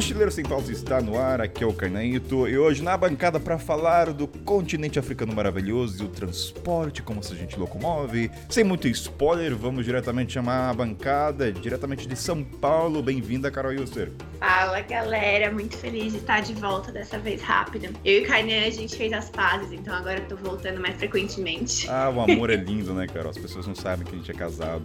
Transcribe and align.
Mochileiro 0.00 0.30
Sem 0.30 0.46
Pauta 0.46 0.72
está 0.72 0.98
no 1.02 1.18
ar, 1.18 1.42
aqui 1.42 1.62
é 1.62 1.66
o 1.66 1.74
Carnaito 1.74 2.48
e 2.48 2.56
hoje 2.56 2.82
na 2.82 2.96
bancada 2.96 3.38
para 3.38 3.58
falar 3.58 4.14
do 4.14 4.26
continente 4.26 4.98
africano 4.98 5.34
maravilhoso 5.34 6.02
e 6.02 6.06
o 6.06 6.08
transporte, 6.08 7.02
como 7.02 7.22
se 7.22 7.34
a 7.34 7.36
gente 7.36 7.60
locomove. 7.60 8.30
Sem 8.48 8.64
muito 8.64 8.88
spoiler, 8.88 9.54
vamos 9.54 9.84
diretamente 9.84 10.32
chamar 10.32 10.70
a 10.70 10.72
bancada, 10.72 11.52
diretamente 11.52 12.08
de 12.08 12.16
São 12.16 12.42
Paulo. 12.42 13.02
Bem-vinda, 13.02 13.50
Carol 13.50 13.74
Yuster. 13.74 14.10
Fala 14.38 14.80
galera, 14.80 15.52
muito 15.52 15.76
feliz 15.76 16.12
de 16.12 16.18
estar 16.20 16.40
de 16.40 16.54
volta 16.54 16.90
dessa 16.90 17.18
vez 17.18 17.42
rápida. 17.42 17.90
Eu 18.02 18.22
e 18.22 18.24
o 18.24 18.26
Kainan 18.26 18.66
a 18.66 18.70
gente 18.70 18.96
fez 18.96 19.12
as 19.12 19.28
pazes, 19.28 19.70
então 19.70 19.94
agora 19.94 20.18
eu 20.20 20.28
tô 20.28 20.36
voltando 20.36 20.80
mais 20.80 20.96
frequentemente. 20.96 21.86
Ah, 21.90 22.08
o 22.08 22.22
amor 22.22 22.48
é 22.48 22.56
lindo, 22.56 22.94
né, 22.94 23.06
Carol? 23.06 23.28
As 23.28 23.38
pessoas 23.38 23.66
não 23.66 23.74
sabem 23.74 24.06
que 24.06 24.14
a 24.14 24.18
gente 24.18 24.30
é 24.30 24.34
casado. 24.34 24.82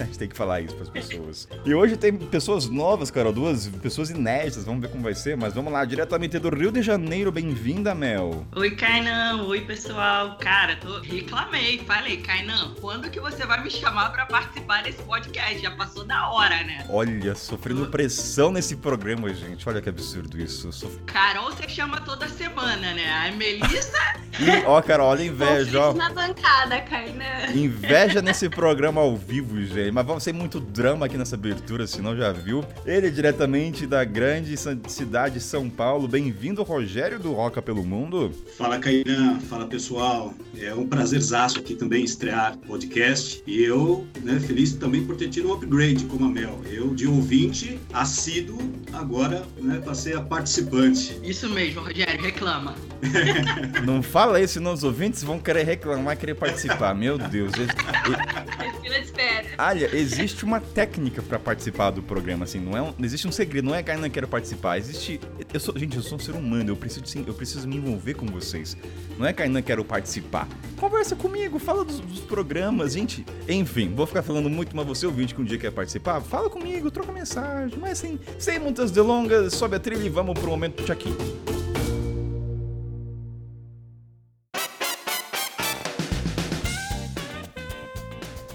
A 0.02 0.04
gente 0.04 0.18
tem 0.18 0.28
que 0.28 0.36
falar 0.36 0.62
isso 0.62 0.74
para 0.74 0.84
as 0.84 0.88
pessoas. 0.88 1.48
E 1.64 1.74
hoje 1.74 1.96
tem 1.96 2.16
pessoas 2.16 2.68
novas, 2.68 3.10
Carol, 3.10 3.32
duas 3.32 3.68
pessoas 3.68 4.08
inéditas, 4.08 4.64
vamos 4.64 4.80
ver 4.80 4.88
como 4.88 5.02
vai 5.02 5.14
ser, 5.14 5.36
mas 5.36 5.52
vamos 5.52 5.70
lá, 5.70 5.84
diretamente 5.84 6.38
do 6.38 6.48
Rio 6.48 6.72
de 6.72 6.80
Janeiro, 6.80 7.30
bem-vinda, 7.30 7.94
Mel. 7.94 8.46
Oi, 8.56 8.70
Kainan, 8.70 9.44
oi, 9.44 9.60
pessoal. 9.60 10.38
Cara, 10.38 10.76
tô... 10.76 11.00
reclamei, 11.00 11.78
falei, 11.86 12.16
Kainan, 12.18 12.74
quando 12.80 13.10
que 13.10 13.20
você 13.20 13.44
vai 13.44 13.62
me 13.62 13.70
chamar 13.70 14.10
para 14.10 14.24
participar 14.24 14.82
desse 14.82 15.02
podcast? 15.02 15.60
Já 15.60 15.70
passou 15.72 16.04
da 16.04 16.30
hora, 16.30 16.64
né? 16.64 16.86
Olha, 16.88 17.34
sofrendo 17.34 17.86
pressão 17.86 18.50
nesse 18.50 18.76
programa, 18.76 19.32
gente, 19.34 19.68
olha 19.68 19.82
que 19.82 19.88
absurdo 19.88 20.40
isso. 20.40 20.72
Sof... 20.72 20.96
Carol, 21.04 21.50
você 21.50 21.68
chama 21.68 22.00
toda 22.00 22.26
semana, 22.28 22.94
né? 22.94 23.28
A 23.28 23.32
Melissa... 23.32 24.20
E, 24.40 24.64
ó, 24.64 24.80
Carol, 24.80 25.08
olha 25.08 25.20
a 25.20 25.26
inveja, 25.26 25.88
ó. 25.90 25.92
na 25.92 26.08
bancada, 26.08 26.80
Kainan. 26.80 27.52
Inveja 27.52 28.22
nesse 28.22 28.48
programa 28.48 29.02
ao 29.02 29.14
vivo, 29.14 29.60
gente 29.60 29.89
mas 29.92 30.06
vamos 30.06 30.22
ser 30.22 30.32
muito 30.32 30.60
drama 30.60 31.06
aqui 31.06 31.18
nessa 31.18 31.34
abertura, 31.34 31.86
senão 31.86 32.16
já 32.16 32.32
viu. 32.32 32.64
Ele 32.86 33.08
é 33.08 33.10
diretamente 33.10 33.86
da 33.86 34.04
grande 34.04 34.56
cidade 34.56 35.34
de 35.34 35.40
São 35.40 35.68
Paulo. 35.68 36.06
Bem-vindo, 36.06 36.62
Rogério 36.62 37.18
do 37.18 37.32
Roca 37.32 37.60
pelo 37.60 37.82
Mundo. 37.82 38.32
Fala, 38.56 38.78
Cairan. 38.78 39.40
Fala, 39.40 39.66
pessoal. 39.66 40.34
É 40.58 40.74
um 40.74 40.86
prazerzaço 40.86 41.58
aqui 41.58 41.74
também 41.74 42.04
estrear 42.04 42.56
podcast. 42.58 43.42
E 43.46 43.62
eu, 43.62 44.06
né, 44.22 44.38
feliz 44.40 44.74
também 44.74 45.04
por 45.04 45.16
ter 45.16 45.28
tido 45.28 45.48
um 45.48 45.54
upgrade 45.54 46.04
como 46.04 46.26
a 46.26 46.28
Mel. 46.28 46.60
Eu, 46.70 46.94
de 46.94 47.06
ouvinte, 47.06 47.78
assíduo, 47.92 48.58
agora, 48.92 49.44
né, 49.60 49.80
passei 49.84 50.14
a 50.14 50.20
participante. 50.20 51.18
Isso 51.22 51.48
mesmo, 51.48 51.82
Rogério, 51.82 52.22
reclama. 52.22 52.74
Não 53.84 54.02
fala 54.02 54.40
isso, 54.40 54.54
senão 54.54 54.72
os 54.72 54.84
ouvintes 54.84 55.22
vão 55.22 55.38
querer 55.38 55.64
reclamar, 55.64 56.16
querer 56.16 56.34
participar. 56.34 56.94
Meu 56.94 57.16
Deus. 57.16 57.52
É 57.54 58.80
fila 58.82 58.98
de 58.98 59.04
espera. 59.04 59.46
Olha, 59.80 59.96
existe 59.96 60.44
uma 60.44 60.60
técnica 60.60 61.22
para 61.22 61.38
participar 61.38 61.90
do 61.90 62.02
programa, 62.02 62.44
assim, 62.44 62.60
não 62.60 62.76
é 62.76 62.82
um, 62.82 62.92
existe 63.02 63.26
um 63.26 63.32
segredo, 63.32 63.64
não 63.64 63.74
é 63.74 63.82
que 63.82 63.90
não 63.94 64.10
quero 64.10 64.28
participar, 64.28 64.76
existe, 64.76 65.18
eu 65.54 65.58
sou, 65.58 65.78
gente, 65.78 65.96
eu 65.96 66.02
sou 66.02 66.16
um 66.16 66.18
ser 66.18 66.32
humano, 66.32 66.70
eu 66.70 66.76
preciso, 66.76 67.06
sim, 67.06 67.24
eu 67.26 67.32
preciso 67.32 67.66
me 67.66 67.76
envolver 67.76 68.12
com 68.12 68.26
vocês, 68.26 68.76
não 69.18 69.24
é 69.24 69.32
que 69.32 69.48
não 69.48 69.62
quero 69.62 69.82
participar, 69.82 70.46
conversa 70.76 71.16
comigo, 71.16 71.58
fala 71.58 71.82
dos, 71.82 71.98
dos, 71.98 72.20
programas, 72.20 72.92
gente, 72.92 73.24
enfim, 73.48 73.94
vou 73.94 74.06
ficar 74.06 74.22
falando 74.22 74.50
muito, 74.50 74.76
mas 74.76 74.86
você 74.86 75.06
ouvinte 75.06 75.34
que 75.34 75.40
um 75.40 75.44
dia 75.46 75.56
quer 75.56 75.72
participar, 75.72 76.20
fala 76.20 76.50
comigo, 76.50 76.90
troca 76.90 77.10
mensagem, 77.10 77.78
mas 77.78 77.92
assim, 77.92 78.20
sem 78.38 78.58
muitas 78.58 78.90
delongas, 78.90 79.54
sobe 79.54 79.76
a 79.76 79.80
trilha 79.80 80.04
e 80.04 80.10
vamos 80.10 80.38
pro 80.38 80.50
momento 80.50 80.82
do 80.82 80.86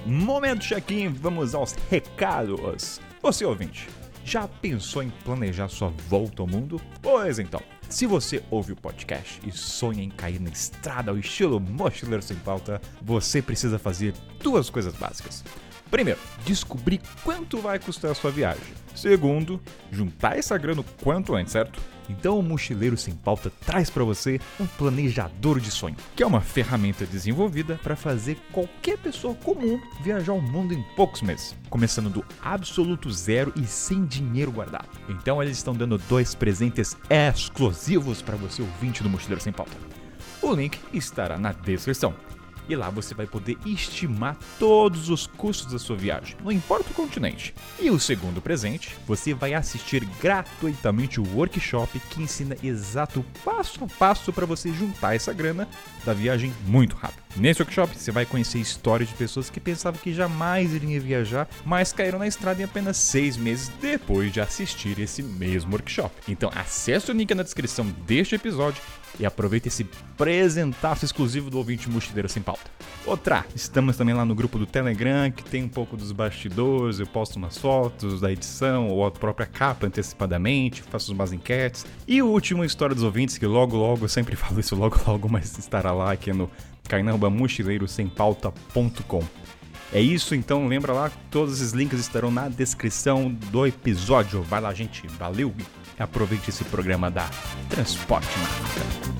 Momento 0.06 0.64
check-in, 0.64 1.08
vamos 1.09 1.56
aos 1.56 1.73
recados. 1.89 3.02
Você 3.24 3.44
ouvinte, 3.44 3.90
já 4.24 4.47
pensou 4.47 5.02
em 5.02 5.09
planejar 5.09 5.68
sua 5.68 5.88
volta 6.07 6.44
ao 6.44 6.47
mundo? 6.47 6.80
Pois 7.02 7.40
então, 7.40 7.59
se 7.90 8.06
você 8.06 8.44
ouve 8.52 8.74
o 8.74 8.75
podcast 8.75 9.41
e 9.44 9.52
sonha 9.52 10.03
em 10.03 10.12
cair 10.12 10.40
na 10.40 10.52
estrada 10.52 11.09
ao 11.09 11.18
estilo 11.18 11.59
mochileiro 11.59 12.22
sem 12.22 12.38
pauta, 12.38 12.80
você 13.02 13.41
precisa 13.41 13.80
fazer 13.80 14.13
duas 14.44 14.69
coisas 14.69 14.94
básicas. 14.94 15.44
Primeiro, 15.95 16.19
descobrir 16.44 17.00
quanto 17.23 17.57
vai 17.59 17.79
custar 17.79 18.11
a 18.11 18.13
sua 18.13 18.29
viagem. 18.29 18.66
Segundo, 18.94 19.61
juntar 19.89 20.38
essa 20.38 20.57
grana 20.57 20.81
o 20.81 20.85
quanto 21.01 21.33
antes, 21.33 21.53
certo? 21.53 21.81
Então 22.09 22.38
o 22.38 22.44
Mochileiro 22.44 22.97
Sem 22.97 23.16
Pauta 23.16 23.50
traz 23.66 23.89
para 23.89 24.03
você 24.03 24.38
um 24.59 24.67
planejador 24.67 25.57
de 25.57 25.72
sonho, 25.72 25.95
que 26.13 26.22
é 26.22 26.28
uma 26.28 26.41
ferramenta 26.41 27.06
desenvolvida 27.06 27.79
para 27.81 27.95
fazer 27.95 28.38
qualquer 28.51 28.97
pessoa 28.97 29.35
comum 29.35 29.79
viajar 30.03 30.33
o 30.33 30.41
mundo 30.41 30.73
em 30.73 30.83
poucos 30.97 31.22
meses, 31.22 31.56
começando 31.69 32.09
do 32.09 32.25
absoluto 32.41 33.09
zero 33.09 33.53
e 33.56 33.66
sem 33.66 34.06
dinheiro 34.06 34.51
guardado. 34.51 34.89
Então 35.07 35.41
eles 35.41 35.56
estão 35.56 35.73
dando 35.73 35.97
dois 35.97 36.35
presentes 36.35 36.97
exclusivos 37.09 38.22
para 38.22 38.35
você 38.35 38.62
ouvinte 38.62 39.01
do 39.01 39.09
Mochileiro 39.09 39.41
Sem 39.41 39.53
Pauta. 39.53 39.77
O 40.41 40.53
link 40.53 40.77
estará 40.91 41.38
na 41.38 41.53
descrição 41.53 42.13
e 42.68 42.76
lá 42.76 42.90
você 42.90 43.14
vai 43.14 43.26
poder 43.26 43.58
estimar 43.66 44.38
todos 44.59 45.09
os 45.09 45.28
custos 45.28 45.72
da 45.72 45.80
sua 45.80 45.96
viagem, 45.96 46.36
não 46.44 46.52
importa 46.52 46.90
o 46.92 46.94
continente. 46.94 47.53
E 47.80 47.90
o 47.90 48.00
segundo 48.00 48.42
presente, 48.42 48.96
você 49.08 49.34
vai 49.34 49.53
assistir 49.53 50.06
gratuitamente 50.22 51.20
o 51.20 51.36
workshop 51.36 52.00
que 52.09 52.22
ensina 52.22 52.56
exato 52.64 53.25
passo 53.44 53.84
a 53.84 53.88
passo 53.88 54.31
para 54.31 54.46
você 54.46 54.72
juntar 54.72 55.16
essa 55.16 55.34
grana 55.34 55.68
da 56.06 56.14
viagem 56.14 56.54
muito 56.66 56.96
rápido. 56.96 57.24
Nesse 57.36 57.62
workshop 57.62 57.98
você 57.98 58.12
vai 58.12 58.25
conhecer 58.25 58.59
histórias 58.59 59.09
de 59.09 59.16
pessoas 59.16 59.50
que 59.50 59.59
pensavam 59.59 60.00
que 60.02 60.14
jamais 60.14 60.74
iriam 60.74 61.02
viajar, 61.02 61.50
mas 61.66 61.92
caíram 61.92 62.20
na 62.20 62.28
estrada 62.28 62.62
em 62.62 62.66
apenas 62.66 62.98
seis 62.98 63.36
meses 63.36 63.70
depois 63.81 64.31
de 64.31 64.40
assistir 64.40 65.00
esse 65.00 65.22
mesmo 65.22 65.72
workshop. 65.72 66.16
Então 66.28 66.50
acesse 66.56 67.12
o 67.12 67.14
link 67.14 67.34
na 67.36 67.44
descrição 67.44 67.86
deste 68.06 68.36
episódio 68.36 68.81
e 69.20 69.26
aproveite 69.26 69.68
esse 69.68 69.84
presentaço 70.18 71.03
exclusivo 71.06 71.50
do 71.50 71.58
ouvinte 71.58 71.90
mochileiro 71.90 72.30
sem 72.30 72.44
pauta. 72.44 72.70
Outra, 73.06 73.46
estamos 73.56 73.96
também 73.98 74.16
lá 74.16 74.26
no 74.26 74.34
grupo 74.34 74.58
do 74.58 74.66
Telegram, 74.66 75.30
que 75.31 75.44
tem 75.44 75.64
um 75.64 75.70
pouco 75.70 75.96
dos 75.96 76.12
bastidores, 76.12 77.00
eu 77.00 77.06
posto 77.06 77.36
umas 77.38 77.56
fotos 77.58 78.20
da 78.20 78.31
edição 78.31 78.90
ou 78.90 79.06
a 79.06 79.12
própria 79.12 79.46
capa 79.46 79.86
antecipadamente, 79.86 80.81
faço 80.81 81.14
umas 81.14 81.31
enquetes. 81.31 81.86
E 82.08 82.20
o 82.22 82.28
último 82.28 82.66
História 82.66 82.96
dos 82.96 83.04
Ouvintes, 83.04 83.38
que 83.38 83.46
logo 83.46 83.78
logo, 83.78 84.06
eu 84.06 84.09
sempre 84.09 84.36
falo 84.46 84.59
isso 84.59 84.75
logo 84.75 85.00
logo, 85.08 85.30
mas 85.30 85.56
estará 85.58 85.92
lá 85.92 86.12
aqui 86.12 86.34
no 86.34 86.50
carnabamochileirosempauta.com. 86.88 89.24
É 89.94 90.02
isso, 90.02 90.34
então 90.34 90.68
lembra 90.68 90.92
lá, 90.92 91.12
todos 91.30 91.62
esses 91.62 91.72
links 91.72 92.00
estarão 92.00 92.31
na 92.31 92.50
descrição 92.50 93.31
do 93.31 93.68
episódio. 93.68 94.42
Vai 94.42 94.59
lá, 94.59 94.74
gente, 94.74 95.06
valeu 95.08 95.54
aproveite 95.97 96.50
esse 96.50 96.63
programa 96.66 97.09
da 97.09 97.29
Transporte 97.69 98.38
na 98.39 98.45
África. 98.45 99.16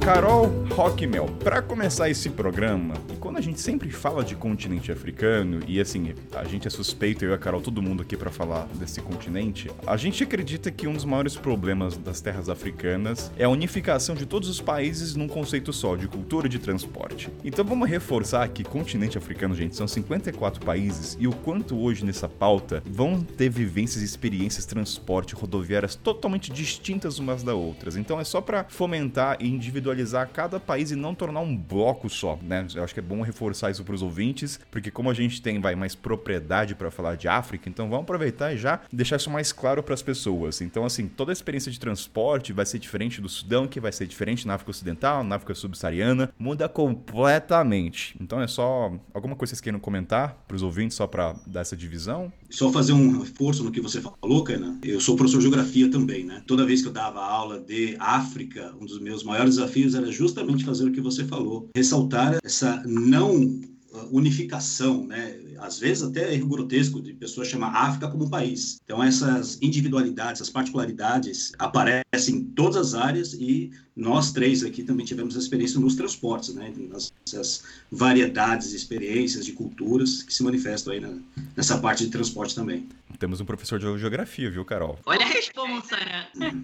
Carol 0.00 0.50
Rockmel, 0.70 1.26
para 1.44 1.62
começar 1.62 2.10
esse 2.10 2.30
programa, 2.30 2.94
quando 3.30 3.38
a 3.38 3.42
gente 3.42 3.60
sempre 3.60 3.88
fala 3.92 4.24
de 4.24 4.34
continente 4.34 4.90
africano, 4.90 5.60
e 5.68 5.80
assim, 5.80 6.12
a 6.34 6.42
gente 6.42 6.66
é 6.66 6.70
suspeito, 6.70 7.24
eu 7.24 7.30
e 7.30 7.34
a 7.34 7.38
Carol, 7.38 7.60
todo 7.60 7.80
mundo 7.80 8.02
aqui 8.02 8.16
para 8.16 8.28
falar 8.28 8.66
desse 8.74 9.00
continente, 9.00 9.70
a 9.86 9.96
gente 9.96 10.24
acredita 10.24 10.68
que 10.68 10.88
um 10.88 10.92
dos 10.92 11.04
maiores 11.04 11.36
problemas 11.36 11.96
das 11.96 12.20
terras 12.20 12.48
africanas 12.48 13.30
é 13.38 13.44
a 13.44 13.48
unificação 13.48 14.16
de 14.16 14.26
todos 14.26 14.48
os 14.48 14.60
países 14.60 15.14
num 15.14 15.28
conceito 15.28 15.72
só, 15.72 15.94
de 15.94 16.08
cultura 16.08 16.48
e 16.48 16.50
de 16.50 16.58
transporte. 16.58 17.30
Então 17.44 17.64
vamos 17.64 17.88
reforçar 17.88 18.48
que 18.48 18.64
continente 18.64 19.16
africano, 19.16 19.54
gente, 19.54 19.76
são 19.76 19.86
54 19.86 20.66
países, 20.66 21.16
e 21.20 21.28
o 21.28 21.32
quanto 21.32 21.78
hoje 21.78 22.04
nessa 22.04 22.28
pauta 22.28 22.82
vão 22.84 23.20
ter 23.20 23.48
vivências 23.48 24.02
experiências 24.02 24.66
transporte 24.66 25.36
rodoviárias 25.36 25.94
totalmente 25.94 26.50
distintas 26.50 27.20
umas 27.20 27.44
das 27.44 27.54
outras. 27.54 27.96
Então 27.96 28.18
é 28.18 28.24
só 28.24 28.40
para 28.40 28.64
fomentar 28.64 29.36
e 29.38 29.48
individualizar 29.48 30.28
cada 30.32 30.58
país 30.58 30.90
e 30.90 30.96
não 30.96 31.14
tornar 31.14 31.38
um 31.38 31.56
bloco 31.56 32.10
só, 32.10 32.36
né? 32.42 32.66
Eu 32.74 32.82
acho 32.82 32.92
que 32.92 32.98
é 32.98 33.02
bom 33.02 33.19
reforçar 33.22 33.70
isso 33.70 33.84
para 33.84 33.94
os 33.94 34.02
ouvintes, 34.02 34.60
porque 34.70 34.90
como 34.90 35.10
a 35.10 35.14
gente 35.14 35.40
tem 35.42 35.60
vai 35.60 35.74
mais 35.74 35.94
propriedade 35.94 36.74
para 36.74 36.90
falar 36.90 37.16
de 37.16 37.28
África, 37.28 37.68
então 37.68 37.88
vamos 37.88 38.04
aproveitar 38.04 38.54
e 38.54 38.58
já 38.58 38.80
deixar 38.92 39.16
isso 39.16 39.30
mais 39.30 39.52
claro 39.52 39.82
para 39.82 39.94
as 39.94 40.02
pessoas. 40.02 40.60
Então 40.60 40.84
assim, 40.84 41.08
toda 41.08 41.32
a 41.32 41.34
experiência 41.34 41.70
de 41.70 41.80
transporte 41.80 42.52
vai 42.52 42.66
ser 42.66 42.78
diferente 42.78 43.20
do 43.20 43.28
Sudão, 43.28 43.66
que 43.66 43.80
vai 43.80 43.92
ser 43.92 44.06
diferente 44.06 44.46
na 44.46 44.54
África 44.54 44.70
Ocidental, 44.70 45.22
na 45.24 45.36
África 45.36 45.54
Subsaariana, 45.54 46.32
muda 46.38 46.68
completamente. 46.68 48.16
Então 48.20 48.40
é 48.40 48.46
só 48.46 48.92
alguma 49.12 49.36
coisa 49.36 49.50
que 49.50 49.56
vocês 49.56 49.60
queiram 49.60 49.80
comentar 49.80 50.44
para 50.46 50.56
os 50.56 50.62
ouvintes 50.62 50.96
só 50.96 51.06
para 51.06 51.34
dar 51.46 51.60
essa 51.60 51.76
divisão? 51.76 52.32
Só 52.48 52.72
fazer 52.72 52.92
um 52.92 53.20
reforço 53.20 53.62
no 53.62 53.70
que 53.70 53.80
você 53.80 54.00
falou, 54.00 54.44
Kana. 54.44 54.78
Eu 54.82 55.00
sou 55.00 55.16
professor 55.16 55.38
de 55.38 55.44
geografia 55.44 55.90
também, 55.90 56.24
né? 56.24 56.42
Toda 56.46 56.66
vez 56.66 56.82
que 56.82 56.88
eu 56.88 56.92
dava 56.92 57.20
aula 57.20 57.60
de 57.60 57.96
África, 57.98 58.74
um 58.80 58.84
dos 58.84 59.00
meus 59.00 59.22
maiores 59.22 59.56
desafios 59.56 59.94
era 59.94 60.10
justamente 60.10 60.64
fazer 60.64 60.84
o 60.84 60.92
que 60.92 61.00
você 61.00 61.24
falou, 61.24 61.68
ressaltar 61.74 62.38
essa 62.42 62.82
não 63.10 63.36
uh, 63.36 64.08
unificação, 64.10 65.06
né? 65.06 65.36
Às 65.58 65.78
vezes 65.78 66.02
até 66.02 66.32
erro 66.32 66.48
grotesco 66.48 67.02
de 67.02 67.12
pessoas 67.12 67.48
chamar 67.48 67.74
África 67.74 68.08
como 68.08 68.30
país. 68.30 68.78
Então 68.84 69.02
essas 69.02 69.58
individualidades, 69.60 70.40
essas 70.40 70.48
particularidades 70.48 71.52
aparecem 71.58 72.36
em 72.36 72.44
todas 72.44 72.76
as 72.76 72.94
áreas 72.94 73.34
e 73.34 73.70
nós 73.94 74.32
três 74.32 74.64
aqui 74.64 74.82
também 74.82 75.04
tivemos 75.04 75.36
experiência 75.36 75.78
nos 75.78 75.96
transportes, 75.96 76.54
né? 76.54 76.72
Nas 76.88 77.62
variedades 77.92 78.70
de 78.70 78.76
experiências, 78.76 79.44
de 79.44 79.52
culturas 79.52 80.22
que 80.22 80.32
se 80.32 80.42
manifestam 80.42 80.92
aí 80.94 81.00
na, 81.00 81.12
nessa 81.56 81.76
parte 81.78 82.04
de 82.04 82.10
transporte 82.10 82.54
também. 82.54 82.88
Temos 83.18 83.40
um 83.40 83.44
professor 83.44 83.78
de 83.78 83.98
geografia, 83.98 84.50
viu, 84.50 84.64
Carol? 84.64 84.98
Olha 85.04 85.24
a 85.24 85.28
responsa, 85.28 85.96
né? 85.96 86.26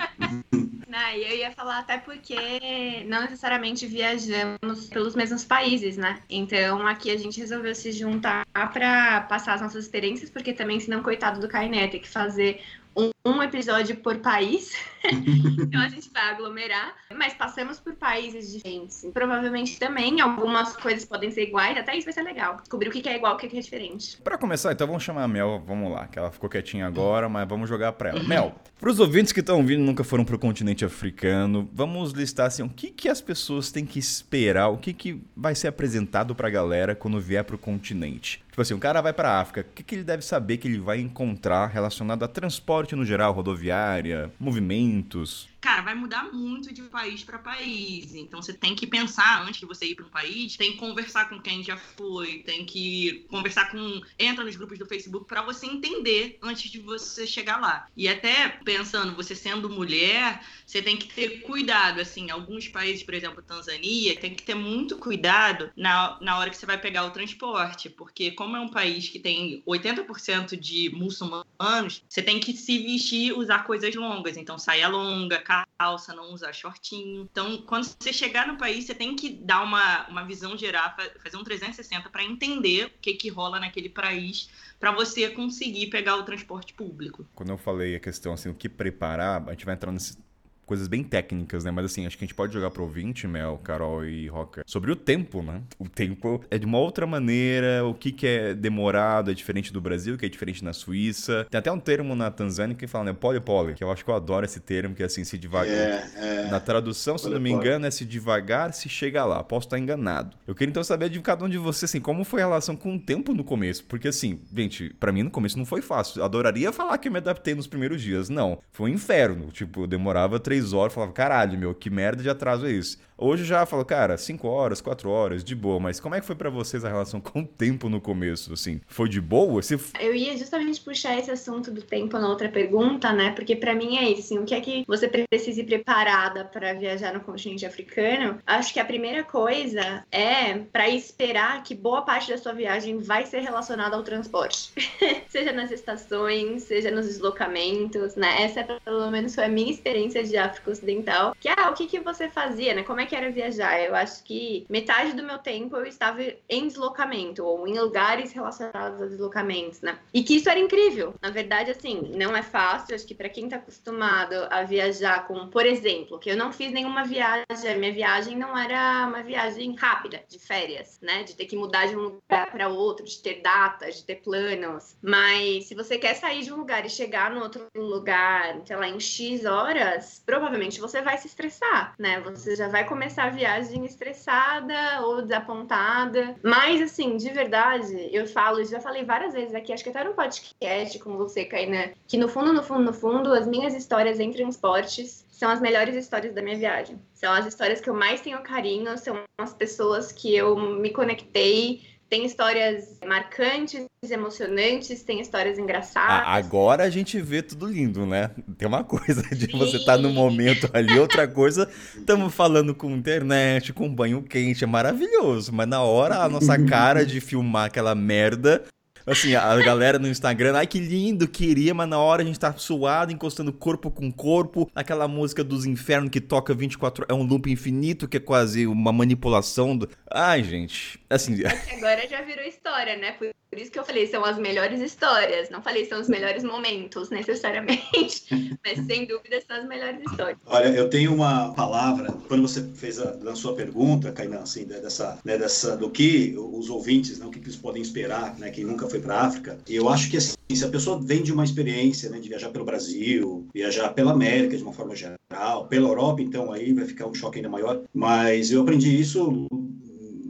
não, 0.88 1.10
e 1.14 1.24
eu 1.24 1.36
ia 1.36 1.52
falar 1.52 1.78
até 1.78 1.98
porque 1.98 3.04
não 3.06 3.22
necessariamente 3.22 3.86
viajamos 3.86 4.88
pelos 4.88 5.14
mesmos 5.14 5.44
países, 5.44 5.96
né? 5.96 6.20
Então 6.30 6.86
aqui 6.86 7.10
a 7.10 7.16
gente 7.16 7.40
resolveu 7.40 7.74
se 7.74 7.92
juntar 7.92 8.46
para 8.52 9.22
passar 9.22 9.54
as 9.54 9.60
nossas 9.60 9.84
experiências, 9.84 10.30
porque 10.30 10.52
também, 10.52 10.80
senão, 10.80 11.02
coitado 11.02 11.40
do 11.40 11.48
Kainé, 11.48 11.88
tem 11.88 12.00
que 12.00 12.08
fazer 12.08 12.62
um, 12.96 13.42
episódio 13.42 13.96
por 13.96 14.16
país. 14.18 14.72
então 15.04 15.80
a 15.80 15.88
gente 15.88 16.10
vai 16.10 16.30
aglomerar, 16.30 16.94
mas 17.14 17.34
passamos 17.34 17.78
por 17.78 17.94
países 17.94 18.52
diferentes. 18.52 19.06
Provavelmente 19.12 19.78
também 19.78 20.20
algumas 20.20 20.74
coisas 20.76 21.04
podem 21.04 21.30
ser 21.30 21.44
iguais, 21.44 21.76
até 21.76 21.94
isso 21.94 22.06
vai 22.06 22.14
ser 22.14 22.22
legal. 22.22 22.56
Descobrir 22.56 22.88
o 22.88 22.92
que 22.92 23.06
é 23.08 23.16
igual, 23.16 23.34
o 23.34 23.36
que 23.36 23.46
é 23.46 23.60
diferente. 23.60 24.20
Para 24.22 24.38
começar, 24.38 24.72
então 24.72 24.86
vamos 24.86 25.02
chamar 25.02 25.24
a 25.24 25.28
Mel, 25.28 25.62
vamos 25.66 25.92
lá, 25.92 26.06
que 26.06 26.18
ela 26.18 26.30
ficou 26.30 26.48
quietinha 26.48 26.86
agora, 26.86 27.28
mas 27.28 27.46
vamos 27.46 27.68
jogar 27.68 27.92
para 27.92 28.10
ela. 28.10 28.22
Mel, 28.22 28.54
para 28.80 28.90
os 28.90 28.98
ouvintes 28.98 29.32
que 29.32 29.40
estão 29.40 29.64
vindo 29.64 29.82
nunca 29.82 30.02
foram 30.02 30.24
para 30.24 30.36
o 30.36 30.38
continente 30.38 30.84
africano, 30.84 31.68
vamos 31.72 32.12
listar 32.12 32.46
assim, 32.46 32.62
o 32.62 32.68
que 32.68 32.90
que 32.90 33.08
as 33.08 33.20
pessoas 33.20 33.70
têm 33.70 33.84
que 33.84 33.98
esperar, 33.98 34.68
o 34.68 34.78
que 34.78 34.92
que 34.92 35.22
vai 35.36 35.54
ser 35.54 35.68
apresentado 35.68 36.34
para 36.34 36.48
a 36.48 36.50
galera 36.50 36.94
quando 36.94 37.20
vier 37.20 37.44
para 37.44 37.56
o 37.56 37.58
continente. 37.58 38.42
Tipo 38.56 38.62
assim, 38.62 38.72
o 38.72 38.78
cara 38.78 39.02
vai 39.02 39.12
para 39.12 39.38
África, 39.38 39.60
o 39.60 39.74
que 39.74 39.82
que 39.82 39.94
ele 39.96 40.02
deve 40.02 40.22
saber 40.22 40.56
que 40.56 40.66
ele 40.66 40.78
vai 40.78 40.98
encontrar 40.98 41.66
relacionado 41.66 42.22
a 42.22 42.28
transporte 42.28 42.96
no 42.96 43.04
geral, 43.04 43.34
rodoviária, 43.34 44.32
movimentos? 44.40 45.46
Cara, 45.66 45.82
vai 45.82 45.96
mudar 45.96 46.32
muito 46.32 46.72
de 46.72 46.80
país 46.82 47.24
para 47.24 47.40
país. 47.40 48.14
Então 48.14 48.40
você 48.40 48.52
tem 48.52 48.72
que 48.72 48.86
pensar 48.86 49.42
antes 49.42 49.58
de 49.58 49.66
você 49.66 49.86
ir 49.86 49.96
para 49.96 50.06
um 50.06 50.08
país, 50.08 50.56
tem 50.56 50.70
que 50.72 50.78
conversar 50.78 51.28
com 51.28 51.40
quem 51.40 51.60
já 51.64 51.76
foi, 51.76 52.44
tem 52.46 52.64
que 52.64 53.26
conversar 53.28 53.72
com, 53.72 54.00
entra 54.16 54.44
nos 54.44 54.54
grupos 54.54 54.78
do 54.78 54.86
Facebook 54.86 55.26
para 55.26 55.42
você 55.42 55.66
entender 55.66 56.38
antes 56.40 56.70
de 56.70 56.78
você 56.78 57.26
chegar 57.26 57.60
lá. 57.60 57.88
E 57.96 58.08
até 58.08 58.48
pensando, 58.64 59.16
você 59.16 59.34
sendo 59.34 59.68
mulher, 59.68 60.40
você 60.64 60.80
tem 60.80 60.96
que 60.96 61.12
ter 61.12 61.40
cuidado, 61.40 62.00
assim, 62.00 62.30
alguns 62.30 62.68
países, 62.68 63.02
por 63.02 63.14
exemplo, 63.14 63.42
Tanzânia, 63.42 64.14
tem 64.20 64.36
que 64.36 64.44
ter 64.44 64.54
muito 64.54 64.96
cuidado 64.96 65.72
na, 65.76 66.16
na 66.20 66.38
hora 66.38 66.48
que 66.48 66.56
você 66.56 66.66
vai 66.66 66.78
pegar 66.78 67.04
o 67.06 67.10
transporte, 67.10 67.90
porque 67.90 68.30
como 68.30 68.56
é 68.56 68.60
um 68.60 68.68
país 68.68 69.08
que 69.08 69.18
tem 69.18 69.64
80% 69.66 70.56
de 70.56 70.90
muçulmanos, 70.90 72.04
você 72.08 72.22
tem 72.22 72.38
que 72.38 72.52
se 72.52 72.78
vestir, 72.78 73.36
usar 73.36 73.64
coisas 73.64 73.92
longas, 73.96 74.36
então 74.36 74.56
saia 74.56 74.86
longa, 74.86 75.40
calça, 75.78 76.12
não 76.12 76.32
usar 76.32 76.52
shortinho. 76.52 77.28
Então, 77.30 77.62
quando 77.62 77.84
você 77.84 78.12
chegar 78.12 78.46
no 78.46 78.58
país, 78.58 78.84
você 78.84 78.94
tem 78.94 79.14
que 79.14 79.30
dar 79.30 79.62
uma, 79.62 80.06
uma 80.08 80.24
visão 80.24 80.56
geral, 80.58 80.94
fazer 81.22 81.36
um 81.36 81.44
360 81.44 82.10
para 82.10 82.24
entender 82.24 82.86
o 82.86 82.90
que, 83.00 83.14
que 83.14 83.28
rola 83.28 83.60
naquele 83.60 83.88
país 83.88 84.50
para 84.78 84.90
você 84.90 85.30
conseguir 85.30 85.86
pegar 85.86 86.16
o 86.16 86.24
transporte 86.24 86.74
público. 86.74 87.26
Quando 87.34 87.50
eu 87.50 87.58
falei 87.58 87.94
a 87.94 88.00
questão 88.00 88.32
assim, 88.32 88.48
o 88.48 88.54
que 88.54 88.68
preparar, 88.68 89.42
a 89.48 89.52
gente 89.52 89.64
vai 89.64 89.74
entrar 89.74 89.92
nesse 89.92 90.18
coisas 90.66 90.88
bem 90.88 91.02
técnicas, 91.02 91.64
né? 91.64 91.70
Mas 91.70 91.86
assim, 91.86 92.06
acho 92.06 92.18
que 92.18 92.24
a 92.24 92.26
gente 92.26 92.34
pode 92.34 92.52
jogar 92.52 92.70
pro 92.70 92.82
ouvinte, 92.82 93.26
Mel, 93.26 93.58
Carol 93.62 94.04
e 94.04 94.26
Roca, 94.26 94.62
sobre 94.66 94.90
o 94.90 94.96
tempo, 94.96 95.42
né? 95.42 95.62
O 95.78 95.88
tempo 95.88 96.42
é 96.50 96.58
de 96.58 96.66
uma 96.66 96.78
outra 96.78 97.06
maneira, 97.06 97.84
o 97.86 97.94
que, 97.94 98.10
que 98.10 98.26
é 98.26 98.54
demorado 98.54 99.30
é 99.30 99.34
diferente 99.34 99.72
do 99.72 99.80
Brasil, 99.80 100.18
que 100.18 100.26
é 100.26 100.28
diferente 100.28 100.64
na 100.64 100.72
Suíça. 100.72 101.46
Tem 101.50 101.58
até 101.58 101.70
um 101.70 101.78
termo 101.78 102.14
na 102.14 102.30
Tanzânia 102.30 102.74
que 102.74 102.86
fala, 102.86 103.06
né? 103.06 103.12
Poli-poli, 103.12 103.74
que 103.74 103.84
eu 103.84 103.90
acho 103.90 104.04
que 104.04 104.10
eu 104.10 104.14
adoro 104.14 104.44
esse 104.44 104.60
termo, 104.60 104.94
que 104.94 105.02
é 105.02 105.06
assim, 105.06 105.24
se 105.24 105.38
devagar. 105.38 105.72
É, 105.72 106.10
é. 106.16 106.50
Na 106.50 106.60
tradução, 106.60 107.16
se 107.16 107.28
não 107.28 107.40
me 107.40 107.50
engano, 107.50 107.86
é 107.86 107.90
se 107.90 108.04
devagar 108.04 108.72
se 108.72 108.88
chega 108.88 109.24
lá. 109.24 109.42
Posso 109.42 109.66
estar 109.66 109.78
enganado. 109.78 110.36
Eu 110.46 110.54
queria 110.54 110.70
então 110.70 110.82
saber 110.82 111.08
de 111.08 111.20
cada 111.20 111.44
um 111.44 111.48
de 111.48 111.58
vocês, 111.58 111.90
assim, 111.90 112.00
como 112.00 112.24
foi 112.24 112.42
a 112.42 112.46
relação 112.46 112.76
com 112.76 112.96
o 112.96 112.98
tempo 112.98 113.32
no 113.32 113.44
começo? 113.44 113.84
Porque 113.84 114.08
assim, 114.08 114.40
gente, 114.54 114.90
para 114.98 115.12
mim 115.12 115.22
no 115.22 115.30
começo 115.30 115.58
não 115.58 115.64
foi 115.64 115.80
fácil. 115.82 116.22
Adoraria 116.24 116.72
falar 116.72 116.98
que 116.98 117.08
eu 117.08 117.12
me 117.12 117.18
adaptei 117.18 117.54
nos 117.54 117.66
primeiros 117.66 118.02
dias. 118.02 118.28
Não. 118.28 118.58
Foi 118.72 118.90
um 118.90 118.94
inferno. 118.94 119.50
Tipo, 119.50 119.82
eu 119.82 119.86
demorava 119.86 120.40
três 120.40 120.55
três 120.56 120.72
horas, 120.72 120.94
falava, 120.94 121.12
caralho, 121.12 121.58
meu, 121.58 121.74
que 121.74 121.90
merda 121.90 122.22
de 122.22 122.30
atraso 122.30 122.66
é 122.66 122.72
isso? 122.72 122.98
Hoje 123.18 123.44
já 123.44 123.64
falo, 123.64 123.82
cara, 123.82 124.18
5 124.18 124.46
horas, 124.46 124.82
4 124.82 125.08
horas, 125.08 125.42
de 125.42 125.54
boa, 125.54 125.80
mas 125.80 125.98
como 125.98 126.14
é 126.14 126.20
que 126.20 126.26
foi 126.26 126.36
para 126.36 126.50
vocês 126.50 126.84
a 126.84 126.88
relação 126.88 127.18
com 127.18 127.40
o 127.40 127.46
tempo 127.46 127.88
no 127.88 127.98
começo, 127.98 128.52
assim? 128.52 128.78
Foi 128.86 129.08
de 129.08 129.22
boa? 129.22 129.62
Você... 129.62 129.78
Eu 129.98 130.14
ia 130.14 130.36
justamente 130.36 130.82
puxar 130.82 131.18
esse 131.18 131.30
assunto 131.30 131.70
do 131.70 131.80
tempo 131.80 132.18
na 132.18 132.28
outra 132.28 132.50
pergunta, 132.50 133.14
né? 133.14 133.30
Porque 133.30 133.56
para 133.56 133.74
mim 133.74 133.96
é 133.96 134.10
isso, 134.10 134.20
assim, 134.20 134.38
o 134.38 134.44
que 134.44 134.54
é 134.54 134.60
que 134.60 134.84
você 134.86 135.08
precisa 135.08 135.62
ir 135.62 135.64
preparada 135.64 136.44
para 136.44 136.74
viajar 136.74 137.14
no 137.14 137.20
continente 137.20 137.64
africano? 137.64 138.38
Acho 138.46 138.74
que 138.74 138.80
a 138.80 138.84
primeira 138.84 139.24
coisa 139.24 140.04
é 140.12 140.58
para 140.70 140.86
esperar 140.90 141.62
que 141.62 141.74
boa 141.74 142.02
parte 142.02 142.30
da 142.30 142.36
sua 142.36 142.52
viagem 142.52 142.98
vai 142.98 143.24
ser 143.24 143.40
relacionada 143.40 143.96
ao 143.96 144.02
transporte. 144.02 144.72
seja 145.28 145.52
nas 145.52 145.70
estações, 145.70 146.64
seja 146.64 146.90
nos 146.90 147.06
deslocamentos, 147.06 148.14
né? 148.14 148.42
Essa 148.42 148.62
pelo 148.62 149.10
menos 149.10 149.34
foi 149.34 149.44
a 149.44 149.48
minha 149.48 149.70
experiência 149.70 150.22
de 150.22 150.36
África 150.46 150.70
Ocidental, 150.70 151.34
que 151.40 151.48
ah, 151.48 151.70
o 151.70 151.74
que 151.74 151.86
que 151.86 152.00
você 152.00 152.28
fazia, 152.28 152.74
né? 152.74 152.82
Como 152.82 153.00
é 153.00 153.06
que 153.06 153.14
era 153.14 153.30
viajar. 153.30 153.80
Eu 153.80 153.94
acho 153.94 154.22
que 154.24 154.66
metade 154.68 155.12
do 155.12 155.22
meu 155.22 155.38
tempo 155.38 155.76
eu 155.76 155.86
estava 155.86 156.22
em 156.48 156.66
deslocamento 156.66 157.44
ou 157.44 157.66
em 157.66 157.78
lugares 157.78 158.32
relacionados 158.32 159.00
a 159.00 159.06
deslocamentos, 159.06 159.80
né? 159.80 159.98
E 160.12 160.22
que 160.22 160.36
isso 160.36 160.48
era 160.48 160.58
incrível. 160.58 161.14
Na 161.20 161.30
verdade, 161.30 161.70
assim, 161.70 162.12
não 162.14 162.36
é 162.36 162.42
fácil. 162.42 162.94
Acho 162.94 163.06
que 163.06 163.14
para 163.14 163.28
quem 163.28 163.44
está 163.44 163.56
acostumado 163.56 164.34
a 164.50 164.62
viajar 164.62 165.26
com, 165.26 165.48
por 165.48 165.66
exemplo, 165.66 166.18
que 166.18 166.30
eu 166.30 166.36
não 166.36 166.52
fiz 166.52 166.72
nenhuma 166.72 167.04
viagem, 167.04 167.46
minha 167.78 167.92
viagem 167.92 168.36
não 168.36 168.56
era 168.56 169.06
uma 169.06 169.22
viagem 169.22 169.74
rápida, 169.74 170.22
de 170.28 170.38
férias, 170.38 170.98
né? 171.00 171.22
De 171.22 171.34
ter 171.34 171.46
que 171.46 171.56
mudar 171.56 171.86
de 171.86 171.96
um 171.96 172.00
lugar 172.00 172.50
para 172.50 172.68
outro, 172.68 173.04
de 173.04 173.20
ter 173.22 173.40
datas, 173.40 173.96
de 173.96 174.04
ter 174.04 174.16
planos. 174.16 174.96
Mas 175.02 175.66
se 175.66 175.74
você 175.74 175.98
quer 175.98 176.14
sair 176.14 176.42
de 176.42 176.52
um 176.52 176.56
lugar 176.56 176.84
e 176.84 176.90
chegar 176.90 177.30
no 177.30 177.42
outro 177.42 177.66
lugar, 177.74 178.60
sei 178.64 178.76
lá, 178.76 178.88
em 178.88 179.00
X 179.00 179.44
horas, 179.44 180.22
provavelmente 180.36 180.80
você 180.80 181.00
vai 181.00 181.16
se 181.16 181.26
estressar, 181.26 181.94
né? 181.98 182.20
Você 182.20 182.54
já 182.54 182.68
vai 182.68 182.84
começar 182.84 183.24
a 183.24 183.30
viagem 183.30 183.86
estressada 183.86 185.00
ou 185.00 185.22
desapontada. 185.22 186.36
Mas, 186.42 186.82
assim, 186.82 187.16
de 187.16 187.30
verdade, 187.30 188.10
eu 188.12 188.26
falo, 188.26 188.62
já 188.62 188.78
falei 188.78 189.02
várias 189.02 189.32
vezes 189.32 189.54
aqui, 189.54 189.72
acho 189.72 189.82
que 189.82 189.88
até 189.88 190.04
no 190.04 190.12
podcast 190.12 190.98
com 190.98 191.16
você, 191.16 191.46
Kainan, 191.46 191.90
que 192.06 192.18
no 192.18 192.28
fundo, 192.28 192.52
no 192.52 192.62
fundo, 192.62 192.84
no 192.84 192.92
fundo, 192.92 193.32
as 193.32 193.46
minhas 193.46 193.74
histórias 193.74 194.20
em 194.20 194.30
transportes 194.30 195.24
são 195.30 195.50
as 195.50 195.60
melhores 195.60 195.96
histórias 195.96 196.34
da 196.34 196.42
minha 196.42 196.56
viagem. 196.56 197.00
São 197.14 197.32
as 197.32 197.46
histórias 197.46 197.80
que 197.80 197.88
eu 197.88 197.94
mais 197.94 198.20
tenho 198.20 198.42
carinho, 198.42 198.96
são 198.98 199.18
as 199.38 199.54
pessoas 199.54 200.12
que 200.12 200.36
eu 200.36 200.54
me 200.56 200.90
conectei 200.90 201.95
tem 202.08 202.24
histórias 202.24 202.98
marcantes, 203.06 203.86
emocionantes, 204.08 205.02
tem 205.02 205.20
histórias 205.20 205.58
engraçadas. 205.58 206.26
agora 206.28 206.84
a 206.84 206.90
gente 206.90 207.20
vê 207.20 207.42
tudo 207.42 207.66
lindo, 207.66 208.06
né? 208.06 208.30
Tem 208.56 208.68
uma 208.68 208.84
coisa 208.84 209.22
de 209.22 209.50
Sim. 209.50 209.58
você 209.58 209.76
estar 209.78 209.96
tá 209.96 209.98
no 209.98 210.10
momento 210.10 210.70
ali, 210.72 210.98
outra 210.98 211.26
coisa, 211.26 211.68
estamos 211.96 212.32
falando 212.32 212.74
com 212.74 212.90
internet, 212.90 213.72
com 213.72 213.92
banho 213.92 214.22
quente, 214.22 214.62
é 214.62 214.66
maravilhoso. 214.66 215.52
Mas 215.52 215.66
na 215.66 215.82
hora, 215.82 216.22
a 216.22 216.28
nossa 216.28 216.58
cara 216.64 217.04
de 217.04 217.20
filmar 217.20 217.66
aquela 217.66 217.94
merda 217.94 218.62
Assim, 219.06 219.36
a 219.36 219.56
galera 219.58 219.98
no 219.98 220.08
Instagram, 220.08 220.56
ai 220.56 220.66
que 220.66 220.80
lindo, 220.80 221.28
queria, 221.28 221.72
mas 221.72 221.88
na 221.88 221.98
hora 221.98 222.22
a 222.22 222.24
gente 222.24 222.40
tá 222.40 222.52
suado, 222.54 223.12
encostando 223.12 223.52
corpo 223.52 223.88
com 223.88 224.10
corpo, 224.10 224.68
aquela 224.74 225.06
música 225.06 225.44
dos 225.44 225.64
infernos 225.64 226.10
que 226.10 226.20
toca 226.20 226.52
24 226.52 227.06
é 227.08 227.14
um 227.14 227.22
loop 227.22 227.50
infinito, 227.50 228.08
que 228.08 228.16
é 228.16 228.20
quase 228.20 228.66
uma 228.66 228.92
manipulação 228.92 229.76
do. 229.76 229.88
Ai, 230.10 230.42
gente. 230.42 230.98
Assim. 231.08 231.36
Agora 231.76 232.08
já 232.08 232.20
virou 232.22 232.44
história, 232.44 232.96
né? 232.96 233.12
Por 233.12 233.32
por 233.56 233.62
isso 233.62 233.70
que 233.70 233.78
eu 233.78 233.84
falei, 233.84 234.06
são 234.06 234.22
as 234.22 234.36
melhores 234.38 234.82
histórias. 234.82 235.48
Não 235.48 235.62
falei 235.62 235.86
são 235.86 235.98
os 235.98 236.08
melhores 236.08 236.44
momentos, 236.44 237.08
necessariamente. 237.08 238.24
mas 238.62 238.84
sem 238.84 239.06
dúvida 239.06 239.40
são 239.46 239.56
as 239.56 239.66
melhores 239.66 239.98
histórias. 240.02 240.36
Olha, 240.44 240.68
eu 240.68 240.90
tenho 240.90 241.14
uma 241.14 241.54
palavra, 241.54 242.12
quando 242.28 242.42
você 242.42 242.62
fez 242.74 243.00
a, 243.00 243.12
a 243.12 243.34
sua 243.34 243.54
pergunta, 243.54 244.12
Kainan, 244.12 244.40
assim, 244.40 244.66
né, 244.66 244.78
dessa, 244.78 245.18
né, 245.24 245.38
dessa, 245.38 245.74
do 245.74 245.88
que 245.88 246.34
os 246.36 246.68
ouvintes, 246.68 247.18
né, 247.18 247.24
o 247.24 247.30
que, 247.30 247.38
eles 247.38 247.56
podem 247.56 247.80
esperar, 247.80 248.36
né, 248.38 248.50
quem 248.50 248.62
nunca 248.62 248.86
foi 248.88 248.95
para 249.00 249.16
a 249.16 249.26
África, 249.26 249.58
eu 249.68 249.88
acho 249.88 250.10
que 250.10 250.16
assim, 250.16 250.34
se 250.52 250.64
a 250.64 250.68
pessoa 250.68 251.00
vem 251.00 251.22
de 251.22 251.32
uma 251.32 251.44
experiência 251.44 252.08
né, 252.10 252.18
de 252.18 252.28
viajar 252.28 252.50
pelo 252.50 252.64
Brasil, 252.64 253.46
viajar 253.54 253.90
pela 253.90 254.12
América 254.12 254.56
de 254.56 254.62
uma 254.62 254.72
forma 254.72 254.94
geral, 254.94 255.66
pela 255.68 255.88
Europa, 255.88 256.22
então 256.22 256.52
aí 256.52 256.72
vai 256.72 256.84
ficar 256.84 257.06
um 257.06 257.14
choque 257.14 257.38
ainda 257.38 257.48
maior. 257.48 257.82
Mas 257.92 258.50
eu 258.50 258.62
aprendi 258.62 258.98
isso 258.98 259.48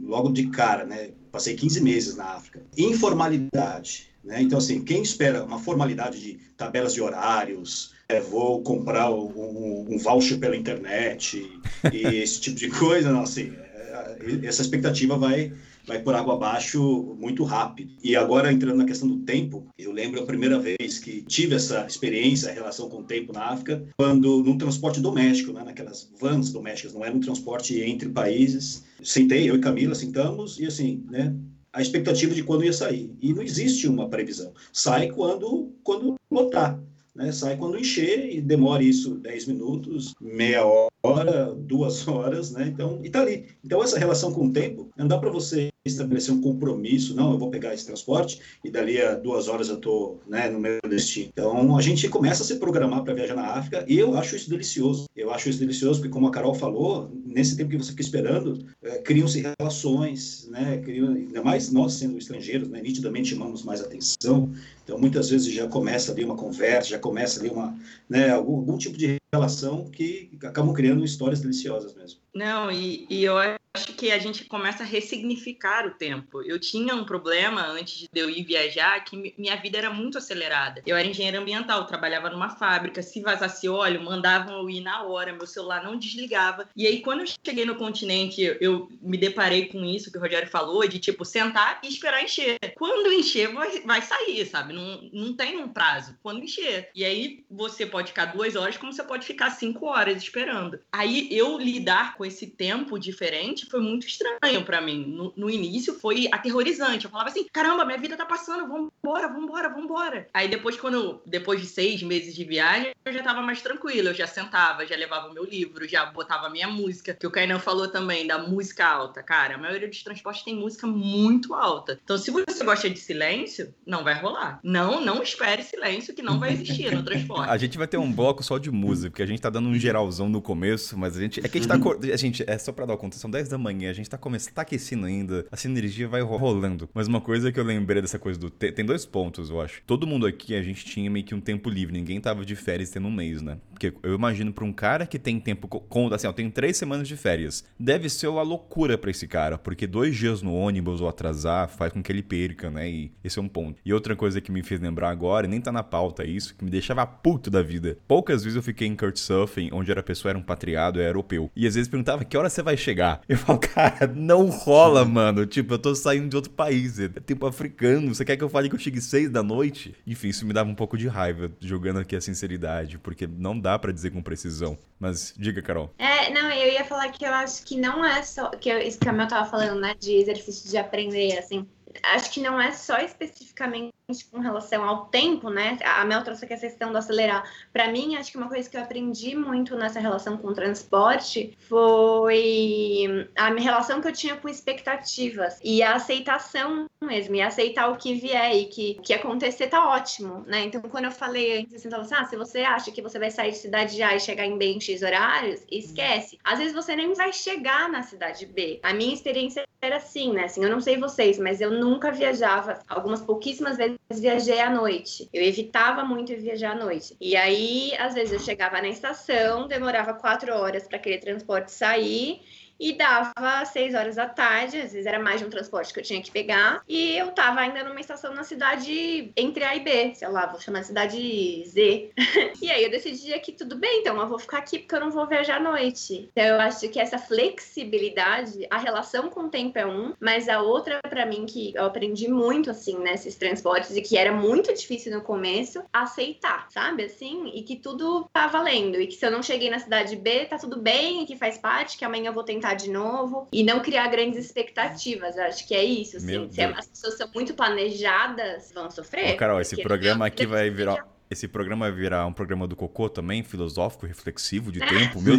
logo 0.03 0.31
de 0.31 0.47
cara, 0.47 0.85
né? 0.85 1.09
Passei 1.31 1.55
15 1.55 1.81
meses 1.81 2.15
na 2.15 2.25
África. 2.35 2.63
Informalidade. 2.77 4.07
Né? 4.23 4.41
Então, 4.41 4.57
assim, 4.57 4.83
quem 4.83 5.01
espera 5.01 5.43
uma 5.43 5.59
formalidade 5.59 6.19
de 6.19 6.39
tabelas 6.57 6.93
de 6.93 7.01
horários, 7.01 7.93
é, 8.09 8.19
vou 8.19 8.61
comprar 8.61 9.09
um, 9.11 9.85
um, 9.89 9.97
voucher 9.97 10.37
pela 10.37 10.55
internet 10.55 11.49
e 11.93 11.97
esse 11.97 12.41
tipo 12.41 12.57
de 12.57 12.69
coisa, 12.69 13.11
não, 13.11 13.21
assim, 13.21 13.53
é, 13.53 14.45
essa 14.45 14.61
expectativa 14.61 15.17
vai, 15.17 15.53
vai 15.87 15.99
por 15.99 16.13
água 16.13 16.35
abaixo 16.35 17.15
muito 17.17 17.43
rápido. 17.43 17.93
E 18.03 18.15
agora, 18.15 18.51
entrando 18.51 18.77
na 18.77 18.85
questão 18.85 19.07
do 19.07 19.19
tempo, 19.19 19.65
eu 19.77 19.91
lembro 19.91 20.21
a 20.21 20.25
primeira 20.25 20.59
vez 20.59 20.99
que 20.99 21.21
tive 21.23 21.55
essa 21.55 21.85
experiência, 21.87 22.49
a 22.49 22.53
relação 22.53 22.89
com 22.89 22.97
o 22.97 23.03
tempo 23.03 23.31
na 23.31 23.45
África, 23.45 23.83
quando 23.97 24.43
num 24.43 24.57
transporte 24.57 24.99
doméstico, 24.99 25.53
né, 25.53 25.63
naquelas 25.63 26.11
vans 26.19 26.51
domésticas, 26.51 26.93
não 26.93 27.05
era 27.05 27.15
um 27.15 27.21
transporte 27.21 27.81
entre 27.81 28.09
países. 28.09 28.83
Sentei, 29.01 29.49
eu 29.49 29.55
e 29.55 29.59
Camila 29.59 29.95
sentamos 29.95 30.59
e 30.59 30.65
assim, 30.65 31.03
né, 31.09 31.33
a 31.71 31.81
expectativa 31.81 32.35
de 32.35 32.43
quando 32.43 32.65
ia 32.65 32.73
sair. 32.73 33.11
E 33.21 33.33
não 33.33 33.41
existe 33.41 33.87
uma 33.87 34.09
previsão. 34.09 34.51
Sai 34.73 35.09
quando, 35.09 35.71
quando 35.83 36.15
lotar. 36.29 36.79
Né? 37.15 37.31
Sai 37.31 37.57
quando 37.57 37.79
encher 37.79 38.31
e 38.31 38.41
demora 38.41 38.83
isso 38.83 39.15
10 39.15 39.47
minutos, 39.47 40.13
meia 40.21 40.63
hora, 41.03 41.55
duas 41.55 42.07
horas, 42.07 42.51
né? 42.51 42.67
Então, 42.67 42.99
e 43.03 43.09
tá 43.09 43.21
ali. 43.21 43.45
Então, 43.63 43.83
essa 43.83 43.97
relação 43.97 44.31
com 44.31 44.45
o 44.45 44.53
tempo, 44.53 44.89
não 44.95 45.07
dá 45.07 45.17
para 45.17 45.31
você 45.31 45.69
estabelecer 45.87 46.33
um 46.33 46.41
compromisso, 46.41 47.15
não, 47.15 47.31
eu 47.31 47.37
vou 47.37 47.49
pegar 47.49 47.73
esse 47.73 47.85
transporte 47.85 48.39
e 48.63 48.69
dali 48.69 49.01
a 49.01 49.15
duas 49.15 49.47
horas 49.47 49.69
eu 49.69 49.75
estou 49.75 50.19
né, 50.27 50.49
no 50.49 50.59
meu 50.59 50.79
destino. 50.87 51.29
Então 51.31 51.77
a 51.77 51.81
gente 51.81 52.07
começa 52.09 52.43
a 52.43 52.45
se 52.45 52.55
programar 52.55 53.03
para 53.03 53.13
viajar 53.13 53.35
na 53.35 53.53
África 53.53 53.85
e 53.87 53.97
eu 53.97 54.17
acho 54.17 54.35
isso 54.35 54.49
delicioso. 54.49 55.05
Eu 55.15 55.31
acho 55.31 55.49
isso 55.49 55.59
delicioso 55.59 55.99
porque, 55.99 56.13
como 56.13 56.27
a 56.27 56.31
Carol 56.31 56.53
falou, 56.53 57.11
nesse 57.25 57.55
tempo 57.55 57.71
que 57.71 57.77
você 57.77 57.91
fica 57.91 58.01
esperando, 58.01 58.65
é, 58.83 58.99
criam-se 58.99 59.43
relações, 59.59 60.47
né, 60.51 60.77
criam, 60.83 61.13
ainda 61.13 61.43
mais 61.43 61.71
nós 61.71 61.93
sendo 61.93 62.17
estrangeiros, 62.17 62.69
né, 62.69 62.81
nitidamente 62.81 63.29
chamamos 63.29 63.63
mais 63.63 63.81
atenção. 63.81 64.51
Então 64.83 64.97
muitas 64.97 65.29
vezes 65.29 65.51
já 65.51 65.67
começa 65.67 66.11
ali 66.11 66.23
uma 66.23 66.35
conversa, 66.35 66.89
já 66.89 66.99
começa 66.99 67.39
ali 67.39 67.49
uma, 67.49 67.75
né, 68.09 68.29
algum, 68.31 68.57
algum 68.57 68.77
tipo 68.77 68.97
de 68.97 69.17
relação 69.33 69.89
que 69.89 70.31
acabam 70.43 70.73
criando 70.73 71.03
histórias 71.03 71.41
deliciosas 71.41 71.93
mesmo. 71.93 72.19
Não, 72.33 72.71
e, 72.71 73.05
e 73.09 73.23
eu 73.23 73.37
acho 73.37 73.93
que 73.93 74.11
a 74.11 74.17
gente 74.19 74.45
começa 74.45 74.83
a 74.83 74.85
ressignificar 74.85 75.85
o 75.85 75.91
tempo. 75.91 76.41
Eu 76.43 76.59
tinha 76.59 76.95
um 76.95 77.03
problema 77.03 77.65
antes 77.67 78.07
de 78.11 78.19
eu 78.19 78.29
ir 78.29 78.43
viajar, 78.43 79.03
que 79.03 79.33
minha 79.37 79.55
vida 79.55 79.77
era 79.77 79.89
muito 79.89 80.17
acelerada. 80.17 80.81
Eu 80.85 80.95
era 80.95 81.07
engenheira 81.07 81.39
ambiental, 81.39 81.85
trabalhava 81.85 82.29
numa 82.29 82.49
fábrica, 82.49 83.01
se 83.01 83.21
vazasse 83.21 83.67
óleo, 83.67 84.03
mandavam 84.03 84.61
eu 84.61 84.69
ir 84.69 84.81
na 84.81 85.03
hora, 85.03 85.33
meu 85.33 85.47
celular 85.47 85.83
não 85.83 85.97
desligava. 85.97 86.69
E 86.75 86.85
aí, 86.85 87.01
quando 87.01 87.21
eu 87.21 87.27
cheguei 87.45 87.65
no 87.65 87.75
continente, 87.75 88.41
eu 88.61 88.87
me 89.01 89.17
deparei 89.17 89.65
com 89.67 89.83
isso 89.83 90.11
que 90.11 90.17
o 90.17 90.21
Rogério 90.21 90.49
falou, 90.49 90.87
de 90.87 90.99
tipo, 90.99 91.25
sentar 91.25 91.79
e 91.83 91.87
esperar 91.87 92.23
encher. 92.23 92.57
Quando 92.75 93.11
encher, 93.11 93.51
vai, 93.53 93.81
vai 93.81 94.01
sair, 94.01 94.45
sabe? 94.45 94.73
Não, 94.73 95.09
não 95.11 95.33
tem 95.35 95.57
um 95.57 95.69
prazo. 95.69 96.15
Quando 96.21 96.43
encher. 96.43 96.89
E 96.95 97.03
aí, 97.03 97.43
você 97.49 97.85
pode 97.85 98.09
ficar 98.09 98.25
duas 98.25 98.55
horas, 98.55 98.77
como 98.77 98.93
você 98.93 99.03
pode 99.03 99.16
ficar 99.25 99.51
cinco 99.51 99.85
horas 99.85 100.21
esperando. 100.21 100.79
Aí, 100.91 101.27
eu 101.31 101.57
lidar 101.57 102.15
com 102.15 102.25
esse 102.25 102.47
tempo 102.47 102.99
diferente 102.99 103.65
foi 103.65 103.79
muito 103.79 104.07
estranho 104.07 104.63
para 104.63 104.81
mim. 104.81 105.05
No, 105.05 105.33
no, 105.35 105.49
início 105.49 105.93
foi 105.93 106.27
aterrorizante. 106.31 107.05
Eu 107.05 107.11
falava 107.11 107.29
assim: 107.29 107.45
caramba, 107.51 107.85
minha 107.85 107.97
vida 107.97 108.17
tá 108.17 108.25
passando, 108.25 108.67
vambora, 108.67 109.27
vambora, 109.27 109.69
vambora. 109.69 110.27
Aí 110.33 110.47
depois, 110.47 110.77
quando 110.77 111.21
depois 111.25 111.61
de 111.61 111.67
seis 111.67 112.01
meses 112.03 112.35
de 112.35 112.43
viagem, 112.43 112.93
eu 113.05 113.13
já 113.13 113.23
tava 113.23 113.41
mais 113.41 113.61
tranquila. 113.61 114.09
Eu 114.09 114.13
já 114.13 114.27
sentava, 114.27 114.85
já 114.85 114.95
levava 114.95 115.29
o 115.29 115.33
meu 115.33 115.43
livro, 115.43 115.87
já 115.87 116.05
botava 116.05 116.47
a 116.47 116.49
minha 116.49 116.67
música. 116.67 117.13
Que 117.13 117.27
o 117.27 117.31
Kainan 117.31 117.59
falou 117.59 117.87
também 117.87 118.27
da 118.27 118.37
música 118.37 118.85
alta. 118.85 119.23
Cara, 119.23 119.55
a 119.55 119.57
maioria 119.57 119.87
dos 119.87 120.03
transportes 120.03 120.43
tem 120.43 120.55
música 120.55 120.87
muito 120.87 121.53
alta. 121.53 121.99
Então, 122.03 122.17
se 122.17 122.31
você 122.31 122.63
gosta 122.63 122.89
de 122.89 122.99
silêncio, 122.99 123.73
não 123.85 124.03
vai 124.03 124.19
rolar. 124.19 124.59
Não, 124.63 125.03
não 125.03 125.21
espere 125.21 125.63
silêncio 125.63 126.13
que 126.13 126.21
não 126.21 126.39
vai 126.39 126.53
existir 126.53 126.93
no 126.93 127.03
transporte. 127.03 127.49
A 127.49 127.57
gente 127.57 127.77
vai 127.77 127.87
ter 127.87 127.97
um 127.97 128.11
bloco 128.11 128.43
só 128.43 128.57
de 128.57 128.71
música, 128.71 129.06
porque 129.09 129.23
a 129.23 129.25
gente 129.25 129.41
tá 129.41 129.49
dando 129.49 129.69
um 129.69 129.75
geralzão 129.75 130.29
no 130.29 130.41
começo, 130.41 130.97
mas 130.97 131.17
a 131.17 131.21
gente. 131.21 131.39
É 131.39 131.47
que 131.47 131.57
a 131.57 131.61
gente 131.61 131.69
tá. 131.69 131.77
A 132.13 132.17
gente, 132.17 132.43
é 132.47 132.57
só 132.57 132.71
pra 132.71 132.85
dar 132.85 132.97
conta, 132.97 133.17
são 133.17 133.29
10 133.29 133.49
da 133.49 133.57
manhã, 133.57 133.89
a 133.89 133.93
gente 133.93 134.09
tá 134.09 134.17
começando, 134.17 134.53
tá 134.53 134.61
aquecendo 134.61 135.05
ainda, 135.05 135.45
a 135.51 135.57
sinergia 135.57 136.07
vai 136.07 136.21
rolando. 136.21 136.89
Mas 136.93 137.07
uma 137.07 137.21
coisa 137.21 137.51
que 137.51 137.59
eu 137.59 137.63
lembrei 137.63 138.01
dessa 138.01 138.19
coisa 138.19 138.39
do. 138.39 138.49
Te... 138.49 138.71
Tem 138.71 138.85
dois 138.85 139.05
pontos, 139.05 139.49
eu 139.49 139.61
acho. 139.61 139.81
Todo 139.85 140.07
mundo 140.07 140.25
aqui, 140.25 140.55
a 140.55 140.61
gente 140.61 140.85
tinha 140.85 141.09
meio 141.09 141.25
que 141.25 141.35
um 141.35 141.41
tempo 141.41 141.69
livre, 141.69 141.93
ninguém 141.93 142.19
tava 142.19 142.45
de 142.45 142.55
férias 142.55 142.89
tendo 142.89 143.07
um 143.07 143.11
mês, 143.11 143.41
né? 143.41 143.57
Porque 143.71 143.93
eu 144.03 144.15
imagino 144.15 144.51
pra 144.51 144.65
um 144.65 144.73
cara 144.73 145.05
que 145.05 145.19
tem 145.19 145.39
tempo. 145.39 145.67
Com, 145.67 146.07
assim, 146.13 146.27
ó, 146.27 146.33
tem 146.33 146.49
três 146.49 146.77
semanas 146.77 147.07
de 147.07 147.15
férias. 147.15 147.63
Deve 147.79 148.09
ser 148.09 148.27
uma 148.27 148.41
loucura 148.41 148.97
pra 148.97 149.11
esse 149.11 149.27
cara, 149.27 149.57
porque 149.57 149.85
dois 149.85 150.15
dias 150.15 150.41
no 150.41 150.53
ônibus 150.53 151.01
ou 151.01 151.07
atrasar 151.07 151.69
faz 151.69 151.93
com 151.93 152.01
que 152.01 152.11
ele 152.11 152.23
perca, 152.23 152.69
né? 152.69 152.89
E 152.89 153.11
esse 153.23 153.39
é 153.39 153.41
um 153.41 153.47
ponto. 153.47 153.81
E 153.85 153.93
outra 153.93 154.15
coisa 154.15 154.41
que 154.41 154.51
me 154.51 154.63
fez 154.63 154.79
lembrar 154.79 155.09
agora, 155.09 155.45
e 155.45 155.49
nem 155.49 155.61
tá 155.61 155.71
na 155.71 155.83
pauta 155.83 156.25
isso, 156.25 156.55
que 156.55 156.63
me 156.63 156.71
deixava 156.71 157.05
puto 157.05 157.49
da 157.49 157.61
vida. 157.61 157.97
Poucas 158.07 158.43
vezes 158.43 158.55
eu 158.55 158.63
fiquei 158.63 158.87
em 158.87 158.95
Couchsurfing, 158.97 159.69
onde 159.71 159.91
era 159.91 160.01
a 160.01 160.03
pessoa 160.03 160.31
era 160.31 160.39
um 160.39 160.43
patriado, 160.43 160.99
era 160.99 161.09
europeu. 161.09 161.49
E 161.55 161.65
às 161.65 161.75
vezes 161.75 161.87
perguntava 161.87 162.25
que 162.25 162.37
hora 162.37 162.49
você 162.49 162.61
vai 162.61 162.75
chegar. 162.75 163.21
Eu 163.29 163.37
falo, 163.37 163.59
cara, 163.59 164.07
não 164.07 164.47
rola, 164.47 165.05
mano. 165.05 165.45
Tipo, 165.45 165.75
eu 165.75 165.79
tô 165.79 165.93
saindo 165.93 166.29
de 166.29 166.35
outro 166.35 166.51
país. 166.51 166.99
É 166.99 167.07
tipo 167.07 167.45
africano. 167.45 168.13
Você 168.13 168.25
quer 168.25 168.35
que 168.35 168.43
eu 168.43 168.49
fale 168.49 168.69
que 168.69 168.75
eu 168.75 168.79
chegue 168.79 168.99
seis 168.99 169.29
da 169.29 169.43
noite? 169.43 169.93
Enfim, 170.05 170.29
isso 170.29 170.45
me 170.45 170.53
dava 170.53 170.69
um 170.69 170.75
pouco 170.75 170.97
de 170.97 171.07
raiva, 171.07 171.51
jogando 171.59 171.99
aqui 171.99 172.15
a 172.15 172.21
sinceridade, 172.21 172.97
porque 172.97 173.27
não 173.27 173.59
dá 173.59 173.77
para 173.77 173.91
dizer 173.91 174.11
com 174.11 174.21
precisão. 174.21 174.77
Mas 174.99 175.33
diga, 175.37 175.61
Carol. 175.61 175.93
É, 175.97 176.31
não, 176.31 176.49
eu 176.49 176.71
ia 176.71 176.83
falar 176.83 177.09
que 177.09 177.25
eu 177.25 177.33
acho 177.33 177.63
que 177.63 177.79
não 177.79 178.03
é 178.03 178.23
só. 178.23 178.49
Que 178.49 178.69
eu, 178.69 178.79
isso 178.79 178.99
que 178.99 179.07
a 179.07 179.13
Mel 179.13 179.27
tava 179.27 179.49
falando, 179.49 179.79
né? 179.79 179.93
De 179.99 180.13
exercício 180.13 180.69
de 180.69 180.77
aprender, 180.77 181.37
assim. 181.37 181.67
Acho 182.03 182.31
que 182.31 182.41
não 182.41 182.59
é 182.59 182.71
só 182.71 182.97
especificamente 182.97 183.93
com 184.31 184.39
relação 184.39 184.83
ao 184.87 185.05
tempo, 185.07 185.49
né? 185.49 185.77
A 185.83 186.05
Mel 186.05 186.23
trouxe 186.23 186.45
aqui 186.45 186.53
a 186.53 186.59
questão 186.59 186.91
do 186.91 186.97
acelerar. 186.97 187.43
Para 187.73 187.91
mim, 187.91 188.15
acho 188.15 188.31
que 188.31 188.37
uma 188.37 188.47
coisa 188.47 188.69
que 188.69 188.77
eu 188.77 188.81
aprendi 188.81 189.35
muito 189.35 189.75
nessa 189.75 189.99
relação 189.99 190.37
com 190.37 190.47
o 190.47 190.53
transporte 190.53 191.57
foi 191.67 193.29
a 193.35 193.49
relação 193.49 194.01
que 194.01 194.07
eu 194.07 194.13
tinha 194.13 194.37
com 194.37 194.47
expectativas 194.47 195.59
e 195.63 195.83
a 195.83 195.95
aceitação 195.95 196.87
mesmo, 197.01 197.35
e 197.35 197.41
aceitar 197.41 197.89
o 197.89 197.97
que 197.97 198.15
vier 198.15 198.55
e 198.55 198.65
que 198.65 198.95
que 198.95 199.13
acontecer 199.13 199.67
tá 199.67 199.87
ótimo, 199.87 200.43
né? 200.47 200.63
Então, 200.63 200.81
quando 200.81 201.05
eu 201.05 201.11
falei 201.11 201.59
antes, 201.59 201.75
assim, 201.75 201.93
assim, 201.93 202.15
ah, 202.15 202.25
se 202.25 202.35
você 202.35 202.59
acha 202.59 202.91
que 202.91 203.01
você 203.01 203.19
vai 203.19 203.29
sair 203.29 203.51
de 203.51 203.57
cidade 203.57 204.01
A 204.01 204.15
e 204.15 204.19
chegar 204.19 204.45
em 204.45 204.57
B 204.57 204.65
em 204.65 204.81
X 204.81 205.03
horários, 205.03 205.61
esquece. 205.69 206.39
Às 206.43 206.59
vezes 206.59 206.73
você 206.73 206.95
nem 206.95 207.13
vai 207.13 207.31
chegar 207.31 207.89
na 207.89 208.01
cidade 208.01 208.45
B. 208.45 208.79
A 208.81 208.93
minha 208.93 209.13
experiência 209.13 209.67
era 209.81 209.97
assim, 209.97 210.33
né? 210.33 210.45
Assim, 210.45 210.63
eu 210.63 210.71
não 210.71 210.81
sei 210.81 210.97
vocês, 210.97 211.37
mas 211.37 211.61
eu 211.61 211.69
nunca 211.77 212.11
viajava, 212.11 212.79
algumas 212.87 213.21
pouquíssimas 213.21 213.77
vezes 213.77 213.97
viajei 214.11 214.59
à 214.59 214.69
noite. 214.69 215.29
Eu 215.33 215.43
evitava 215.43 216.03
muito 216.03 216.35
viajar 216.35 216.71
à 216.71 216.75
noite. 216.75 217.15
E 217.19 217.35
aí, 217.35 217.93
às 217.97 218.13
vezes, 218.13 218.33
eu 218.33 218.39
chegava 218.39 218.81
na 218.81 218.89
estação, 218.89 219.67
demorava 219.67 220.13
quatro 220.13 220.53
horas 220.53 220.87
para 220.87 220.97
aquele 220.97 221.17
transporte 221.17 221.71
sair 221.71 222.41
e 222.79 222.93
dava 222.93 223.65
seis 223.65 223.93
horas 223.93 224.15
da 224.15 224.27
tarde, 224.27 224.77
às 224.77 224.93
vezes 224.93 225.05
era 225.05 225.19
mais 225.19 225.39
de 225.39 225.45
um 225.45 225.49
transporte 225.49 225.93
que 225.93 225.99
eu 225.99 226.03
tinha 226.03 226.21
que 226.21 226.31
pegar, 226.31 226.81
e 226.87 227.17
eu 227.17 227.31
tava 227.31 227.61
ainda 227.61 227.83
numa 227.83 227.99
estação 227.99 228.33
na 228.33 228.43
cidade 228.43 229.31
entre 229.35 229.63
A 229.63 229.75
e 229.75 229.79
B, 229.79 230.13
sei 230.15 230.27
lá, 230.27 230.45
vou 230.45 230.59
chamar 230.59 230.81
de 230.81 230.87
cidade 230.87 231.63
Z. 231.65 232.11
e 232.61 232.71
aí 232.71 232.83
eu 232.83 232.89
decidi 232.89 233.37
que 233.39 233.51
tudo 233.51 233.77
bem, 233.77 234.01
então 234.01 234.19
eu 234.19 234.27
vou 234.27 234.39
ficar 234.39 234.59
aqui 234.59 234.79
porque 234.79 234.95
eu 234.95 234.99
não 234.99 235.11
vou 235.11 235.27
viajar 235.27 235.57
à 235.57 235.59
noite. 235.59 236.29
Então 236.31 236.43
eu 236.43 236.59
acho 236.59 236.87
que 236.89 236.99
essa 236.99 237.17
flexibilidade, 237.17 238.67
a 238.69 238.77
relação 238.77 239.29
com 239.29 239.41
o 239.41 239.49
tempo 239.49 239.77
é 239.77 239.85
um, 239.85 240.13
mas 240.19 240.49
a 240.49 240.61
outra 240.61 240.99
para 241.07 241.25
mim 241.25 241.45
que 241.45 241.73
eu 241.75 241.85
aprendi 241.85 242.27
muito 242.27 242.69
assim 242.69 242.97
nesses 242.99 243.35
transportes 243.35 243.95
e 243.95 244.01
que 244.01 244.17
era 244.17 244.31
muito 244.31 244.73
difícil 244.73 245.11
no 245.11 245.21
começo, 245.21 245.83
aceitar, 245.91 246.67
sabe 246.69 247.05
assim, 247.05 247.51
e 247.53 247.63
que 247.63 247.75
tudo 247.75 248.29
tá 248.31 248.47
valendo 248.47 248.99
e 248.99 249.07
que 249.07 249.15
se 249.15 249.25
eu 249.25 249.31
não 249.31 249.41
cheguei 249.41 249.69
na 249.69 249.79
cidade 249.79 250.15
B, 250.15 250.45
tá 250.45 250.57
tudo 250.57 250.79
bem, 250.79 251.23
e 251.23 251.25
que 251.25 251.35
faz 251.35 251.57
parte, 251.57 251.97
que 251.97 252.05
amanhã 252.05 252.29
eu 252.29 252.33
vou 252.33 252.43
tentar 252.43 252.66
de 252.73 252.89
novo 252.89 253.47
e 253.51 253.63
não 253.63 253.79
criar 253.81 254.07
grandes 254.07 254.45
expectativas. 254.45 255.37
Acho 255.37 255.67
que 255.67 255.73
é 255.73 255.83
isso. 255.83 256.17
Assim. 256.17 256.49
Se 256.51 256.61
as 256.61 256.87
pessoas 256.87 257.17
são 257.17 257.29
muito 257.33 257.53
planejadas, 257.53 258.71
vão 258.73 258.89
sofrer. 258.89 259.33
Ô, 259.33 259.37
Carol, 259.37 259.61
esse 259.61 259.81
programa 259.81 260.25
aqui 260.25 260.45
vai 260.45 260.69
virar. 260.69 261.05
Esse 261.29 261.45
programa 261.45 261.89
vai 261.89 261.97
virar 261.97 262.25
um 262.25 262.31
programa 262.31 262.65
do 262.65 262.75
Cocô 262.75 263.09
também, 263.09 263.43
filosófico, 263.43 264.05
reflexivo, 264.05 264.71
de 264.71 264.79
tempo. 264.87 265.21
Meu... 265.21 265.35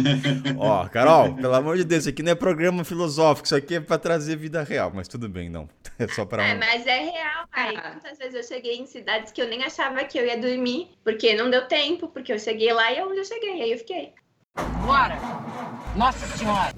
Ó, 0.59 0.87
Carol, 0.87 1.33
pelo 1.33 1.55
amor 1.55 1.77
de 1.77 1.83
Deus, 1.83 2.01
isso 2.01 2.09
aqui 2.09 2.21
não 2.21 2.31
é 2.31 2.35
programa 2.35 2.83
filosófico, 2.83 3.47
isso 3.47 3.55
aqui 3.55 3.75
é 3.75 3.79
pra 3.79 3.97
trazer 3.97 4.35
vida 4.35 4.61
real, 4.61 4.91
mas 4.93 5.07
tudo 5.07 5.27
bem, 5.27 5.49
não. 5.49 5.67
É 5.99 6.07
só 6.07 6.23
pra. 6.23 6.47
É, 6.47 6.55
mas 6.55 6.87
é 6.87 6.97
real, 6.97 7.45
pai. 7.53 7.75
Quantas 7.75 8.17
vezes 8.17 8.33
eu 8.33 8.43
cheguei 8.43 8.77
em 8.77 8.85
cidades 8.85 9.33
que 9.33 9.41
eu 9.41 9.49
nem 9.49 9.65
achava 9.65 10.01
que 10.05 10.17
eu 10.17 10.25
ia 10.25 10.37
dormir, 10.37 10.87
porque 11.03 11.35
não 11.35 11.49
deu 11.49 11.67
tempo, 11.67 12.07
porque 12.07 12.31
eu 12.31 12.39
cheguei 12.39 12.71
lá 12.71 12.89
e 12.89 12.99
é 12.99 13.05
onde 13.05 13.17
eu 13.17 13.25
cheguei, 13.25 13.61
aí 13.61 13.71
eu 13.73 13.77
fiquei. 13.77 14.13
Bora! 14.85 15.17
Nossa 15.97 16.25
Senhora! 16.37 16.73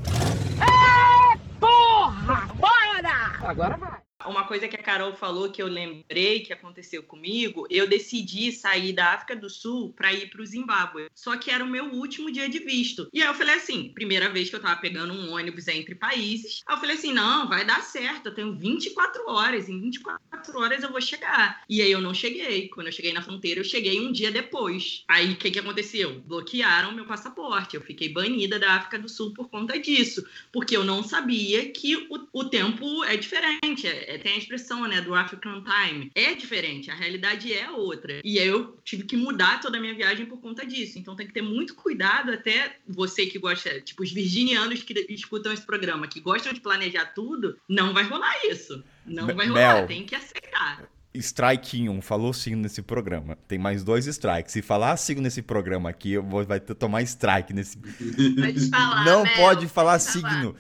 É, 0.62 1.38
porra! 1.60 2.48
Bora! 2.56 3.50
Agora 3.50 3.78
vai! 3.78 4.11
Uma 4.28 4.46
coisa 4.46 4.68
que 4.68 4.76
a 4.76 4.84
Carol 4.84 5.16
falou 5.16 5.52
que 5.52 5.62
eu 5.62 5.68
lembrei 5.68 6.42
que 6.42 6.54
aconteceu 6.54 7.04
comigo, 7.04 7.66
eu 7.70 7.88
decidi 7.88 8.52
sair 8.52 8.94
da 8.94 9.14
África 9.14 9.36
do 9.36 9.50
Sul 9.50 9.94
para 9.94 10.14
ir 10.14 10.30
para 10.30 10.42
o 10.42 10.46
Zimbábue. 10.46 11.08
Só 11.14 11.38
que 11.38 11.52
era 11.52 11.64
o 11.64 11.68
meu 11.68 11.86
último 11.86 12.32
dia 12.32 12.50
de 12.50 12.60
visto. 12.60 13.08
E 13.14 13.22
aí 13.22 13.28
eu 13.28 13.34
falei 13.34 13.56
assim, 13.56 13.90
primeira 13.90 14.30
vez 14.30 14.50
que 14.50 14.56
eu 14.56 14.62
tava 14.62 14.80
pegando 14.80 15.14
um 15.14 15.34
ônibus 15.34 15.68
entre 15.68 15.96
países, 15.96 16.62
aí 16.66 16.76
eu 16.76 16.80
falei 16.80 16.96
assim, 16.96 17.14
não, 17.14 17.48
vai 17.48 17.66
dar 17.66 17.82
certo, 17.82 18.28
eu 18.28 18.34
tenho 18.34 18.54
24 18.54 19.30
horas, 19.30 19.70
em 19.70 19.80
24 19.80 20.60
horas 20.60 20.84
eu 20.84 20.92
vou 20.92 21.02
chegar. 21.02 21.64
E 21.70 21.82
aí 21.82 21.92
eu 21.92 22.02
não 22.02 22.14
cheguei. 22.14 22.70
Quando 22.70 22.88
eu 22.88 22.94
cheguei 22.94 23.14
na 23.14 23.22
fronteira, 23.22 23.60
eu 23.60 23.64
cheguei 23.64 24.00
um 24.00 24.12
dia 24.12 24.32
depois. 24.32 25.04
Aí 25.08 25.34
o 25.34 25.36
que 25.36 25.52
que 25.52 25.60
aconteceu? 25.60 26.20
Bloquearam 26.22 26.92
meu 26.92 27.06
passaporte. 27.06 27.76
Eu 27.76 27.82
fiquei 27.82 28.10
banida 28.10 28.60
da 28.60 28.74
África 28.74 29.00
do 29.00 29.10
Sul 29.10 29.34
por 29.34 29.50
conta 29.50 29.80
disso, 29.80 30.26
porque 30.52 30.76
eu 30.76 30.84
não 30.84 31.04
sabia 31.04 31.70
que 31.70 31.96
o, 31.96 32.28
o 32.34 32.44
tempo 32.46 33.04
é 33.04 33.16
diferente. 33.18 33.88
É, 33.88 34.11
é, 34.12 34.18
tem 34.18 34.34
a 34.34 34.38
expressão, 34.38 34.88
né, 34.88 35.02
do 35.02 35.16
African 35.16 35.64
Time. 35.64 36.12
É 36.14 36.34
diferente, 36.34 36.92
a 36.92 36.96
realidade 36.96 37.54
é 37.54 37.70
outra. 37.72 38.20
E 38.24 38.40
aí 38.40 38.48
eu 38.48 38.78
tive 38.84 39.04
que 39.04 39.16
mudar 39.16 39.60
toda 39.62 39.78
a 39.78 39.82
minha 39.82 39.96
viagem 39.96 40.26
por 40.26 40.40
conta 40.40 40.66
disso. 40.66 41.00
Então 41.00 41.16
tem 41.16 41.26
que 41.26 41.34
ter 41.34 41.42
muito 41.42 41.76
cuidado, 41.76 42.32
até 42.32 42.76
você 42.88 43.26
que 43.26 43.40
gosta, 43.40 43.80
tipo, 43.82 44.04
os 44.04 44.12
virginianos 44.12 44.84
que 44.84 44.94
escutam 45.10 45.54
esse 45.54 45.66
programa, 45.66 46.08
que 46.08 46.20
gostam 46.20 46.52
de 46.52 46.60
planejar 46.60 47.06
tudo, 47.14 47.58
não 47.68 47.94
vai 47.94 48.04
rolar 48.04 48.34
isso. 48.46 48.84
Não 49.06 49.28
vai 49.28 49.48
rolar, 49.48 49.76
Mel. 49.76 49.88
tem 49.88 50.06
que 50.06 50.16
aceitar. 50.16 50.90
Strike 51.14 51.90
1 51.90 52.02
falou 52.02 52.34
sim 52.34 52.56
nesse 52.56 52.82
programa. 52.82 53.38
Tem 53.48 53.60
mais 53.60 53.84
dois 53.84 54.08
strikes. 54.08 54.54
Se 54.54 54.62
falar 54.62 54.96
sim 54.98 55.16
nesse 55.16 55.42
programa 55.42 55.90
aqui, 55.90 56.14
eu 56.14 56.24
vou 56.24 56.46
vai 56.46 56.60
tomar 56.60 57.02
strike 57.02 57.54
nesse. 57.54 57.78
Pode 57.78 58.70
falar. 58.70 59.06
Não 59.06 59.24
Mel, 59.24 59.36
pode 59.36 59.68
falar 59.68 60.00
pode 60.00 60.04
signo. 60.04 60.56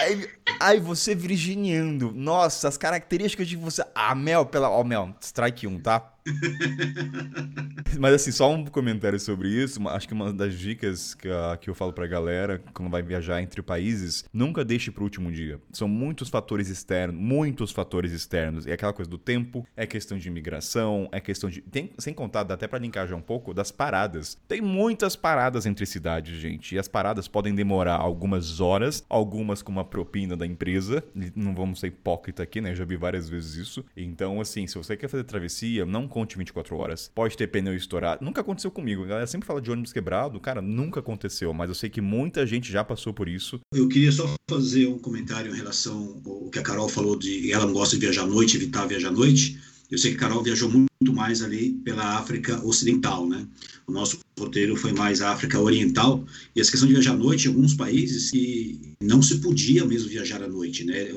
Ai, 0.00 0.28
ai, 0.58 0.80
você 0.80 1.14
virginiando. 1.14 2.12
Nossa, 2.14 2.68
as 2.68 2.76
características 2.76 3.46
de 3.48 3.56
você. 3.56 3.84
Ah, 3.94 4.14
Mel, 4.14 4.46
pela. 4.46 4.68
Ó, 4.70 4.82
Mel, 4.82 5.14
strike 5.20 5.66
1, 5.66 5.80
tá? 5.80 6.14
Mas 7.98 8.14
assim, 8.14 8.30
só 8.30 8.52
um 8.52 8.64
comentário 8.66 9.18
sobre 9.18 9.48
isso. 9.48 9.86
Acho 9.88 10.06
que 10.06 10.14
uma 10.14 10.32
das 10.32 10.54
dicas 10.54 11.14
que, 11.14 11.28
a- 11.28 11.56
que 11.60 11.68
eu 11.70 11.74
falo 11.74 11.92
pra 11.92 12.06
galera 12.06 12.62
quando 12.74 12.90
vai 12.90 13.02
viajar 13.02 13.42
entre 13.42 13.62
países, 13.62 14.24
nunca 14.32 14.64
deixe 14.64 14.90
pro 14.90 15.02
último 15.04 15.32
dia. 15.32 15.58
São 15.72 15.88
muitos 15.88 16.28
fatores 16.28 16.68
externos, 16.68 17.18
muitos 17.20 17.72
fatores 17.72 18.12
externos. 18.12 18.66
É 18.66 18.72
aquela 18.72 18.92
coisa 18.92 19.10
do 19.10 19.18
tempo, 19.18 19.66
é 19.76 19.86
questão 19.86 20.18
de 20.18 20.28
imigração, 20.28 21.08
é 21.10 21.20
questão 21.20 21.48
de. 21.50 21.60
Tem, 21.62 21.90
sem 21.98 22.12
contar, 22.14 22.42
dá 22.44 22.54
até 22.54 22.66
pra 22.68 22.78
linkar 22.78 23.08
já 23.08 23.16
um 23.16 23.20
pouco 23.22 23.52
das 23.54 23.70
paradas. 23.70 24.38
Tem 24.46 24.60
muitas 24.60 25.16
paradas 25.16 25.66
entre 25.66 25.86
cidades, 25.86 26.38
gente. 26.38 26.74
E 26.74 26.78
as 26.78 26.86
paradas 26.88 27.26
podem 27.28 27.54
demorar 27.54 27.96
algumas 27.96 28.60
horas, 28.60 29.04
algumas 29.08 29.62
com 29.62 29.72
uma 29.72 29.84
propina 29.84 30.36
da 30.40 30.46
empresa. 30.46 31.04
Não 31.36 31.54
vamos 31.54 31.80
ser 31.80 31.88
hipócrita 31.88 32.42
aqui, 32.42 32.60
né? 32.60 32.74
Já 32.74 32.84
vi 32.84 32.96
várias 32.96 33.28
vezes 33.28 33.54
isso. 33.54 33.84
Então, 33.96 34.40
assim, 34.40 34.66
se 34.66 34.76
você 34.76 34.96
quer 34.96 35.08
fazer 35.08 35.24
travessia, 35.24 35.86
não 35.86 36.08
conte 36.08 36.36
24 36.36 36.76
horas. 36.76 37.10
Pode 37.14 37.36
ter 37.36 37.46
pneu 37.46 37.74
estourado. 37.76 38.24
Nunca 38.24 38.40
aconteceu 38.40 38.70
comigo. 38.70 39.04
A 39.04 39.06
galera 39.06 39.26
sempre 39.26 39.46
fala 39.46 39.60
de 39.60 39.70
ônibus 39.70 39.92
quebrado. 39.92 40.40
Cara, 40.40 40.60
nunca 40.60 41.00
aconteceu. 41.00 41.52
Mas 41.54 41.68
eu 41.68 41.74
sei 41.74 41.88
que 41.88 42.00
muita 42.00 42.46
gente 42.46 42.72
já 42.72 42.82
passou 42.82 43.14
por 43.14 43.28
isso. 43.28 43.60
Eu 43.72 43.88
queria 43.88 44.10
só 44.10 44.28
fazer 44.48 44.86
um 44.86 44.98
comentário 44.98 45.52
em 45.52 45.56
relação 45.56 46.20
ao 46.26 46.50
que 46.50 46.58
a 46.58 46.62
Carol 46.62 46.88
falou 46.88 47.16
de 47.16 47.52
ela 47.52 47.66
não 47.66 47.72
gosta 47.72 47.96
de 47.96 48.00
viajar 48.00 48.22
à 48.22 48.26
noite, 48.26 48.56
evitar 48.56 48.86
viajar 48.86 49.08
à 49.08 49.12
noite. 49.12 49.60
Eu 49.90 49.98
sei 49.98 50.12
que 50.12 50.16
a 50.18 50.20
Carol 50.20 50.42
viajou 50.42 50.70
muito 50.70 51.12
mais 51.12 51.42
ali 51.42 51.72
pela 51.84 52.18
África 52.18 52.64
Ocidental, 52.64 53.28
né? 53.28 53.46
O 53.86 53.92
nosso 53.92 54.20
roteiro 54.38 54.76
foi 54.76 54.92
mais 54.92 55.20
África 55.20 55.58
Oriental. 55.58 56.24
E 56.54 56.60
essa 56.60 56.70
questão 56.70 56.86
de 56.86 56.94
viajar 56.94 57.14
à 57.14 57.16
noite, 57.16 57.46
em 57.46 57.48
alguns 57.48 57.74
países, 57.74 58.30
que 58.30 58.94
não 59.02 59.20
se 59.20 59.38
podia 59.38 59.84
mesmo 59.84 60.08
viajar 60.08 60.42
à 60.42 60.48
noite, 60.48 60.84
né? 60.84 61.08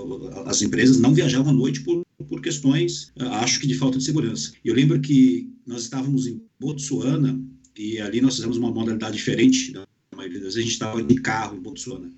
As 0.46 0.62
empresas 0.64 1.00
não 1.00 1.14
viajavam 1.14 1.52
à 1.52 1.56
noite 1.56 1.82
por, 1.82 2.04
por 2.28 2.42
questões, 2.42 3.12
ah, 3.20 3.42
acho 3.42 3.60
que 3.60 3.68
de 3.68 3.76
falta 3.76 4.00
de 4.00 4.04
segurança. 4.04 4.54
Eu 4.66 4.74
lembro 4.74 5.00
que 5.00 5.52
nós 5.68 5.84
estávamos 5.84 6.26
em 6.26 6.42
Botsuana 6.60 7.40
e 7.78 8.00
ali 8.00 8.22
nós 8.22 8.36
fizemos 8.36 8.58
uma 8.58 8.72
modalidade 8.72 9.16
diferente 9.16 9.72
da 9.72 9.86
maioria 10.16 10.40
das 10.40 10.56
vezes. 10.56 10.58
A 10.58 10.62
gente 10.62 10.74
estava 10.74 11.04
de 11.04 11.16
carro 11.16 11.56
em 11.56 11.62
Botsuana 11.62 12.10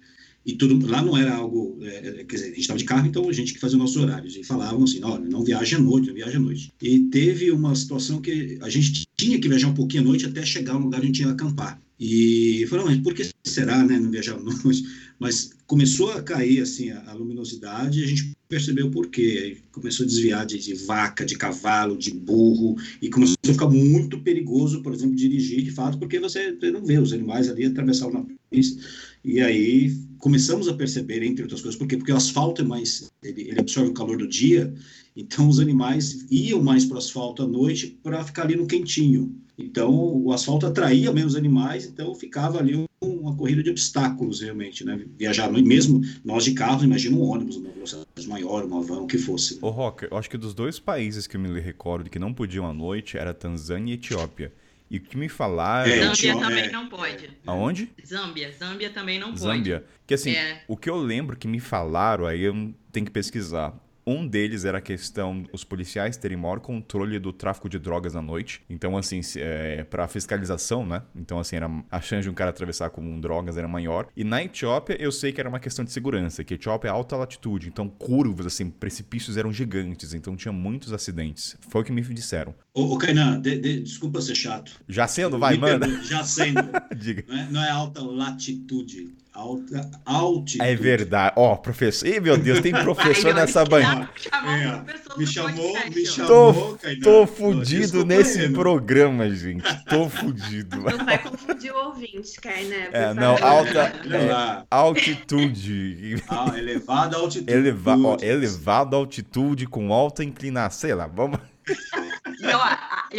e 0.45 0.53
tudo 0.53 0.85
lá 0.85 1.01
não 1.01 1.17
era 1.17 1.33
algo, 1.33 1.79
é, 1.81 2.07
é, 2.07 2.23
quer 2.23 2.35
dizer, 2.35 2.45
a 2.45 2.49
gente 2.49 2.59
estava 2.59 2.77
de 2.77 2.85
carro, 2.85 3.07
então 3.07 3.27
a 3.27 3.33
gente 3.33 3.53
que 3.53 3.59
fazia 3.59 3.77
os 3.77 3.81
nossos 3.81 3.97
horários 3.97 4.35
e 4.35 4.43
falavam 4.43 4.83
assim, 4.83 5.03
olha, 5.03 5.25
não 5.27 5.43
viaje 5.43 5.75
à 5.75 5.79
noite, 5.79 6.07
não 6.07 6.13
viaje 6.13 6.37
à 6.37 6.39
noite. 6.39 6.71
E 6.79 6.99
teve 7.05 7.49
uma 7.49 7.73
situação 7.73 8.21
que 8.21 8.59
a 8.61 8.69
gente 8.69 9.05
tinha 9.17 9.39
que 9.39 9.49
viajar 9.49 9.69
um 9.69 9.73
pouquinho 9.73 10.03
à 10.03 10.05
noite 10.05 10.27
até 10.27 10.45
chegar 10.45 10.75
no 10.75 10.81
lugar 10.81 10.99
onde 10.99 11.05
a 11.05 11.07
gente 11.07 11.21
ia 11.23 11.31
acampar. 11.31 11.81
E 11.99 12.65
falaram, 12.69 12.89
mas 12.89 12.99
por 12.99 13.13
que 13.13 13.27
será, 13.43 13.83
né, 13.83 13.97
não 13.99 14.11
viajar 14.11 14.35
à 14.35 14.39
noite? 14.63 14.83
Mas 15.17 15.51
começou 15.65 16.11
a 16.11 16.21
cair 16.21 16.61
assim 16.61 16.91
a, 16.91 17.09
a 17.09 17.13
luminosidade 17.13 18.01
e 18.01 18.03
a 18.03 18.07
gente 18.07 18.35
percebeu 18.47 18.91
por 18.91 19.07
quê. 19.07 19.57
Começou 19.71 20.03
a 20.03 20.07
desviar 20.07 20.45
de, 20.45 20.59
de 20.59 20.73
vaca, 20.75 21.25
de 21.25 21.35
cavalo, 21.35 21.97
de 21.97 22.11
burro 22.11 22.75
e 23.01 23.09
começou 23.09 23.35
a 23.43 23.47
ficar 23.47 23.69
muito 23.69 24.19
perigoso, 24.19 24.83
por 24.83 24.93
exemplo, 24.93 25.15
dirigir 25.15 25.63
de 25.63 25.71
fato, 25.71 25.97
porque 25.97 26.19
você, 26.19 26.51
você 26.51 26.69
não 26.69 26.85
vê 26.85 26.99
os 26.99 27.13
animais 27.13 27.49
ali 27.49 27.65
atravessar 27.65 28.07
uma 28.07 28.27
pista. 28.51 28.83
E 29.23 29.39
aí 29.39 30.04
começamos 30.19 30.67
a 30.67 30.73
perceber, 30.73 31.23
entre 31.23 31.43
outras 31.43 31.61
coisas, 31.61 31.77
por 31.77 31.87
quê? 31.87 31.97
Porque 31.97 32.11
o 32.11 32.15
asfalto 32.15 32.61
é 32.61 32.65
mais, 32.65 33.11
ele, 33.23 33.41
ele 33.49 33.59
absorve 33.59 33.89
o 33.89 33.93
calor 33.93 34.17
do 34.17 34.27
dia, 34.27 34.73
então 35.15 35.47
os 35.47 35.59
animais 35.59 36.25
iam 36.29 36.61
mais 36.61 36.85
para 36.85 36.95
o 36.95 36.97
asfalto 36.97 37.43
à 37.43 37.47
noite 37.47 37.97
para 38.03 38.23
ficar 38.23 38.43
ali 38.43 38.55
no 38.55 38.67
quentinho. 38.67 39.35
Então 39.57 39.91
o 39.93 40.31
asfalto 40.33 40.65
atraía 40.65 41.11
mesmo 41.13 41.29
os 41.29 41.35
animais, 41.35 41.85
então 41.85 42.13
ficava 42.13 42.59
ali 42.59 42.75
um- 42.75 42.85
uma 43.01 43.35
corrida 43.35 43.63
de 43.63 43.69
obstáculos 43.69 44.41
realmente, 44.41 44.83
né? 44.83 45.05
Viajar 45.17 45.51
mesmo 45.51 46.01
nós 46.23 46.43
de 46.43 46.53
carro, 46.53 46.83
imagina 46.83 47.15
um 47.15 47.21
ônibus, 47.21 47.55
uma 47.57 47.69
velocidade 47.69 48.27
maior, 48.27 48.65
uma 48.65 48.81
van, 48.81 49.01
o 49.01 49.07
que 49.07 49.17
fosse. 49.17 49.57
Ô, 49.61 49.69
Rocker, 49.69 50.09
eu 50.11 50.17
acho 50.17 50.29
que 50.29 50.37
dos 50.37 50.53
dois 50.53 50.79
países 50.79 51.25
que 51.27 51.37
eu 51.37 51.41
me 51.41 51.59
recordo 51.59 52.09
que 52.09 52.19
não 52.19 52.33
podiam 52.33 52.65
à 52.65 52.73
noite 52.73 53.17
era 53.17 53.33
Tanzânia 53.33 53.91
e 53.91 53.95
Etiópia. 53.95 54.51
E 54.89 54.97
o 54.97 55.01
que 55.01 55.17
me 55.17 55.27
falaram. 55.27 55.89
É, 55.89 55.95
Zâmbia 55.97 56.13
tinha- 56.13 56.37
também 56.39 56.63
é. 56.65 56.71
não 56.71 56.87
pode. 56.87 57.29
Aonde? 57.45 57.89
Zâmbia, 58.05 58.51
Zâmbia 58.51 58.89
também 58.91 59.17
não 59.19 59.29
pode. 59.29 59.39
Zâmbia. 59.39 59.83
Que 60.05 60.13
assim, 60.13 60.31
É. 60.35 60.63
o 60.67 60.77
que 60.77 60.89
eu 60.89 60.95
lembro 60.95 61.35
que 61.35 61.47
me 61.47 61.59
falaram, 61.59 62.25
aí 62.27 62.41
eu 62.41 62.73
tenho 62.91 63.05
que 63.05 63.11
pesquisar. 63.11 63.73
Um 64.07 64.27
deles 64.27 64.65
era 64.65 64.77
a 64.77 64.81
questão 64.81 65.43
os 65.51 65.63
policiais 65.63 66.15
terem 66.17 66.37
maior 66.37 66.59
controle 66.59 67.17
do 67.19 67.33
tráfico 67.33 67.67
de 67.67 67.79
drogas 67.79 68.15
à 68.15 68.21
noite. 68.21 68.61
Então, 68.69 68.95
assim, 68.97 69.19
é, 69.37 69.83
para 69.83 70.07
fiscalização, 70.07 70.85
né? 70.85 71.01
Então, 71.15 71.39
assim, 71.39 71.55
era, 71.55 71.69
a 71.89 71.99
chance 72.01 72.23
de 72.23 72.29
um 72.29 72.33
cara 72.33 72.49
atravessar 72.51 72.89
com 72.91 73.19
drogas 73.19 73.57
era 73.57 73.67
maior. 73.67 74.07
E 74.15 74.23
na 74.23 74.43
Etiópia, 74.43 74.95
eu 74.99 75.11
sei 75.11 75.31
que 75.31 75.39
era 75.39 75.49
uma 75.49 75.59
questão 75.59 75.83
de 75.83 75.91
segurança, 75.91 76.43
que 76.43 76.53
Etiópia 76.53 76.89
é 76.89 76.91
alta 76.91 77.15
latitude. 77.15 77.67
Então, 77.67 77.89
curvas, 77.89 78.45
assim, 78.45 78.69
precipícios 78.69 79.37
eram 79.37 79.51
gigantes. 79.51 80.13
Então, 80.13 80.35
tinha 80.35 80.51
muitos 80.51 80.93
acidentes. 80.93 81.57
Foi 81.69 81.81
o 81.81 81.83
que 81.83 81.91
me 81.91 82.01
disseram. 82.01 82.53
Ô, 82.73 82.93
ô 82.93 82.97
Kainan, 82.97 83.39
de- 83.41 83.57
de- 83.57 83.81
desculpa 83.81 84.21
ser 84.21 84.35
chato. 84.35 84.71
Já 84.87 85.07
sendo, 85.07 85.39
vai, 85.39 85.53
Me 85.55 85.59
manda. 85.61 85.87
Já 86.03 86.23
sendo. 86.23 86.61
Diga. 86.95 87.23
Não 87.27 87.35
é, 87.37 87.47
não 87.51 87.63
é 87.63 87.69
alta 87.71 88.01
latitude, 88.01 89.09
alta 89.35 89.91
altitude. 90.05 90.61
É 90.61 90.75
verdade. 90.75 91.33
Ó, 91.35 91.55
professor. 91.57 92.07
Ih, 92.07 92.19
meu 92.19 92.37
Deus, 92.37 92.61
tem 92.61 92.71
professor 92.83 93.31
ó, 93.31 93.33
nessa 93.35 93.65
banca. 93.65 94.09
É, 94.31 95.17
Me 95.17 95.27
chamou, 95.27 95.73
podcast, 95.73 95.89
me 95.99 96.05
chamou. 96.05 96.79
Tô 97.03 97.23
Ô, 97.23 97.27
fudido 97.27 98.05
nesse 98.05 98.39
meu. 98.47 98.53
programa, 98.53 99.29
gente. 99.29 99.63
Tô 99.85 100.09
fudido. 100.09 100.77
Não 100.79 101.05
vai 101.05 101.17
confundir 101.21 101.71
o 101.73 101.87
ouvinte, 101.87 102.39
Kainé. 102.41 102.89
É, 102.91 103.13
não, 103.13 103.35
alta. 103.43 103.93
É, 104.09 104.31
lá. 104.31 104.65
altitude. 104.71 106.23
Ah, 106.29 106.53
elevada 106.57 107.17
altitude. 107.17 107.51
Eleva, 107.51 107.97
ó, 107.97 108.17
elevado 108.21 108.95
altitude 108.95 109.67
com 109.67 109.93
alta 109.93 110.23
inclinação. 110.23 110.79
Sei 110.79 110.93
lá, 110.93 111.07
vamos. 111.07 111.39
Eu, 112.41 112.59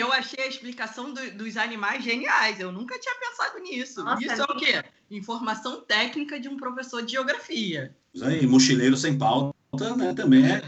eu 0.07 0.13
achei 0.13 0.45
a 0.45 0.49
explicação 0.49 1.13
do- 1.13 1.31
dos 1.33 1.57
animais 1.57 2.05
geniais. 2.05 2.61
Eu 2.61 2.71
nunca 2.71 2.99
tinha 2.99 3.15
pensado 3.15 3.59
nisso. 3.61 4.05
Nossa, 4.05 4.23
Isso 4.23 4.43
é 4.43 4.45
o 4.45 4.57
quê? 4.57 4.85
Informação 5.11 5.81
técnica 5.81 6.39
de 6.39 6.49
um 6.49 6.57
professor 6.57 7.03
de 7.03 7.13
geografia. 7.13 7.97
Aí, 8.23 8.47
mochileiro 8.47 8.97
sem 8.97 9.17
pauta, 9.17 9.56
né? 9.97 10.15
Também 10.15 10.45
é. 10.47 10.63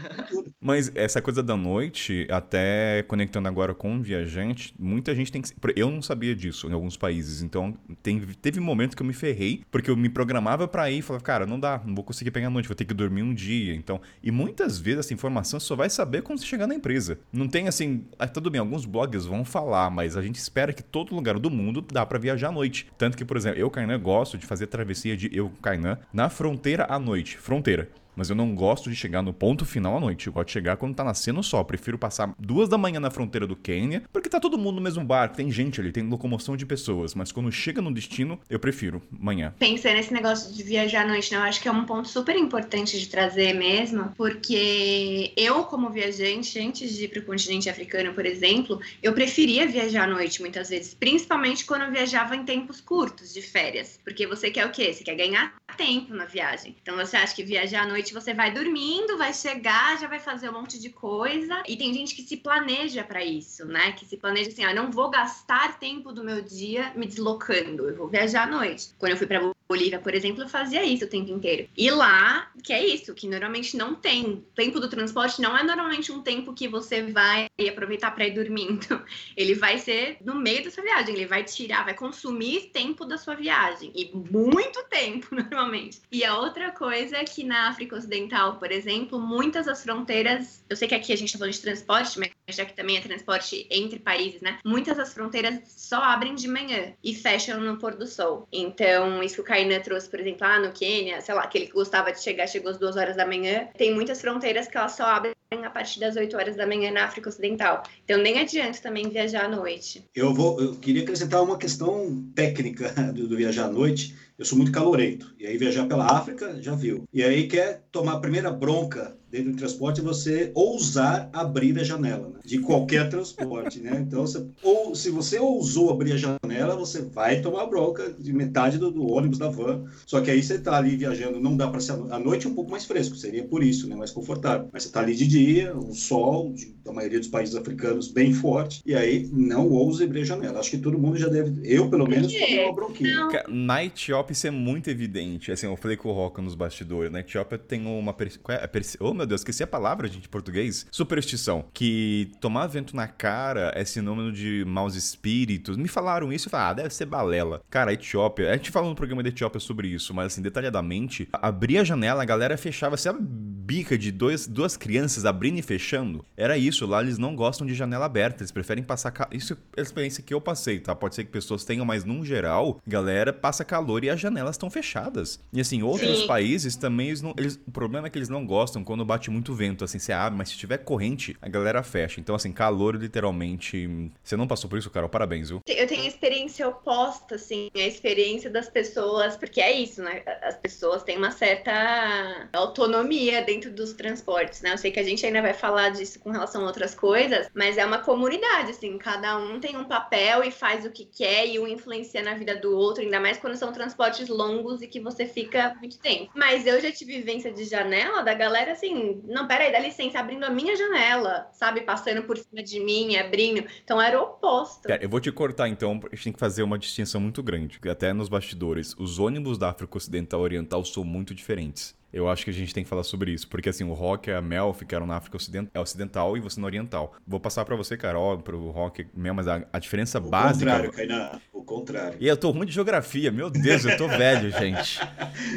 Mas 0.61 0.91
essa 0.93 1.21
coisa 1.21 1.41
da 1.41 1.55
noite, 1.55 2.27
até 2.29 3.03
conectando 3.07 3.47
agora 3.47 3.73
com 3.73 3.91
um 3.93 4.01
viajante, 4.01 4.73
muita 4.77 5.15
gente 5.15 5.31
tem 5.31 5.41
que. 5.41 5.51
Eu 5.75 5.89
não 5.89 6.01
sabia 6.01 6.35
disso 6.35 6.67
em 6.69 6.73
alguns 6.73 6.97
países. 6.97 7.41
Então, 7.41 7.75
tem- 8.03 8.19
teve 8.41 8.59
momentos 8.59 8.95
que 8.95 9.01
eu 9.01 9.07
me 9.07 9.13
ferrei, 9.13 9.63
porque 9.71 9.89
eu 9.89 9.95
me 9.97 10.09
programava 10.09 10.67
pra 10.67 10.91
ir 10.91 10.99
e 10.99 11.01
falava, 11.01 11.23
cara, 11.23 11.45
não 11.45 11.59
dá, 11.59 11.81
não 11.85 11.95
vou 11.95 12.03
conseguir 12.03 12.31
pegar 12.31 12.47
a 12.47 12.49
noite, 12.51 12.67
vou 12.67 12.75
ter 12.75 12.85
que 12.85 12.93
dormir 12.93 13.23
um 13.23 13.33
dia. 13.33 13.73
Então, 13.73 14.01
e 14.21 14.31
muitas 14.31 14.77
vezes 14.79 14.99
essa 14.99 15.13
informação 15.13 15.59
só 15.59 15.75
vai 15.75 15.89
saber 15.89 16.21
quando 16.21 16.39
você 16.39 16.45
chegar 16.45 16.67
na 16.67 16.75
empresa. 16.75 17.17
Não 17.31 17.47
tem 17.47 17.67
assim. 17.67 18.03
ah, 18.17 18.27
tudo 18.27 18.49
bem, 18.51 18.59
alguns 18.59 18.85
blogs 18.85 19.25
vão 19.25 19.43
falar, 19.45 19.89
mas 19.89 20.17
a 20.17 20.21
gente 20.21 20.35
espera 20.35 20.73
que 20.73 20.83
todo 20.83 21.15
lugar 21.15 21.39
do 21.39 21.49
mundo 21.49 21.81
dá 21.81 22.05
pra 22.05 22.19
viajar 22.19 22.49
à 22.49 22.51
noite. 22.51 22.87
Tanto 22.97 23.17
que, 23.17 23.25
por 23.25 23.37
exemplo, 23.37 23.59
eu, 23.59 23.69
Kainan, 23.71 23.99
gosto 23.99 24.37
de 24.37 24.45
fazer 24.45 24.67
travessia 24.67 25.15
de 25.15 25.29
eu, 25.35 25.51
Kainan, 25.61 25.97
na 26.13 26.29
fronteira 26.29 26.85
à 26.89 26.99
noite. 26.99 27.37
Fronteira. 27.37 27.89
Mas 28.19 28.29
eu 28.29 28.35
não 28.35 28.53
gosto 28.53 28.89
de 28.89 28.97
chegar 28.97 29.21
no 29.21 29.33
ponto 29.33 29.65
final 29.65 29.95
à 29.95 29.99
noite. 30.01 30.27
Eu 30.27 30.33
gosto 30.33 30.47
de 30.47 30.51
chegar 30.51 30.75
quando 30.75 30.93
tá 30.93 31.05
nascendo 31.05 31.39
o 31.39 31.43
sol. 31.43 31.63
Prefiro 31.63 31.97
passar 31.97 32.35
duas 32.37 32.67
da 32.67 32.77
manhã 32.77 32.99
na 32.99 33.09
fronteira 33.09 33.47
do 33.47 33.55
Quênia, 33.55 34.03
porque 34.11 34.27
tá 34.27 34.41
todo 34.41 34.57
mundo 34.57 34.75
no 34.75 34.81
mesmo 34.81 35.05
barco, 35.05 35.37
tem 35.37 35.49
gente 35.49 35.79
ali, 35.79 35.89
tem 35.89 36.03
locomoção 36.03 36.57
de 36.57 36.65
pessoas, 36.65 37.15
mas 37.15 37.31
quando 37.31 37.49
chega 37.49 37.81
no 37.81 37.93
destino, 37.93 38.37
eu 38.49 38.59
prefiro 38.59 39.01
manhã. 39.09 39.53
Pensando 39.57 39.93
nesse 39.93 40.11
negócio 40.13 40.53
de 40.53 40.61
viajar 40.61 41.05
à 41.05 41.07
noite, 41.07 41.31
né? 41.31 41.37
Eu 41.37 41.43
acho 41.43 41.61
que 41.61 41.69
é 41.69 41.71
um 41.71 41.85
ponto 41.85 42.09
super 42.09 42.35
importante 42.35 42.99
de 42.99 43.07
trazer 43.07 43.53
mesmo, 43.53 44.11
porque 44.17 45.31
eu, 45.37 45.63
como 45.63 45.89
viajante, 45.89 46.59
antes 46.59 46.93
de 46.93 47.05
ir 47.05 47.07
para 47.07 47.21
o 47.21 47.25
continente 47.25 47.69
africano, 47.69 48.13
por 48.13 48.25
exemplo, 48.25 48.81
eu 49.01 49.13
preferia 49.13 49.65
viajar 49.65 50.03
à 50.03 50.07
noite 50.07 50.41
muitas 50.41 50.67
vezes, 50.67 50.93
principalmente 50.93 51.63
quando 51.63 51.83
eu 51.83 51.91
viajava 51.91 52.35
em 52.35 52.43
tempos 52.43 52.81
curtos 52.81 53.33
de 53.33 53.41
férias, 53.41 53.97
porque 54.03 54.27
você 54.27 54.51
quer 54.51 54.65
o 54.65 54.71
quê? 54.71 54.93
Você 54.93 55.05
quer 55.05 55.15
ganhar 55.15 55.53
tempo 55.79 56.13
na 56.13 56.25
viagem. 56.25 56.75
Então 56.81 56.97
você 56.97 57.15
acha 57.15 57.33
que 57.33 57.41
viajar 57.41 57.83
à 57.83 57.87
noite 57.87 58.13
você 58.13 58.33
vai 58.33 58.51
dormindo, 58.51 59.17
vai 59.17 59.33
chegar, 59.33 59.97
já 59.97 60.07
vai 60.07 60.19
fazer 60.19 60.49
um 60.49 60.53
monte 60.53 60.77
de 60.77 60.89
coisa. 60.89 61.63
E 61.65 61.77
tem 61.77 61.93
gente 61.93 62.13
que 62.13 62.21
se 62.21 62.35
planeja 62.35 63.01
para 63.01 63.23
isso, 63.23 63.65
né? 63.65 63.93
Que 63.93 64.05
se 64.05 64.17
planeja 64.17 64.49
assim, 64.49 64.65
ah, 64.65 64.73
não 64.73 64.91
vou 64.91 65.09
gastar 65.09 65.79
tempo 65.79 66.11
do 66.11 66.21
meu 66.21 66.41
dia 66.41 66.91
me 66.97 67.07
deslocando, 67.07 67.87
eu 67.87 67.95
vou 67.95 68.09
viajar 68.09 68.43
à 68.43 68.47
noite. 68.47 68.89
Quando 68.99 69.13
eu 69.13 69.17
fui 69.17 69.25
para 69.25 69.39
Bolívia, 69.69 69.99
por 69.99 70.15
exemplo, 70.15 70.49
fazia 70.49 70.83
isso 70.83 71.05
o 71.05 71.07
tempo 71.07 71.29
inteiro. 71.29 71.69
E 71.77 71.91
lá, 71.91 72.51
que 72.63 72.73
é 72.73 72.83
isso, 72.83 73.13
que 73.13 73.27
normalmente 73.27 73.77
não 73.77 73.93
tem. 73.93 74.25
O 74.25 74.37
tempo 74.55 74.79
do 74.79 74.89
transporte 74.89 75.39
não 75.39 75.55
é 75.55 75.61
normalmente 75.61 76.11
um 76.11 76.23
tempo 76.23 76.53
que 76.53 76.67
você 76.67 77.03
vai 77.03 77.45
aproveitar 77.69 78.09
para 78.09 78.25
ir 78.25 78.33
dormindo. 78.33 78.99
Ele 79.37 79.53
vai 79.53 79.77
ser 79.77 80.17
no 80.25 80.33
meio 80.33 80.63
da 80.63 80.71
sua 80.71 80.83
viagem, 80.83 81.13
ele 81.13 81.25
vai 81.25 81.43
tirar, 81.43 81.85
vai 81.85 81.93
consumir 81.93 82.71
tempo 82.73 83.05
da 83.05 83.17
sua 83.17 83.35
viagem. 83.35 83.91
E 83.95 84.11
muito 84.13 84.83
tempo, 84.89 85.27
normalmente. 85.35 86.01
E 86.11 86.23
a 86.23 86.37
outra 86.37 86.71
coisa 86.71 87.17
é 87.17 87.23
que 87.23 87.43
na 87.43 87.69
África 87.69 87.95
Ocidental, 87.95 88.57
por 88.57 88.71
exemplo, 88.71 89.19
muitas 89.19 89.67
das 89.67 89.83
fronteiras. 89.83 90.63
Eu 90.67 90.75
sei 90.75 90.87
que 90.87 90.95
aqui 90.95 91.13
a 91.13 91.15
gente 91.15 91.31
tá 91.31 91.37
falando 91.37 91.53
de 91.53 91.61
transporte, 91.61 92.19
mas 92.19 92.31
já 92.51 92.65
que 92.65 92.75
também 92.75 92.97
é 92.97 93.01
transporte 93.01 93.67
entre 93.69 93.99
países, 93.99 94.41
né? 94.41 94.59
Muitas 94.65 94.97
das 94.97 95.13
fronteiras 95.13 95.59
só 95.65 96.01
abrem 96.01 96.35
de 96.35 96.47
manhã 96.47 96.93
e 97.03 97.13
fecham 97.13 97.59
no 97.59 97.77
pôr 97.77 97.95
do 97.95 98.07
sol. 98.07 98.47
Então, 98.51 99.21
isso 99.23 99.43
cai 99.43 99.59
Kainan 99.59 99.81
trouxe, 99.81 100.09
por 100.09 100.19
exemplo, 100.19 100.47
lá 100.47 100.59
no 100.59 100.71
Quênia, 100.71 101.21
sei 101.21 101.35
lá, 101.35 101.45
que 101.45 101.57
ele 101.57 101.67
gostava 101.67 102.11
de 102.11 102.21
chegar, 102.21 102.47
chegou 102.47 102.71
às 102.71 102.77
duas 102.77 102.95
horas 102.95 103.15
da 103.15 103.25
manhã. 103.25 103.67
Tem 103.77 103.93
muitas 103.93 104.21
fronteiras 104.21 104.67
que 104.67 104.77
elas 104.77 104.93
só 104.93 105.03
abrem 105.03 105.33
a 105.51 105.69
partir 105.69 105.99
das 105.99 106.15
8 106.15 106.37
horas 106.37 106.55
da 106.55 106.67
manhã 106.67 106.91
na 106.91 107.05
África 107.05 107.27
Ocidental. 107.27 107.83
Então 108.05 108.21
nem 108.21 108.39
adianta 108.39 108.79
também 108.81 109.09
viajar 109.09 109.45
à 109.45 109.47
noite. 109.47 110.03
Eu 110.13 110.33
vou, 110.33 110.61
eu 110.61 110.75
queria 110.75 111.01
acrescentar 111.01 111.41
uma 111.41 111.57
questão 111.57 112.23
técnica 112.35 112.89
do, 113.13 113.27
do 113.27 113.35
viajar 113.35 113.65
à 113.65 113.71
noite. 113.71 114.15
Eu 114.37 114.45
sou 114.45 114.57
muito 114.57 114.71
calorento. 114.71 115.33
E 115.39 115.45
aí 115.45 115.57
viajar 115.57 115.87
pela 115.87 116.05
África, 116.05 116.61
já 116.61 116.75
viu. 116.75 117.03
E 117.11 117.23
aí 117.23 117.47
quer 117.47 117.83
tomar 117.91 118.13
a 118.13 118.19
primeira 118.19 118.51
bronca 118.51 119.17
dentro 119.31 119.51
do 119.51 119.57
transporte 119.57 120.01
você 120.01 120.51
ousar 120.53 121.29
abrir 121.31 121.77
a 121.79 121.83
janela, 121.83 122.29
né? 122.29 122.39
de 122.43 122.59
qualquer 122.59 123.09
transporte, 123.09 123.79
né? 123.79 124.03
Então, 124.05 124.21
você, 124.25 124.43
ou 124.63 124.95
se 124.95 125.09
você 125.09 125.37
ousou 125.39 125.91
abrir 125.91 126.13
a 126.13 126.17
janela, 126.17 126.75
você 126.75 127.01
vai 127.01 127.41
tomar 127.41 127.67
bronca 127.67 128.11
de 128.11 128.33
metade 128.33 128.77
do, 128.77 128.89
do 128.89 129.07
ônibus 129.07 129.37
da 129.37 129.49
van. 129.49 129.85
Só 130.05 130.19
que 130.19 130.31
aí 130.31 130.41
você 130.41 130.55
está 130.55 130.77
ali 130.77 130.95
viajando, 130.95 131.39
não 131.39 131.55
dá 131.55 131.67
para 131.67 131.79
ser 131.79 131.91
à 131.91 132.19
noite 132.19 132.47
é 132.47 132.49
um 132.49 132.55
pouco 132.55 132.71
mais 132.71 132.85
fresco, 132.85 133.15
seria 133.15 133.43
por 133.43 133.63
isso, 133.63 133.87
né? 133.87 133.95
Mais 133.95 134.11
confortável. 134.11 134.67
Mas 134.73 134.83
você 134.83 134.89
está 134.89 135.01
ali 135.01 135.15
de 135.15 135.27
dia, 135.27 135.75
um 135.75 135.93
sol 135.93 136.51
de, 136.53 136.73
da 136.83 136.91
maioria 136.91 137.19
dos 137.19 137.27
países 137.27 137.55
africanos 137.55 138.07
bem 138.07 138.33
forte, 138.33 138.81
e 138.85 138.95
aí 138.95 139.29
não 139.31 139.69
ouse 139.69 140.03
abrir 140.03 140.21
a 140.21 140.25
janela. 140.25 140.59
Acho 140.59 140.71
que 140.71 140.77
todo 140.79 140.97
mundo 140.97 141.17
já 141.17 141.27
deve, 141.27 141.61
eu 141.63 141.89
pelo 141.89 142.07
menos, 142.07 142.33
tomei 142.33 142.63
uma 142.63 142.73
bronquinha. 142.73 143.29
Na 143.47 143.83
Etiópia 143.83 144.33
isso 144.33 144.47
é 144.47 144.51
muito 144.51 144.89
evidente. 144.89 145.51
Assim, 145.51 145.67
eu 145.67 145.77
falei 145.77 145.97
com 145.97 146.09
o 146.09 146.13
Roca 146.13 146.41
nos 146.41 146.55
bastidores. 146.55 147.11
Na 147.11 147.19
Etiópia 147.19 147.57
tem 147.57 147.85
uma. 147.85 148.13
Qual 148.13 148.57
é? 148.57 148.69
Oh, 148.99 149.13
meu 149.19 149.27
Deus, 149.27 149.41
esqueci 149.41 149.61
a 149.61 149.67
palavra, 149.67 150.07
gente, 150.07 150.25
em 150.25 150.29
português. 150.29 150.87
Superstição. 150.91 151.65
Que 151.73 152.31
tomar 152.39 152.67
vento 152.67 152.95
na 152.95 153.07
cara 153.07 153.71
é 153.75 153.83
sinônimo 153.83 154.31
de 154.31 154.63
maus 154.65 154.95
espíritos. 154.95 155.75
Me 155.75 155.87
falaram 155.87 156.31
isso 156.31 156.47
e 156.47 156.49
falaram, 156.49 156.71
ah, 156.71 156.73
deve 156.73 156.93
ser 156.93 157.05
balela. 157.05 157.61
Cara, 157.69 157.91
a 157.91 157.93
Etiópia, 157.93 158.49
a 158.49 158.55
gente 158.55 158.71
falou 158.71 158.89
no 158.89 158.95
programa 158.95 159.21
da 159.21 159.29
Etiópia 159.29 159.59
sobre 159.59 159.89
isso, 159.89 160.13
mas 160.13 160.27
assim, 160.27 160.41
detalhadamente, 160.41 161.27
abria 161.33 161.81
a 161.81 161.83
janela, 161.83 162.21
a 162.21 162.25
galera 162.25 162.57
fechava, 162.57 162.95
sabe, 162.95 163.19
bica 163.21 163.97
de 163.97 164.11
dois, 164.11 164.47
duas 164.47 164.77
crianças 164.77 165.25
abrindo 165.25 165.59
e 165.59 165.61
fechando? 165.61 166.25
Era 166.37 166.57
isso, 166.57 166.85
lá 166.85 167.01
eles 167.01 167.17
não 167.17 167.35
gostam 167.35 167.67
de 167.67 167.73
janela 167.73 168.05
aberta, 168.05 168.41
eles 168.41 168.51
preferem 168.51 168.83
passar. 168.83 169.11
Ca... 169.11 169.27
Isso 169.31 169.57
é 169.75 169.81
a 169.81 169.83
experiência 169.83 170.23
que 170.23 170.33
eu 170.33 170.39
passei, 170.39 170.79
tá? 170.79 170.95
Pode 170.95 171.15
ser 171.15 171.25
que 171.25 171.31
pessoas 171.31 171.65
tenham, 171.65 171.85
mas 171.85 172.05
num 172.05 172.23
geral, 172.23 172.79
galera 172.87 173.33
passa 173.33 173.65
calor 173.65 174.03
e 174.03 174.09
as 174.09 174.19
janelas 174.19 174.55
estão 174.55 174.69
fechadas. 174.69 175.39
E 175.51 175.59
assim, 175.59 175.83
outros 175.83 176.21
Sim. 176.21 176.27
países 176.27 176.75
também, 176.75 177.09
eles 177.09 177.21
não, 177.21 177.33
eles, 177.37 177.59
o 177.67 177.71
problema 177.71 178.07
é 178.07 178.09
que 178.09 178.17
eles 178.17 178.29
não 178.29 178.45
gostam 178.45 178.83
quando 178.83 179.01
bate 179.09 179.31
muito 179.31 179.53
vento, 179.53 179.83
assim, 179.83 179.97
você 179.97 180.13
abre, 180.13 180.37
mas 180.37 180.49
se 180.49 180.57
tiver 180.57 180.77
corrente, 180.77 181.35
a 181.41 181.49
galera 181.49 181.81
fecha. 181.81 182.19
Então, 182.19 182.35
assim, 182.35 182.51
calor 182.51 182.95
literalmente. 182.95 184.11
Você 184.23 184.37
não 184.37 184.47
passou 184.47 184.69
por 184.69 184.77
isso, 184.77 184.89
Carol? 184.89 185.09
Parabéns, 185.09 185.49
viu? 185.49 185.61
Eu 185.67 185.87
tenho 185.87 186.03
a 186.03 186.07
experiência 186.07 186.67
oposta, 186.67 187.35
assim, 187.35 187.69
a 187.75 187.79
experiência 187.79 188.49
das 188.49 188.69
pessoas, 188.69 189.35
porque 189.35 189.59
é 189.59 189.71
isso, 189.71 190.03
né? 190.03 190.21
As 190.43 190.57
pessoas 190.57 191.03
têm 191.03 191.17
uma 191.17 191.31
certa 191.31 192.47
autonomia 192.53 193.41
dentro 193.41 193.71
dos 193.71 193.93
transportes, 193.93 194.61
né? 194.61 194.73
Eu 194.73 194.77
sei 194.77 194.91
que 194.91 194.99
a 194.99 195.03
gente 195.03 195.25
ainda 195.25 195.41
vai 195.41 195.53
falar 195.53 195.89
disso 195.89 196.19
com 196.19 196.29
relação 196.29 196.63
a 196.63 196.67
outras 196.67 196.93
coisas, 196.93 197.47
mas 197.53 197.77
é 197.77 197.85
uma 197.85 197.99
comunidade, 197.99 198.71
assim, 198.71 198.97
cada 198.97 199.37
um 199.37 199.59
tem 199.59 199.75
um 199.75 199.85
papel 199.85 200.43
e 200.43 200.51
faz 200.51 200.85
o 200.85 200.91
que 200.91 201.05
quer 201.05 201.47
e 201.47 201.57
um 201.57 201.67
influencia 201.67 202.21
na 202.21 202.35
vida 202.35 202.55
do 202.55 202.75
outro, 202.75 203.03
ainda 203.03 203.19
mais 203.19 203.37
quando 203.37 203.55
são 203.55 203.73
transportes 203.73 204.29
longos 204.29 204.81
e 204.81 204.87
que 204.87 204.99
você 204.99 205.25
fica 205.25 205.75
muito 205.79 205.97
tempo. 205.97 206.31
Mas 206.35 206.67
eu 206.67 206.79
já 206.79 206.91
tive 206.91 207.17
vivência 207.17 207.51
de 207.51 207.63
janela 207.63 208.21
da 208.21 208.33
galera, 208.33 208.73
assim, 208.73 208.98
não, 209.25 209.47
peraí, 209.47 209.71
dá 209.71 209.79
licença, 209.79 210.19
abrindo 210.19 210.43
a 210.43 210.49
minha 210.49 210.75
janela, 210.75 211.49
sabe? 211.51 211.81
Passando 211.81 212.23
por 212.23 212.37
cima 212.37 212.63
de 212.63 212.79
mim, 212.79 213.15
abrindo. 213.17 213.63
Então 213.83 214.01
era 214.01 214.19
o 214.19 214.23
oposto. 214.23 214.89
Eu 214.89 215.09
vou 215.09 215.19
te 215.19 215.31
cortar 215.31 215.67
então, 215.67 215.99
a 216.11 216.15
gente 216.15 216.23
tem 216.25 216.33
que 216.33 216.39
fazer 216.39 216.63
uma 216.63 216.77
distinção 216.77 217.19
muito 217.19 217.41
grande. 217.43 217.79
Até 217.89 218.13
nos 218.13 218.29
bastidores, 218.29 218.95
os 218.97 219.19
ônibus 219.19 219.57
da 219.57 219.69
África 219.69 219.97
Ocidental 219.97 220.41
Oriental 220.41 220.83
são 220.85 221.03
muito 221.03 221.33
diferentes. 221.33 221.98
Eu 222.11 222.29
acho 222.29 222.43
que 222.43 222.49
a 222.49 222.53
gente 222.53 222.73
tem 222.73 222.83
que 222.83 222.89
falar 222.89 223.03
sobre 223.03 223.31
isso, 223.31 223.47
porque 223.47 223.69
assim, 223.69 223.83
o 223.83 223.93
Rock 223.93 224.29
e 224.29 224.33
a 224.33 224.41
Mel 224.41 224.73
ficaram 224.73 225.05
na 225.05 225.15
África 225.15 225.37
ocidental, 225.37 225.83
ocidental 225.83 226.37
e 226.37 226.39
você 226.39 226.59
na 226.59 226.65
Oriental. 226.65 227.15
Vou 227.27 227.39
passar 227.39 227.63
para 227.65 227.75
você, 227.75 227.95
Carol, 227.95 228.39
pro 228.39 228.69
Rock 228.71 229.07
Mel, 229.13 229.33
mas 229.33 229.47
a, 229.47 229.63
a 229.71 229.79
diferença 229.79 230.17
o 230.17 230.21
básica... 230.21 230.71
O 230.71 230.75
contrário, 230.75 230.91
Kainan, 230.91 231.41
o 231.53 231.63
contrário. 231.63 232.17
E 232.19 232.27
eu 232.27 232.35
tô 232.35 232.49
ruim 232.49 232.65
de 232.65 232.73
geografia, 232.73 233.31
meu 233.31 233.49
Deus, 233.49 233.85
eu 233.85 233.95
tô 233.95 234.07
velho, 234.07 234.49
gente. 234.57 234.99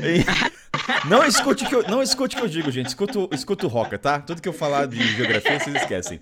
E... 0.02 0.52
Não 1.08 1.24
escute 1.24 1.64
o 1.64 1.68
que 1.68 1.74
eu, 1.74 1.82
não 1.88 2.02
escute 2.02 2.34
o 2.34 2.38
que 2.38 2.44
eu 2.44 2.48
digo, 2.48 2.70
gente. 2.70 2.86
Escuta, 2.86 3.18
escuta 3.32 3.66
o 3.66 3.68
Roca, 3.68 3.98
tá? 3.98 4.20
Tudo 4.20 4.40
que 4.40 4.48
eu 4.48 4.52
falar 4.52 4.86
de 4.86 5.00
geografia, 5.16 5.58
vocês 5.58 5.76
esquecem. 5.76 6.20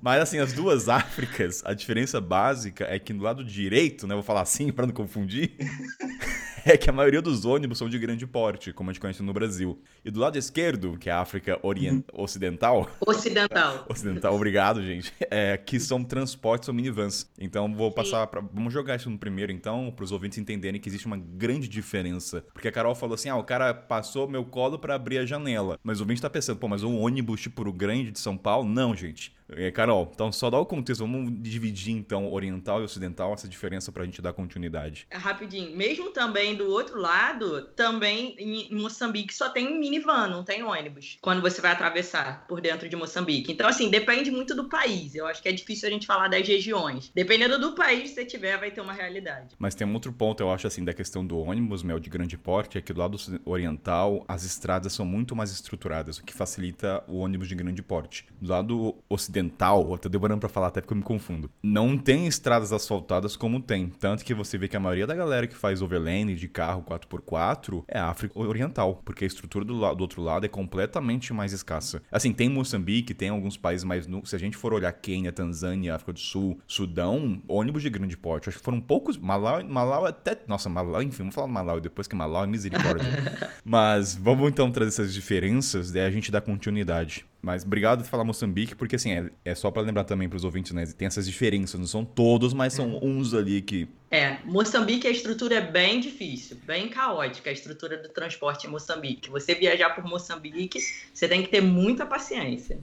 Mas, 0.00 0.22
assim, 0.22 0.38
as 0.38 0.52
duas 0.52 0.88
Áfricas, 0.88 1.62
a 1.64 1.72
diferença 1.72 2.20
básica 2.20 2.84
é 2.88 2.98
que 2.98 3.12
no 3.12 3.22
lado 3.22 3.44
direito, 3.44 4.06
né? 4.06 4.14
Vou 4.14 4.22
falar 4.22 4.42
assim 4.42 4.72
para 4.72 4.86
não 4.86 4.92
confundir. 4.92 5.52
é 6.66 6.76
que 6.76 6.88
a 6.88 6.92
maioria 6.92 7.20
dos 7.20 7.44
ônibus 7.44 7.78
são 7.78 7.88
de 7.88 7.98
grande 7.98 8.26
porte, 8.26 8.72
como 8.72 8.90
a 8.90 8.92
gente 8.92 9.00
conhece 9.00 9.22
no 9.22 9.32
Brasil. 9.32 9.80
E 10.04 10.10
do 10.10 10.20
lado 10.20 10.38
esquerdo, 10.38 10.96
que 10.98 11.08
é 11.08 11.12
a 11.12 11.20
África 11.20 11.58
Orient... 11.62 12.04
Uhum. 12.12 12.22
Ocidental. 12.22 12.90
Ocidental. 13.00 13.84
Ocidental, 13.90 14.34
obrigado, 14.34 14.82
gente. 14.82 15.12
É, 15.30 15.56
que 15.56 15.80
são 15.80 16.04
transportes 16.04 16.68
ou 16.68 16.74
minivans. 16.74 17.30
Então 17.38 17.72
vou 17.74 17.90
passar 17.90 18.26
para 18.26 18.40
Vamos 18.52 18.72
jogar 18.72 18.96
isso 18.96 19.10
no 19.10 19.18
primeiro, 19.18 19.50
então, 19.50 19.92
para 19.94 20.04
os 20.04 20.12
ouvintes 20.12 20.38
entenderem 20.38 20.80
que 20.80 20.88
existe 20.88 21.06
uma 21.06 21.16
grande 21.16 21.68
diferença. 21.68 22.44
Porque 22.52 22.68
a 22.68 22.72
Carol 22.72 22.94
falou 22.94 23.14
assim: 23.14 23.28
ah, 23.28 23.36
o 23.36 23.44
cara 23.44 23.72
passou 23.72 24.28
meu 24.28 24.44
colo 24.44 24.78
para 24.78 24.94
abrir 24.94 25.18
a 25.18 25.26
janela. 25.26 25.78
Mas 25.82 26.00
o 26.00 26.02
ouvinte 26.02 26.20
tá 26.20 26.30
pensando, 26.30 26.58
pô, 26.58 26.68
mas 26.68 26.82
um 26.82 26.98
ônibus 26.98 27.40
tipo 27.40 27.66
o 27.66 27.72
grande 27.72 28.10
de 28.10 28.18
São 28.18 28.36
Paulo? 28.36 28.68
Não, 28.68 28.94
gente. 28.94 29.34
É, 29.50 29.70
Carol, 29.70 30.10
então 30.14 30.30
só 30.32 30.50
dá 30.50 30.58
o 30.58 30.66
contexto, 30.66 31.00
vamos 31.00 31.30
dividir 31.42 31.94
então 31.94 32.32
oriental 32.32 32.80
e 32.80 32.84
ocidental, 32.84 33.34
essa 33.34 33.48
diferença 33.48 33.92
para 33.92 34.02
a 34.02 34.06
gente 34.06 34.22
dar 34.22 34.32
continuidade. 34.32 35.06
É, 35.10 35.16
rapidinho, 35.16 35.76
mesmo 35.76 36.10
também 36.10 36.54
do 36.54 36.68
outro 36.68 36.98
lado, 36.98 37.62
também 37.76 38.34
em 38.38 38.74
Moçambique 38.74 39.34
só 39.34 39.48
tem 39.48 39.78
minivan, 39.78 40.28
não 40.28 40.44
tem 40.44 40.62
ônibus, 40.62 41.18
quando 41.20 41.42
você 41.42 41.60
vai 41.60 41.72
atravessar 41.72 42.46
por 42.46 42.60
dentro 42.60 42.88
de 42.88 42.96
Moçambique. 42.96 43.52
Então, 43.52 43.68
assim, 43.68 43.90
depende 43.90 44.30
muito 44.30 44.54
do 44.54 44.68
país. 44.68 45.14
Eu 45.14 45.26
acho 45.26 45.42
que 45.42 45.48
é 45.48 45.52
difícil 45.52 45.88
a 45.88 45.92
gente 45.92 46.06
falar 46.06 46.28
das 46.28 46.46
regiões. 46.46 47.10
Dependendo 47.14 47.58
do 47.58 47.74
país 47.74 48.10
que 48.10 48.14
você 48.14 48.24
tiver, 48.24 48.58
vai 48.58 48.70
ter 48.70 48.80
uma 48.80 48.92
realidade. 48.92 49.54
Mas 49.58 49.74
tem 49.74 49.86
um 49.86 49.94
outro 49.94 50.12
ponto, 50.12 50.42
eu 50.42 50.50
acho, 50.50 50.66
assim, 50.66 50.84
da 50.84 50.92
questão 50.92 51.26
do 51.26 51.38
ônibus, 51.38 51.82
Mel, 51.82 51.98
de 51.98 52.10
grande 52.10 52.38
porte, 52.38 52.78
é 52.78 52.80
que 52.80 52.92
do 52.92 53.00
lado 53.00 53.16
oriental, 53.44 54.24
as 54.28 54.44
estradas 54.44 54.92
são 54.92 55.04
muito 55.04 55.34
mais 55.34 55.50
estruturadas, 55.50 56.18
o 56.18 56.24
que 56.24 56.32
facilita 56.32 57.02
o 57.06 57.18
ônibus 57.18 57.48
de 57.48 57.54
grande 57.54 57.82
porte. 57.82 58.26
Do 58.40 58.50
lado 58.50 58.96
ocidental, 59.08 59.41
Eu 59.90 59.98
tô 59.98 60.08
demorando 60.08 60.40
pra 60.40 60.48
falar 60.48 60.68
até 60.68 60.80
porque 60.80 60.92
eu 60.92 60.98
me 60.98 61.02
confundo, 61.02 61.50
não 61.62 61.96
tem 61.96 62.26
estradas 62.26 62.72
asfaltadas 62.72 63.36
como 63.36 63.60
tem. 63.60 63.88
Tanto 63.88 64.24
que 64.24 64.34
você 64.34 64.58
vê 64.58 64.68
que 64.68 64.76
a 64.76 64.80
maioria 64.80 65.06
da 65.06 65.14
galera 65.14 65.46
que 65.46 65.56
faz 65.56 65.82
overland 65.82 66.34
de 66.34 66.48
carro 66.48 66.82
4x4 66.82 67.84
é 67.88 67.98
África 67.98 68.38
Oriental, 68.38 69.00
porque 69.04 69.24
a 69.24 69.26
estrutura 69.26 69.64
do, 69.64 69.94
do 69.94 70.00
outro 70.00 70.22
lado 70.22 70.44
é 70.44 70.48
completamente 70.48 71.32
mais 71.32 71.52
escassa. 71.52 72.02
Assim, 72.10 72.32
tem 72.32 72.48
Moçambique, 72.48 73.14
tem 73.14 73.28
alguns 73.28 73.56
países 73.56 73.84
mais. 73.84 74.06
No... 74.06 74.24
Se 74.26 74.36
a 74.36 74.38
gente 74.38 74.56
for 74.56 74.72
olhar 74.72 74.92
Quênia, 74.92 75.32
Tanzânia, 75.32 75.94
África 75.94 76.12
do 76.12 76.20
Sul, 76.20 76.58
Sudão, 76.66 77.42
ônibus 77.48 77.82
de 77.82 77.90
grande 77.90 78.16
porte, 78.16 78.48
acho 78.48 78.58
que 78.58 78.64
foram 78.64 78.80
poucos. 78.80 79.16
Malau, 79.16 79.64
Malau 79.64 80.04
até. 80.04 80.38
Nossa, 80.46 80.68
Malau, 80.68 81.02
enfim, 81.02 81.18
vamos 81.18 81.34
falar 81.34 81.46
do 81.46 81.52
Malau 81.52 81.80
depois 81.80 82.06
que 82.06 82.14
Malau 82.14 82.44
é 82.44 82.46
misericórdia. 82.46 83.06
Mas 83.64 84.14
vamos 84.14 84.48
então 84.48 84.70
trazer 84.70 84.88
essas 84.88 85.14
diferenças, 85.14 85.90
daí 85.90 86.02
a 86.02 86.10
gente 86.10 86.30
dá 86.30 86.40
continuidade. 86.40 87.24
Mas 87.42 87.64
obrigado 87.64 88.04
por 88.04 88.08
falar 88.08 88.22
Moçambique, 88.22 88.76
porque 88.76 88.94
assim, 88.94 89.10
é, 89.10 89.30
é 89.44 89.54
só 89.54 89.68
para 89.68 89.82
lembrar 89.82 90.04
também 90.04 90.28
para 90.28 90.36
os 90.36 90.44
ouvintes, 90.44 90.70
né? 90.70 90.86
Tem 90.86 91.06
essas 91.06 91.26
diferenças, 91.26 91.78
não 91.78 91.88
são 91.88 92.04
todos, 92.04 92.54
mas 92.54 92.72
são 92.72 92.94
é. 92.94 93.04
uns 93.04 93.34
ali 93.34 93.60
que. 93.60 93.88
É, 94.12 94.38
Moçambique 94.44 95.08
a 95.08 95.10
estrutura 95.10 95.56
é 95.56 95.60
bem 95.60 95.98
difícil, 95.98 96.56
bem 96.64 96.88
caótica 96.88 97.50
a 97.50 97.52
estrutura 97.52 97.96
do 97.96 98.10
transporte 98.10 98.68
em 98.68 98.70
Moçambique. 98.70 99.28
Você 99.28 99.56
viajar 99.56 99.90
por 99.90 100.04
Moçambique, 100.04 100.78
você 101.12 101.26
tem 101.26 101.42
que 101.42 101.48
ter 101.48 101.60
muita 101.60 102.06
paciência. 102.06 102.78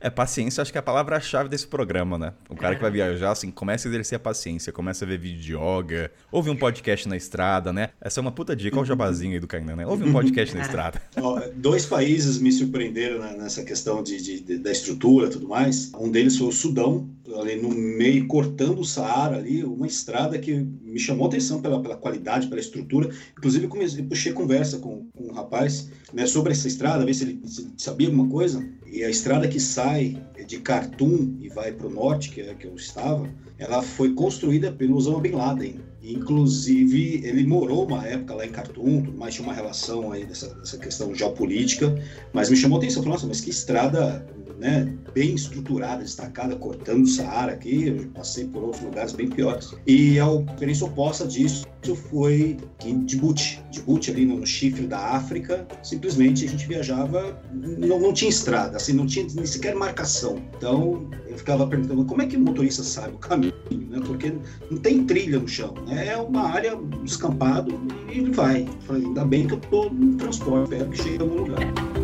É, 0.00 0.10
paciência 0.10 0.62
acho 0.62 0.70
que 0.70 0.78
é 0.78 0.80
a 0.80 0.82
palavra-chave 0.82 1.48
desse 1.48 1.66
programa, 1.66 2.18
né? 2.18 2.32
O 2.48 2.56
cara 2.56 2.74
é. 2.74 2.76
que 2.76 2.82
vai 2.82 2.90
viajar, 2.90 3.30
assim, 3.30 3.50
começa 3.50 3.88
a 3.88 3.90
exercer 3.90 4.16
a 4.16 4.20
paciência, 4.20 4.72
começa 4.72 5.04
a 5.04 5.08
ver 5.08 5.18
vídeo 5.18 5.40
de 5.40 5.54
yoga, 5.54 6.10
ouve 6.30 6.50
um 6.50 6.56
podcast 6.56 7.08
na 7.08 7.16
estrada, 7.16 7.72
né? 7.72 7.90
Essa 8.00 8.20
é 8.20 8.22
uma 8.22 8.32
puta 8.32 8.54
dica, 8.54 8.76
olha 8.76 8.82
o 8.82 8.86
jabazinho 8.86 9.34
aí 9.34 9.40
do 9.40 9.46
Kainan, 9.46 9.76
né? 9.76 9.86
Ouve 9.86 10.04
um 10.04 10.12
podcast 10.12 10.54
na 10.54 10.62
estrada. 10.64 11.00
dois 11.54 11.86
países 11.86 12.38
me 12.38 12.52
surpreenderam 12.52 13.18
nessa 13.36 13.62
questão 13.62 14.02
de, 14.02 14.22
de, 14.22 14.40
de, 14.40 14.58
da 14.58 14.70
estrutura 14.70 15.26
e 15.26 15.30
tudo 15.30 15.48
mais. 15.48 15.92
Um 15.98 16.10
deles 16.10 16.36
foi 16.36 16.48
o 16.48 16.52
Sudão, 16.52 17.08
ali 17.36 17.56
no 17.56 17.70
meio, 17.70 18.26
cortando 18.26 18.80
o 18.80 18.84
Saara 18.84 19.36
ali, 19.36 19.64
uma 19.64 19.86
estrada 19.86 20.38
que 20.38 20.54
me 20.54 20.98
chamou 20.98 21.26
atenção 21.26 21.60
pela, 21.60 21.80
pela 21.80 21.96
qualidade, 21.96 22.48
pela 22.48 22.60
estrutura. 22.60 23.10
Inclusive, 23.36 23.66
comecei, 23.66 24.02
puxei 24.04 24.32
conversa 24.32 24.78
com, 24.78 25.06
com 25.14 25.28
um 25.28 25.32
rapaz 25.32 25.90
né, 26.12 26.26
sobre 26.26 26.52
essa 26.52 26.68
estrada, 26.68 27.04
ver 27.04 27.14
se 27.14 27.24
ele, 27.24 27.40
se 27.46 27.62
ele 27.62 27.70
sabia 27.76 28.08
alguma 28.08 28.28
coisa. 28.28 28.66
E 28.86 29.02
a 29.02 29.10
estrada 29.10 29.48
que 29.48 29.58
sai 29.58 30.22
de 30.46 30.58
Khartoum 30.58 31.36
e 31.40 31.48
vai 31.48 31.72
para 31.72 31.86
o 31.86 31.90
norte, 31.90 32.30
que 32.30 32.40
é 32.42 32.54
que 32.54 32.66
eu 32.66 32.74
estava, 32.74 33.28
ela 33.58 33.82
foi 33.82 34.12
construída 34.12 34.70
pelo 34.70 34.96
Osama 34.96 35.20
Bin 35.20 35.32
Laden. 35.32 35.80
Inclusive, 36.02 37.22
ele 37.24 37.46
morou 37.46 37.86
uma 37.86 38.06
época 38.06 38.34
lá 38.34 38.44
em 38.44 38.50
Khartoum, 38.50 39.14
mas 39.16 39.34
tinha 39.34 39.46
uma 39.46 39.54
relação 39.54 40.12
aí 40.12 40.26
dessa, 40.26 40.54
dessa 40.56 40.76
questão 40.76 41.14
geopolítica. 41.14 41.94
Mas 42.32 42.50
me 42.50 42.56
chamou 42.56 42.76
atenção, 42.76 43.02
falei, 43.02 43.14
nossa, 43.14 43.26
mas 43.26 43.40
que 43.40 43.48
estrada 43.48 44.26
né, 44.64 44.90
bem 45.12 45.34
estruturada, 45.34 46.02
destacada, 46.02 46.56
cortando 46.56 47.04
o 47.04 47.06
Saara 47.06 47.52
aqui, 47.52 47.88
eu 47.88 48.06
passei 48.14 48.46
por 48.46 48.62
outros 48.62 48.82
lugares 48.82 49.12
bem 49.12 49.28
piores. 49.28 49.74
E 49.86 50.18
a 50.18 50.26
experiência 50.26 50.86
oposta 50.86 51.26
disso 51.26 51.66
foi 52.10 52.56
em 52.82 53.04
Djibouti. 53.04 53.62
Djibouti, 53.70 54.10
ali 54.10 54.24
no 54.24 54.46
chifre 54.46 54.86
da 54.86 54.98
África, 54.98 55.68
simplesmente 55.82 56.46
a 56.46 56.48
gente 56.48 56.66
viajava, 56.66 57.38
não, 57.52 58.00
não 58.00 58.12
tinha 58.14 58.30
estrada, 58.30 58.78
assim, 58.78 58.94
não 58.94 59.04
tinha 59.04 59.26
nem 59.34 59.44
sequer 59.44 59.74
marcação. 59.74 60.42
Então, 60.56 61.10
eu 61.28 61.36
ficava 61.36 61.66
perguntando 61.66 62.02
como 62.06 62.22
é 62.22 62.26
que 62.26 62.38
o 62.38 62.40
motorista 62.40 62.82
sabe 62.82 63.16
o 63.16 63.18
caminho, 63.18 63.52
né? 63.70 64.00
Porque 64.06 64.32
não 64.70 64.78
tem 64.78 65.04
trilha 65.04 65.38
no 65.38 65.46
chão, 65.46 65.74
né? 65.86 66.08
É 66.08 66.16
uma 66.16 66.48
área 66.48 66.74
descampado 67.02 67.78
e 68.10 68.18
ele 68.18 68.30
vai. 68.30 68.66
Ainda 68.88 69.26
bem 69.26 69.46
que 69.46 69.52
eu 69.52 69.60
tô 69.60 69.90
no 69.90 70.16
transporte, 70.16 70.72
espero 70.72 70.90
que 70.90 71.02
chegue 71.02 71.20
algum 71.20 71.42
lugar. 71.42 72.03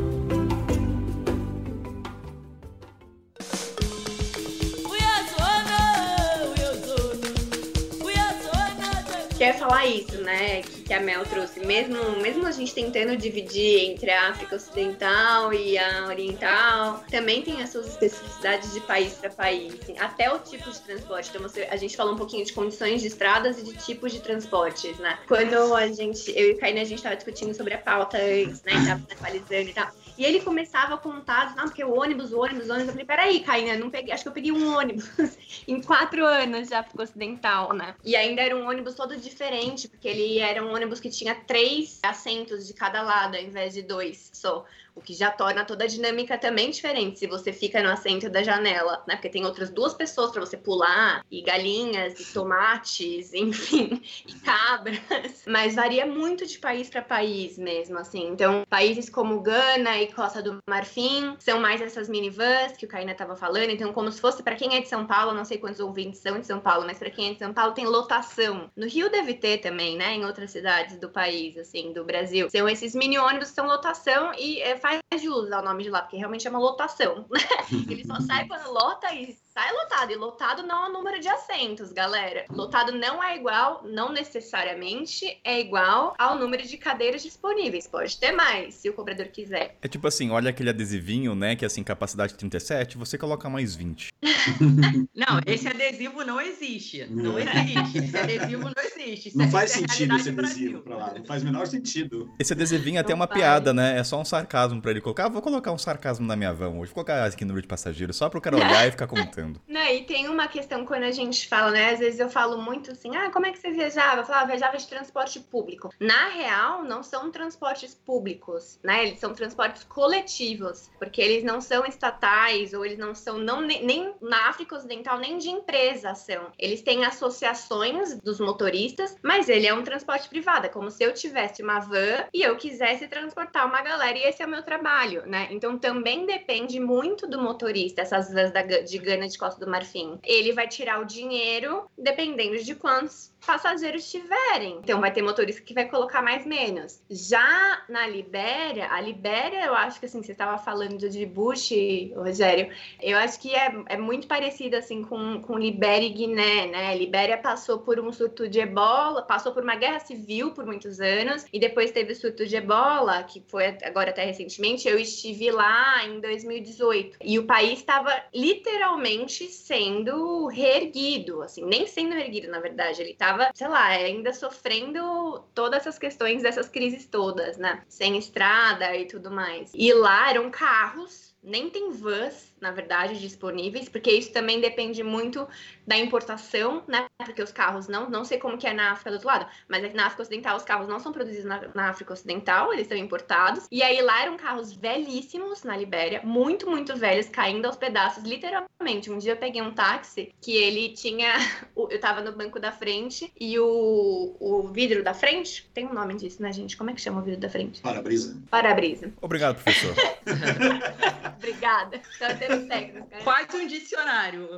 Quer 9.50 9.58
falar 9.58 9.86
isso, 9.86 10.16
né? 10.18 10.62
Que, 10.62 10.82
que, 10.82 10.94
a 10.94 11.00
Mel 11.00 11.24
trouxe. 11.24 11.64
Mesmo, 11.66 11.98
mesmo 12.20 12.46
a 12.46 12.52
gente 12.52 12.72
tentando 12.72 13.16
dividir 13.16 13.90
entre 13.90 14.10
a 14.10 14.30
África 14.30 14.56
Ocidental 14.56 15.52
e 15.52 15.76
a 15.76 16.06
Oriental, 16.06 17.04
também 17.10 17.42
tem 17.42 17.60
as 17.62 17.70
suas 17.70 17.88
especificidades 17.88 18.72
de 18.72 18.80
país 18.80 19.14
para 19.14 19.30
país. 19.30 19.74
Assim, 19.82 19.98
até 19.98 20.32
o 20.32 20.38
tipo 20.38 20.70
de 20.70 20.80
transporte. 20.80 21.30
Então, 21.30 21.42
você, 21.42 21.62
a 21.70 21.76
gente 21.76 21.96
falou 21.96 22.14
um 22.14 22.16
pouquinho 22.16 22.44
de 22.44 22.52
condições 22.52 23.00
de 23.00 23.08
estradas 23.08 23.58
e 23.58 23.64
de 23.64 23.72
tipos 23.72 24.12
de 24.12 24.20
transportes, 24.20 24.96
né? 24.98 25.18
Quando 25.26 25.74
a 25.74 25.88
gente, 25.88 26.30
eu 26.36 26.50
e 26.50 26.52
o 26.52 26.58
Caína, 26.58 26.82
a 26.82 26.84
gente 26.84 26.98
estava 26.98 27.16
discutindo 27.16 27.54
sobre 27.54 27.74
a 27.74 27.78
pauta 27.78 28.18
antes, 28.18 28.62
né? 28.62 28.72
Tava 28.86 29.02
atualizando 29.10 29.70
e 29.70 29.72
tal. 29.72 29.90
E 30.20 30.24
ele 30.26 30.42
começava 30.42 30.96
a 30.96 30.98
contar, 30.98 31.56
não, 31.56 31.64
porque 31.64 31.82
o 31.82 31.98
ônibus, 31.98 32.30
o 32.30 32.40
ônibus, 32.40 32.68
o 32.68 32.72
ônibus. 32.72 32.88
Eu 32.88 32.92
falei, 32.92 33.06
peraí, 33.06 33.40
Caína, 33.40 33.78
não 33.78 33.88
peguei, 33.88 34.12
acho 34.12 34.22
que 34.22 34.28
eu 34.28 34.34
peguei 34.34 34.52
um 34.52 34.76
ônibus 34.76 35.08
em 35.66 35.80
quatro 35.80 36.26
anos 36.26 36.68
já 36.68 36.82
ficou 36.82 37.02
ocidental, 37.02 37.72
né? 37.72 37.94
E 38.04 38.14
ainda 38.14 38.42
era 38.42 38.54
um 38.54 38.68
ônibus 38.68 38.94
todo 38.94 39.16
diferente, 39.16 39.88
porque 39.88 40.06
ele 40.06 40.38
era 40.38 40.62
um 40.62 40.74
ônibus 40.74 41.00
que 41.00 41.08
tinha 41.08 41.34
três 41.34 42.00
assentos 42.02 42.66
de 42.66 42.74
cada 42.74 43.00
lado, 43.00 43.34
ao 43.34 43.42
invés 43.42 43.72
de 43.72 43.80
dois 43.80 44.28
só 44.34 44.66
o 44.94 45.00
que 45.00 45.14
já 45.14 45.30
torna 45.30 45.64
toda 45.64 45.84
a 45.84 45.86
dinâmica 45.86 46.36
também 46.38 46.70
diferente 46.70 47.18
se 47.18 47.26
você 47.26 47.52
fica 47.52 47.82
no 47.82 47.90
assento 47.90 48.28
da 48.28 48.42
janela, 48.42 49.02
né? 49.06 49.14
Porque 49.14 49.28
tem 49.28 49.44
outras 49.44 49.70
duas 49.70 49.94
pessoas 49.94 50.30
para 50.30 50.40
você 50.40 50.56
pular, 50.56 51.24
e 51.30 51.42
galinhas, 51.42 52.18
e 52.18 52.32
tomates, 52.32 53.32
enfim, 53.34 54.02
e 54.26 54.32
cabras. 54.34 55.44
Mas 55.46 55.74
varia 55.74 56.06
muito 56.06 56.46
de 56.46 56.58
país 56.58 56.88
para 56.90 57.02
país 57.02 57.58
mesmo, 57.58 57.98
assim. 57.98 58.28
Então, 58.28 58.64
países 58.68 59.08
como 59.08 59.40
Gana 59.40 59.98
e 60.00 60.12
Costa 60.12 60.42
do 60.42 60.58
Marfim 60.68 61.36
são 61.38 61.60
mais 61.60 61.80
essas 61.80 62.08
minivans 62.08 62.76
que 62.76 62.84
o 62.84 62.88
Caína 62.88 63.12
estava 63.12 63.36
falando. 63.36 63.70
Então, 63.70 63.92
como 63.92 64.10
se 64.10 64.20
fosse 64.20 64.42
para 64.42 64.56
quem 64.56 64.76
é 64.76 64.80
de 64.80 64.88
São 64.88 65.06
Paulo, 65.06 65.34
não 65.34 65.44
sei 65.44 65.58
quantos 65.58 65.80
ouvintes 65.80 66.20
são 66.20 66.38
de 66.38 66.46
São 66.46 66.60
Paulo, 66.60 66.86
mas 66.86 66.98
para 66.98 67.10
quem 67.10 67.30
é 67.30 67.32
de 67.32 67.38
São 67.38 67.52
Paulo 67.52 67.72
tem 67.72 67.86
lotação. 67.86 68.70
No 68.76 68.86
Rio 68.86 69.10
deve 69.10 69.34
ter 69.34 69.58
também, 69.58 69.96
né? 69.96 70.14
Em 70.14 70.24
outras 70.24 70.50
cidades 70.50 70.96
do 70.98 71.08
país, 71.08 71.56
assim, 71.56 71.92
do 71.92 72.04
Brasil. 72.04 72.48
São 72.50 72.68
esses 72.68 72.94
mini 72.94 73.18
ônibus 73.18 73.48
são 73.48 73.66
lotação 73.66 74.32
e 74.38 74.60
é, 74.60 74.76
faz 74.76 74.89
jus 75.18 75.52
ao 75.52 75.62
nome 75.62 75.84
de 75.84 75.90
lá, 75.90 76.02
porque 76.02 76.16
realmente 76.16 76.46
é 76.46 76.50
uma 76.50 76.58
lotação. 76.58 77.26
Né? 77.30 77.40
Ele 77.90 78.04
só 78.04 78.20
sai 78.20 78.46
quando 78.46 78.72
lota 78.72 79.12
e 79.12 79.36
sai 79.52 79.72
lotado. 79.72 80.12
E 80.12 80.16
lotado 80.16 80.62
não 80.62 80.86
é 80.86 80.88
o 80.88 80.92
número 80.92 81.20
de 81.20 81.28
assentos, 81.28 81.92
galera. 81.92 82.44
Lotado 82.50 82.92
não 82.92 83.22
é 83.22 83.36
igual, 83.36 83.82
não 83.84 84.12
necessariamente 84.12 85.38
é 85.44 85.60
igual 85.60 86.14
ao 86.18 86.38
número 86.38 86.66
de 86.66 86.76
cadeiras 86.76 87.22
disponíveis. 87.22 87.86
Pode 87.86 88.16
ter 88.18 88.32
mais, 88.32 88.74
se 88.74 88.88
o 88.88 88.92
cobrador 88.92 89.26
quiser. 89.26 89.76
É 89.82 89.88
tipo 89.88 90.06
assim, 90.06 90.30
olha 90.30 90.50
aquele 90.50 90.70
adesivinho, 90.70 91.34
né, 91.34 91.56
que 91.56 91.64
é 91.64 91.66
assim, 91.66 91.82
capacidade 91.82 92.34
37, 92.34 92.96
você 92.96 93.18
coloca 93.18 93.48
mais 93.48 93.74
20. 93.74 94.12
não, 95.14 95.40
esse 95.46 95.68
adesivo 95.68 96.24
não 96.24 96.40
existe. 96.40 97.06
Não 97.10 97.38
existe. 97.38 97.98
Esse 97.98 98.16
adesivo 98.16 98.64
não 98.64 98.82
existe. 98.82 99.28
Isso 99.28 99.38
não 99.38 99.46
é, 99.46 99.50
faz 99.50 99.70
sentido 99.72 100.16
esse 100.16 100.28
adesivo 100.28 100.80
pra 100.80 100.96
lá. 100.96 101.14
Não 101.14 101.24
faz 101.24 101.42
o 101.42 101.44
menor 101.44 101.66
sentido. 101.66 102.32
Esse 102.38 102.52
adesivinho 102.52 102.98
é 102.98 103.00
até 103.00 103.14
uma 103.14 103.26
faz. 103.26 103.38
piada, 103.38 103.74
né? 103.74 103.98
É 103.98 104.04
só 104.04 104.20
um 104.20 104.24
sarcasmo 104.24 104.80
pra 104.80 104.90
ele 104.90 105.00
colocar. 105.00 105.26
Ah, 105.26 105.28
vou 105.28 105.42
colocar 105.42 105.72
um 105.72 105.78
sarcasmo 105.78 106.26
na 106.26 106.36
minha 106.36 106.52
van 106.52 106.70
hoje. 106.70 106.86
Vou 106.86 107.04
colocar 107.04 107.24
aqui 107.24 107.44
no 107.44 107.48
número 107.48 107.62
de 107.62 107.68
passageiros, 107.68 108.16
só 108.16 108.28
pro 108.28 108.40
cara 108.40 108.56
olhar 108.56 108.86
e 108.86 108.90
ficar 108.90 109.06
contando. 109.40 109.60
Não, 109.66 109.86
e 109.86 110.04
tem 110.04 110.28
uma 110.28 110.48
questão 110.48 110.84
quando 110.84 111.04
a 111.04 111.10
gente 111.10 111.48
fala, 111.48 111.70
né? 111.70 111.90
Às 111.90 111.98
vezes 111.98 112.20
eu 112.20 112.28
falo 112.28 112.60
muito 112.60 112.92
assim, 112.92 113.14
ah, 113.16 113.30
como 113.30 113.46
é 113.46 113.52
que 113.52 113.58
você 113.58 113.70
viajava? 113.70 114.20
Eu 114.20 114.24
falava, 114.24 114.44
ah, 114.44 114.46
viajava 114.46 114.76
de 114.76 114.86
transporte 114.86 115.40
público. 115.40 115.90
Na 115.98 116.28
real, 116.28 116.84
não 116.84 117.02
são 117.02 117.30
transportes 117.30 117.94
públicos, 117.94 118.78
né? 118.82 119.06
Eles 119.06 119.18
são 119.18 119.34
transportes 119.34 119.84
coletivos, 119.84 120.90
porque 120.98 121.20
eles 121.20 121.44
não 121.44 121.60
são 121.60 121.84
estatais 121.86 122.72
ou 122.74 122.84
eles 122.84 122.98
não 122.98 123.14
são, 123.14 123.38
não, 123.38 123.60
nem, 123.60 123.84
nem 123.84 124.14
na 124.20 124.48
África 124.48 124.76
Ocidental, 124.76 125.18
nem 125.18 125.38
de 125.38 125.48
empresa 125.48 126.14
são. 126.14 126.52
Eles 126.58 126.82
têm 126.82 127.04
associações 127.04 128.18
dos 128.20 128.40
motoristas, 128.40 129.16
mas 129.22 129.48
ele 129.48 129.66
é 129.66 129.74
um 129.74 129.82
transporte 129.82 130.28
privado. 130.28 130.66
É 130.66 130.68
como 130.68 130.90
se 130.90 131.02
eu 131.02 131.12
tivesse 131.14 131.62
uma 131.62 131.80
van 131.80 132.24
e 132.32 132.42
eu 132.42 132.56
quisesse 132.56 133.08
transportar 133.08 133.66
uma 133.66 133.82
galera 133.82 134.18
e 134.18 134.22
esse 134.22 134.42
é 134.42 134.46
o 134.46 134.48
meu 134.48 134.62
trabalho, 134.62 135.24
né? 135.26 135.48
Então 135.50 135.78
também 135.78 136.26
depende 136.26 136.78
muito 136.80 137.26
do 137.26 137.40
motorista, 137.40 138.02
essas 138.02 138.32
vans 138.32 138.50
da, 138.50 138.62
de 138.62 138.98
Gana 138.98 139.28
de 139.30 139.38
Costa 139.38 139.64
do 139.64 139.70
Marfim. 139.70 140.18
Ele 140.24 140.52
vai 140.52 140.68
tirar 140.68 141.00
o 141.00 141.04
dinheiro 141.04 141.88
dependendo 141.96 142.62
de 142.62 142.74
quantos 142.74 143.32
passageiros 143.46 144.10
tiverem. 144.10 144.78
Então 144.82 145.00
vai 145.00 145.12
ter 145.12 145.22
motorista 145.22 145.62
que 145.62 145.74
vai 145.74 145.88
colocar 145.88 146.22
mais 146.22 146.44
menos. 146.44 147.02
Já 147.10 147.82
na 147.88 148.06
Libéria, 148.06 148.88
a 148.90 149.00
Libéria, 149.00 149.64
eu 149.64 149.74
acho 149.74 149.98
que 149.98 150.06
assim, 150.06 150.22
você 150.22 150.32
estava 150.32 150.58
falando 150.58 151.08
de 151.08 151.26
Bush, 151.26 151.70
Rogério, 152.14 152.70
eu 153.00 153.16
acho 153.18 153.40
que 153.40 153.54
é, 153.54 153.72
é 153.86 153.96
muito 153.96 154.26
parecido 154.26 154.76
assim 154.76 155.02
com, 155.02 155.40
com 155.40 155.58
Libéria 155.58 156.06
e 156.06 156.10
Guiné, 156.10 156.66
né? 156.66 156.96
Libéria 156.96 157.38
passou 157.38 157.78
por 157.78 157.98
um 157.98 158.12
surto 158.12 158.48
de 158.48 158.60
ebola, 158.60 159.22
passou 159.22 159.52
por 159.52 159.62
uma 159.62 159.76
guerra 159.76 160.00
civil 160.00 160.52
por 160.52 160.66
muitos 160.66 161.00
anos 161.00 161.46
e 161.52 161.58
depois 161.58 161.90
teve 161.90 162.12
o 162.12 162.16
surto 162.16 162.46
de 162.46 162.56
ebola, 162.56 163.22
que 163.22 163.42
foi 163.48 163.76
agora 163.82 164.10
até 164.10 164.24
recentemente. 164.24 164.88
Eu 164.88 164.98
estive 164.98 165.50
lá 165.50 166.04
em 166.06 166.20
2018 166.20 167.18
e 167.24 167.38
o 167.38 167.44
país 167.44 167.78
estava 167.78 168.10
literalmente 168.34 169.19
sendo 169.28 170.46
reerguido, 170.46 171.42
assim, 171.42 171.64
nem 171.64 171.86
sendo 171.86 172.14
reerguido, 172.14 172.48
na 172.48 172.60
verdade, 172.60 173.00
ele 173.02 173.12
estava, 173.12 173.50
sei 173.54 173.68
lá, 173.68 173.86
ainda 173.86 174.32
sofrendo 174.32 175.44
todas 175.54 175.80
essas 175.80 175.98
questões 175.98 176.42
dessas 176.42 176.68
crises 176.68 177.06
todas, 177.06 177.56
né? 177.56 177.82
Sem 177.88 178.16
estrada 178.16 178.96
e 178.96 179.06
tudo 179.06 179.30
mais. 179.30 179.70
E 179.74 179.92
lá 179.92 180.30
eram 180.30 180.50
carros 180.50 181.30
nem 181.42 181.70
tem 181.70 181.90
vans, 181.90 182.49
na 182.60 182.70
verdade, 182.70 183.18
disponíveis, 183.18 183.88
porque 183.88 184.10
isso 184.10 184.32
também 184.32 184.60
depende 184.60 185.02
muito 185.02 185.46
da 185.86 185.96
importação, 185.96 186.82
né? 186.86 187.06
Porque 187.18 187.42
os 187.42 187.52
carros 187.52 187.88
não, 187.88 188.08
não 188.08 188.24
sei 188.24 188.38
como 188.38 188.58
que 188.58 188.66
é 188.66 188.72
na 188.72 188.92
África 188.92 189.10
do 189.10 189.14
outro 189.14 189.28
lado, 189.28 189.46
mas 189.68 189.92
na 189.94 190.06
África 190.06 190.22
Ocidental 190.22 190.56
os 190.56 190.62
carros 190.62 190.88
não 190.88 190.98
são 190.98 191.12
produzidos 191.12 191.44
na, 191.44 191.68
na 191.74 191.90
África 191.90 192.12
Ocidental, 192.12 192.72
eles 192.72 192.86
são 192.86 192.96
importados. 192.96 193.66
E 193.70 193.82
aí 193.82 194.00
lá 194.00 194.22
eram 194.22 194.36
carros 194.36 194.72
velhíssimos 194.72 195.62
na 195.62 195.76
Libéria, 195.76 196.20
muito, 196.24 196.68
muito 196.68 196.96
velhos, 196.96 197.28
caindo 197.28 197.66
aos 197.66 197.76
pedaços, 197.76 198.24
literalmente. 198.24 199.10
Um 199.10 199.18
dia 199.18 199.32
eu 199.32 199.36
peguei 199.36 199.62
um 199.62 199.72
táxi 199.72 200.32
que 200.40 200.56
ele 200.56 200.90
tinha. 200.90 201.34
Eu 201.90 201.98
tava 201.98 202.20
no 202.20 202.32
banco 202.32 202.60
da 202.60 202.70
frente 202.70 203.32
e 203.40 203.58
o, 203.58 204.36
o 204.38 204.68
vidro 204.68 205.02
da 205.02 205.14
frente. 205.14 205.68
Tem 205.72 205.86
um 205.86 205.94
nome 205.94 206.14
disso, 206.14 206.42
né, 206.42 206.52
gente? 206.52 206.76
Como 206.76 206.90
é 206.90 206.92
que 206.92 207.00
chama 207.00 207.20
o 207.20 207.24
vidro 207.24 207.40
da 207.40 207.48
frente? 207.48 207.80
Para-brisa. 207.80 208.36
Para-brisa. 208.50 209.12
Obrigado, 209.20 209.54
professor. 209.54 209.94
Obrigada. 211.38 212.00
Então, 212.16 212.36
termos 212.50 212.68
técnicos. 212.68 213.10
Né? 213.10 213.20
Quase 213.22 213.56
um 213.56 213.66
dicionário. 213.66 214.48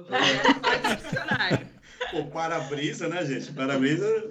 Quase 0.61 0.87
um 0.87 0.96
dicionário. 0.96 1.68
O 2.14 2.24
para-brisa, 2.31 3.09
né, 3.09 3.24
gente? 3.24 3.52
Para-brisa. 3.52 4.28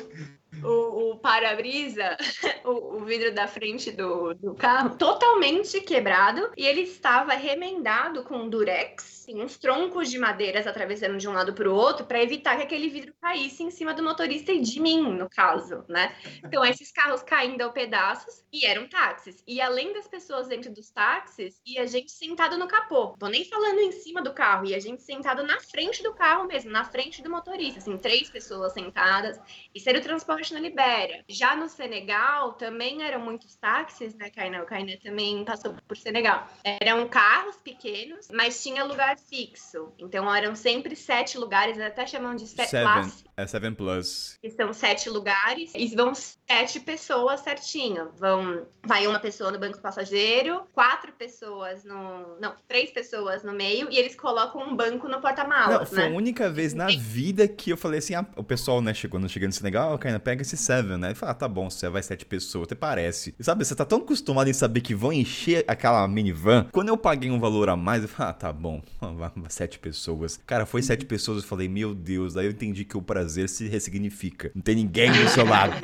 O, 0.64 1.12
o 1.12 1.18
para-brisa, 1.18 2.18
o, 2.66 2.98
o, 2.98 3.06
vidro 3.06 3.34
da 3.34 3.48
frente 3.48 3.92
do, 3.92 4.34
do 4.34 4.54
carro, 4.54 4.98
totalmente 4.98 5.80
quebrado 5.82 6.52
e 6.58 6.66
ele 6.66 6.82
estava 6.82 7.34
remendado 7.34 8.24
com 8.24 8.50
durex 8.50 9.22
assim, 9.32 9.42
uns 9.42 9.58
troncos 9.58 10.10
de 10.10 10.18
madeiras 10.18 10.68
atravessando 10.68 11.18
de 11.18 11.28
um 11.28 11.34
lado 11.34 11.54
para 11.54 11.70
o 11.70 11.74
outro 11.74 12.06
para 12.06 12.22
evitar 12.22 12.58
que 12.58 12.64
aquele 12.64 12.90
vidro 12.90 13.14
caísse 13.22 13.64
em 13.64 13.72
cima 13.72 13.94
do 13.94 14.04
motorista 14.04 14.52
e 14.52 14.60
de 14.60 14.80
mim, 14.80 15.02
no 15.02 15.30
caso, 15.30 15.84
né? 15.88 16.16
Então, 16.44 16.66
esses 16.66 16.92
carros 16.92 17.24
caindo 17.24 17.62
aos 17.62 17.74
pedaços 17.74 18.44
e 18.52 18.66
eram 18.66 18.88
táxis. 18.88 19.44
E 19.48 19.62
além 19.62 19.94
das 19.94 20.08
pessoas 20.08 20.48
dentro 20.48 20.72
dos 20.74 20.90
táxis, 20.90 21.62
e 21.66 21.78
a 21.78 21.86
gente 21.86 22.12
sentado 22.12 22.58
no 22.58 22.68
capô. 22.68 23.16
Tô 23.18 23.28
nem 23.28 23.46
falando 23.46 23.80
em 23.80 23.92
cima 23.92 24.22
do 24.22 24.34
carro, 24.34 24.66
e 24.66 24.76
a 24.76 24.80
gente 24.80 25.02
sentado 25.02 25.44
na 25.44 25.60
frente 25.60 26.04
do 26.04 26.14
carro 26.14 26.46
mesmo, 26.46 26.72
na 26.72 26.84
frente 26.84 27.22
do 27.22 27.30
motorista, 27.30 27.80
assim, 27.80 27.98
três 27.98 28.30
pessoas 28.30 28.74
sentadas. 28.74 29.40
Isso 29.74 29.90
era 29.90 30.00
o 30.00 30.02
transporte 30.02 30.41
na 30.50 30.60
Libéria. 30.60 31.24
Já 31.28 31.56
no 31.56 31.70
Senegal, 31.70 32.54
também 32.54 33.04
eram 33.04 33.20
muitos 33.20 33.56
táxis, 33.56 34.16
né, 34.16 34.30
Kainan? 34.30 34.64
O 34.64 34.66
Kainan 34.66 34.98
também 35.04 35.44
passou 35.46 35.76
por 35.88 35.98
Senegal. 35.98 36.48
Eram 36.64 37.08
carros 37.08 37.58
pequenos, 37.58 38.28
mas 38.32 38.62
tinha 38.64 38.84
lugar 38.84 39.18
fixo. 39.18 39.94
Então 40.00 40.34
eram 40.34 40.56
sempre 40.56 40.96
sete 40.96 41.38
lugares, 41.38 41.80
até 41.80 42.08
chamam 42.08 42.36
de 42.36 42.48
sete 42.48 42.72
Seven. 42.72 43.12
É 43.42 43.48
Seven 43.48 43.74
Plus. 43.74 44.38
Que 44.42 44.50
são 44.50 44.74
sete 44.74 45.10
lugares 45.10 45.72
e 45.76 45.88
vão 45.96 46.14
sete 46.14 46.80
pessoas 46.80 47.42
certinho. 47.42 48.10
Vão, 48.18 48.66
vai 48.84 49.08
uma 49.08 49.20
pessoa 49.20 49.52
no 49.52 49.60
banco 49.60 49.80
passageiro, 49.80 50.62
quatro 50.74 51.12
pessoas 51.14 51.84
no. 51.84 52.38
Não, 52.40 52.54
três 52.68 52.92
pessoas 52.92 53.44
no 53.44 53.54
meio 53.54 53.88
e 53.92 53.98
eles 53.98 54.16
colocam 54.16 54.62
um 54.62 54.76
banco 54.76 55.08
no 55.08 55.20
porta-malas. 55.20 55.90
Foi 55.90 56.00
né? 56.00 56.08
a 56.08 56.10
única 56.10 56.50
vez 56.50 56.74
na 56.74 56.88
vida 56.88 57.48
que 57.48 57.72
eu 57.72 57.78
falei 57.78 58.00
assim: 58.00 58.16
ah, 58.16 58.26
o 58.36 58.44
pessoal, 58.44 58.82
né, 58.82 58.94
chegou, 58.94 59.20
chegando 59.28 59.50
no 59.50 59.56
Senegal, 59.56 59.96
oh, 59.96 60.20
pega 60.20 60.42
esse 60.42 60.58
Seven, 60.58 60.98
né? 60.98 61.12
E 61.12 61.16
fala, 61.16 61.32
ah, 61.32 61.36
tá 61.36 61.48
bom, 61.48 61.70
você 61.70 61.90
vai 61.90 62.04
sete 62.04 62.26
pessoas, 62.26 62.66
até 62.66 62.76
parece. 62.76 63.34
E 63.40 63.44
sabe, 63.44 63.66
você 63.66 63.76
tá 63.76 63.86
tão 63.86 64.00
acostumado 64.00 64.50
em 64.50 64.54
saber 64.54 64.82
que 64.82 64.94
vão 64.94 65.12
encher 65.12 65.64
aquela 65.68 66.08
minivan. 66.08 66.68
Quando 66.72 66.90
eu 66.90 66.98
paguei 66.98 67.32
um 67.32 67.40
valor 67.40 67.70
a 67.70 67.76
mais, 67.76 68.04
eu 68.04 68.10
falei, 68.10 68.32
ah, 68.32 68.34
tá 68.34 68.54
bom, 68.54 68.82
sete 69.50 69.80
pessoas. 69.80 70.40
Cara, 70.46 70.66
foi 70.66 70.82
sete 70.82 71.06
pessoas, 71.06 71.44
eu 71.44 71.50
falei, 71.50 71.68
meu 71.68 71.94
Deus, 71.94 72.34
daí 72.34 72.46
eu 72.46 72.52
entendi 72.52 72.86
que 72.86 72.98
o 72.98 73.02
prazer 73.02 73.31
se 73.48 73.68
ressignifica. 73.68 74.52
Não 74.54 74.62
tem 74.62 74.76
ninguém 74.76 75.12
do 75.12 75.28
seu 75.30 75.46
lado. 75.46 75.74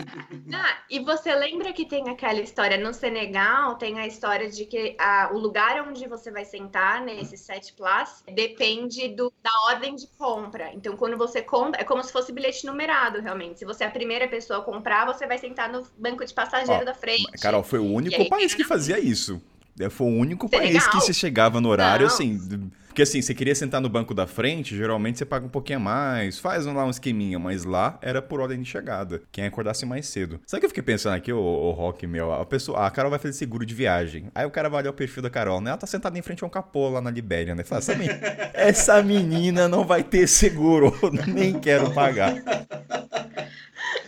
Ah, 0.53 0.77
e 0.89 0.99
você 0.99 1.33
lembra 1.36 1.73
que 1.73 1.86
tem 1.86 2.10
aquela 2.10 2.39
história 2.39 2.77
no 2.77 2.93
Senegal, 2.93 3.75
tem 3.75 3.99
a 3.99 4.07
história 4.07 4.49
de 4.49 4.65
que 4.65 4.95
a, 4.97 5.29
o 5.33 5.38
lugar 5.38 5.86
onde 5.88 6.07
você 6.07 6.31
vai 6.31 6.45
sentar 6.45 7.01
nesse 7.01 7.38
sete 7.38 7.73
plus 7.73 8.23
depende 8.33 9.10
do, 9.10 9.31
da 9.43 9.51
ordem 9.69 9.95
de 9.95 10.07
compra. 10.17 10.71
Então, 10.73 10.95
quando 10.95 11.17
você 11.17 11.41
compra, 11.41 11.81
é 11.81 11.83
como 11.83 12.03
se 12.03 12.12
fosse 12.12 12.31
bilhete 12.31 12.65
numerado, 12.65 13.21
realmente. 13.21 13.60
Se 13.60 13.65
você 13.65 13.83
é 13.83 13.88
a 13.88 13.91
primeira 13.91 14.27
pessoa 14.27 14.60
a 14.60 14.62
comprar, 14.63 15.05
você 15.05 15.27
vai 15.27 15.38
sentar 15.38 15.71
no 15.71 15.86
banco 15.97 16.25
de 16.25 16.33
passageiro 16.33 16.81
Ó, 16.81 16.86
da 16.86 16.93
frente. 16.93 17.31
Carol, 17.41 17.63
foi 17.63 17.79
o 17.79 17.86
único 17.86 18.27
país 18.29 18.53
que 18.53 18.63
fazia 18.63 18.99
isso. 18.99 19.41
Foi 19.89 20.07
o 20.07 20.09
único 20.11 20.47
Senegal? 20.49 20.71
país 20.71 20.87
que 20.87 21.01
se 21.01 21.13
chegava 21.13 21.61
no 21.61 21.69
horário, 21.69 22.07
Não. 22.07 22.13
assim 22.13 22.69
porque 22.97 23.03
assim, 23.03 23.21
você 23.21 23.35
queria 23.35 23.53
sentar 23.53 23.79
no 23.79 23.87
banco 23.87 24.11
da 24.11 24.25
frente, 24.25 24.75
geralmente 24.75 25.19
você 25.19 25.25
paga 25.25 25.45
um 25.45 25.49
pouquinho 25.49 25.77
a 25.77 25.79
mais, 25.79 26.39
faz 26.39 26.65
lá 26.65 26.83
um 26.83 26.89
esqueminha, 26.89 27.37
mas 27.37 27.63
lá 27.63 27.99
era 28.01 28.23
por 28.23 28.39
ordem 28.39 28.59
de 28.59 28.67
chegada. 28.67 29.21
Quem 29.31 29.45
acordasse 29.45 29.85
mais 29.85 30.07
cedo. 30.07 30.39
Sabe 30.47 30.57
o 30.57 30.59
que 30.61 30.65
eu 30.65 30.69
fiquei 30.71 30.81
pensando 30.81 31.13
aqui, 31.13 31.31
o, 31.31 31.37
o 31.37 31.69
Rock, 31.73 32.07
meu? 32.07 32.33
A 32.33 32.43
pessoa, 32.43 32.87
a 32.87 32.89
Carol 32.89 33.11
vai 33.11 33.19
fazer 33.19 33.33
seguro 33.33 33.63
de 33.67 33.75
viagem. 33.75 34.31
Aí 34.33 34.47
o 34.47 34.49
cara 34.49 34.67
vai 34.67 34.81
olhar 34.81 34.89
o 34.89 34.95
perfil 34.95 35.21
da 35.21 35.29
Carol, 35.29 35.61
né? 35.61 35.69
Ela 35.69 35.77
tá 35.77 35.85
sentada 35.85 36.17
em 36.17 36.23
frente 36.23 36.43
a 36.43 36.47
um 36.47 36.49
capô 36.49 36.89
lá 36.89 36.99
na 36.99 37.11
Libéria, 37.11 37.53
né? 37.53 37.63
Fala, 37.63 37.77
essa, 37.77 37.93
menina, 37.93 38.19
essa 38.55 39.03
menina 39.03 39.67
não 39.67 39.85
vai 39.85 40.03
ter 40.03 40.25
seguro, 40.25 40.91
nem 41.27 41.59
quero 41.59 41.91
pagar. 41.93 42.33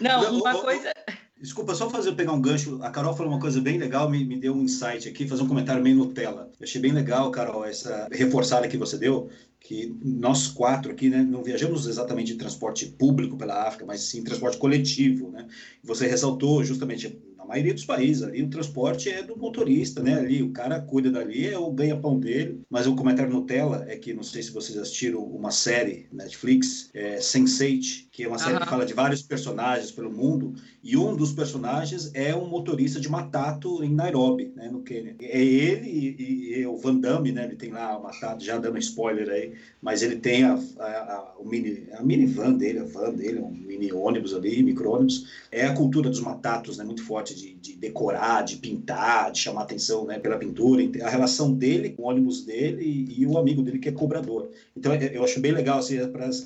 Não, 0.01 0.39
uma 0.39 0.59
coisa. 0.61 0.91
Desculpa, 1.39 1.73
só 1.73 1.89
fazer 1.89 2.11
pegar 2.13 2.33
um 2.33 2.41
gancho. 2.41 2.79
A 2.83 2.89
Carol 2.89 3.15
falou 3.15 3.31
uma 3.31 3.39
coisa 3.39 3.61
bem 3.61 3.77
legal, 3.77 4.09
me, 4.09 4.25
me 4.25 4.37
deu 4.37 4.53
um 4.53 4.63
insight 4.63 5.07
aqui, 5.07 5.25
fazer 5.25 5.41
um 5.41 5.47
comentário 5.47 5.81
meio 5.81 5.95
Nutella. 5.95 6.51
Eu 6.59 6.65
achei 6.65 6.81
bem 6.81 6.91
legal, 6.91 7.31
Carol, 7.31 7.63
essa 7.63 8.09
reforçada 8.11 8.67
que 8.67 8.77
você 8.77 8.97
deu, 8.97 9.29
que 9.57 9.95
nós 10.03 10.47
quatro 10.47 10.91
aqui, 10.91 11.09
né, 11.09 11.23
não 11.23 11.41
viajamos 11.41 11.87
exatamente 11.87 12.33
de 12.33 12.37
transporte 12.37 12.87
público 12.87 13.37
pela 13.37 13.65
África, 13.65 13.85
mas 13.85 14.01
sim 14.01 14.21
transporte 14.21 14.57
coletivo, 14.57 15.31
né? 15.31 15.47
Você 15.81 16.07
ressaltou 16.07 16.61
justamente 16.61 17.17
maioria 17.49 17.73
dos 17.73 17.83
países 17.83 18.21
ali, 18.21 18.43
o 18.43 18.49
transporte 18.49 19.09
é 19.09 19.23
do 19.23 19.35
motorista, 19.35 20.03
né? 20.03 20.13
Ali, 20.13 20.43
o 20.43 20.51
cara 20.51 20.79
cuida 20.79 21.09
dali, 21.09 21.47
é 21.47 21.57
o 21.57 21.71
ganha-pão 21.71 22.19
dele. 22.19 22.61
Mas 22.69 22.85
o 22.85 22.95
comentário 22.95 23.33
Nutella 23.33 23.85
é 23.87 23.97
que, 23.97 24.13
não 24.13 24.21
sei 24.21 24.43
se 24.43 24.51
vocês 24.51 24.77
assistiram 24.77 25.23
uma 25.23 25.49
série 25.49 26.07
Netflix, 26.11 26.91
é 26.93 27.17
Sense8, 27.17 28.08
que 28.19 28.25
é 28.25 28.27
uma 28.27 28.37
série 28.37 28.55
uhum. 28.55 28.59
que 28.59 28.67
fala 28.67 28.85
de 28.85 28.93
vários 28.93 29.21
personagens 29.21 29.91
pelo 29.91 30.11
mundo, 30.11 30.53
e 30.83 30.97
um 30.97 31.15
dos 31.15 31.31
personagens 31.31 32.11
é 32.13 32.35
um 32.35 32.49
motorista 32.49 32.99
de 32.99 33.07
matato 33.07 33.81
em 33.81 33.93
Nairobi, 33.93 34.51
né, 34.57 34.67
no 34.69 34.81
Quênia. 34.81 35.15
É 35.21 35.41
ele 35.41 35.87
e, 35.87 36.15
e, 36.19 36.59
e 36.59 36.65
o 36.67 36.75
Van 36.75 36.95
Damme, 36.95 37.31
né? 37.31 37.45
Ele 37.45 37.55
tem 37.55 37.71
lá 37.71 37.93
a 37.93 37.99
matato, 37.99 38.43
já 38.43 38.57
dando 38.57 38.77
spoiler 38.77 39.29
aí, 39.29 39.53
mas 39.81 40.01
ele 40.01 40.17
tem 40.17 40.43
a, 40.43 40.59
a, 40.79 40.85
a, 40.85 41.33
o 41.39 41.47
mini, 41.47 41.87
a 41.93 42.03
minivan 42.03 42.51
dele, 42.55 42.79
a 42.79 42.83
van 42.83 43.13
dele, 43.13 43.39
um 43.39 43.51
mini 43.51 43.93
ônibus 43.93 44.33
ali, 44.33 44.61
micro-ônibus. 44.63 45.27
É 45.49 45.65
a 45.65 45.73
cultura 45.73 46.09
dos 46.09 46.19
matatos, 46.19 46.77
né? 46.77 46.83
Muito 46.83 47.05
forte 47.05 47.33
de, 47.33 47.53
de, 47.53 47.77
decorar, 47.77 48.41
de 48.41 48.57
pintar, 48.57 49.31
de 49.31 49.39
chamar 49.39 49.61
atenção 49.61 50.03
né, 50.05 50.19
pela 50.19 50.37
pintura, 50.37 50.83
a 51.03 51.09
relação 51.09 51.53
dele 51.53 51.91
com 51.91 52.03
o 52.03 52.07
ônibus 52.07 52.43
dele 52.43 52.83
e, 52.83 53.21
e 53.21 53.25
o 53.25 53.37
amigo 53.37 53.61
dele 53.61 53.79
que 53.79 53.87
é 53.87 53.93
cobrador. 53.93 54.49
Então 54.75 54.93
eu 54.93 55.23
acho 55.23 55.39
bem 55.39 55.53
legal 55.53 55.79
assim, 55.79 55.97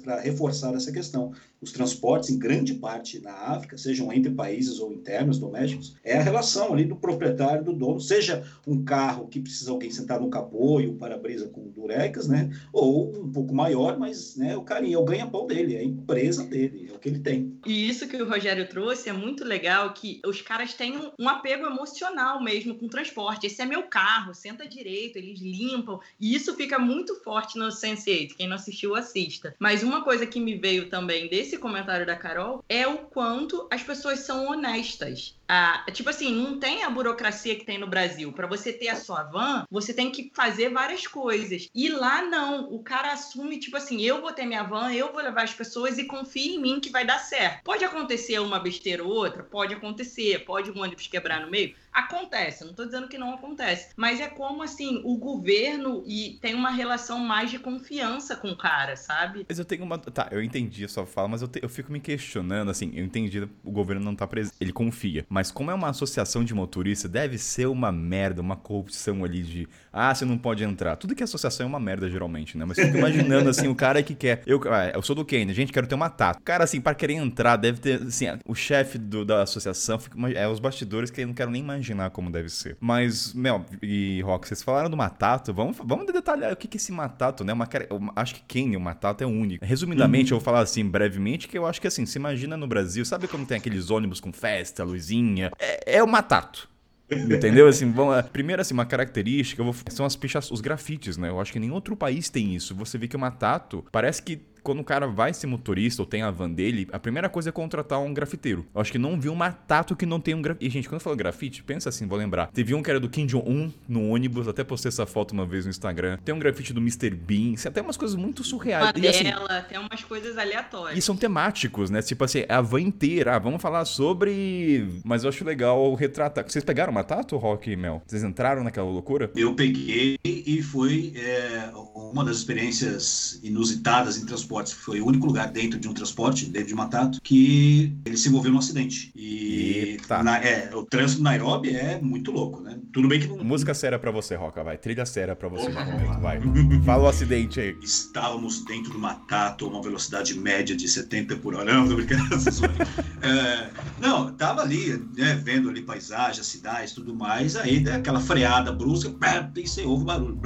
para 0.03 0.19
reforçar 0.21 0.75
essa 0.75 0.91
questão 0.91 1.33
os 1.63 1.71
transportes, 1.71 2.29
em 2.29 2.37
grande 2.37 2.75
parte 2.75 3.19
na 3.19 3.31
África, 3.31 3.77
sejam 3.77 4.11
entre 4.11 4.31
países 4.31 4.79
ou 4.79 4.91
internos, 4.91 5.39
domésticos, 5.39 5.95
é 6.03 6.17
a 6.17 6.21
relação 6.21 6.73
ali 6.73 6.83
do 6.83 6.95
proprietário, 6.95 7.63
do 7.63 7.73
dono, 7.73 7.99
seja 7.99 8.45
um 8.67 8.83
carro 8.83 9.27
que 9.27 9.39
precisa 9.39 9.71
alguém 9.71 9.89
sentar 9.89 10.19
no 10.19 10.29
capô 10.29 10.79
e 10.79 10.87
o 10.87 10.95
para-brisa 10.95 11.47
com 11.47 11.69
durecas, 11.69 12.27
né? 12.27 12.49
Ou 12.71 13.09
um 13.23 13.31
pouco 13.31 13.53
maior, 13.53 13.97
mas 13.97 14.35
né, 14.35 14.55
o 14.57 14.63
carinho, 14.63 14.95
é 14.95 15.01
o 15.01 15.05
ganha-pão 15.05 15.47
dele, 15.47 15.75
é 15.75 15.79
a 15.79 15.83
empresa 15.83 16.43
dele, 16.43 16.89
é 16.91 16.95
o 16.95 16.99
que 16.99 17.09
ele 17.09 17.19
tem. 17.19 17.57
E 17.65 17.87
isso 17.87 18.07
que 18.07 18.21
o 18.21 18.27
Rogério 18.27 18.67
trouxe 18.67 19.09
é 19.09 19.13
muito 19.13 19.43
legal, 19.43 19.93
que 19.93 20.21
os 20.25 20.41
caras 20.41 20.73
têm 20.73 20.97
um, 20.97 21.11
um 21.19 21.29
apego 21.29 21.65
emocional 21.65 22.43
mesmo 22.43 22.75
com 22.75 22.85
o 22.85 22.89
transporte. 22.89 23.47
Esse 23.47 23.61
é 23.61 23.65
meu 23.65 23.83
carro, 23.83 24.33
senta 24.33 24.67
direito, 24.67 25.17
eles 25.17 25.39
limpam. 25.39 25.99
E 26.19 26.35
isso 26.35 26.53
fica 26.55 26.77
muito 26.77 27.15
forte 27.23 27.57
no 27.57 27.67
Sense8. 27.67 28.35
Quem 28.35 28.47
não 28.47 28.55
assistiu, 28.55 28.95
assista. 28.95 29.55
Mas 29.59 29.83
uma 29.83 30.03
coisa 30.03 30.25
que 30.25 30.39
me 30.39 30.55
veio 30.55 30.89
também 30.89 31.29
desse 31.29 31.52
esse 31.53 31.61
comentário 31.61 32.05
da 32.05 32.15
Carol 32.15 32.63
é 32.67 32.87
o 32.87 32.97
quanto 32.97 33.67
as 33.69 33.83
pessoas 33.83 34.19
são 34.19 34.47
honestas. 34.47 35.37
Ah, 35.47 35.85
tipo 35.91 36.09
assim, 36.09 36.33
não 36.33 36.59
tem 36.59 36.83
a 36.83 36.89
burocracia 36.89 37.55
que 37.55 37.65
tem 37.65 37.77
no 37.77 37.85
Brasil. 37.85 38.33
Para 38.33 38.47
você 38.47 38.73
ter 38.73 38.89
a 38.89 38.95
sua 38.95 39.23
van, 39.23 39.65
você 39.69 39.93
tem 39.93 40.09
que 40.09 40.31
fazer 40.33 40.69
várias 40.69 41.05
coisas. 41.05 41.69
E 41.75 41.89
lá 41.89 42.23
não. 42.23 42.73
O 42.73 42.81
cara 42.81 43.13
assume, 43.13 43.59
tipo 43.59 43.77
assim, 43.77 44.01
eu 44.01 44.19
vou 44.19 44.33
ter 44.33 44.45
minha 44.45 44.63
van, 44.63 44.91
eu 44.91 45.11
vou 45.13 45.21
levar 45.21 45.43
as 45.43 45.53
pessoas 45.53 45.99
e 45.99 46.05
confia 46.05 46.55
em 46.55 46.59
mim 46.59 46.79
que 46.79 46.89
vai 46.89 47.05
dar 47.05 47.19
certo. 47.19 47.63
Pode 47.63 47.85
acontecer 47.85 48.39
uma 48.39 48.59
besteira 48.59 49.03
ou 49.03 49.11
outra? 49.11 49.43
Pode 49.43 49.73
acontecer. 49.75 50.43
Pode 50.45 50.71
um 50.71 50.81
ônibus 50.81 51.07
quebrar 51.07 51.41
no 51.41 51.51
meio? 51.51 51.75
Acontece, 51.93 52.63
não 52.63 52.71
estou 52.71 52.85
dizendo 52.85 53.07
que 53.07 53.17
não 53.17 53.33
acontece, 53.33 53.89
mas 53.95 54.19
é 54.19 54.27
como 54.27 54.63
assim, 54.63 55.01
o 55.05 55.17
governo 55.17 56.03
e 56.07 56.39
tem 56.41 56.55
uma 56.55 56.71
relação 56.71 57.19
mais 57.19 57.51
de 57.51 57.59
confiança 57.59 58.35
com 58.35 58.49
o 58.49 58.57
cara, 58.57 58.95
sabe? 58.95 59.45
Mas 59.47 59.59
eu 59.59 59.65
tenho 59.65 59.83
uma. 59.83 59.97
Tá, 59.97 60.27
eu 60.31 60.41
entendi 60.41 60.83
a 60.83 60.87
sua 60.87 61.05
fala, 61.05 61.27
mas 61.27 61.41
eu, 61.41 61.47
te... 61.47 61.59
eu 61.61 61.69
fico 61.69 61.91
me 61.91 61.99
questionando, 61.99 62.71
assim, 62.71 62.91
eu 62.95 63.05
entendi 63.05 63.47
o 63.63 63.71
governo 63.71 64.03
não 64.03 64.15
tá 64.15 64.25
presente. 64.25 64.55
Ele 64.59 64.73
confia. 64.73 65.25
Mas 65.29 65.51
como 65.51 65.71
é 65.71 65.73
uma 65.73 65.89
associação 65.89 66.43
de 66.43 66.53
motorista, 66.53 67.07
deve 67.07 67.37
ser 67.37 67.67
uma 67.67 67.91
merda, 67.91 68.41
uma 68.41 68.55
corrupção 68.55 69.23
ali 69.23 69.43
de. 69.43 69.69
Ah, 69.93 70.13
você 70.13 70.25
não 70.25 70.37
pode 70.39 70.63
entrar. 70.63 70.95
Tudo 70.95 71.13
que 71.13 71.21
é 71.21 71.25
associação 71.25 71.65
é 71.65 71.69
uma 71.69 71.79
merda, 71.79 72.09
geralmente, 72.09 72.57
né? 72.57 72.65
Mas 72.65 72.79
eu 72.79 72.85
fico 72.85 72.97
imaginando, 72.97 73.49
assim, 73.49 73.67
o 73.67 73.75
cara 73.75 74.01
que 74.01 74.15
quer. 74.15 74.41
Eu, 74.45 74.59
ah, 74.71 74.91
eu 74.93 75.01
sou 75.03 75.15
do 75.15 75.23
Kenya, 75.23 75.53
gente, 75.53 75.71
quero 75.71 75.85
ter 75.85 75.93
uma 75.93 76.09
tata. 76.09 76.39
O 76.39 76.43
cara, 76.43 76.63
assim, 76.63 76.81
para 76.81 76.95
querer 76.95 77.13
entrar, 77.13 77.55
deve 77.57 77.79
ter. 77.79 78.01
Assim, 78.01 78.25
o 78.45 78.55
chefe 78.55 78.97
da 78.97 79.43
associação, 79.43 79.99
fica, 79.99 80.17
é 80.31 80.47
os 80.47 80.59
bastidores 80.59 81.11
que 81.11 81.21
eu 81.21 81.27
não 81.27 81.33
quero 81.33 81.51
nem 81.51 81.61
imaginar 81.61 82.09
como 82.09 82.31
deve 82.31 82.49
ser. 82.49 82.75
Mas, 82.79 83.33
Mel 83.33 83.65
e 83.81 84.21
Rock, 84.21 84.47
vocês 84.47 84.63
falaram 84.63 84.89
do 84.89 84.97
Matato. 84.97 85.53
Vamos, 85.53 85.77
vamos 85.83 86.07
detalhar 86.11 86.51
o 86.51 86.55
que 86.55 86.67
é 86.67 86.77
esse 86.77 86.91
Matato, 86.91 87.43
né? 87.43 87.53
Uma, 87.53 87.67
acho 88.15 88.35
que 88.35 88.41
quem 88.47 88.75
o 88.75 88.79
Matato 88.79 89.23
é 89.23 89.27
único. 89.27 89.63
Resumidamente, 89.63 90.31
uhum. 90.31 90.37
eu 90.37 90.39
vou 90.39 90.45
falar 90.45 90.61
assim, 90.61 90.83
brevemente, 90.83 91.47
que 91.47 91.57
eu 91.57 91.65
acho 91.67 91.79
que 91.79 91.87
assim, 91.87 92.05
se 92.05 92.17
imagina 92.17 92.57
no 92.57 92.67
Brasil, 92.67 93.05
sabe 93.05 93.27
como 93.27 93.45
tem 93.45 93.57
aqueles 93.57 93.91
ônibus 93.91 94.19
com 94.19 94.33
festa, 94.33 94.83
luzinha? 94.83 95.51
É, 95.59 95.97
é 95.97 96.03
o 96.03 96.07
Matato. 96.07 96.72
Entendeu? 97.11 97.67
Assim, 97.67 97.89
bom, 97.89 98.09
primeiro, 98.31 98.61
assim, 98.61 98.73
uma 98.73 98.85
característica 98.85 99.63
vou, 99.63 99.75
são 99.89 100.05
as 100.05 100.15
pichas, 100.15 100.49
os 100.49 100.61
grafites, 100.61 101.17
né? 101.17 101.29
Eu 101.29 101.39
acho 101.39 101.51
que 101.51 101.59
nenhum 101.59 101.73
outro 101.73 101.95
país 101.95 102.29
tem 102.29 102.55
isso. 102.55 102.73
Você 102.75 102.97
vê 102.97 103.07
que 103.07 103.15
o 103.15 103.19
Matato 103.19 103.85
parece 103.91 104.21
que 104.21 104.41
quando 104.63 104.79
o 104.79 104.83
cara 104.83 105.07
vai 105.07 105.33
ser 105.33 105.47
motorista 105.47 106.01
ou 106.01 106.05
tem 106.05 106.21
a 106.21 106.31
van 106.31 106.49
dele, 106.49 106.87
a 106.91 106.99
primeira 106.99 107.29
coisa 107.29 107.49
é 107.49 107.51
contratar 107.51 107.99
um 107.99 108.13
grafiteiro. 108.13 108.65
Eu 108.73 108.81
acho 108.81 108.91
que 108.91 108.97
não 108.97 109.19
vi 109.19 109.29
um 109.29 109.35
matato 109.35 109.95
que 109.95 110.05
não 110.05 110.19
tem 110.19 110.33
um 110.33 110.41
grafite. 110.41 110.65
E, 110.65 110.69
gente, 110.69 110.87
quando 110.87 110.95
eu 110.95 111.03
falo 111.03 111.15
grafite, 111.15 111.63
pensa 111.63 111.89
assim, 111.89 112.07
vou 112.07 112.17
lembrar. 112.17 112.47
Teve 112.47 112.73
um 112.73 112.81
que 112.81 112.89
era 112.89 112.99
do 112.99 113.09
Kim 113.09 113.25
Jong-un 113.25 113.71
no 113.87 114.09
ônibus, 114.09 114.47
até 114.47 114.63
postei 114.63 114.89
essa 114.89 115.05
foto 115.05 115.31
uma 115.31 115.45
vez 115.45 115.65
no 115.65 115.69
Instagram. 115.69 116.17
Tem 116.23 116.33
um 116.33 116.39
grafite 116.39 116.73
do 116.73 116.79
Mr. 116.79 117.09
Bean, 117.09 117.55
tem 117.55 117.69
até 117.69 117.81
umas 117.81 117.97
coisas 117.97 118.15
muito 118.15 118.43
surreais. 118.43 118.91
Uma 118.91 119.05
e, 119.05 119.07
assim, 119.07 119.25
tem 119.67 119.77
umas 119.77 120.03
coisas 120.03 120.37
aleatórias. 120.37 120.97
E 120.97 121.01
são 121.01 121.15
temáticos, 121.15 121.89
né? 121.89 122.01
Tipo 122.01 122.23
assim, 122.23 122.45
a 122.47 122.61
van 122.61 122.81
inteira. 122.81 123.35
Ah, 123.35 123.39
vamos 123.39 123.61
falar 123.61 123.85
sobre. 123.85 125.01
Mas 125.03 125.23
eu 125.23 125.29
acho 125.29 125.43
legal 125.43 125.93
retratar. 125.95 126.43
Vocês 126.47 126.63
pegaram 126.63 126.93
matato, 126.93 127.35
Rock 127.37 127.71
e 127.71 127.75
Mel? 127.75 128.01
Vocês 128.05 128.23
entraram 128.23 128.63
naquela 128.63 128.89
loucura? 128.89 129.31
Eu 129.35 129.55
peguei 129.55 130.17
e 130.23 130.61
foi 130.61 131.13
é, 131.15 131.71
uma 131.95 132.23
das 132.23 132.37
experiências 132.37 133.39
inusitadas 133.43 134.17
em 134.17 134.25
transportes. 134.53 134.73
Foi 134.73 135.01
o 135.01 135.07
único 135.07 135.25
lugar 135.25 135.51
dentro 135.51 135.79
de 135.79 135.87
um 135.87 135.93
transporte, 135.93 136.45
dentro 136.45 136.67
de 136.69 136.75
Matato, 136.75 137.19
que 137.21 137.95
ele 138.05 138.17
se 138.17 138.29
envolveu 138.29 138.51
num 138.51 138.59
acidente. 138.59 139.11
E 139.15 139.97
na, 140.23 140.37
é, 140.37 140.69
o 140.73 140.83
trânsito 140.85 141.21
do 141.21 141.23
Nairobi 141.23 141.75
é 141.75 141.99
muito 141.99 142.31
louco, 142.31 142.61
né? 142.61 142.77
Tudo 142.91 143.07
bem 143.07 143.19
que 143.19 143.27
não... 143.27 143.43
Música 143.43 143.73
séria 143.73 143.97
pra 143.97 144.11
você, 144.11 144.35
Roca, 144.35 144.63
vai. 144.63 144.77
Trilha 144.77 145.05
séria 145.05 145.35
pra 145.35 145.49
você 145.49 145.69
no 145.69 145.85
momento, 145.85 146.19
vai. 146.19 146.39
Fala 146.85 147.03
o 147.03 147.07
acidente 147.07 147.59
aí. 147.59 147.75
Estávamos 147.81 148.63
dentro 148.65 148.91
do 148.91 148.99
Matato, 148.99 149.67
uma 149.67 149.81
velocidade 149.81 150.37
média 150.37 150.75
de 150.75 150.87
70 150.87 151.37
por 151.37 151.55
hora. 151.55 151.73
Não, 151.73 151.87
tô 151.87 151.95
brincando. 151.95 152.23
é, 153.23 153.69
não, 154.01 154.33
tava 154.33 154.61
ali, 154.61 155.01
né, 155.15 155.39
vendo 155.41 155.69
ali 155.69 155.81
paisagem, 155.81 156.43
cidades, 156.43 156.91
tudo 156.91 157.15
mais. 157.15 157.55
Aí 157.55 157.79
dá 157.79 157.95
aquela 157.95 158.19
freada 158.19 158.69
brusca, 158.69 159.09
e 159.55 159.67
você 159.67 159.83
ouve 159.83 160.03
o 160.03 160.05
barulho. 160.05 160.41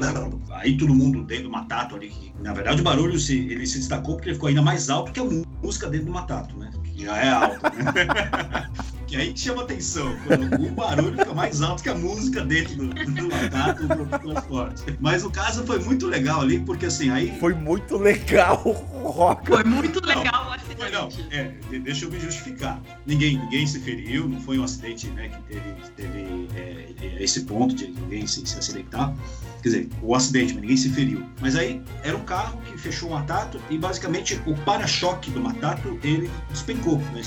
Aí 0.52 0.78
todo 0.78 0.94
mundo 0.94 1.24
dentro 1.24 1.46
do 1.46 1.50
Matato 1.50 1.96
ali, 1.96 2.10
que, 2.10 2.32
na 2.40 2.54
verdade 2.54 2.80
o 2.82 2.84
barulho 2.84 3.20
se, 3.20 3.36
ele 3.36 3.66
se 3.66 3.80
destacou 3.80 4.16
porque 4.16 4.30
ele 4.30 4.36
ficou 4.36 4.50
ainda 4.50 4.62
mais 4.62 4.92
alto 4.92 5.12
que 5.12 5.20
a 5.20 5.24
música 5.64 5.90
dentro 5.90 6.06
do 6.06 6.14
Matato, 6.14 6.56
né? 6.56 6.70
Que 6.84 7.06
já 7.06 7.18
é 7.18 7.30
alto, 7.30 7.64
né? 7.64 8.70
que 9.08 9.16
aí 9.16 9.36
chama 9.36 9.64
atenção, 9.64 10.16
quando 10.28 10.68
o 10.68 10.72
barulho 10.72 11.18
fica 11.18 11.34
mais 11.34 11.62
alto 11.62 11.82
que 11.82 11.90
a 11.90 11.96
música 11.96 12.46
dentro 12.46 12.76
do, 12.76 12.90
do 12.90 13.30
Matato 13.30 13.88
do 13.88 14.06
transporte. 14.06 14.98
Mas 15.00 15.24
o 15.24 15.32
caso 15.32 15.66
foi 15.66 15.80
muito 15.80 16.06
legal 16.06 16.42
ali, 16.42 16.60
porque 16.60 16.86
assim, 16.86 17.10
aí... 17.10 17.40
Foi 17.40 17.56
muito 17.56 17.98
legal, 17.98 18.58
Roca. 19.02 19.56
Foi 19.56 19.64
muito 19.64 20.06
legal. 20.06 20.47
Foi, 20.78 20.92
não, 20.92 21.10
é, 21.32 21.52
deixa 21.80 22.06
eu 22.06 22.12
me 22.12 22.20
justificar. 22.20 22.80
Ninguém, 23.06 23.40
ninguém 23.40 23.66
se 23.66 23.80
feriu, 23.80 24.30
não 24.30 24.40
foi 24.40 24.60
um 24.60 24.64
acidente 24.64 25.08
né, 25.08 25.28
que 25.28 25.42
teve, 25.54 25.74
teve 25.96 26.48
é, 26.56 27.24
esse 27.24 27.42
ponto 27.42 27.74
de 27.74 27.88
ninguém 27.88 28.28
se, 28.28 28.46
se 28.46 28.60
acidentar. 28.60 29.16
Quer 29.64 29.70
dizer, 29.70 29.90
o 30.04 30.14
acidente, 30.14 30.54
mas 30.54 30.62
ninguém 30.62 30.78
se 30.78 30.90
feriu. 30.90 31.26
Mas 31.42 31.56
aí 31.56 31.82
era 32.04 32.16
um 32.16 32.24
carro 32.24 32.62
que 32.62 32.78
fechou 32.78 33.10
o 33.10 33.14
Matato 33.14 33.60
e 33.72 33.78
basicamente 33.78 34.40
o 34.46 34.54
para-choque 34.64 35.32
do 35.32 35.42
Matato 35.42 36.00
ele 36.04 36.30
despencou 36.52 36.98
né, 36.98 37.22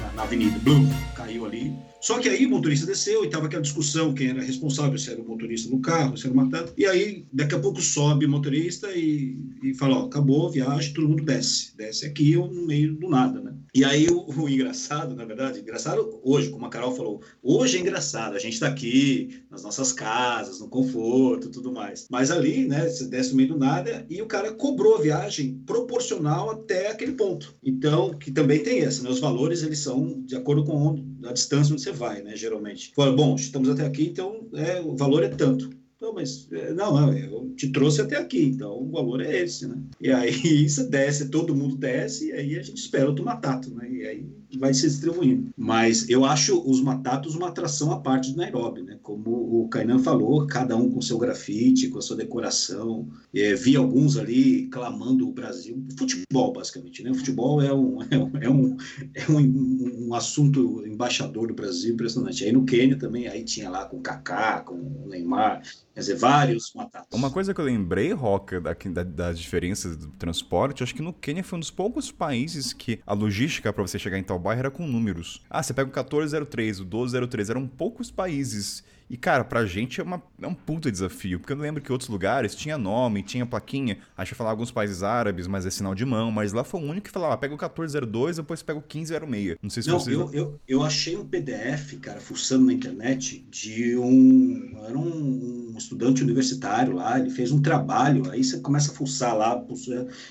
na, 0.00 0.12
na, 0.14 0.22
avenida. 0.24 0.58
Blum, 0.58 0.90
caiu 1.14 1.46
ali 1.46 1.76
só 2.00 2.18
que 2.18 2.28
aí 2.28 2.46
o 2.46 2.50
motorista 2.50 2.86
desceu 2.86 3.22
e 3.22 3.26
estava 3.26 3.46
aquela 3.46 3.62
discussão 3.62 4.14
quem 4.14 4.28
era 4.28 4.42
responsável, 4.42 4.98
se 4.98 5.10
era 5.10 5.20
o 5.20 5.26
motorista 5.26 5.68
do 5.68 5.80
carro, 5.80 6.16
se 6.16 6.26
era 6.26 6.32
o 6.32 6.36
matado. 6.36 6.72
E 6.76 6.86
aí, 6.86 7.26
daqui 7.32 7.54
a 7.54 7.58
pouco 7.58 7.80
sobe 7.80 8.26
o 8.26 8.30
motorista 8.30 8.90
e, 8.92 9.36
e 9.62 9.74
fala: 9.74 9.98
Ó, 9.98 10.06
acabou 10.06 10.48
a 10.48 10.50
viagem, 10.50 10.92
todo 10.92 11.08
mundo 11.08 11.24
desce. 11.24 11.76
Desce 11.76 12.06
aqui 12.06 12.36
ou 12.36 12.52
no 12.52 12.66
meio 12.66 12.94
do 12.94 13.08
nada, 13.08 13.40
né? 13.40 13.54
E 13.78 13.84
aí 13.84 14.08
o, 14.08 14.26
o, 14.28 14.48
engraçado, 14.48 15.14
na 15.14 15.24
verdade, 15.24 15.60
engraçado 15.60 16.18
hoje, 16.24 16.50
como 16.50 16.66
a 16.66 16.68
Carol 16.68 16.92
falou, 16.96 17.22
hoje 17.40 17.76
é 17.76 17.80
engraçado, 17.80 18.34
a 18.34 18.38
gente 18.40 18.54
está 18.54 18.66
aqui 18.66 19.40
nas 19.48 19.62
nossas 19.62 19.92
casas, 19.92 20.58
no 20.58 20.66
conforto 20.66 21.48
tudo 21.48 21.70
mais. 21.70 22.08
Mas 22.10 22.32
ali, 22.32 22.66
né, 22.66 22.88
você 22.88 23.06
desce 23.06 23.30
no 23.30 23.36
meio 23.36 23.50
do 23.50 23.56
nada 23.56 24.04
e 24.10 24.20
o 24.20 24.26
cara 24.26 24.50
cobrou 24.50 24.96
a 24.96 25.00
viagem 25.00 25.62
proporcional 25.64 26.50
até 26.50 26.90
aquele 26.90 27.12
ponto. 27.12 27.54
Então, 27.62 28.18
que 28.18 28.32
também 28.32 28.64
tem 28.64 28.80
essa, 28.80 29.00
né? 29.04 29.10
Os 29.10 29.20
valores, 29.20 29.62
eles 29.62 29.78
são 29.78 30.24
de 30.24 30.34
acordo 30.34 30.64
com 30.64 31.00
a 31.22 31.32
distância 31.32 31.72
onde 31.72 31.80
você 31.80 31.92
vai, 31.92 32.20
né, 32.20 32.34
geralmente. 32.34 32.90
Fala, 32.96 33.12
bom, 33.12 33.36
estamos 33.36 33.68
até 33.68 33.86
aqui, 33.86 34.08
então 34.08 34.48
é, 34.54 34.80
o 34.80 34.96
valor 34.96 35.22
é 35.22 35.28
tanto. 35.28 35.70
Não, 36.00 36.12
mas 36.12 36.46
é, 36.52 36.72
não, 36.72 37.12
eu 37.12 37.52
te 37.56 37.68
trouxe 37.68 38.00
até 38.00 38.16
aqui, 38.16 38.40
então 38.44 38.70
o 38.72 38.88
valor 38.90 39.20
é 39.20 39.38
esse, 39.42 39.66
né? 39.66 39.82
E 40.00 40.12
aí 40.12 40.30
você 40.68 40.84
desce, 40.84 41.28
todo 41.28 41.54
mundo 41.56 41.74
desce, 41.76 42.28
e 42.28 42.32
aí 42.32 42.56
a 42.56 42.62
gente 42.62 42.78
espera 42.78 43.06
outro 43.08 43.24
matato, 43.24 43.68
né? 43.74 43.88
E 43.90 44.06
aí 44.06 44.37
vai 44.56 44.72
se 44.72 44.88
distribuindo. 44.88 45.50
Mas 45.56 46.08
eu 46.08 46.24
acho 46.24 46.60
os 46.68 46.80
matatos 46.80 47.34
uma 47.34 47.48
atração 47.48 47.92
à 47.92 48.00
parte 48.00 48.32
do 48.32 48.38
Nairobi, 48.38 48.82
né? 48.82 48.98
Como 49.02 49.30
o 49.30 49.68
Kainan 49.68 49.98
falou, 49.98 50.46
cada 50.46 50.76
um 50.76 50.90
com 50.90 51.00
seu 51.00 51.18
grafite, 51.18 51.88
com 51.88 51.98
a 51.98 52.02
sua 52.02 52.16
decoração. 52.16 53.08
É, 53.34 53.54
vi 53.54 53.76
alguns 53.76 54.16
ali 54.16 54.68
clamando 54.68 55.28
o 55.28 55.32
Brasil. 55.32 55.84
Futebol, 55.98 56.52
basicamente, 56.52 57.02
né? 57.02 57.10
O 57.10 57.14
futebol 57.14 57.60
é 57.60 57.72
um, 57.72 58.02
é 58.10 58.18
um, 58.18 58.30
é 58.40 58.50
um, 58.50 58.76
é 59.14 59.30
um, 59.30 60.08
um 60.08 60.14
assunto 60.14 60.84
embaixador 60.86 61.48
do 61.48 61.54
Brasil 61.54 61.94
impressionante. 61.94 62.44
Aí 62.44 62.52
no 62.52 62.64
Quênia 62.64 62.98
também, 62.98 63.28
aí 63.28 63.44
tinha 63.44 63.68
lá 63.68 63.84
com 63.84 63.98
o 63.98 64.02
Kaká, 64.02 64.60
com 64.60 64.74
o 64.74 65.08
Neymar, 65.08 65.62
Quer 65.98 66.02
dizer, 66.02 66.14
vários 66.14 66.72
matatos. 66.76 67.08
Uma 67.12 67.28
coisa 67.28 67.52
que 67.52 67.60
eu 67.60 67.64
lembrei, 67.64 68.12
Roca, 68.12 68.60
da, 68.60 68.72
da, 68.72 69.02
das 69.02 69.36
diferenças 69.36 69.96
do 69.96 70.06
transporte, 70.12 70.84
acho 70.84 70.94
que 70.94 71.02
no 71.02 71.12
Quênia 71.12 71.42
foi 71.42 71.56
um 71.56 71.60
dos 71.60 71.72
poucos 71.72 72.12
países 72.12 72.72
que 72.72 73.00
a 73.04 73.12
logística 73.12 73.72
para 73.72 73.82
você 73.82 73.98
chegar 73.98 74.16
em 74.16 74.22
tal 74.22 74.37
bairro 74.38 74.60
era 74.60 74.70
com 74.70 74.86
números. 74.86 75.42
Ah, 75.48 75.62
você 75.62 75.72
pega 75.72 75.88
o 75.88 75.92
1403, 75.92 76.80
o 76.80 76.84
1203, 76.84 77.50
eram 77.50 77.66
poucos 77.66 78.10
países 78.10 78.84
e, 79.10 79.16
cara, 79.16 79.42
pra 79.42 79.64
gente 79.64 80.00
é, 80.00 80.04
uma, 80.04 80.22
é 80.40 80.46
um 80.46 80.54
puta 80.54 80.90
desafio, 80.90 81.40
porque 81.40 81.52
eu 81.52 81.56
lembro 81.56 81.82
que 81.82 81.90
outros 81.90 82.10
lugares 82.10 82.54
tinha 82.54 82.76
nome, 82.76 83.22
tinha 83.22 83.46
plaquinha. 83.46 83.98
Acho 84.16 84.32
que 84.32 84.36
falar 84.36 84.50
alguns 84.50 84.70
países 84.70 85.02
árabes, 85.02 85.46
mas 85.46 85.64
é 85.64 85.70
sinal 85.70 85.94
de 85.94 86.04
mão. 86.04 86.30
Mas 86.30 86.52
lá 86.52 86.62
foi 86.62 86.80
o 86.80 86.84
único 86.84 87.06
que 87.06 87.12
falava, 87.12 87.34
ah, 87.34 87.38
pega 87.38 87.54
o 87.54 87.56
1402, 87.56 88.36
depois 88.36 88.62
pega 88.62 88.78
o 88.78 88.82
1506. 88.82 89.56
Não 89.62 89.70
sei 89.70 89.82
se 89.82 89.88
Não, 89.88 89.98
vocês... 89.98 90.14
eu, 90.14 90.30
eu, 90.32 90.60
eu 90.68 90.82
achei 90.82 91.16
um 91.16 91.24
PDF, 91.24 91.94
cara, 92.00 92.20
fuçando 92.20 92.66
na 92.66 92.72
internet, 92.72 93.46
de 93.50 93.96
um... 93.96 94.78
Era 94.86 94.98
um, 94.98 95.72
um 95.72 95.78
estudante 95.78 96.22
universitário 96.22 96.94
lá, 96.94 97.18
ele 97.18 97.30
fez 97.30 97.50
um 97.50 97.62
trabalho, 97.62 98.30
aí 98.30 98.44
você 98.44 98.60
começa 98.60 98.92
a 98.92 98.94
fuçar 98.94 99.36
lá. 99.36 99.64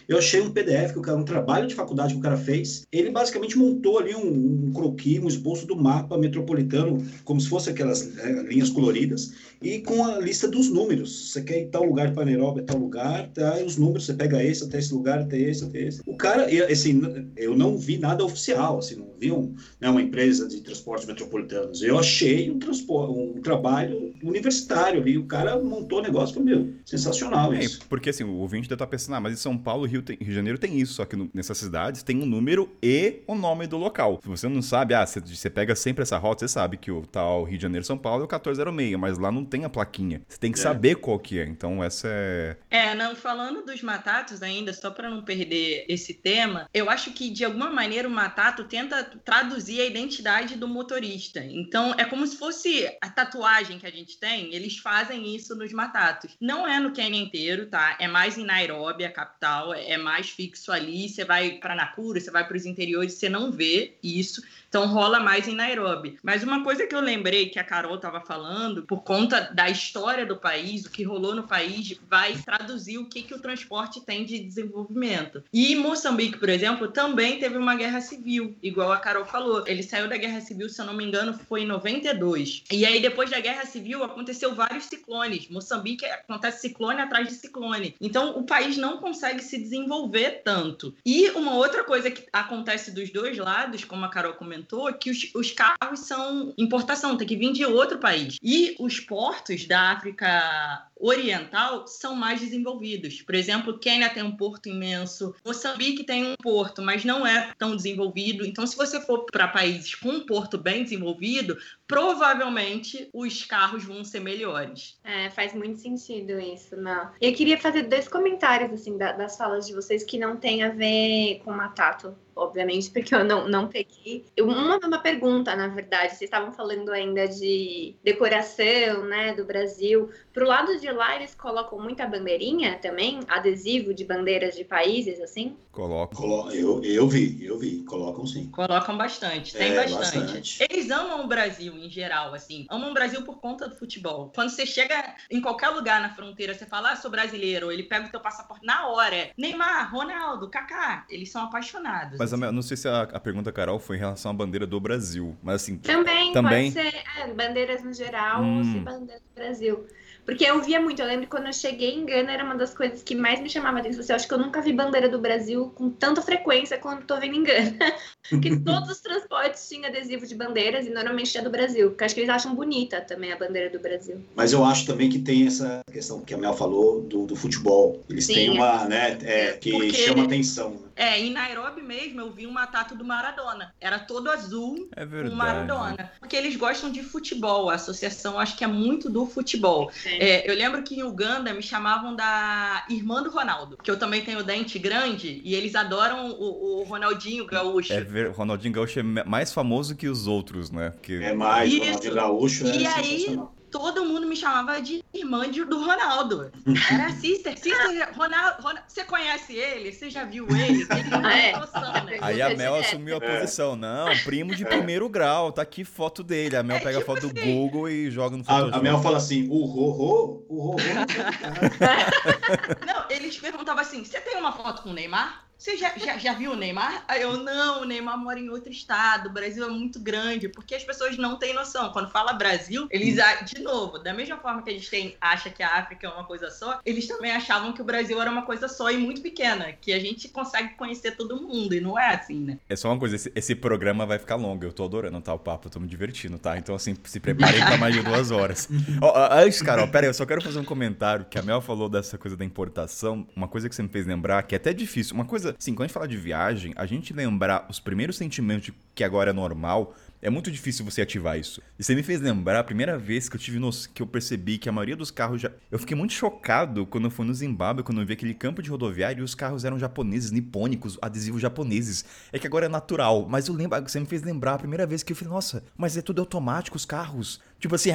Eu 0.07 0.17
achei 0.19 0.41
um 0.41 0.51
PDF, 0.51 0.93
que 0.93 0.99
o 0.99 1.01
cara, 1.01 1.17
um 1.17 1.23
trabalho 1.23 1.67
de 1.67 1.73
faculdade 1.73 2.13
que 2.13 2.19
o 2.19 2.23
cara 2.23 2.37
fez. 2.37 2.85
Ele 2.91 3.09
basicamente 3.09 3.57
montou 3.57 3.99
ali 3.99 4.15
um, 4.15 4.67
um 4.67 4.71
croquis, 4.71 5.21
um 5.21 5.27
esboço 5.27 5.65
do 5.65 5.75
mapa 5.75 6.17
metropolitano, 6.17 7.03
como 7.23 7.41
se 7.41 7.49
fosse 7.49 7.69
aquelas 7.69 8.17
é, 8.19 8.43
linhas 8.43 8.66
coloridas 8.69 9.33
e 9.61 9.79
com 9.79 10.05
a 10.05 10.19
lista 10.19 10.47
dos 10.47 10.69
números. 10.69 11.31
Você 11.31 11.41
quer 11.41 11.61
ir 11.61 11.67
tal 11.67 11.83
lugar 11.83 12.13
para 12.13 12.25
Nairobi, 12.25 12.61
tal 12.61 12.77
lugar, 12.77 13.27
tá? 13.29 13.59
E 13.59 13.65
os 13.65 13.77
números, 13.77 14.05
você 14.05 14.13
pega 14.13 14.43
esse 14.43 14.63
até 14.63 14.79
esse 14.79 14.93
lugar, 14.93 15.19
até 15.19 15.39
esse, 15.39 15.63
até 15.63 15.79
esse. 15.81 16.01
O 16.05 16.15
cara, 16.15 16.47
assim, 16.71 17.01
eu 17.35 17.55
não 17.55 17.77
vi 17.77 17.97
nada 17.97 18.23
oficial, 18.23 18.79
assim, 18.79 18.95
não 18.95 19.07
vi 19.19 19.31
um, 19.31 19.55
né, 19.79 19.89
uma 19.89 20.01
empresa 20.01 20.47
de 20.47 20.61
transportes 20.61 21.07
metropolitanos. 21.07 21.81
Eu 21.81 21.97
achei 21.97 22.51
um, 22.51 22.59
transporte, 22.59 23.17
um 23.17 23.41
trabalho 23.41 24.13
universitário 24.23 25.01
ali. 25.01 25.17
O 25.17 25.25
cara 25.25 25.59
montou 25.61 25.99
o 25.99 26.01
negócio, 26.01 26.35
foi 26.35 26.43
meu, 26.43 26.73
sensacional 26.85 27.53
é, 27.53 27.63
isso. 27.63 27.79
Porque 27.89 28.09
assim, 28.09 28.23
o 28.23 28.35
ouvinte 28.35 28.67
deve 28.67 28.75
estar 28.75 28.87
pensando, 28.87 29.15
ah, 29.15 29.19
mas 29.19 29.33
em 29.33 29.37
São 29.37 29.57
Paulo, 29.57 29.85
Rio, 29.85 30.01
tem, 30.01 30.17
Rio 30.17 30.29
de 30.29 30.35
Janeiro 30.35 30.57
tem 30.57 30.79
isso, 30.79 30.93
só 30.93 31.05
que 31.05 31.15
no, 31.15 31.29
nessas 31.33 31.57
cidades 31.57 32.03
tem 32.03 32.21
um 32.21 32.25
número 32.25 32.69
e 32.81 33.21
o 33.27 33.35
nome 33.35 33.67
do 33.67 33.77
local. 33.77 34.19
Se 34.21 34.29
você 34.29 34.47
não 34.47 34.61
sabe, 34.61 34.93
ah, 34.93 35.05
você, 35.05 35.19
você 35.19 35.49
pega 35.49 35.75
sempre 35.75 36.03
essa 36.03 36.17
rota, 36.17 36.47
você 36.47 36.53
sabe 36.53 36.77
que 36.77 36.91
o 36.91 37.01
tal 37.01 37.43
Rio 37.43 37.57
de 37.57 37.63
Janeiro, 37.63 37.85
São 37.85 37.97
Paulo 37.97 38.21
é 38.21 38.25
o 38.25 38.27
14 38.27 38.56
06, 38.57 38.95
mas 38.97 39.17
lá 39.17 39.31
não 39.31 39.45
tem 39.45 39.65
a 39.65 39.69
plaquinha. 39.69 40.21
Você 40.27 40.37
tem 40.37 40.51
que 40.51 40.59
é. 40.59 40.61
saber 40.61 40.95
qual 40.95 41.19
que 41.19 41.39
é. 41.39 41.45
Então 41.45 41.83
essa 41.83 42.07
é. 42.09 42.57
É, 42.69 42.95
não, 42.95 43.15
falando 43.15 43.65
dos 43.65 43.81
matatos 43.81 44.41
ainda, 44.41 44.73
só 44.73 44.91
para 44.91 45.09
não 45.09 45.23
perder 45.23 45.85
esse 45.87 46.13
tema, 46.13 46.69
eu 46.73 46.89
acho 46.89 47.11
que 47.11 47.29
de 47.29 47.45
alguma 47.45 47.69
maneira 47.69 48.07
o 48.07 48.11
matato 48.11 48.63
tenta 48.63 49.03
traduzir 49.23 49.81
a 49.81 49.85
identidade 49.85 50.55
do 50.55 50.67
motorista. 50.67 51.43
Então 51.43 51.93
é 51.97 52.05
como 52.05 52.25
se 52.25 52.37
fosse 52.37 52.87
a 53.01 53.09
tatuagem 53.09 53.79
que 53.79 53.87
a 53.87 53.91
gente 53.91 54.19
tem, 54.19 54.53
eles 54.53 54.77
fazem 54.77 55.35
isso 55.35 55.55
nos 55.55 55.71
matatos. 55.71 56.35
Não 56.39 56.67
é 56.67 56.79
no 56.79 56.91
Quênia 56.91 57.21
inteiro, 57.21 57.67
tá? 57.67 57.97
É 57.99 58.07
mais 58.07 58.37
em 58.37 58.45
Nairobi, 58.45 59.05
a 59.05 59.11
capital, 59.11 59.73
é 59.73 59.97
mais 59.97 60.29
fixo 60.29 60.71
ali. 60.71 61.09
Você 61.09 61.23
vai 61.23 61.51
para 61.59 61.75
Nakuru, 61.75 62.19
você 62.19 62.31
vai 62.31 62.47
para 62.47 62.57
os 62.57 62.65
interiores, 62.65 63.13
você 63.13 63.29
não 63.29 63.51
vê 63.51 63.97
isso. 64.01 64.41
Então 64.77 64.89
rola 64.89 65.19
mais 65.19 65.47
em 65.47 65.55
Nairobi. 65.55 66.19
Mas 66.21 66.43
uma 66.43 66.63
coisa 66.63 66.85
que 66.85 66.93
eu 66.93 67.01
lembrei 67.01 67.49
que 67.49 67.57
a 67.57 67.63
Carol 67.63 67.95
estava 67.95 68.21
falando, 68.21 68.83
por 68.83 69.01
conta 69.01 69.49
da 69.51 69.67
história 69.67 70.23
do 70.23 70.37
país, 70.37 70.85
o 70.85 70.91
que 70.91 71.01
rolou 71.01 71.33
no 71.33 71.47
país, 71.47 71.99
vai 72.07 72.35
traduzir 72.35 72.99
o 72.99 73.05
que, 73.05 73.23
que 73.23 73.33
o 73.33 73.39
transporte 73.39 73.99
tem 74.01 74.23
de 74.23 74.37
desenvolvimento. 74.37 75.43
E 75.51 75.75
Moçambique, 75.75 76.37
por 76.37 76.47
exemplo, 76.47 76.89
também 76.89 77.39
teve 77.39 77.57
uma 77.57 77.73
guerra 77.73 78.01
civil, 78.01 78.55
igual 78.61 78.91
a 78.91 78.99
Carol 78.99 79.25
falou. 79.25 79.63
Ele 79.65 79.81
saiu 79.81 80.07
da 80.07 80.15
guerra 80.15 80.41
civil, 80.41 80.69
se 80.69 80.79
eu 80.79 80.85
não 80.85 80.93
me 80.93 81.03
engano, 81.03 81.33
foi 81.33 81.63
em 81.63 81.65
92. 81.65 82.65
E 82.71 82.85
aí, 82.85 83.01
depois 83.01 83.31
da 83.31 83.39
guerra 83.39 83.65
civil, 83.65 84.03
aconteceu 84.03 84.53
vários 84.53 84.85
ciclones. 84.85 85.49
Moçambique 85.49 86.05
acontece 86.05 86.61
ciclone 86.61 87.01
atrás 87.01 87.27
de 87.27 87.33
ciclone. 87.33 87.95
Então, 87.99 88.37
o 88.37 88.43
país 88.43 88.77
não 88.77 88.97
consegue 88.97 89.41
se 89.41 89.57
desenvolver 89.57 90.43
tanto. 90.43 90.93
E 91.03 91.31
uma 91.31 91.55
outra 91.55 91.83
coisa 91.83 92.11
que 92.11 92.27
acontece 92.31 92.91
dos 92.91 93.09
dois 93.09 93.35
lados, 93.39 93.83
como 93.83 94.05
a 94.05 94.09
Carol 94.09 94.33
comentou, 94.33 94.66
é 94.89 94.93
que 94.93 95.09
os, 95.09 95.31
os 95.33 95.51
carros 95.51 95.99
são 95.99 96.53
importação, 96.57 97.17
tem 97.17 97.27
que 97.27 97.35
vir 97.35 97.53
de 97.53 97.65
outro 97.65 97.97
país. 97.99 98.37
E 98.41 98.75
os 98.79 98.99
portos 98.99 99.65
da 99.65 99.91
África 99.91 100.87
Oriental 100.99 101.87
são 101.87 102.15
mais 102.15 102.39
desenvolvidos. 102.41 103.21
Por 103.21 103.35
exemplo, 103.35 103.77
Quênia 103.77 104.09
tem 104.09 104.23
um 104.23 104.35
porto 104.35 104.67
imenso, 104.67 105.35
Moçambique 105.45 106.03
tem 106.03 106.25
um 106.25 106.35
porto, 106.35 106.81
mas 106.81 107.05
não 107.05 107.25
é 107.25 107.53
tão 107.57 107.75
desenvolvido. 107.75 108.45
Então, 108.45 108.65
se 108.65 108.75
você 108.75 108.99
for 108.99 109.25
para 109.31 109.47
países 109.47 109.93
com 109.95 110.09
um 110.09 110.25
porto 110.25 110.57
bem 110.57 110.83
desenvolvido, 110.83 111.57
provavelmente 111.87 113.09
os 113.13 113.45
carros 113.45 113.83
vão 113.85 114.03
ser 114.03 114.19
melhores. 114.19 114.99
É, 115.03 115.29
faz 115.29 115.53
muito 115.53 115.79
sentido 115.79 116.39
isso, 116.39 116.75
não. 116.75 117.11
Eu 117.21 117.33
queria 117.33 117.57
fazer 117.57 117.83
dois 117.83 118.07
comentários 118.07 118.71
assim 118.73 118.97
das 118.97 119.37
falas 119.37 119.65
de 119.65 119.73
vocês 119.73 120.03
que 120.03 120.19
não 120.19 120.35
tem 120.35 120.63
a 120.63 120.69
ver 120.69 121.41
com 121.43 121.51
Matato 121.51 122.15
obviamente, 122.37 122.89
porque 122.91 123.13
eu 123.13 123.23
não, 123.23 123.47
não 123.47 123.67
peguei. 123.67 124.25
Uma, 124.39 124.77
uma 124.77 124.99
pergunta, 124.99 125.55
na 125.55 125.67
verdade, 125.67 126.09
vocês 126.09 126.21
estavam 126.21 126.53
falando 126.53 126.89
ainda 126.91 127.27
de 127.27 127.95
decoração, 128.03 129.05
né, 129.05 129.33
do 129.33 129.43
Brasil. 129.43 130.09
Pro 130.31 130.47
lado 130.47 130.79
de 130.79 130.89
lá, 130.91 131.15
eles 131.15 131.33
colocam 131.33 131.79
muita 131.79 132.05
bandeirinha 132.05 132.77
também? 132.79 133.19
Adesivo 133.27 133.93
de 133.93 134.05
bandeiras 134.05 134.55
de 134.55 134.63
países, 134.63 135.19
assim? 135.19 135.57
Colocam. 135.71 136.51
Eu, 136.51 136.83
eu 136.83 137.07
vi, 137.07 137.43
eu 137.43 137.57
vi. 137.57 137.83
Colocam 137.83 138.25
sim. 138.25 138.49
Colocam 138.49 138.97
bastante, 138.97 139.53
tem 139.53 139.71
é, 139.71 139.75
bastante. 139.75 140.19
bastante. 140.19 140.63
Eles 140.69 140.89
amam 140.89 141.25
o 141.25 141.27
Brasil 141.27 141.76
em 141.77 141.89
geral, 141.89 142.33
assim. 142.33 142.65
Amam 142.69 142.91
o 142.91 142.93
Brasil 142.93 143.21
por 143.23 143.39
conta 143.39 143.67
do 143.67 143.75
futebol. 143.75 144.31
Quando 144.33 144.49
você 144.49 144.65
chega 144.65 145.15
em 145.29 145.41
qualquer 145.41 145.69
lugar 145.69 146.01
na 146.01 146.09
fronteira, 146.09 146.53
você 146.53 146.65
fala, 146.65 146.91
ah, 146.91 146.95
sou 146.95 147.11
brasileiro, 147.11 147.71
ele 147.71 147.83
pega 147.83 148.07
o 148.07 148.11
teu 148.11 148.19
passaporte 148.19 148.65
na 148.65 148.87
hora. 148.87 149.31
Neymar, 149.37 149.91
Ronaldo, 149.91 150.49
Kaká, 150.49 151.05
eles 151.09 151.31
são 151.31 151.43
apaixonados. 151.43 152.17
Mas 152.17 152.33
a, 152.33 152.37
não 152.37 152.61
sei 152.61 152.77
se 152.77 152.87
a, 152.87 153.03
a, 153.03 153.19
pergunta, 153.19 153.51
Carol, 153.51 153.79
foi 153.79 153.97
em 153.97 153.99
relação 153.99 154.31
à 154.31 154.33
bandeira 154.33 154.65
do 154.65 154.79
Brasil. 154.79 155.37
Mas 155.41 155.63
assim. 155.63 155.77
Também, 155.77 156.31
também... 156.31 156.71
pode 156.71 156.89
ser 156.89 157.03
é, 157.19 157.33
bandeiras 157.33 157.83
no 157.83 157.93
geral 157.93 158.41
hum. 158.41 158.57
ou 158.57 158.63
se 158.63 158.79
bandeira 158.79 159.19
do 159.19 159.35
Brasil. 159.35 159.87
Porque 160.27 160.43
eu 160.43 160.61
via 160.61 160.81
muito, 160.81 161.01
eu 161.01 161.07
lembro 161.07 161.25
quando 161.27 161.47
eu 161.47 161.53
cheguei 161.53 161.93
em 161.93 162.05
Gana, 162.05 162.33
era 162.33 162.43
uma 162.43 162.55
das 162.55 162.75
coisas 162.75 163.01
que 163.01 163.15
mais 163.15 163.39
me 163.39 163.49
chamava 163.49 163.77
a 163.77 163.79
atenção. 163.79 164.03
Eu 164.09 164.15
acho 164.17 164.27
que 164.27 164.33
eu 164.33 164.37
nunca 164.37 164.61
vi 164.61 164.73
bandeira 164.73 165.07
do 165.07 165.19
Brasil 165.19 165.71
com 165.73 165.89
tanta 165.89 166.21
frequência 166.21 166.77
quando 166.77 167.05
tô 167.05 167.17
vendo 167.17 167.35
em 167.35 167.43
Gana. 167.43 167.77
Porque 168.29 168.53
todos 168.59 168.89
os 168.89 168.99
transportes 168.99 169.69
tinham 169.69 169.85
adesivo 169.85 170.27
de 170.27 170.35
bandeiras 170.35 170.85
e 170.85 170.89
normalmente 170.89 171.37
é 171.37 171.41
do 171.41 171.49
Brasil. 171.49 171.91
Porque 171.91 172.03
acho 172.03 172.13
que 172.13 172.19
eles 172.19 172.29
acham 172.29 172.53
bonita 172.53 172.99
também 172.99 173.31
a 173.31 173.37
bandeira 173.37 173.69
do 173.69 173.79
Brasil. 173.79 174.21
Mas 174.35 174.51
eu 174.51 174.65
acho 174.65 174.85
também 174.85 175.09
que 175.09 175.19
tem 175.19 175.47
essa 175.47 175.79
questão 175.89 176.19
que 176.19 176.33
a 176.33 176.37
Mel 176.37 176.53
falou 176.53 177.01
do, 177.03 177.25
do 177.25 177.35
futebol. 177.37 178.03
Eles 178.09 178.25
Sim, 178.25 178.33
têm 178.33 178.49
uma, 178.49 178.83
é. 178.83 178.87
né, 178.89 179.17
é, 179.21 179.51
que 179.53 179.71
Porque... 179.71 179.93
chama 179.93 180.25
atenção. 180.25 180.71
Né? 180.71 180.87
É, 180.97 181.19
em 181.19 181.31
Nairobi 181.31 181.81
mesmo 181.81 182.19
eu 182.19 182.31
vi 182.31 182.47
uma 182.47 182.65
tatu 182.67 182.95
do 182.95 183.05
Maradona. 183.05 183.73
Era 183.79 183.99
todo 183.99 184.29
azul 184.29 184.89
é 184.95 185.05
verdade. 185.05 185.29
com 185.29 185.35
Maradona. 185.35 186.11
Porque 186.19 186.35
eles 186.35 186.55
gostam 186.55 186.91
de 186.91 187.03
futebol. 187.03 187.69
A 187.69 187.75
associação 187.75 188.37
acho 188.37 188.57
que 188.57 188.63
é 188.63 188.67
muito 188.67 189.09
do 189.09 189.25
futebol. 189.25 189.91
É, 190.03 190.16
eu 190.45 190.55
lembro 190.55 190.83
que 190.83 190.99
em 190.99 191.03
Uganda 191.03 191.53
me 191.53 191.61
chamavam 191.61 192.15
da 192.15 192.85
irmã 192.89 193.21
do 193.21 193.29
Ronaldo, 193.29 193.77
que 193.77 193.89
eu 193.89 193.97
também 193.97 194.23
tenho 194.23 194.43
dente 194.43 194.79
grande 194.79 195.41
e 195.43 195.55
eles 195.55 195.75
adoram 195.75 196.31
o, 196.31 196.81
o 196.81 196.83
Ronaldinho 196.83 197.45
Gaúcho. 197.45 197.93
É 197.93 198.01
ver, 198.01 198.29
Ronaldinho 198.31 198.73
Gaúcho 198.73 198.99
é 198.99 199.03
mais 199.03 199.53
famoso 199.53 199.95
que 199.95 200.07
os 200.07 200.27
outros, 200.27 200.71
né? 200.71 200.91
Porque... 200.91 201.13
É 201.13 201.33
mais, 201.33 201.71
Isso. 201.71 201.83
Ronaldinho 201.83 202.13
Gaúcho 202.13 202.67
é 202.67 202.77
E 202.77 202.87
aí 202.87 203.39
todo 203.71 204.05
mundo 204.05 204.27
me 204.27 204.35
chamava 204.35 204.81
de 204.81 205.03
irmã 205.13 205.49
de, 205.49 205.63
do 205.63 205.83
Ronaldo. 205.83 206.51
Era 206.91 207.11
sister, 207.11 207.57
sister, 207.57 208.09
Ronaldo, 208.13 208.61
Ronaldo, 208.61 208.83
Você 208.87 209.03
conhece 209.03 209.53
ele? 209.53 209.91
Você 209.91 210.09
já 210.09 210.23
viu 210.23 210.47
ele? 210.49 210.87
ele 210.89 211.03
não 211.09 211.29
é. 211.29 211.57
noção, 211.57 212.05
né? 212.05 212.17
Aí 212.21 212.41
a 212.41 212.55
Mel 212.55 212.75
assumiu 212.75 213.17
a 213.17 213.21
posição. 213.21 213.75
Não, 213.75 214.07
primo 214.23 214.55
de 214.55 214.65
primeiro 214.65 215.07
grau, 215.09 215.51
tá 215.51 215.61
aqui 215.61 215.83
foto 215.83 216.23
dele. 216.23 216.55
A 216.55 216.63
Mel 216.63 216.77
é, 216.77 216.79
pega 216.79 216.99
tipo 216.99 217.11
a 217.11 217.15
foto 217.15 217.27
assim. 217.27 217.35
do 217.35 217.41
Google 217.41 217.89
e 217.89 218.11
joga 218.11 218.37
no 218.37 218.43
Photoshop. 218.43 218.73
A, 218.73 218.77
a 218.77 218.81
Mel 218.81 219.01
fala 219.01 219.17
assim, 219.17 219.47
o 219.49 219.65
ro-ro, 219.65 220.45
o 220.47 220.61
ro-ro. 220.61 220.77
não, 222.85 223.05
eles 223.09 223.37
perguntavam 223.37 223.81
assim, 223.81 224.03
você 224.03 224.19
tem 224.19 224.37
uma 224.37 224.51
foto 224.51 224.83
com 224.83 224.89
o 224.89 224.93
Neymar? 224.93 225.46
Você 225.57 225.75
já, 225.75 225.91
já, 225.97 226.17
já 226.17 226.33
viu 226.33 226.51
o 226.51 226.55
Neymar? 226.55 227.03
Aí 227.07 227.21
eu, 227.21 227.37
não, 227.37 227.81
o 227.81 227.85
Neymar 227.85 228.17
mora 228.17 228.39
em 228.39 228.47
outro 228.49 228.71
estado, 228.71 229.29
o 229.29 229.33
Brasil 229.33 229.65
é 229.65 229.69
muito 229.69 229.99
grande, 229.99 230.47
porque 230.47 230.75
as 230.75 230.83
pessoas 230.83 231.17
não 231.17 231.37
têm 231.37 231.53
noção. 231.53 231.91
Quando 231.91 232.09
fala 232.09 232.33
Brasil, 232.33 232.87
eles, 232.91 233.17
de 233.45 233.61
novo, 233.61 233.97
da 233.97 234.13
mesma 234.13 234.37
forma 234.37 234.61
que 234.61 234.69
a 234.69 234.73
gente 234.73 234.89
tem, 234.89 235.17
acha 235.19 235.49
que 235.49 235.63
a 235.63 235.75
África 235.77 236.05
é 236.05 236.09
uma 236.09 236.23
coisa 236.23 236.51
só, 236.51 236.79
eles 236.85 237.07
também 237.07 237.31
achavam 237.31 237.73
que 237.73 237.81
o 237.81 237.85
Brasil 237.85 238.21
era 238.21 238.29
uma 238.29 238.43
coisa 238.43 238.67
só 238.67 238.91
e 238.91 238.97
muito 238.97 239.21
pequena, 239.21 239.73
que 239.73 239.91
a 239.91 239.99
gente 239.99 240.29
consegue 240.29 240.75
conhecer 240.75 241.15
todo 241.15 241.41
mundo, 241.41 241.73
e 241.73 241.81
não 241.81 241.97
é 241.97 242.13
assim, 242.13 242.39
né? 242.39 242.59
É 242.69 242.75
só 242.75 242.89
uma 242.89 242.99
coisa, 242.99 243.15
esse, 243.15 243.31
esse 243.35 243.55
programa 243.55 244.05
vai 244.05 244.19
ficar 244.19 244.35
longo, 244.35 244.63
eu 244.63 244.71
tô 244.71 244.85
adorando, 244.85 245.19
tá, 245.21 245.33
o 245.33 245.39
papo, 245.39 245.67
eu 245.67 245.71
tô 245.71 245.79
me 245.79 245.87
divertindo, 245.87 246.37
tá? 246.37 246.57
Então, 246.57 246.75
assim, 246.75 246.95
se 247.03 247.19
preparem 247.19 247.59
pra 247.65 247.77
mais 247.77 247.95
de 247.95 248.03
duas 248.03 248.29
horas. 248.29 248.69
oh, 249.01 249.33
antes, 249.33 249.61
Carol, 249.61 249.87
pera 249.87 250.05
aí, 250.05 250.09
eu 250.09 250.13
só 250.13 250.25
quero 250.25 250.41
fazer 250.41 250.59
um 250.59 250.65
comentário, 250.65 251.25
que 251.25 251.39
a 251.39 251.41
Mel 251.41 251.61
falou 251.61 251.89
dessa 251.89 252.17
coisa 252.17 252.37
da 252.37 252.45
importação, 252.45 253.27
uma 253.35 253.47
coisa 253.47 253.67
que 253.67 253.75
você 253.75 253.81
me 253.81 253.89
fez 253.89 254.05
lembrar, 254.05 254.43
que 254.43 254.53
é 254.53 254.57
até 254.57 254.73
difícil, 254.73 255.15
uma 255.15 255.25
coisa, 255.25 255.46
assim, 255.57 255.73
quando 255.73 255.85
a 255.85 255.87
gente 255.87 255.93
fala 255.93 256.07
de 256.07 256.17
viagem, 256.17 256.73
a 256.75 256.85
gente 256.85 257.13
lembrar 257.13 257.67
os 257.69 257.79
primeiros 257.79 258.17
sentimentos 258.17 258.71
que 258.95 259.03
agora 259.03 259.29
é 259.29 259.33
normal, 259.33 259.95
é 260.21 260.29
muito 260.29 260.49
difícil 260.49 260.83
você 260.83 261.01
ativar 261.01 261.37
isso. 261.37 261.61
E 261.77 261.83
você 261.83 261.93
me 261.93 262.01
fez 262.01 262.19
lembrar 262.19 262.59
a 262.59 262.63
primeira 262.63 262.97
vez 262.97 263.29
que 263.29 263.35
eu 263.35 263.39
tive 263.39 263.59
que 263.93 264.01
eu 264.01 264.07
percebi 264.07 264.57
que 264.57 264.67
a 264.67 264.71
maioria 264.71 264.95
dos 264.95 265.11
carros 265.11 265.41
já. 265.41 265.51
Eu 265.69 265.77
fiquei 265.77 265.95
muito 265.95 266.13
chocado 266.13 266.85
quando 266.87 267.05
eu 267.05 267.11
fui 267.11 267.25
no 267.25 267.33
Zimbábue, 267.33 267.83
quando 267.83 268.01
eu 268.01 268.05
vi 268.05 268.13
aquele 268.13 268.33
campo 268.33 268.61
de 268.61 268.69
rodoviário 268.69 269.21
e 269.21 269.23
os 269.23 269.35
carros 269.35 269.63
eram 269.63 269.77
japoneses, 269.77 270.31
nipônicos, 270.31 270.97
adesivos 271.01 271.41
japoneses. 271.41 272.03
É 272.31 272.39
que 272.39 272.47
agora 272.47 272.65
é 272.65 272.69
natural, 272.69 273.27
mas 273.29 273.47
eu 273.47 273.53
lembro, 273.53 273.79
você 273.81 273.99
me 273.99 274.07
fez 274.07 274.23
lembrar 274.23 274.55
a 274.55 274.57
primeira 274.57 274.87
vez 274.87 275.03
que 275.03 275.13
eu 275.13 275.15
falei, 275.15 275.33
nossa, 275.33 275.63
mas 275.77 275.95
é 275.95 276.01
tudo 276.01 276.19
automático 276.19 276.77
os 276.77 276.85
carros. 276.85 277.39
Tipo 277.59 277.75
assim, 277.75 277.91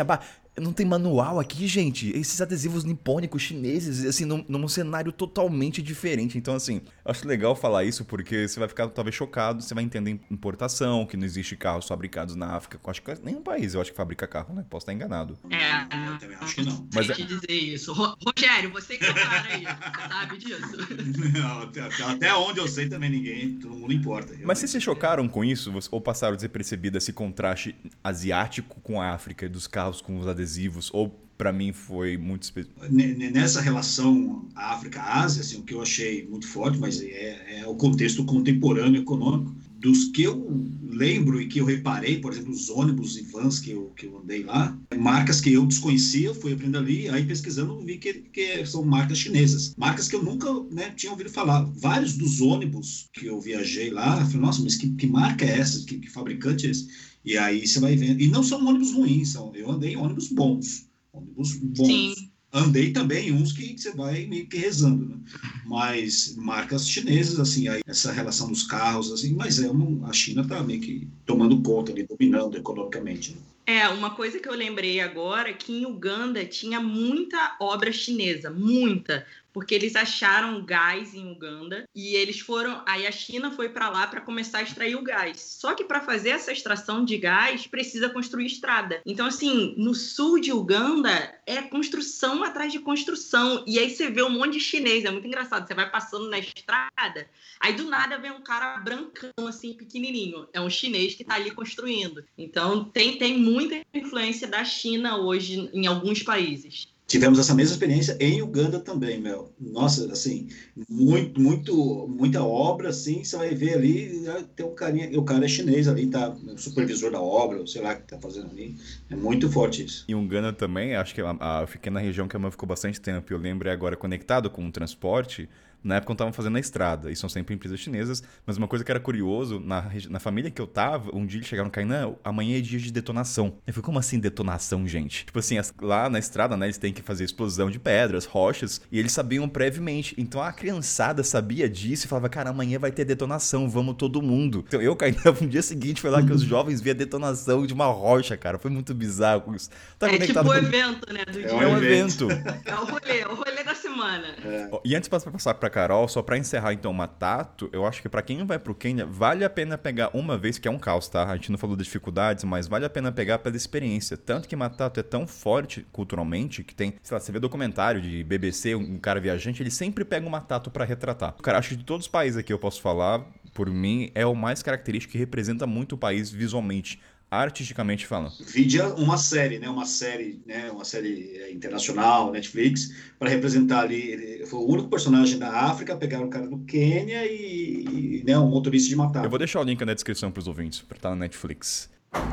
não 0.61 0.73
tem 0.73 0.85
manual 0.85 1.41
aqui, 1.41 1.67
gente. 1.67 2.11
Esses 2.11 2.41
adesivos 2.41 2.85
nipônicos 2.85 3.41
chineses, 3.43 4.05
assim, 4.05 4.25
num, 4.25 4.45
num, 4.47 4.69
cenário 4.69 5.11
totalmente 5.11 5.81
diferente. 5.81 6.37
Então, 6.37 6.55
assim, 6.55 6.83
acho 7.05 7.27
legal 7.27 7.57
falar 7.57 7.85
isso 7.85 8.05
porque 8.05 8.47
você 8.47 8.59
vai 8.61 8.69
ficar 8.69 8.89
talvez 8.89 9.17
chocado, 9.17 9.63
você 9.63 9.75
vai 9.75 9.83
entender 9.83 10.21
importação, 10.31 11.07
que 11.07 11.17
não 11.17 11.25
existe 11.25 11.57
carros 11.57 11.87
fabricados 11.87 12.37
na 12.37 12.55
África. 12.55 12.79
Eu 12.83 12.91
acho 12.91 13.03
que 13.03 13.15
nenhum 13.23 13.43
país 13.43 13.75
eu 13.75 13.81
acho 13.81 13.91
que 13.91 13.97
fabrica 13.97 14.27
carro, 14.27 14.55
né? 14.55 14.65
Posso 14.69 14.85
estar 14.85 14.93
enganado. 14.93 15.39
É, 15.51 16.11
eu 16.11 16.19
também 16.19 16.37
acho 16.39 16.55
que 16.55 16.63
não. 16.63 16.87
Mas 16.95 17.09
é... 17.09 17.15
te 17.15 17.25
dizer 17.25 17.53
isso. 17.53 17.93
Rogério, 17.93 18.71
você 18.73 18.99
que 18.99 19.05
é 19.07 19.11
o 19.11 19.15
cara 19.15 19.49
aí, 19.49 19.63
você 19.63 20.09
sabe 20.09 20.39
disso? 20.39 21.33
Não, 21.33 21.63
até, 21.63 21.81
até, 21.81 22.35
onde 22.35 22.59
eu 22.59 22.69
sei 22.69 22.89
também 22.89 23.11
ninguém, 23.11 23.55
todo 23.55 23.75
mundo 23.75 23.93
importa. 23.93 24.29
Realmente. 24.29 24.47
Mas 24.47 24.59
vocês 24.59 24.71
se 24.71 24.81
chocaram 24.81 25.27
com 25.29 25.43
isso 25.43 25.73
ou 25.91 26.01
passaram 26.01 26.37
despercebido 26.37 26.99
esse 26.99 27.13
contraste 27.13 27.75
asiático 28.05 28.81
com 28.83 29.01
a 29.01 29.11
África, 29.11 29.49
dos 29.49 29.67
carros 29.67 30.01
com 30.01 30.19
os 30.19 30.27
adesivos? 30.27 30.42
Adesivos, 30.43 30.91
ou 30.93 31.09
para 31.39 31.53
mim 31.53 31.73
foi 31.73 32.17
muito 32.17 32.43
específico. 32.43 32.81
Nessa 32.91 33.61
relação 33.61 34.49
África-Ásia, 34.55 35.41
assim, 35.41 35.59
o 35.59 35.63
que 35.63 35.75
eu 35.75 35.83
achei 35.83 36.27
muito 36.27 36.47
forte, 36.47 36.79
mas 36.79 37.01
é, 37.01 37.61
é, 37.61 37.67
o 37.67 37.75
contexto 37.75 38.25
contemporâneo 38.25 39.01
econômico, 39.01 39.55
dos 39.79 40.05
que 40.13 40.23
eu 40.23 40.65
lembro 40.85 41.41
e 41.41 41.49
que 41.49 41.59
eu 41.59 41.65
reparei, 41.65 42.21
por 42.21 42.33
exemplo, 42.33 42.53
os 42.53 42.71
ônibus 42.71 43.17
e 43.17 43.23
vans 43.23 43.59
que 43.59 43.73
eu, 43.73 43.93
que 43.97 44.07
eu 44.07 44.19
andei 44.19 44.45
lá, 44.45 44.79
marcas 44.97 45.41
que 45.41 45.53
eu 45.53 45.67
desconhecia, 45.67 46.33
fui 46.33 46.53
aprendendo 46.53 46.79
ali, 46.79 47.09
aí 47.09 47.25
pesquisando 47.25 47.85
vi 47.85 47.99
que, 47.99 48.15
que 48.33 48.65
são 48.65 48.85
marcas 48.85 49.19
chinesas. 49.19 49.75
Marcas 49.77 50.07
que 50.07 50.15
eu 50.15 50.23
nunca 50.23 50.49
né, 50.71 50.93
tinha 50.95 51.11
ouvido 51.11 51.31
falar. 51.31 51.65
Vários 51.75 52.17
dos 52.17 52.41
ônibus 52.41 53.09
que 53.13 53.27
eu 53.27 53.41
viajei 53.41 53.91
lá, 53.91 54.25
falei, 54.25 54.41
nossa, 54.41 54.63
mas 54.63 54.77
que, 54.77 54.89
que 54.91 55.09
marca 55.09 55.45
é 55.45 55.59
essa? 55.59 55.85
Que, 55.85 55.99
que 55.99 56.09
fabricante 56.09 56.69
é 56.69 56.71
esse? 56.71 56.87
E 57.25 57.39
aí 57.39 57.67
você 57.67 57.79
vai 57.81 57.97
vendo. 57.97 58.21
E 58.21 58.29
não 58.29 58.43
são 58.43 58.67
ônibus 58.67 58.93
ruins, 58.93 59.33
são, 59.33 59.55
eu 59.55 59.71
andei 59.71 59.93
em 59.93 59.97
ônibus 59.97 60.29
bons. 60.29 60.89
Ônibus 61.13 61.55
bons. 61.57 61.87
Sim. 61.87 62.15
Andei 62.53 62.93
também 62.93 63.33
uns 63.33 63.53
que 63.53 63.79
você 63.79 63.93
vai 63.93 64.27
meio 64.27 64.47
que 64.47 64.59
rezando, 64.59 65.07
né? 65.07 65.17
Mas 65.65 66.35
marcas 66.37 66.87
chinesas, 66.87 67.41
assim, 67.41 67.67
aí 67.67 67.81
essa 67.87 68.13
relação 68.13 68.51
dos 68.51 68.65
carros, 68.65 69.11
assim, 69.11 69.35
mas 69.35 69.59
é 69.59 69.71
uma, 69.71 70.07
a 70.07 70.13
China 70.13 70.43
está 70.43 70.63
meio 70.63 70.81
que 70.81 71.09
tomando 71.25 71.63
conta 71.63 71.93
ali, 71.93 72.07
dominando 72.07 72.59
economicamente. 72.59 73.31
Né? 73.31 73.39
É, 73.65 73.89
uma 73.89 74.11
coisa 74.11 74.39
que 74.39 74.49
eu 74.49 74.55
lembrei 74.55 75.01
agora 75.01 75.49
é 75.49 75.55
que 75.55 75.73
em 75.73 75.87
Uganda 75.87 76.45
tinha 76.45 76.79
muita 76.79 77.57
obra 77.59 77.91
chinesa, 77.91 78.51
muita 78.51 79.25
porque 79.53 79.75
eles 79.75 79.95
acharam 79.95 80.65
gás 80.65 81.15
em 81.15 81.31
Uganda 81.31 81.85
e 81.95 82.15
eles 82.15 82.41
foram. 82.41 82.83
Aí 82.87 83.07
a 83.07 83.13
China 83.13 83.51
foi 83.51 83.69
para 83.69 83.89
lá 83.89 84.07
para 84.07 84.21
começar 84.21 84.59
a 84.59 84.63
extrair 84.63 84.97
o 84.97 85.03
gás. 85.03 85.41
Só 85.41 85.75
que 85.75 85.85
para 85.85 86.01
fazer 86.01 86.31
essa 86.31 86.53
extração 86.53 87.05
de 87.05 87.17
gás 87.19 87.67
precisa 87.67 88.09
construir 88.09 88.47
estrada. 88.47 89.01
Então, 89.05 89.27
assim, 89.27 89.75
no 89.77 89.95
sul 89.95 90.41
de 90.41 90.53
Uganda 90.53 91.11
é 91.47 91.63
construção 91.63 92.43
atrás 92.43 92.73
de 92.73 92.79
construção. 92.79 93.65
E 93.67 93.79
aí 93.79 93.91
você 93.91 94.11
vê 94.11 94.23
um 94.23 94.31
monte 94.31 94.55
de 94.55 94.61
chinês, 94.61 95.05
é 95.05 95.11
muito 95.11 95.27
engraçado. 95.27 95.67
Você 95.67 95.75
vai 95.75 95.91
passando 95.91 96.29
na 96.29 96.39
estrada, 96.39 97.29
aí 97.61 97.75
do 97.75 97.85
nada 97.85 98.19
vem 98.19 98.31
um 98.31 98.43
cara 98.43 98.79
brancão, 98.79 99.47
assim, 99.47 99.75
pequenininho. 99.75 100.49
É 100.53 100.61
um 100.61 100.71
chinês 100.71 101.15
que 101.15 101.23
está 101.23 101.35
ali 101.35 101.51
construindo. 101.51 102.25
Então, 102.37 102.85
tem, 102.85 103.19
tem 103.19 103.39
muita 103.39 103.81
influência 103.93 104.49
da 104.49 104.65
China 104.65 105.19
hoje 105.19 105.71
em 105.73 105.87
alguns 105.87 106.23
países. 106.23 106.92
Tivemos 107.13 107.39
essa 107.39 107.55
mesma 107.55 107.75
experiência 107.75 108.17
em 108.19 108.41
Uganda 108.41 108.81
também, 108.81 109.21
Mel. 109.21 109.53
Nossa, 109.61 110.11
assim, 110.11 110.49
muito, 110.89 111.39
muito, 111.39 112.09
muita 112.09 112.43
obra, 112.43 112.89
assim, 112.89 113.23
você 113.23 113.37
vai 113.37 113.55
ver 113.55 113.75
ali, 113.75 114.21
né, 114.21 114.47
tem 114.57 114.65
um 114.65 114.75
carinha, 114.75 115.21
o 115.21 115.23
cara 115.23 115.45
é 115.45 115.49
chinês 115.49 115.87
ali, 115.89 116.07
tá, 116.07 116.31
o 116.31 116.57
supervisor 116.57 117.11
da 117.11 117.21
obra, 117.21 117.67
sei 117.67 117.83
lá, 117.83 117.95
que 117.95 118.05
tá 118.05 118.19
fazendo 118.19 118.49
ali. 118.49 118.77
É 119.11 119.15
muito 119.15 119.47
forte 119.51 119.85
isso. 119.85 120.07
Em 120.09 120.15
Uganda 120.15 120.55
também, 120.55 120.97
acho 120.97 121.15
que 121.15 121.21
eu 121.21 121.27
fiquei 121.67 121.93
na 121.93 122.01
região 122.01 122.27
que 122.27 122.35
a 122.35 122.39
Mel 122.39 122.51
ficou 122.51 122.67
bastante 122.67 122.99
tempo, 122.99 123.31
eu 123.31 123.37
lembro 123.37 123.71
agora 123.71 123.95
conectado 123.95 124.49
com 124.49 124.67
o 124.67 124.73
transporte, 124.73 125.51
na 125.83 125.97
época 125.97 126.13
eu 126.13 126.15
estavam 126.15 126.33
fazendo 126.33 126.55
na 126.55 126.61
estrada, 126.61 127.11
e 127.11 127.17
são 127.17 127.29
sempre 127.29 127.55
empresas 127.55 127.79
chinesas, 127.81 128.23
mas 128.47 128.57
uma 128.57 128.69
coisa 128.69 128.85
que 128.85 128.91
era 128.91 129.01
curioso, 129.01 129.61
na, 129.61 129.91
na 130.09 130.21
família 130.21 130.51
que 130.51 130.61
eu 130.61 130.67
tava, 130.67 131.15
um 131.15 131.27
dia 131.27 131.39
eles 131.39 131.49
chegaram 131.49 131.67
no 131.67 131.73
Kainan, 131.73 132.15
amanhã 132.25 132.59
é 132.59 132.61
dia 132.61 132.79
de 132.79 132.93
detonação. 132.93 133.55
Eu 133.67 133.73
falei, 133.73 133.85
como 133.85 133.99
assim 133.99 134.19
detonação, 134.19 134.87
gente? 134.87 135.27
Tipo 135.27 135.39
assim, 135.39 135.59
as, 135.59 135.73
lá 135.81 136.09
na 136.09 136.19
estrada, 136.19 136.57
né, 136.57 136.67
eles 136.67 136.79
têm 136.79 136.93
que 136.93 137.03
fazer 137.03 137.25
explosão 137.25 137.71
de 137.71 137.79
pedras, 137.79 138.25
rochas, 138.25 138.81
e 138.91 138.99
eles 138.99 139.13
sabiam 139.13 139.49
previamente. 139.49 140.15
Então 140.19 140.41
a 140.41 140.53
criançada 140.53 141.23
sabia 141.25 141.69
disso 141.69 142.07
e 142.07 142.09
falava, 142.09 142.29
cara, 142.29 142.51
amanhã 142.51 142.79
vai 142.79 142.93
ter 142.93 143.05
detonação, 143.05 143.69
vamos 143.69 143.97
todo 143.97 144.23
mundo. 144.23 144.65
Então 144.67 144.81
eu, 144.81 144.95
Kainan, 144.95 145.33
no 145.41 145.49
dia 145.49 145.63
seguinte 145.63 146.01
foi 146.01 146.11
lá 146.11 146.23
que 146.23 146.33
os 146.33 146.43
jovens 146.43 146.81
viam 146.81 146.95
a 146.95 146.97
detonação 146.97 147.67
de 147.67 147.75
uma 147.75 147.87
rocha, 147.87 148.37
cara. 148.37 148.59
Foi 148.59 148.71
muito 148.71 148.95
bizarro 148.95 149.55
isso. 149.55 149.71
Tá 149.99 150.11
é 150.13 150.19
tipo 150.19 150.41
o 150.41 150.45
com... 150.45 150.55
evento, 150.55 151.13
né, 151.13 151.25
do 151.25 151.39
é 151.39 151.43
dia. 151.43 151.51
É 151.51 151.67
um 151.67 151.77
evento. 151.77 152.29
É 152.65 152.75
o 152.75 152.85
rolê, 152.85 153.21
é 153.21 153.29
o 153.29 153.35
rolê 153.35 153.65
da 153.65 153.75
semana. 153.75 154.29
É. 154.45 154.71
E 154.85 154.95
antes 154.95 155.09
de 155.09 155.11
passar 155.11 155.55
pra 155.55 155.71
Carol, 155.73 156.07
só 156.07 156.23
para 156.23 156.39
encerrar 156.39 156.73
então 156.73 156.91
o 156.91 156.95
Matato, 156.95 157.69
eu 157.73 157.85
acho 157.85 158.01
que 158.01 158.09
para 158.09 158.23
quem 158.23 158.45
vai 158.45 158.59
pro 158.59 158.75
Quênia, 158.75 159.05
vale 159.05 159.45
a 159.45 159.51
pena 159.51 159.77
pegar 159.77 160.11
uma 160.15 160.39
vez, 160.39 160.59
que 160.59 160.69
é 160.69 160.71
um 160.71 160.79
caos, 160.79 161.09
tá? 161.09 161.29
A 161.29 161.35
gente 161.35 161.51
não 161.51 161.59
falou 161.59 161.75
das 161.75 161.87
dificuldades, 161.87 162.45
mas 162.45 162.69
vale 162.69 162.85
a 162.85 162.91
pena 162.91 163.11
pegar 163.11 163.39
pela 163.39 163.57
experiência. 163.57 164.17
Tanto 164.17 164.49
que 164.49 164.55
Matato 164.55 165.01
é 165.01 165.03
tão 165.03 165.27
forte 165.27 165.85
culturalmente 165.91 166.63
que 166.63 166.75
tem, 166.75 166.95
sei 167.03 167.15
lá, 167.15 167.21
você 167.21 167.33
vê 167.33 167.41
documentário 167.41 168.01
de 168.01 168.23
BBC, 168.23 168.75
um 168.75 168.99
cara 168.99 169.19
viajante, 169.19 169.63
ele 169.63 169.71
sempre 169.71 170.05
pega 170.05 170.27
um 170.27 170.31
Matato 170.31 170.71
para 170.71 170.85
retratar. 170.85 171.35
Cara, 171.43 171.59
acho 171.59 171.71
que 171.71 171.77
de 171.77 171.85
todos 171.85 172.07
os 172.07 172.13
países 172.13 172.39
aqui 172.39 172.53
eu 172.53 172.59
posso 172.59 172.81
falar, 172.81 173.25
por 173.55 173.69
mim, 173.69 174.11
é 174.15 174.25
o 174.27 174.35
mais 174.35 174.63
característico 174.63 175.13
que 175.13 175.19
representa 175.19 175.67
muito 175.67 175.95
o 175.95 175.99
país 175.99 176.31
visualmente 176.31 177.01
artisticamente 177.41 178.07
falando. 178.07 178.33
Vidia 178.47 178.89
uma 178.95 179.17
série, 179.17 179.59
né? 179.59 179.69
Uma 179.69 179.87
série, 179.87 180.43
né? 180.47 180.71
Uma 180.71 180.85
série 180.85 181.33
é, 181.37 181.51
internacional, 181.51 182.31
Netflix, 182.31 182.95
para 183.19 183.31
representar 183.31 183.81
ali. 183.81 184.13
Ele 184.13 184.47
foi 184.47 184.61
o 184.61 184.69
único 184.69 184.89
personagem 184.89 185.39
da 185.39 185.51
África, 185.51 185.97
pegaram 185.97 186.27
o 186.27 186.31
cara 186.31 186.47
do 186.47 186.59
Quênia 186.59 187.25
e, 187.25 188.21
e 188.21 188.25
né, 188.25 188.39
um 188.39 188.51
motorista 188.51 188.89
de 188.89 188.97
matar. 188.97 189.25
Eu 189.25 189.31
vou 189.31 189.39
deixar 189.39 189.61
o 189.61 189.65
link 189.65 189.83
na 189.85 189.95
descrição 189.95 190.31
para 190.31 190.41
os 190.41 190.47
ouvintes, 190.47 190.83
para 190.83 190.97
estar 190.97 191.11
na 191.11 191.17
Netflix. 191.17 191.89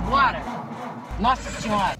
Bora! 0.09 0.43
Nossa 1.19 1.49
Senhora! 1.61 1.97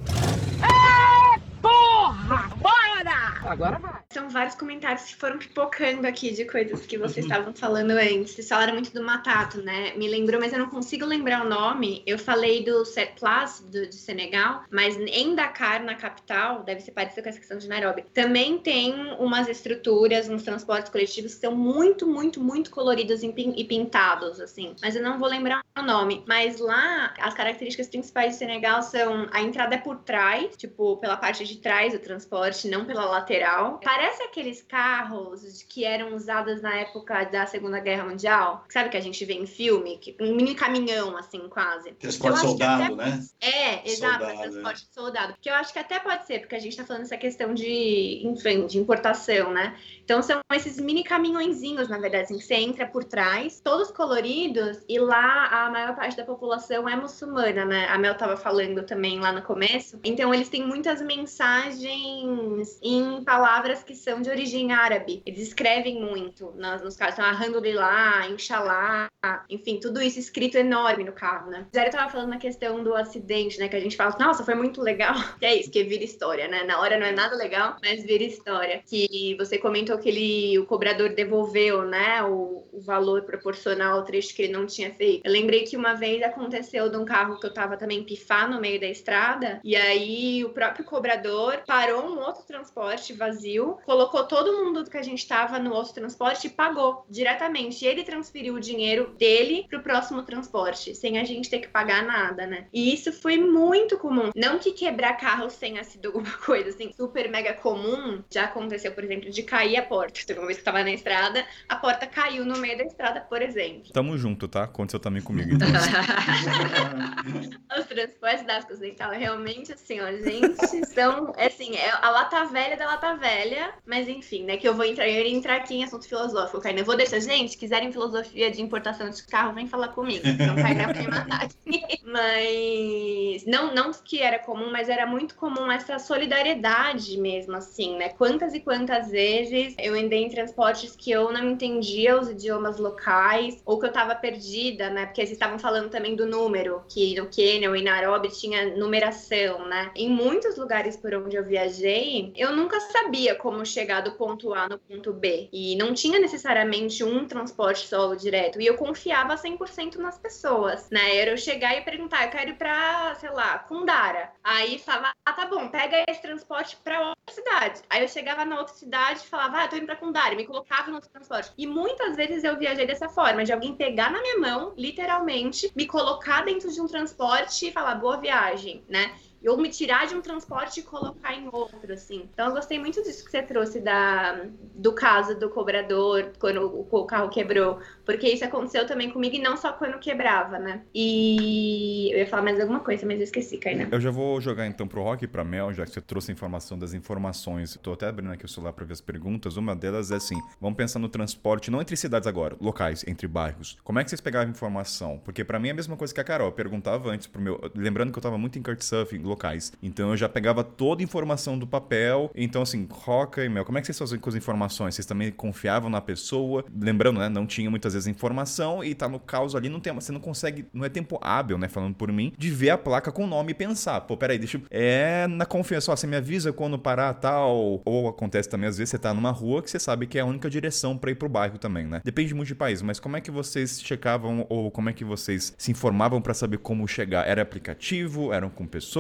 Agora 3.50 3.80
vai! 3.80 4.00
São 4.12 4.30
vários 4.30 4.54
comentários 4.54 5.06
que 5.06 5.16
foram 5.16 5.40
pipocando 5.40 6.06
aqui 6.06 6.32
de 6.32 6.46
coisas 6.46 6.86
que 6.86 7.00
vocês 7.00 7.26
estavam 7.26 7.52
falando 7.52 7.92
antes. 7.92 8.34
Vocês 8.34 8.48
falaram 8.48 8.74
muito 8.74 8.94
do 8.94 9.04
Matato, 9.04 9.60
né? 9.64 9.96
Me 9.96 10.08
lembrou, 10.08 10.40
mas 10.40 10.54
eu 10.54 10.60
não 10.60 10.70
consigo 10.70 11.04
lembrar 11.04 11.44
o 11.44 11.50
nome. 11.50 12.04
Eu 12.06 12.20
falei 12.20 12.64
do 12.64 12.86
Set 12.86 13.14
Plus, 13.20 13.62
do, 13.62 13.88
de 13.88 13.96
Senegal, 13.96 14.64
mas 14.70 14.96
em 14.98 15.34
Dakar, 15.34 15.84
na 15.84 15.96
capital, 15.96 16.62
deve 16.62 16.82
ser 16.82 16.92
parecido 16.92 17.24
com 17.24 17.30
essa 17.30 17.40
questão 17.40 17.58
de 17.58 17.68
Nairobi, 17.68 18.04
também 18.14 18.60
tem 18.60 18.94
umas 19.20 19.48
estruturas, 19.48 20.30
uns 20.30 20.44
transportes 20.44 20.92
coletivos 20.92 21.34
que 21.34 21.42
são 21.42 21.56
muito, 21.56 22.06
muito, 22.06 22.40
muito 22.40 22.70
coloridos 22.70 23.24
e 23.24 23.64
pintados, 23.64 24.40
assim. 24.40 24.76
Mas 24.80 24.96
eu 24.96 25.02
não 25.02 25.18
vou 25.18 25.28
lembrar 25.28 25.64
o 25.76 25.82
nome. 25.82 26.24
Mas 26.28 26.60
lá, 26.60 27.16
as 27.20 27.34
características 27.34 27.88
principais 27.88 28.34
de 28.34 28.40
Senegal 28.40 28.84
são 28.84 29.28
a 29.32 29.42
entrada 29.42 29.74
é 29.74 29.78
por 29.80 29.98
trás, 29.98 30.56
tipo, 30.56 30.98
pela 30.98 31.18
parte 31.18 31.46
de 31.46 31.58
trás 31.58 31.94
do 31.94 32.00
transporte, 32.00 32.68
não 32.68 32.86
pela 32.86 33.06
lateral 33.06 33.39
Parece 33.84 34.24
aqueles 34.24 34.62
carros 34.62 35.64
que 35.68 35.86
eram 35.86 36.16
usados 36.16 36.62
na 36.62 36.76
época 36.76 37.24
da 37.26 37.46
Segunda 37.46 37.80
Guerra 37.80 38.06
Mundial. 38.06 38.66
Sabe 38.70 38.90
que 38.90 38.98
a 38.98 39.02
gente 39.02 39.24
vê 39.26 39.34
em 39.34 39.46
filme? 39.46 39.98
Que, 39.98 40.16
um 40.22 40.36
mini 40.36 40.56
caminhão, 40.56 41.18
assim, 41.18 41.48
quase. 41.50 41.92
Transporte 41.94 42.40
soldado, 42.40 42.94
até... 42.94 42.96
né? 42.96 43.26
É, 43.42 43.90
exato, 43.90 44.26
transporte 44.26 44.88
é. 44.90 44.94
soldado. 44.94 45.36
Que 45.42 45.50
eu 45.50 45.56
acho 45.56 45.74
que 45.74 45.80
até 45.80 46.00
pode 46.00 46.26
ser, 46.26 46.40
porque 46.40 46.56
a 46.56 46.60
gente 46.60 46.76
tá 46.76 46.86
falando 46.86 47.04
essa 47.04 47.18
questão 47.18 47.54
de, 47.54 48.22
enfim, 48.24 48.66
de 48.66 48.78
importação, 48.78 49.52
né? 49.52 49.78
Então 50.04 50.22
são 50.22 50.42
esses 50.54 50.80
mini 50.80 51.04
caminhõezinhos, 51.04 51.88
na 51.88 51.98
verdade, 51.98 52.24
assim, 52.24 52.38
que 52.38 52.44
você 52.44 52.56
entra 52.56 52.88
por 52.88 53.04
trás, 53.04 53.60
todos 53.64 53.92
coloridos, 53.92 54.84
e 54.88 55.00
lá 55.00 55.48
a 55.48 55.70
maior 55.70 55.96
parte 55.96 56.18
da 56.18 56.24
população 56.24 56.88
é 56.88 56.96
muçulmana, 56.96 57.66
né? 57.66 57.88
A 57.88 57.98
Mel 57.98 58.16
tava 58.16 58.36
falando 58.36 58.84
também 58.84 59.20
lá 59.20 59.32
no 59.32 59.42
começo. 59.42 60.00
Então 60.04 60.34
eles 60.34 60.50
têm 60.50 60.66
muitas 60.66 61.02
mensagens 61.02 62.80
em 62.82 63.24
palavras 63.30 63.84
que 63.84 63.94
são 63.94 64.24
de 64.24 64.30
origem 64.32 64.72
árabe. 64.72 65.22
Eles 65.24 65.50
escrevem 65.50 66.02
muito 66.02 66.52
nos, 66.58 66.82
nos 66.82 66.96
carros, 66.96 67.14
então 67.14 67.26
Alhamdulillah, 67.26 68.28
Inshallah, 68.28 69.08
enfim, 69.48 69.80
tudo 69.80 70.02
isso 70.02 70.18
escrito 70.18 70.58
enorme 70.58 71.04
no 71.04 71.12
carro, 71.12 71.52
né? 71.52 71.68
Zé 71.72 71.90
tava 71.90 72.10
falando 72.10 72.30
na 72.30 72.40
questão 72.40 72.84
do 72.84 72.96
acidente, 72.96 73.60
né? 73.60 73.68
Que 73.68 73.76
a 73.76 73.80
gente 73.80 73.96
fala, 73.96 74.16
nossa, 74.20 74.44
foi 74.44 74.56
muito 74.56 74.82
legal. 74.82 75.14
Que 75.40 75.46
é 75.46 75.56
isso, 75.56 75.72
que 75.72 75.84
vira 75.84 76.04
história, 76.04 76.48
né? 76.48 76.64
Na 76.64 76.82
hora 76.82 76.98
não 76.98 77.06
é 77.06 77.12
nada 77.12 77.36
legal, 77.36 77.78
mas 77.82 78.04
vira 78.04 78.24
história. 78.24 78.82
Que 78.86 79.36
você 79.38 79.58
comentou 79.58 79.98
que 79.98 80.10
ele, 80.10 80.60
o 80.60 80.66
cobrador 80.66 81.10
devolveu, 81.10 81.84
né, 81.84 82.24
o, 82.24 82.68
o, 82.74 82.82
valor 82.82 83.22
proporcional 83.22 83.98
ao 83.98 84.04
trecho 84.04 84.36
que 84.36 84.42
ele 84.42 84.54
não 84.54 84.66
tinha 84.66 84.92
feito. 84.92 85.26
Eu 85.26 85.32
lembrei 85.32 85.64
que 85.64 85.78
uma 85.78 85.94
vez 85.94 86.22
aconteceu 86.24 86.90
de 86.90 86.98
um 86.98 87.06
carro 87.06 87.40
que 87.40 87.46
eu 87.46 87.54
tava 87.54 87.78
também 87.78 88.04
pifar 88.04 88.50
no 88.50 88.60
meio 88.60 88.80
da 88.80 88.88
estrada, 88.88 89.62
e 89.64 89.76
aí 89.76 90.44
o 90.44 90.50
próprio 90.50 90.84
cobrador 90.84 91.62
parou 91.66 92.04
um 92.06 92.20
outro 92.20 92.44
transporte 92.44 93.14
vazio, 93.20 93.78
colocou 93.86 94.24
todo 94.24 94.64
mundo 94.64 94.90
que 94.90 94.98
a 94.98 95.04
gente 95.04 95.28
tava 95.28 95.60
no 95.60 95.74
outro 95.74 95.94
transporte 95.94 96.48
e 96.48 96.50
pagou 96.50 97.06
diretamente. 97.10 97.86
Ele 97.86 98.04
transferiu 98.04 98.56
o 98.56 98.60
dinheiro 98.60 99.14
dele 99.18 99.66
pro 99.70 99.84
próximo 99.84 100.24
transporte, 100.24 100.96
sem 100.96 101.20
a 101.20 101.24
gente 101.24 101.50
ter 101.50 101.60
que 101.60 101.68
pagar 101.68 102.04
nada, 102.04 102.48
né? 102.48 102.66
E 102.74 102.94
isso 102.94 103.12
foi 103.12 103.38
muito 103.38 103.98
comum. 103.98 104.32
Não 104.36 104.58
que 104.58 104.72
quebrar 104.72 105.18
carro 105.18 105.48
tenha 105.50 105.84
sido 105.84 106.08
alguma 106.08 106.32
coisa 106.46 106.70
assim 106.70 106.92
super 106.94 107.30
mega 107.30 107.54
comum, 107.54 108.24
já 108.32 108.46
aconteceu, 108.46 108.94
por 108.94 109.04
exemplo, 109.04 109.30
de 109.30 109.44
cair 109.44 109.78
a 109.78 109.84
porta. 109.84 110.22
Teve 110.26 110.40
uma 110.40 110.48
vez 110.48 110.58
que 110.58 110.62
eu 110.62 110.66
tava 110.66 110.84
na 110.84 110.92
estrada, 110.92 111.46
a 111.68 111.76
porta 111.76 112.08
caiu 112.08 112.46
no 112.46 112.58
meio 112.58 112.78
da 112.78 112.86
estrada, 112.86 113.22
por 113.22 113.42
exemplo. 113.42 113.92
Tamo 113.92 114.18
junto, 114.18 114.48
tá? 114.48 114.64
Aconteceu 114.64 115.00
também 115.00 115.22
comigo. 115.22 115.50
Então. 115.60 115.68
Os 117.78 117.86
transportes 117.86 118.46
da 118.46 118.58
África 118.58 118.74
Ocidental 118.74 119.12
realmente, 119.12 119.74
assim, 119.74 120.00
ó, 120.00 120.12
gente, 120.12 120.86
são, 120.88 121.34
assim, 121.38 121.76
é 121.76 121.92
a 121.92 122.10
lata 122.10 122.46
velha 122.46 122.78
da 122.78 122.86
lata 122.86 123.09
velha, 123.16 123.74
mas 123.86 124.08
enfim, 124.08 124.44
né, 124.44 124.58
que 124.58 124.68
eu 124.68 124.74
vou 124.74 124.86
entrar, 124.86 125.08
eu 125.08 125.26
ia 125.26 125.30
entrar 125.30 125.58
aqui 125.58 125.76
em 125.76 125.84
assunto 125.84 126.08
filosófico, 126.08 126.62
Kainan. 126.62 126.82
Eu 126.82 126.86
vou 126.86 126.98
deixar, 126.98 127.20
gente, 127.20 127.58
quiserem 127.58 127.92
filosofia 127.92 128.52
de 128.52 128.62
importação 128.62 129.10
de 129.10 129.24
carro, 129.24 129.54
vem 129.54 129.68
falar 129.68 129.90
comigo, 129.90 130.24
não 130.26 130.56
Kainan 130.56 130.86
vai 130.86 131.02
me 131.02 131.08
matar 131.08 131.44
aqui. 131.46 132.00
Mas, 132.04 133.46
não, 133.46 133.74
não 133.74 133.92
que 133.92 134.22
era 134.22 134.40
comum, 134.40 134.72
mas 134.72 134.90
era 134.90 135.06
muito 135.06 135.36
comum 135.36 135.72
essa 135.72 136.00
solidariedade 136.00 137.18
mesmo, 137.18 137.56
assim, 137.56 137.98
né, 137.98 138.10
quantas 138.10 138.54
e 138.54 138.60
quantas 138.60 139.10
vezes 139.10 139.76
eu 139.78 139.94
andei 139.94 140.24
em 140.24 140.30
transportes 140.30 140.96
que 140.96 141.12
eu 141.12 141.32
não 141.32 141.50
entendia 141.50 142.20
os 142.20 142.30
idiomas 142.30 142.78
locais, 142.78 143.62
ou 143.66 143.80
que 143.80 143.86
eu 143.86 143.92
tava 143.92 144.16
perdida, 144.16 144.90
né? 144.90 145.06
Porque 145.06 145.22
eles 145.22 145.32
estavam 145.32 145.60
falando 145.60 145.90
também 145.90 146.16
do 146.16 146.26
número, 146.26 146.84
que 146.90 147.16
no 147.20 147.28
Quênia 147.28 147.70
ou 147.70 147.76
em 147.76 147.84
Nairobi 147.84 148.30
tinha 148.30 148.76
numeração, 148.76 149.68
né? 149.68 149.92
Em 149.96 150.10
muitos 150.10 150.58
lugares 150.58 150.98
por 150.98 151.14
onde 151.14 151.36
eu 151.36 151.44
viajei, 151.44 152.32
eu 152.36 152.56
nunca 152.56 152.80
sabia 152.90 153.36
como 153.36 153.66
chegar 153.66 154.02
do 154.02 154.14
ponto 154.14 154.54
A 154.54 154.68
no 154.68 154.78
ponto 154.78 155.14
B. 155.14 155.50
E 155.52 155.76
não 155.76 155.94
tinha 155.94 156.20
necessariamente 156.20 157.04
um 157.04 157.26
transporte 157.26 157.88
solo 157.88 158.16
direto. 158.16 158.60
E 158.62 158.66
eu 158.66 158.76
confiava 158.76 159.36
100% 159.36 159.96
nas 159.98 160.18
pessoas, 160.18 160.90
né? 160.90 161.18
Era 161.18 161.32
eu 161.32 161.38
chegar 161.38 161.78
e 161.78 161.82
perguntar, 161.82 162.26
eu 162.26 162.32
quero 162.32 162.52
ir 162.52 162.58
pra, 162.58 163.16
sei 163.16 163.30
lá, 163.32 163.60
Kundara. 163.60 164.32
Aí 164.44 164.80
falava, 164.80 165.14
ah, 165.26 165.34
tá 165.34 165.46
bom, 165.46 165.68
pega 165.70 166.04
esse 166.08 166.22
transporte 166.22 166.78
pra 166.84 167.10
outra 167.10 167.16
cidade. 167.30 167.82
Aí 167.90 168.02
eu 168.02 168.08
chegava 168.08 168.46
na 168.46 168.60
outra 168.60 168.74
cidade 168.74 169.20
e 169.20 169.28
falava, 169.28 169.64
ah, 169.64 169.68
tô 169.68 169.76
indo 169.76 169.86
pra 169.86 169.96
Kundara. 169.96 170.36
Me 170.36 170.46
colocava 170.46 170.92
no 170.92 171.02
transporte. 171.02 171.52
E 171.58 171.68
muitas 171.68 172.16
vezes 172.16 172.44
eu 172.44 172.58
viajei 172.58 172.86
dessa 172.86 173.10
forma, 173.10 173.44
de 173.44 173.54
alguém 173.54 173.76
pegar 173.76 174.12
na 174.12 174.22
minha 174.22 174.38
mão, 174.40 174.74
literalmente, 174.78 175.72
me 175.76 175.86
colocar 175.86 176.44
dentro 176.44 176.72
de 176.72 176.82
um 176.82 176.88
transporte 176.88 177.68
e 177.68 177.72
falar, 177.72 177.96
boa 177.96 178.18
viagem, 178.18 178.84
né? 178.88 179.14
Ou 179.48 179.58
me 179.58 179.70
tirar 179.70 180.08
de 180.08 180.16
um 180.16 180.22
transporte 180.22 180.80
e 180.80 180.84
colocar 180.84 181.34
em 181.34 181.48
outro, 181.52 181.94
assim. 181.94 182.28
Então 182.34 182.48
eu 182.48 182.54
gostei 182.54 182.80
muito 182.80 183.02
disso 183.04 183.24
que 183.24 183.32
você 183.32 183.42
trouxe 183.42 183.80
da, 183.80 184.46
do 184.76 184.94
caso 184.94 185.38
do 185.40 185.50
cobrador, 185.50 186.32
quando 186.40 186.62
o, 186.62 186.88
o 186.90 187.06
carro 187.06 187.30
quebrou, 187.30 187.80
porque 188.06 188.28
isso 188.28 188.44
aconteceu 188.44 188.86
também 188.86 189.10
comigo 189.10 189.36
e 189.36 189.40
não 189.40 189.56
só 189.56 189.72
quando 189.72 190.00
quebrava, 190.00 190.60
né? 190.60 190.82
E 190.94 192.12
eu 192.12 192.20
ia 192.20 192.28
falar 192.28 192.44
mais 192.44 192.60
alguma 192.60 192.80
coisa, 192.80 193.06
mas 193.06 193.18
eu 193.18 193.24
esqueci, 193.24 193.58
Kainan. 193.58 193.88
Eu 193.92 194.02
já 194.02 194.12
vou 194.12 194.40
jogar 194.42 194.68
então 194.68 194.88
pro 194.88 195.04
Rock 195.04 195.26
e 195.26 195.28
pra 195.28 195.44
Mel, 195.44 195.74
já 195.74 195.86
que 195.86 195.92
você 195.92 196.02
trouxe 196.02 196.32
a 196.32 196.34
informação 196.34 196.78
das 196.78 196.94
informações. 196.94 197.78
Tô 197.82 197.94
até 197.94 198.08
abrindo 198.08 198.32
aqui 198.32 198.46
o 198.46 198.48
celular 198.48 198.74
pra 198.74 198.86
ver 198.86 198.94
as 198.94 199.02
perguntas. 199.02 199.58
Uma 199.58 199.76
delas 199.76 200.12
é 200.12 200.16
assim: 200.16 200.36
vamos 200.60 200.78
pensar 200.78 201.00
no 201.00 201.10
transporte, 201.10 201.72
não 201.72 201.82
entre 201.82 201.96
cidades 201.96 202.28
agora, 202.28 202.56
locais, 202.60 203.06
entre 203.08 203.28
bairros. 203.28 203.78
Como 203.84 204.00
é 204.00 204.04
que 204.04 204.10
vocês 204.10 204.22
pegavam 204.22 204.50
informação? 204.50 205.20
Porque 205.24 205.44
para 205.44 205.60
mim 205.60 205.70
é 205.70 205.72
a 205.72 205.76
mesma 205.76 205.96
coisa 205.96 206.14
que 206.14 206.20
a 206.20 206.24
Carol. 206.24 206.48
Eu 206.48 206.52
perguntava 206.52 207.10
antes 207.10 207.28
pro 207.28 207.42
meu. 207.42 207.60
Lembrando 207.76 208.12
que 208.12 208.18
eu 208.18 208.24
tava 208.24 208.38
muito 208.38 208.58
em 208.58 208.64
Couchsurfing, 208.64 209.20
locais. 209.30 209.72
Então 209.82 210.10
eu 210.10 210.18
já 210.18 210.28
pegava 210.28 210.64
toda 210.64 211.02
a 211.02 211.06
informação 211.06 211.58
do 211.58 211.66
papel. 211.66 212.32
Então, 212.36 212.62
assim, 212.62 212.88
Roca 212.92 213.44
e 213.44 213.50
Mel, 213.50 213.66
como 213.66 213.78
é 213.78 213.82
que 213.82 213.88
vocês 213.88 213.98
faziam 213.98 214.20
com 214.20 214.30
as 214.30 214.36
informações? 214.36 214.96
Vocês 214.96 215.06
também 215.06 215.32
confiavam 215.32 215.90
na 215.90 216.02
pessoa? 216.02 216.66
Lembrando, 216.80 217.20
né? 217.20 217.30
Não 217.30 217.46
tinha 217.46 217.70
muitas 217.70 217.94
vezes 217.94 218.08
informação 218.08 218.84
e 218.84 218.94
tá 218.94 219.08
no 219.08 219.20
caos 219.20 219.56
ali, 219.56 219.70
não 219.70 219.80
tem, 219.80 219.94
você 219.94 220.12
não 220.12 220.20
consegue, 220.20 220.66
não 220.74 220.84
é 220.84 220.90
tempo 220.90 221.20
hábil, 221.22 221.58
né? 221.58 221.68
Falando 221.68 221.96
por 221.96 222.12
mim, 222.12 222.34
de 222.38 222.50
ver 222.50 222.72
a 222.72 222.78
placa 222.78 223.12
com 223.12 223.24
o 223.24 223.28
nome 223.28 223.52
e 223.52 223.54
pensar, 223.54 224.02
pô, 224.02 224.18
peraí, 224.18 224.38
deixa 224.38 224.58
eu. 224.58 224.62
É 224.70 225.28
na 225.28 225.46
confiança, 225.46 225.92
ó, 225.92 225.96
você 225.96 226.08
me 226.08 226.16
avisa 226.16 226.52
quando 226.52 226.78
parar 226.78 227.14
tal. 227.14 227.82
Ou 227.86 228.08
acontece 228.08 228.50
também, 228.50 228.68
às 228.68 228.78
vezes, 228.78 228.92
você 228.92 228.98
tá 228.98 229.14
numa 229.14 229.32
rua 229.32 229.62
que 229.62 229.70
você 229.70 229.80
sabe 229.80 230.08
que 230.08 230.18
é 230.18 230.22
a 230.22 230.26
única 230.26 230.50
direção 230.50 230.98
para 230.98 231.12
ir 231.12 231.16
pro 231.16 231.30
bairro 231.30 231.58
também, 231.58 231.86
né? 231.86 232.02
Depende 232.04 232.34
muito 232.34 232.48
de 232.48 232.56
país, 232.56 232.82
mas 232.82 233.00
como 233.00 233.18
é 233.18 233.22
que 233.22 233.32
vocês 233.32 233.82
checavam 233.82 234.46
ou 234.50 234.72
como 234.72 234.90
é 234.90 234.94
que 234.94 235.04
vocês 235.04 235.54
se 235.58 235.72
informavam 235.72 236.22
para 236.22 236.34
saber 236.34 236.58
como 236.58 236.88
chegar? 236.88 237.28
Era 237.28 237.42
aplicativo? 237.42 238.34
Eram 238.34 238.50
com 238.50 238.66
pessoas? 238.66 239.00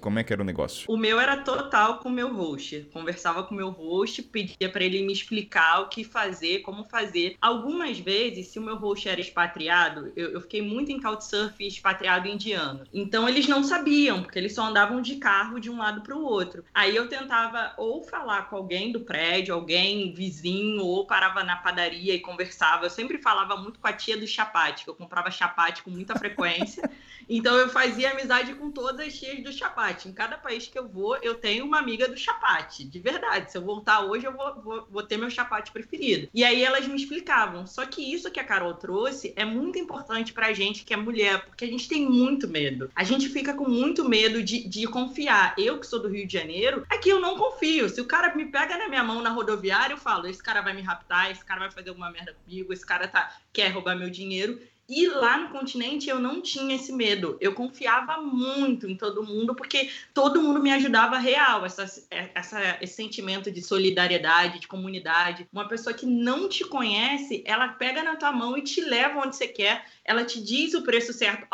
Como 0.00 0.18
é 0.18 0.24
que 0.24 0.32
era 0.32 0.42
o 0.42 0.44
negócio? 0.44 0.86
O 0.88 0.96
meu 0.96 1.20
era 1.20 1.38
total 1.38 1.98
com 1.98 2.08
o 2.08 2.12
meu 2.12 2.32
host. 2.34 2.88
Conversava 2.92 3.42
com 3.42 3.54
o 3.54 3.56
meu 3.56 3.70
host, 3.70 4.22
pedia 4.22 4.68
para 4.70 4.84
ele 4.84 5.04
me 5.04 5.12
explicar 5.12 5.80
o 5.80 5.88
que 5.88 6.04
fazer, 6.04 6.60
como 6.60 6.84
fazer. 6.84 7.36
Algumas 7.40 7.98
vezes, 7.98 8.48
se 8.48 8.58
o 8.58 8.62
meu 8.62 8.76
host 8.76 9.08
era 9.08 9.20
expatriado, 9.20 10.12
eu, 10.16 10.30
eu 10.32 10.40
fiquei 10.40 10.62
muito 10.62 10.90
em 10.92 11.00
Couchsurfing 11.00 11.66
expatriado 11.66 12.28
indiano. 12.28 12.84
Então 12.92 13.28
eles 13.28 13.46
não 13.46 13.62
sabiam, 13.62 14.22
porque 14.22 14.38
eles 14.38 14.54
só 14.54 14.64
andavam 14.64 15.00
de 15.00 15.16
carro 15.16 15.58
de 15.58 15.70
um 15.70 15.78
lado 15.78 16.02
para 16.02 16.16
o 16.16 16.24
outro. 16.24 16.64
Aí 16.72 16.94
eu 16.94 17.08
tentava 17.08 17.72
ou 17.76 18.02
falar 18.02 18.48
com 18.48 18.56
alguém 18.56 18.92
do 18.92 19.00
prédio, 19.00 19.54
alguém 19.54 20.12
vizinho, 20.12 20.84
ou 20.84 21.06
parava 21.06 21.42
na 21.44 21.56
padaria 21.56 22.14
e 22.14 22.20
conversava. 22.20 22.86
Eu 22.86 22.90
sempre 22.90 23.18
falava 23.18 23.56
muito 23.56 23.78
com 23.78 23.86
a 23.86 23.92
tia 23.92 24.16
do 24.16 24.26
chapate, 24.26 24.84
que 24.84 24.90
eu 24.90 24.94
comprava 24.94 25.30
chapate 25.30 25.82
com 25.82 25.90
muita 25.90 26.16
frequência. 26.16 26.88
Então 27.28 27.56
eu 27.56 27.68
fazia 27.68 28.10
amizade 28.10 28.54
com 28.54 28.70
todas 28.70 29.06
as 29.06 29.18
tias 29.18 29.42
do 29.42 29.52
chapate. 29.52 30.08
Em 30.08 30.12
cada 30.12 30.38
país 30.38 30.66
que 30.66 30.78
eu 30.78 30.88
vou, 30.88 31.16
eu 31.16 31.34
tenho 31.34 31.64
uma 31.64 31.78
amiga 31.78 32.08
do 32.08 32.16
chapate, 32.16 32.84
de 32.84 32.98
verdade. 32.98 33.50
Se 33.50 33.58
eu 33.58 33.62
voltar 33.62 34.00
hoje, 34.00 34.26
eu 34.26 34.32
vou, 34.32 34.62
vou, 34.62 34.86
vou 34.90 35.02
ter 35.02 35.16
meu 35.16 35.30
chapate 35.30 35.70
preferido. 35.70 36.28
E 36.32 36.42
aí 36.44 36.62
elas 36.62 36.86
me 36.86 36.96
explicavam. 36.96 37.66
Só 37.66 37.84
que 37.84 38.02
isso 38.02 38.30
que 38.30 38.40
a 38.40 38.44
Carol 38.44 38.74
trouxe 38.74 39.32
é 39.36 39.44
muito 39.44 39.78
importante 39.78 40.32
pra 40.32 40.52
gente 40.52 40.84
que 40.84 40.94
é 40.94 40.96
mulher, 40.96 41.44
porque 41.44 41.64
a 41.64 41.68
gente 41.68 41.88
tem 41.88 42.08
muito 42.08 42.48
medo. 42.48 42.90
A 42.94 43.04
gente 43.04 43.28
fica 43.28 43.52
com 43.52 43.68
muito 43.68 44.08
medo 44.08 44.42
de, 44.42 44.66
de 44.66 44.86
confiar. 44.86 45.54
Eu, 45.58 45.78
que 45.78 45.86
sou 45.86 46.00
do 46.00 46.08
Rio 46.08 46.26
de 46.26 46.32
Janeiro, 46.32 46.84
aqui 46.88 47.10
eu 47.10 47.20
não 47.20 47.36
confio. 47.36 47.88
Se 47.88 48.00
o 48.00 48.06
cara 48.06 48.34
me 48.34 48.46
pega 48.46 48.78
na 48.78 48.88
minha 48.88 49.04
mão 49.04 49.22
na 49.22 49.30
rodoviária, 49.30 49.92
eu 49.92 49.98
falo: 49.98 50.26
esse 50.26 50.42
cara 50.42 50.62
vai 50.62 50.74
me 50.74 50.82
raptar, 50.82 51.30
esse 51.30 51.44
cara 51.44 51.60
vai 51.60 51.70
fazer 51.70 51.90
alguma 51.90 52.10
merda 52.10 52.34
comigo, 52.44 52.72
esse 52.72 52.86
cara 52.86 53.06
tá, 53.06 53.36
quer 53.52 53.68
roubar 53.68 53.96
meu 53.96 54.10
dinheiro. 54.10 54.58
E 54.88 55.06
lá 55.06 55.36
no 55.36 55.50
continente 55.50 56.08
eu 56.08 56.18
não 56.18 56.40
tinha 56.40 56.74
esse 56.74 56.90
medo. 56.92 57.36
Eu 57.40 57.52
confiava 57.52 58.22
muito 58.22 58.88
em 58.88 58.96
todo 58.96 59.22
mundo, 59.22 59.54
porque 59.54 59.90
todo 60.14 60.40
mundo 60.40 60.62
me 60.62 60.72
ajudava 60.72 61.18
real. 61.18 61.66
Essa, 61.66 61.84
essa, 62.10 62.78
esse 62.80 62.94
sentimento 62.94 63.50
de 63.50 63.60
solidariedade, 63.60 64.60
de 64.60 64.66
comunidade. 64.66 65.46
Uma 65.52 65.68
pessoa 65.68 65.92
que 65.92 66.06
não 66.06 66.48
te 66.48 66.64
conhece, 66.64 67.44
ela 67.44 67.68
pega 67.68 68.02
na 68.02 68.16
tua 68.16 68.32
mão 68.32 68.56
e 68.56 68.62
te 68.62 68.80
leva 68.80 69.20
onde 69.20 69.36
você 69.36 69.46
quer. 69.46 69.84
Ela 70.02 70.24
te 70.24 70.42
diz 70.42 70.72
o 70.72 70.82
preço 70.82 71.12
certo 71.12 71.46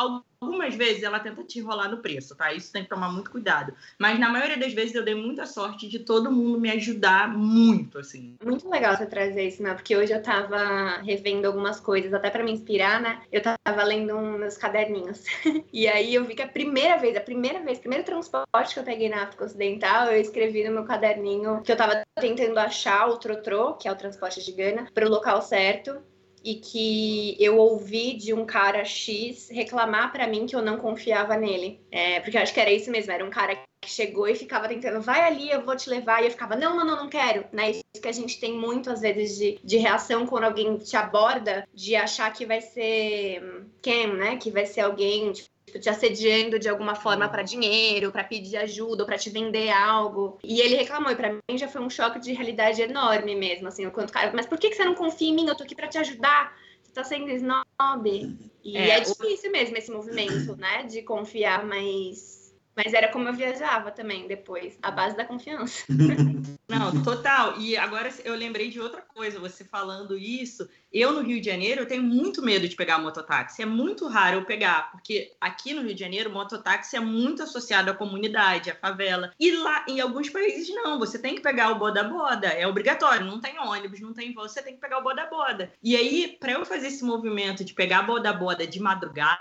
Algumas 0.44 0.74
vezes 0.74 1.02
ela 1.02 1.18
tenta 1.18 1.42
te 1.42 1.58
enrolar 1.58 1.90
no 1.90 1.98
preço, 1.98 2.36
tá? 2.36 2.52
Isso 2.52 2.72
tem 2.72 2.82
que 2.82 2.88
tomar 2.88 3.10
muito 3.10 3.30
cuidado. 3.30 3.74
Mas 3.98 4.18
na 4.18 4.28
maioria 4.28 4.58
das 4.58 4.72
vezes 4.72 4.94
eu 4.94 5.04
dei 5.04 5.14
muita 5.14 5.46
sorte 5.46 5.88
de 5.88 6.00
todo 6.00 6.30
mundo 6.30 6.60
me 6.60 6.70
ajudar 6.70 7.28
muito, 7.28 7.98
assim. 7.98 8.36
Muito 8.44 8.68
legal 8.68 8.96
você 8.96 9.06
trazer 9.06 9.48
isso, 9.48 9.62
né? 9.62 9.74
Porque 9.74 9.96
hoje 9.96 10.12
eu 10.12 10.22
tava 10.22 11.00
revendo 11.02 11.46
algumas 11.46 11.80
coisas, 11.80 12.12
até 12.12 12.30
para 12.30 12.44
me 12.44 12.52
inspirar, 12.52 13.00
né? 13.00 13.22
Eu 13.32 13.42
tava 13.42 13.82
lendo 13.84 14.14
uns 14.14 14.38
meus 14.38 14.56
caderninhos. 14.56 15.24
e 15.72 15.88
aí 15.88 16.14
eu 16.14 16.24
vi 16.24 16.34
que 16.34 16.42
a 16.42 16.48
primeira 16.48 16.98
vez, 16.98 17.16
a 17.16 17.20
primeira 17.20 17.60
vez, 17.60 17.78
primeiro 17.78 18.04
transporte 18.04 18.74
que 18.74 18.80
eu 18.80 18.84
peguei 18.84 19.08
na 19.08 19.24
África 19.24 19.44
Ocidental, 19.44 20.06
eu 20.06 20.20
escrevi 20.20 20.64
no 20.64 20.74
meu 20.74 20.84
caderninho 20.84 21.62
que 21.62 21.72
eu 21.72 21.76
tava 21.76 22.02
tentando 22.20 22.58
achar 22.58 23.08
o 23.08 23.18
Trotrô, 23.18 23.74
que 23.74 23.88
é 23.88 23.92
o 23.92 23.96
transporte 23.96 24.44
de 24.44 24.52
Gana, 24.52 24.88
para 24.92 25.06
o 25.06 25.10
local 25.10 25.40
certo 25.42 26.02
e 26.44 26.56
que 26.56 27.36
eu 27.40 27.56
ouvi 27.56 28.14
de 28.14 28.34
um 28.34 28.44
cara 28.44 28.84
X 28.84 29.48
reclamar 29.50 30.12
para 30.12 30.26
mim 30.26 30.46
que 30.46 30.54
eu 30.54 30.60
não 30.60 30.76
confiava 30.76 31.36
nele. 31.36 31.80
É, 31.90 32.20
porque 32.20 32.36
eu 32.36 32.42
acho 32.42 32.52
que 32.52 32.60
era 32.60 32.70
isso 32.70 32.90
mesmo, 32.90 33.10
era 33.10 33.24
um 33.24 33.30
cara 33.30 33.56
que 33.56 33.90
chegou 33.90 34.28
e 34.28 34.34
ficava 34.34 34.68
tentando, 34.68 35.00
vai 35.00 35.22
ali, 35.22 35.50
eu 35.50 35.64
vou 35.64 35.76
te 35.76 35.88
levar, 35.88 36.22
e 36.22 36.26
eu 36.26 36.30
ficava, 36.30 36.56
não, 36.56 36.76
não, 36.76 36.84
não, 36.84 36.96
não 36.96 37.08
quero, 37.08 37.46
né? 37.52 37.70
Isso 37.70 37.82
que 38.00 38.08
a 38.08 38.12
gente 38.12 38.38
tem 38.38 38.52
muito, 38.52 38.90
às 38.90 39.00
vezes, 39.00 39.38
de, 39.38 39.58
de 39.62 39.76
reação 39.78 40.26
quando 40.26 40.44
alguém 40.44 40.76
te 40.78 40.96
aborda, 40.96 41.66
de 41.72 41.96
achar 41.96 42.32
que 42.32 42.44
vai 42.44 42.60
ser 42.60 43.66
quem, 43.82 44.06
né? 44.14 44.36
Que 44.36 44.50
vai 44.50 44.66
ser 44.66 44.82
alguém, 44.82 45.32
tipo, 45.32 45.48
te 45.80 45.88
assediando 45.88 46.58
de 46.58 46.68
alguma 46.68 46.94
forma 46.94 47.28
para 47.28 47.42
dinheiro, 47.42 48.12
para 48.12 48.24
pedir 48.24 48.56
ajuda 48.56 49.02
ou 49.02 49.06
para 49.06 49.18
te 49.18 49.30
vender 49.30 49.70
algo. 49.70 50.38
E 50.44 50.60
ele 50.60 50.76
reclamou, 50.76 51.10
e 51.10 51.16
para 51.16 51.32
mim 51.32 51.58
já 51.58 51.68
foi 51.68 51.80
um 51.80 51.90
choque 51.90 52.20
de 52.20 52.32
realidade 52.32 52.82
enorme 52.82 53.34
mesmo, 53.34 53.68
assim, 53.68 53.86
o 53.86 53.90
quanto 53.90 54.12
cara, 54.12 54.32
mas 54.34 54.46
por 54.46 54.58
que, 54.58 54.70
que 54.70 54.76
você 54.76 54.84
não 54.84 54.94
confia 54.94 55.28
em 55.28 55.34
mim? 55.34 55.48
Eu 55.48 55.56
tô 55.56 55.64
aqui 55.64 55.74
para 55.74 55.88
te 55.88 55.98
ajudar. 55.98 56.56
Você 56.82 56.92
tá 56.92 57.04
sendo 57.04 57.30
snob. 57.30 58.36
E 58.62 58.76
é, 58.76 58.90
é 58.90 59.00
difícil 59.00 59.50
mesmo 59.50 59.76
esse 59.76 59.90
movimento, 59.90 60.56
né, 60.56 60.84
de 60.84 61.02
confiar, 61.02 61.64
mas 61.64 62.34
mas 62.76 62.92
era 62.92 63.08
como 63.08 63.28
eu 63.28 63.32
viajava 63.32 63.90
também 63.92 64.26
depois, 64.26 64.76
a 64.82 64.90
base 64.90 65.16
da 65.16 65.24
confiança. 65.24 65.84
Não, 66.68 67.02
total. 67.02 67.58
E 67.60 67.76
agora 67.76 68.12
eu 68.24 68.34
lembrei 68.34 68.68
de 68.68 68.80
outra 68.80 69.00
coisa, 69.00 69.38
você 69.38 69.64
falando 69.64 70.18
isso. 70.18 70.68
Eu, 70.94 71.12
no 71.12 71.22
Rio 71.22 71.40
de 71.40 71.50
Janeiro, 71.50 71.80
eu 71.80 71.88
tenho 71.88 72.04
muito 72.04 72.40
medo 72.40 72.68
de 72.68 72.76
pegar 72.76 73.00
mototáxi. 73.00 73.60
É 73.60 73.66
muito 73.66 74.06
raro 74.06 74.36
eu 74.36 74.44
pegar, 74.44 74.92
porque 74.92 75.32
aqui 75.40 75.74
no 75.74 75.82
Rio 75.82 75.92
de 75.92 75.98
Janeiro, 75.98 76.30
mototáxi 76.30 76.96
é 76.96 77.00
muito 77.00 77.42
associado 77.42 77.90
à 77.90 77.94
comunidade, 77.94 78.70
à 78.70 78.76
favela. 78.76 79.32
E 79.40 79.50
lá, 79.50 79.84
em 79.88 80.00
alguns 80.00 80.30
países, 80.30 80.72
não. 80.72 80.96
Você 81.00 81.18
tem 81.18 81.34
que 81.34 81.40
pegar 81.40 81.72
o 81.72 81.80
boda-boda. 81.80 82.46
É 82.46 82.64
obrigatório. 82.64 83.26
Não 83.26 83.40
tem 83.40 83.58
ônibus, 83.58 84.00
não 84.00 84.12
tem 84.12 84.32
voo. 84.32 84.48
Você 84.48 84.62
tem 84.62 84.74
que 84.74 84.80
pegar 84.80 84.98
o 84.98 85.02
boda-boda. 85.02 85.72
E 85.82 85.96
aí, 85.96 86.36
para 86.38 86.52
eu 86.52 86.64
fazer 86.64 86.86
esse 86.86 87.02
movimento 87.02 87.64
de 87.64 87.74
pegar 87.74 88.02
boda-boda 88.02 88.64
de 88.64 88.78
madrugada, 88.78 89.40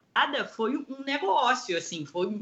foi 0.56 0.76
um 0.76 1.04
negócio, 1.06 1.78
assim. 1.78 2.04
Foi 2.04 2.36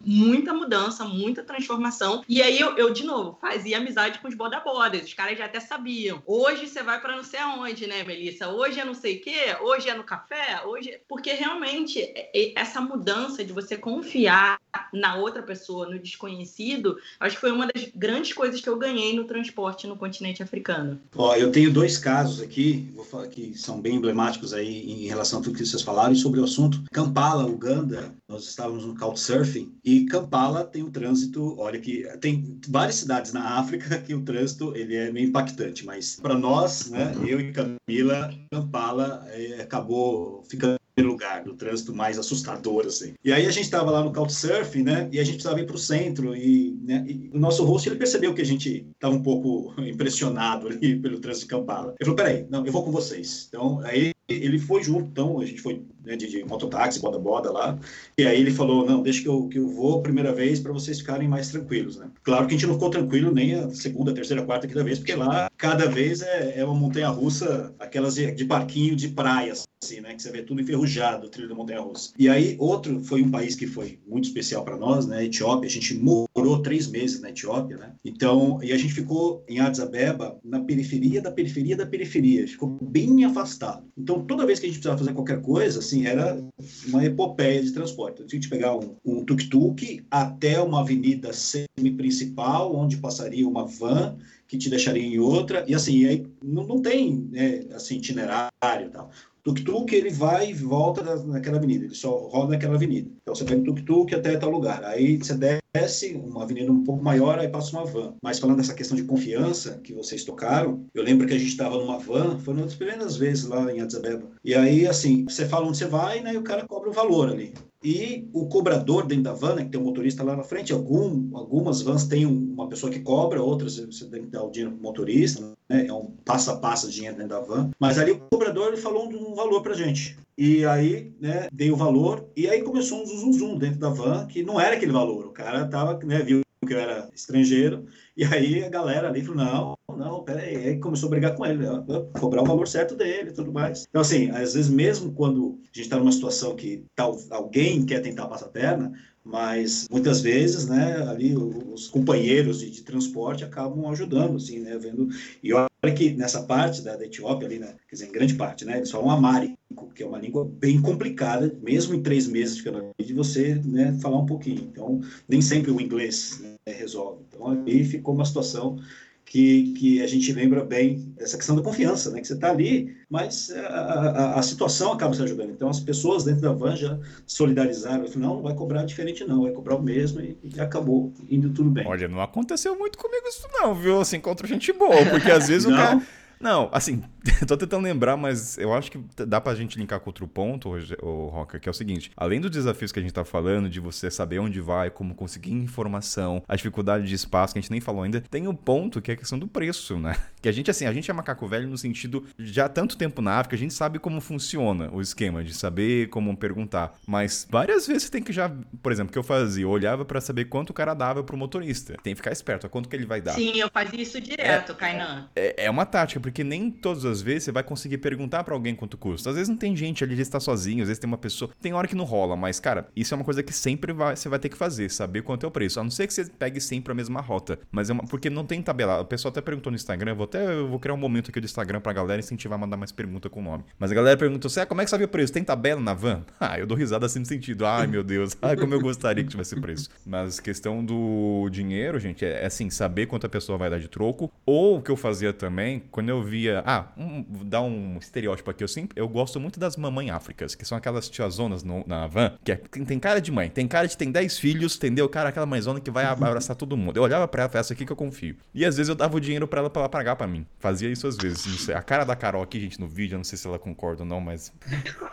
muita 0.00 0.52
mudança, 0.52 1.04
muita 1.04 1.44
transformação. 1.44 2.24
E 2.28 2.42
aí, 2.42 2.58
eu, 2.58 2.76
eu 2.76 2.92
de 2.92 3.04
novo, 3.04 3.38
fazia 3.40 3.76
amizade 3.78 4.18
com 4.18 4.26
os 4.26 4.34
boda-bodas. 4.34 5.04
Os 5.04 5.14
caras 5.14 5.38
já 5.38 5.44
até 5.44 5.60
sabiam. 5.60 6.20
Hoje 6.26 6.66
você 6.66 6.82
vai 6.82 7.00
para 7.00 7.14
não 7.14 7.22
sei 7.22 7.38
aonde, 7.38 7.86
né, 7.86 8.02
Melissa? 8.02 8.55
Hoje 8.56 8.80
é 8.80 8.84
não 8.84 8.94
sei 8.94 9.16
o 9.16 9.20
quê, 9.22 9.56
hoje 9.60 9.88
é 9.88 9.94
no 9.94 10.04
café, 10.04 10.62
hoje. 10.64 11.00
Porque 11.08 11.32
realmente 11.32 12.12
essa 12.54 12.80
mudança 12.80 13.44
de 13.44 13.52
você 13.52 13.76
confiar 13.76 14.58
na 14.92 15.16
outra 15.16 15.42
pessoa, 15.42 15.88
no 15.88 15.98
desconhecido, 15.98 16.96
acho 17.20 17.36
que 17.36 17.40
foi 17.40 17.52
uma 17.52 17.66
das 17.66 17.88
grandes 17.94 18.32
coisas 18.32 18.60
que 18.60 18.68
eu 18.68 18.78
ganhei 18.78 19.14
no 19.14 19.24
transporte 19.24 19.86
no 19.86 19.96
continente 19.96 20.42
africano. 20.42 21.00
Ó, 21.14 21.34
eu 21.34 21.50
tenho 21.50 21.72
dois 21.72 21.98
casos 21.98 22.40
aqui, 22.40 22.90
vou 22.94 23.04
falar 23.04 23.28
que 23.28 23.56
são 23.56 23.80
bem 23.80 23.96
emblemáticos 23.96 24.52
aí 24.52 24.90
em 24.90 25.06
relação 25.06 25.40
a 25.40 25.42
tudo 25.42 25.56
que 25.56 25.64
vocês 25.64 25.82
falaram 25.82 26.14
sobre 26.14 26.40
o 26.40 26.44
assunto. 26.44 26.82
Kampala, 26.92 27.46
Uganda, 27.46 28.14
nós 28.28 28.48
estávamos 28.48 28.84
no 28.84 28.96
Couchsurfing 28.96 29.72
e 29.84 30.06
Kampala 30.06 30.64
tem 30.64 30.82
um 30.82 30.90
trânsito, 30.90 31.58
olha 31.58 31.80
que 31.80 32.04
tem 32.20 32.58
várias 32.68 32.96
cidades 32.96 33.32
na 33.32 33.58
África 33.58 33.98
que 34.02 34.14
o 34.14 34.22
trânsito 34.22 34.74
ele 34.76 34.94
é 34.94 35.10
meio 35.10 35.28
impactante, 35.28 35.84
mas 35.84 36.18
para 36.20 36.34
nós, 36.34 36.90
né, 36.90 37.14
eu 37.26 37.40
e 37.40 37.52
Camila, 37.52 38.34
Kampala 38.50 39.26
é, 39.28 39.60
acabou 39.62 40.42
ficando 40.48 40.76
lugar, 41.02 41.44
do 41.44 41.54
trânsito 41.54 41.94
mais 41.94 42.18
assustador, 42.18 42.86
assim. 42.86 43.14
E 43.24 43.32
aí 43.32 43.46
a 43.46 43.50
gente 43.50 43.64
estava 43.64 43.90
lá 43.90 44.02
no 44.02 44.12
Couchsurfing, 44.12 44.82
né? 44.82 45.08
E 45.12 45.18
a 45.18 45.24
gente 45.24 45.34
precisava 45.34 45.60
ir 45.60 45.66
para 45.66 45.76
o 45.76 45.78
centro 45.78 46.34
e, 46.34 46.78
né, 46.82 47.04
e, 47.06 47.30
o 47.34 47.38
nosso 47.38 47.64
host, 47.64 47.88
ele 47.88 47.96
percebeu 47.98 48.34
que 48.34 48.42
a 48.42 48.46
gente 48.46 48.86
estava 48.94 49.14
um 49.14 49.22
pouco 49.22 49.74
impressionado 49.82 50.68
ali 50.68 50.98
pelo 50.98 51.20
trânsito 51.20 51.46
de 51.46 51.50
Kampala. 51.50 51.94
Ele 52.00 52.10
falou, 52.10 52.16
peraí, 52.16 52.46
não, 52.48 52.64
eu 52.64 52.72
vou 52.72 52.84
com 52.84 52.90
vocês. 52.90 53.46
Então, 53.48 53.80
aí 53.84 54.15
ele 54.28 54.58
foi 54.58 54.82
junto, 54.82 55.08
então 55.08 55.38
a 55.40 55.46
gente 55.46 55.60
foi 55.60 55.82
né, 56.04 56.16
de, 56.16 56.28
de 56.28 56.44
mototáxi, 56.44 57.00
boda-boda 57.00 57.50
lá, 57.50 57.78
e 58.18 58.26
aí 58.26 58.40
ele 58.40 58.50
falou, 58.50 58.84
não, 58.84 59.02
deixa 59.02 59.22
que 59.22 59.28
eu, 59.28 59.48
que 59.48 59.58
eu 59.58 59.68
vou 59.68 60.02
primeira 60.02 60.32
vez 60.32 60.60
para 60.60 60.72
vocês 60.72 60.98
ficarem 60.98 61.28
mais 61.28 61.50
tranquilos, 61.50 61.96
né? 61.96 62.08
Claro 62.22 62.46
que 62.46 62.54
a 62.54 62.56
gente 62.56 62.66
não 62.66 62.74
ficou 62.74 62.90
tranquilo 62.90 63.32
nem 63.32 63.54
a 63.54 63.70
segunda, 63.70 64.14
terceira, 64.14 64.44
quarta, 64.44 64.66
quinta 64.66 64.84
vez, 64.84 64.98
porque 64.98 65.14
lá 65.14 65.50
cada 65.56 65.88
vez 65.88 66.22
é, 66.22 66.54
é 66.58 66.64
uma 66.64 66.74
montanha-russa, 66.74 67.74
aquelas 67.78 68.14
de, 68.14 68.32
de 68.32 68.44
parquinho 68.44 68.96
de 68.96 69.08
praias, 69.08 69.66
assim, 69.82 70.00
né? 70.00 70.14
Que 70.14 70.22
você 70.22 70.30
vê 70.30 70.42
tudo 70.42 70.60
enferrujado, 70.60 71.26
o 71.26 71.30
trilho 71.30 71.48
da 71.48 71.54
montanha-russa. 71.54 72.12
E 72.18 72.28
aí, 72.28 72.56
outro 72.58 73.00
foi 73.00 73.22
um 73.22 73.30
país 73.30 73.54
que 73.54 73.66
foi 73.66 73.98
muito 74.06 74.24
especial 74.24 74.64
para 74.64 74.76
nós, 74.76 75.06
né? 75.06 75.24
Etiópia. 75.24 75.68
A 75.68 75.70
gente 75.70 75.94
morou 75.94 76.62
três 76.62 76.88
meses 76.88 77.20
na 77.20 77.30
Etiópia, 77.30 77.76
né? 77.76 77.92
Então, 78.04 78.58
e 78.62 78.72
a 78.72 78.78
gente 78.78 78.94
ficou 78.94 79.44
em 79.48 79.58
Addis 79.60 79.80
Abeba, 79.80 80.38
na 80.44 80.60
periferia 80.60 81.20
da 81.20 81.30
periferia 81.30 81.76
da 81.76 81.86
periferia. 81.86 82.46
Ficou 82.46 82.68
bem 82.68 83.24
afastado. 83.24 83.86
Então, 83.96 84.15
toda 84.24 84.46
vez 84.46 84.58
que 84.58 84.66
a 84.66 84.68
gente 84.68 84.78
precisava 84.78 84.98
fazer 84.98 85.12
qualquer 85.12 85.40
coisa, 85.40 85.80
assim, 85.80 86.06
era 86.06 86.42
uma 86.86 87.04
epopeia 87.04 87.62
de 87.62 87.72
transporte. 87.72 88.20
Eu 88.20 88.26
tinha 88.26 88.40
que 88.40 88.48
pegar 88.48 88.76
um, 88.76 88.96
um 89.04 89.24
tuk-tuk 89.24 90.04
até 90.10 90.60
uma 90.60 90.80
avenida 90.80 91.32
semi-principal, 91.32 92.74
onde 92.74 92.96
passaria 92.96 93.48
uma 93.48 93.66
van 93.66 94.16
que 94.48 94.56
te 94.56 94.70
deixaria 94.70 95.02
em 95.02 95.18
outra, 95.18 95.64
e 95.66 95.74
assim, 95.74 96.06
aí 96.06 96.24
não, 96.42 96.66
não 96.66 96.80
tem 96.80 97.28
né, 97.32 97.64
assim, 97.74 97.96
itinerário 97.96 98.86
e 98.86 98.90
tal 98.90 99.10
tuk-tuk 99.46 99.94
ele 99.94 100.10
vai 100.10 100.50
e 100.50 100.54
volta 100.54 101.02
naquela 101.24 101.58
avenida, 101.58 101.84
ele 101.84 101.94
só 101.94 102.28
roda 102.28 102.52
naquela 102.52 102.74
avenida. 102.74 103.08
Então 103.22 103.34
você 103.34 103.44
pega 103.44 103.60
o 103.60 103.64
tuk-tuk 103.64 104.14
até 104.14 104.36
tal 104.36 104.50
lugar. 104.50 104.84
Aí 104.84 105.16
você 105.16 105.34
desce 105.34 106.14
uma 106.14 106.42
avenida 106.42 106.72
um 106.72 106.82
pouco 106.82 107.02
maior, 107.02 107.38
aí 107.38 107.48
passa 107.48 107.76
uma 107.76 107.86
van. 107.86 108.14
Mas 108.22 108.38
falando 108.38 108.56
dessa 108.56 108.74
questão 108.74 108.96
de 108.96 109.04
confiança 109.04 109.80
que 109.84 109.92
vocês 109.92 110.24
tocaram, 110.24 110.84
eu 110.94 111.02
lembro 111.02 111.26
que 111.26 111.34
a 111.34 111.38
gente 111.38 111.50
estava 111.50 111.78
numa 111.78 111.98
van, 111.98 112.38
foi 112.38 112.54
uma 112.54 112.64
das 112.64 112.74
primeiras 112.74 113.16
vezes 113.16 113.44
lá 113.44 113.72
em 113.72 113.80
Addis 113.80 113.96
Abeba. 113.96 114.26
E 114.44 114.54
aí, 114.54 114.86
assim, 114.86 115.24
você 115.24 115.46
fala 115.46 115.66
onde 115.66 115.78
você 115.78 115.86
vai, 115.86 116.20
né, 116.20 116.34
e 116.34 116.38
o 116.38 116.42
cara 116.42 116.66
cobra 116.66 116.90
o 116.90 116.92
valor 116.92 117.28
ali. 117.30 117.52
E 117.82 118.28
o 118.32 118.46
cobrador 118.46 119.06
dentro 119.06 119.24
da 119.24 119.32
van, 119.32 119.54
né, 119.54 119.64
que 119.64 119.70
tem 119.70 119.80
um 119.80 119.84
motorista 119.84 120.22
lá 120.22 120.34
na 120.34 120.42
frente, 120.42 120.72
algum, 120.72 121.36
algumas 121.36 121.82
vans 121.82 122.04
têm 122.04 122.26
uma 122.26 122.68
pessoa 122.68 122.90
que 122.90 123.00
cobra, 123.00 123.42
outras 123.42 123.78
você 123.78 124.06
tem 124.06 124.22
que 124.22 124.28
dar 124.28 124.42
o 124.42 124.50
dinheiro 124.50 124.72
para 124.72 124.80
o 124.80 124.82
motorista, 124.82 125.56
né, 125.68 125.86
é 125.86 125.92
um 125.92 126.10
passo 126.24 126.50
a 126.50 126.56
passo 126.56 126.88
de 126.88 126.94
dinheiro 126.94 127.16
dentro 127.16 127.30
da 127.30 127.40
van. 127.40 127.70
Mas 127.78 127.98
ali 127.98 128.12
o 128.12 128.18
cobrador 128.18 128.68
ele 128.68 128.76
falou 128.76 129.08
um, 129.08 129.34
valor 129.34 129.62
para 129.62 129.74
gente. 129.74 130.16
E 130.38 130.64
aí, 130.64 131.12
né, 131.20 131.48
dei 131.52 131.70
o 131.70 131.76
valor, 131.76 132.28
e 132.36 132.48
aí 132.48 132.62
começou 132.62 133.02
um 133.02 133.06
zum, 133.06 133.32
zum 133.32 133.58
dentro 133.58 133.78
da 133.78 133.88
van, 133.88 134.26
que 134.26 134.42
não 134.42 134.60
era 134.60 134.76
aquele 134.76 134.92
valor. 134.92 135.26
O 135.26 135.30
cara 135.30 135.66
tava, 135.66 135.98
né, 136.04 136.22
viu 136.22 136.40
que 136.66 136.74
eu 136.74 136.80
era 136.80 137.08
estrangeiro, 137.14 137.86
e 138.16 138.24
aí 138.24 138.64
a 138.64 138.68
galera 138.68 139.08
ali 139.08 139.22
falou, 139.22 139.44
não, 139.44 139.76
não, 139.96 140.22
peraí, 140.22 140.56
aí 140.56 140.78
começou 140.78 141.08
a 141.08 141.10
brigar 141.10 141.34
com 141.34 141.44
ele, 141.44 141.58
né? 141.58 141.84
cobrar 142.18 142.42
o 142.42 142.46
valor 142.46 142.66
certo 142.66 142.94
dele 142.94 143.30
e 143.30 143.32
tudo 143.32 143.52
mais. 143.52 143.86
Então, 143.88 144.00
assim, 144.00 144.30
às 144.30 144.54
vezes 144.54 144.68
mesmo 144.68 145.12
quando 145.12 145.58
a 145.62 145.66
gente 145.66 145.82
está 145.82 145.98
numa 145.98 146.12
situação 146.12 146.56
que 146.56 146.84
tal, 146.94 147.18
alguém 147.30 147.84
quer 147.84 148.00
tentar 148.00 148.26
passar 148.26 148.46
a 148.46 148.50
perna, 148.50 148.92
mas 149.26 149.88
muitas 149.90 150.20
vezes, 150.20 150.68
né, 150.68 151.02
ali 151.08 151.36
os 151.36 151.88
companheiros 151.88 152.60
de, 152.60 152.70
de, 152.70 152.82
transporte 152.82 153.44
acabam 153.44 153.84
ajudando, 153.90 154.36
assim, 154.36 154.60
né, 154.60 154.78
vendo, 154.78 155.08
e 155.42 155.52
olha 155.52 155.68
que 155.96 156.12
nessa 156.12 156.44
parte 156.44 156.80
da, 156.80 156.96
da 156.96 157.04
Etiópia 157.04 157.48
ali, 157.48 157.58
né, 157.58 157.74
quer 157.88 157.96
dizer, 157.96 158.06
em 158.06 158.12
grande 158.12 158.34
parte, 158.34 158.64
né, 158.64 158.76
eles 158.76 158.90
falam 158.90 159.10
amárico, 159.10 159.56
que 159.94 160.02
é 160.02 160.06
uma 160.06 160.18
língua 160.18 160.44
bem 160.44 160.80
complicada, 160.80 161.52
mesmo 161.60 161.94
em 161.94 162.02
três 162.02 162.28
meses 162.28 162.58
ficando 162.58 162.78
ali, 162.78 163.04
de 163.04 163.12
você, 163.12 163.56
né, 163.64 163.98
falar 164.00 164.18
um 164.18 164.26
pouquinho, 164.26 164.60
então, 164.60 165.00
nem 165.28 165.42
sempre 165.42 165.72
o 165.72 165.80
inglês 165.80 166.38
né, 166.40 166.55
resolve, 166.72 167.22
então 167.28 167.48
aí 167.48 167.84
ficou 167.84 168.14
uma 168.14 168.24
situação 168.24 168.78
que, 169.26 169.74
que 169.74 170.02
a 170.02 170.06
gente 170.06 170.32
lembra 170.32 170.64
bem 170.64 171.12
dessa 171.16 171.36
questão 171.36 171.56
da 171.56 171.62
confiança, 171.62 172.10
né? 172.10 172.20
Que 172.20 172.28
você 172.28 172.34
está 172.34 172.50
ali, 172.50 172.96
mas 173.10 173.50
a, 173.50 173.66
a, 173.66 174.38
a, 174.38 174.42
situação 174.42 174.92
acaba 174.92 175.14
se 175.14 175.22
ajudando. 175.22 175.50
Então, 175.50 175.68
as 175.68 175.80
pessoas 175.80 176.22
dentro 176.22 176.42
da 176.42 176.52
van 176.52 176.76
já 176.76 176.96
solidarizaram. 177.26 178.06
Falaram, 178.06 178.20
não, 178.20 178.34
não 178.36 178.42
vai 178.42 178.54
cobrar 178.54 178.84
diferente 178.84 179.24
não, 179.24 179.42
vai 179.42 179.50
cobrar 179.50 179.74
o 179.74 179.82
mesmo 179.82 180.20
e, 180.20 180.38
e, 180.44 180.60
acabou 180.60 181.12
indo 181.28 181.50
tudo 181.50 181.68
bem. 181.70 181.84
Olha, 181.86 182.06
não 182.06 182.20
aconteceu 182.20 182.78
muito 182.78 182.96
comigo 182.96 183.26
isso 183.26 183.48
não, 183.52 183.74
viu? 183.74 184.00
Assim, 184.00 184.20
contra 184.20 184.46
gente 184.46 184.72
boa, 184.72 185.04
porque 185.10 185.30
às 185.30 185.48
vezes 185.48 185.66
o 185.66 185.70
cara... 185.70 186.00
Não, 186.40 186.68
assim, 186.72 187.02
tô 187.46 187.56
tentando 187.56 187.84
lembrar, 187.84 188.16
mas 188.16 188.58
eu 188.58 188.72
acho 188.74 188.90
que 188.90 188.98
dá 189.26 189.40
pra 189.40 189.54
gente 189.54 189.78
linkar 189.78 190.00
com 190.00 190.10
outro 190.10 190.26
ponto, 190.26 190.70
o 191.02 191.26
Roca, 191.28 191.58
que 191.58 191.68
é 191.68 191.70
o 191.70 191.74
seguinte: 191.74 192.10
além 192.16 192.40
dos 192.40 192.50
desafios 192.50 192.92
que 192.92 192.98
a 192.98 193.02
gente 193.02 193.12
tá 193.12 193.24
falando, 193.24 193.68
de 193.68 193.80
você 193.80 194.10
saber 194.10 194.38
onde 194.38 194.60
vai, 194.60 194.90
como 194.90 195.14
conseguir 195.14 195.52
informação, 195.52 196.42
a 196.46 196.56
dificuldade 196.56 197.06
de 197.06 197.14
espaço, 197.14 197.54
que 197.54 197.58
a 197.58 197.62
gente 197.62 197.70
nem 197.70 197.80
falou 197.80 198.02
ainda, 198.02 198.20
tem 198.20 198.46
o 198.46 198.50
um 198.50 198.54
ponto 198.54 199.00
que 199.00 199.10
é 199.10 199.14
a 199.14 199.16
questão 199.16 199.38
do 199.38 199.46
preço, 199.46 199.98
né? 199.98 200.16
Que 200.46 200.50
a 200.50 200.52
gente, 200.52 200.70
assim, 200.70 200.86
a 200.86 200.92
gente 200.92 201.10
é 201.10 201.14
macaco 201.14 201.48
velho 201.48 201.66
no 201.66 201.76
sentido 201.76 202.24
já 202.38 202.66
há 202.66 202.68
tanto 202.68 202.96
tempo 202.96 203.20
na 203.20 203.32
África, 203.32 203.56
a 203.56 203.58
gente 203.58 203.74
sabe 203.74 203.98
como 203.98 204.20
funciona 204.20 204.88
o 204.92 205.00
esquema, 205.00 205.42
de 205.42 205.52
saber 205.52 206.08
como 206.08 206.36
perguntar. 206.36 206.94
Mas 207.04 207.44
várias 207.50 207.84
vezes 207.84 208.04
você 208.04 208.10
tem 208.10 208.22
que 208.22 208.32
já, 208.32 208.52
por 208.80 208.92
exemplo, 208.92 209.10
o 209.10 209.12
que 209.12 209.18
eu 209.18 209.24
fazia, 209.24 209.64
eu 209.64 209.70
olhava 209.70 210.04
para 210.04 210.20
saber 210.20 210.44
quanto 210.44 210.70
o 210.70 210.72
cara 210.72 210.94
dava 210.94 211.24
pro 211.24 211.36
motorista. 211.36 211.96
Tem 212.00 212.12
que 212.12 212.18
ficar 212.18 212.30
esperto, 212.30 212.64
a 212.64 212.70
quanto 212.70 212.88
que 212.88 212.94
ele 212.94 213.06
vai 213.06 213.20
dar. 213.20 213.32
Sim, 213.32 213.58
eu 213.58 213.68
fazia 213.68 214.00
isso 214.00 214.20
direto, 214.20 214.70
é, 214.70 214.74
Kainan. 214.76 215.28
É, 215.34 215.64
é 215.64 215.70
uma 215.70 215.84
tática, 215.84 216.20
porque 216.26 216.42
nem 216.42 216.72
todas 216.72 217.04
as 217.04 217.22
vezes 217.22 217.44
você 217.44 217.52
vai 217.52 217.62
conseguir 217.62 217.98
perguntar 217.98 218.42
para 218.42 218.52
alguém 218.52 218.74
quanto 218.74 218.98
custa. 218.98 219.30
Às 219.30 219.36
vezes 219.36 219.48
não 219.48 219.56
tem 219.56 219.76
gente 219.76 220.02
ali, 220.02 220.14
ele 220.14 220.22
está 220.22 220.40
sozinho, 220.40 220.82
às 220.82 220.88
vezes 220.88 220.98
tem 220.98 221.06
uma 221.06 221.16
pessoa. 221.16 221.52
Tem 221.62 221.72
hora 221.72 221.86
que 221.86 221.94
não 221.94 222.04
rola, 222.04 222.34
mas, 222.34 222.58
cara, 222.58 222.88
isso 222.96 223.14
é 223.14 223.16
uma 223.16 223.24
coisa 223.24 223.44
que 223.44 223.52
sempre 223.52 223.92
vai, 223.92 224.16
você 224.16 224.28
vai 224.28 224.40
ter 224.40 224.48
que 224.48 224.56
fazer, 224.56 224.90
saber 224.90 225.22
quanto 225.22 225.46
é 225.46 225.48
o 225.48 225.52
preço. 225.52 225.78
A 225.78 225.84
não 225.84 225.90
ser 225.90 226.04
que 226.08 226.12
você 226.12 226.24
pegue 226.24 226.60
sempre 226.60 226.90
a 226.90 226.94
mesma 226.96 227.20
rota. 227.20 227.60
Mas 227.70 227.90
é 227.90 227.92
uma, 227.92 228.02
porque 228.04 228.28
não 228.28 228.44
tem 228.44 228.60
tabela. 228.60 229.00
O 229.00 229.04
pessoal 229.04 229.30
até 229.30 229.40
perguntou 229.40 229.70
no 229.70 229.76
Instagram, 229.76 230.10
eu 230.10 230.16
vou 230.16 230.24
até 230.24 230.52
eu 230.52 230.66
vou 230.66 230.80
criar 230.80 230.94
um 230.94 230.98
momento 230.98 231.30
aqui 231.30 231.40
do 231.40 231.44
Instagram 231.44 231.80
pra 231.80 231.92
galera 231.92 232.18
incentivar 232.18 232.58
a 232.58 232.60
mandar 232.60 232.76
mais 232.76 232.90
pergunta 232.90 233.30
com 233.30 233.38
o 233.38 233.42
nome. 233.44 233.64
Mas 233.78 233.92
a 233.92 233.94
galera 233.94 234.16
perguntou 234.16 234.48
assim: 234.48 234.58
ah, 234.58 234.66
como 234.66 234.80
é 234.80 234.84
que 234.84 234.90
sabe 234.90 235.04
o 235.04 235.08
preço? 235.08 235.32
Tem 235.32 235.44
tabela 235.44 235.80
na 235.80 235.94
van? 235.94 236.24
Ah, 236.38 236.58
eu 236.58 236.66
dou 236.66 236.76
risada 236.76 237.06
assim 237.06 237.20
no 237.20 237.26
sentido. 237.26 237.66
Ai, 237.66 237.86
meu 237.86 238.04
Deus, 238.04 238.36
ai, 238.42 238.56
como 238.56 238.72
eu 238.72 238.80
gostaria 238.80 239.24
que 239.24 239.30
tivesse 239.30 239.58
preço. 239.60 239.88
Mas 240.04 240.38
questão 240.38 240.84
do 240.84 241.48
dinheiro, 241.50 241.98
gente, 241.98 242.24
é, 242.24 242.42
é 242.42 242.46
assim, 242.46 242.70
saber 242.70 243.06
quanto 243.06 243.26
a 243.26 243.28
pessoa 243.28 243.56
vai 243.56 243.70
dar 243.70 243.78
de 243.78 243.88
troco. 243.88 244.30
Ou 244.44 244.78
o 244.78 244.82
que 244.82 244.90
eu 244.90 244.96
fazia 244.96 245.32
também, 245.32 245.82
quando 245.90 246.08
eu 246.08 246.15
via, 246.22 246.62
ah, 246.66 246.86
um, 246.96 247.24
dar 247.44 247.62
um 247.62 247.98
estereótipo 247.98 248.50
aqui, 248.50 248.62
eu 248.62 248.68
sempre, 248.68 249.00
eu 249.00 249.08
gosto 249.08 249.40
muito 249.40 249.58
das 249.58 249.76
mamães 249.76 250.10
áfricas, 250.10 250.54
que 250.54 250.64
são 250.64 250.76
aquelas 250.76 251.08
tiazonas 251.08 251.62
no, 251.62 251.84
na 251.86 252.06
van, 252.06 252.36
que 252.44 252.52
é, 252.52 252.56
tem 252.56 252.98
cara 252.98 253.20
de 253.20 253.30
mãe, 253.30 253.48
tem 253.48 253.66
cara 253.66 253.86
de 253.86 253.96
tem 253.96 254.10
10 254.10 254.38
filhos, 254.38 254.76
entendeu? 254.76 255.08
Cara, 255.08 255.28
aquela 255.28 255.46
mãezona 255.46 255.80
que 255.80 255.90
vai 255.90 256.04
abraçar 256.06 256.56
todo 256.56 256.76
mundo. 256.76 256.96
Eu 256.96 257.02
olhava 257.02 257.26
pra 257.26 257.44
ela, 257.44 257.50
essa 257.54 257.72
aqui 257.72 257.84
que 257.84 257.92
eu 257.92 257.96
confio. 257.96 258.36
E 258.54 258.64
às 258.64 258.76
vezes 258.76 258.88
eu 258.88 258.94
dava 258.94 259.16
o 259.16 259.20
dinheiro 259.20 259.46
pra 259.46 259.60
ela 259.60 259.70
pra 259.70 259.82
ela 259.82 259.88
pagar 259.88 260.16
pra 260.16 260.26
mim. 260.26 260.46
Fazia 260.58 260.90
isso 260.90 261.06
às 261.06 261.16
vezes. 261.16 261.46
Não 261.46 261.58
sei. 261.58 261.74
A 261.74 261.82
cara 261.82 262.04
da 262.04 262.16
Carol 262.16 262.42
aqui, 262.42 262.60
gente, 262.60 262.80
no 262.80 262.86
vídeo, 262.86 263.14
eu 263.14 263.18
não 263.18 263.24
sei 263.24 263.38
se 263.38 263.46
ela 263.46 263.58
concorda 263.58 264.02
ou 264.02 264.08
não, 264.08 264.20
mas. 264.20 264.52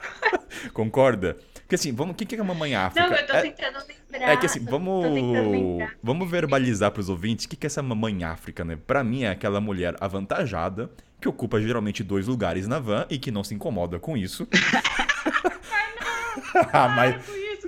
concorda? 0.73 1.37
Porque 1.63 1.75
assim, 1.75 1.93
vamos, 1.93 2.13
o 2.13 2.15
que, 2.15 2.25
que 2.25 2.35
é 2.35 2.39
a 2.39 2.43
mamãe 2.43 2.75
África? 2.75 3.09
Não, 3.09 3.15
eu 3.15 3.25
tô 3.25 3.41
tentando 3.41 3.79
lembrar. 4.11 4.31
É 4.31 4.37
que 4.37 4.45
assim, 4.45 4.63
vamos, 4.63 5.05
vamos 6.01 6.29
verbalizar 6.29 6.91
pros 6.91 7.09
ouvintes 7.09 7.45
o 7.45 7.49
que, 7.49 7.55
que 7.55 7.65
é 7.65 7.67
essa 7.67 7.81
mamãe 7.81 8.23
África, 8.23 8.63
né? 8.63 8.77
Pra 8.87 9.03
mim 9.03 9.23
é 9.23 9.29
aquela 9.29 9.59
mulher 9.59 9.95
avantajada 9.99 10.91
que 11.19 11.27
ocupa 11.27 11.61
geralmente 11.61 12.03
dois 12.03 12.27
lugares 12.27 12.67
na 12.67 12.79
van 12.79 13.05
e 13.09 13.17
que 13.17 13.31
não 13.31 13.43
se 13.43 13.55
incomoda 13.55 13.99
com 13.99 14.17
isso. 14.17 14.47
ah, 16.71 16.89
mas 16.89 17.15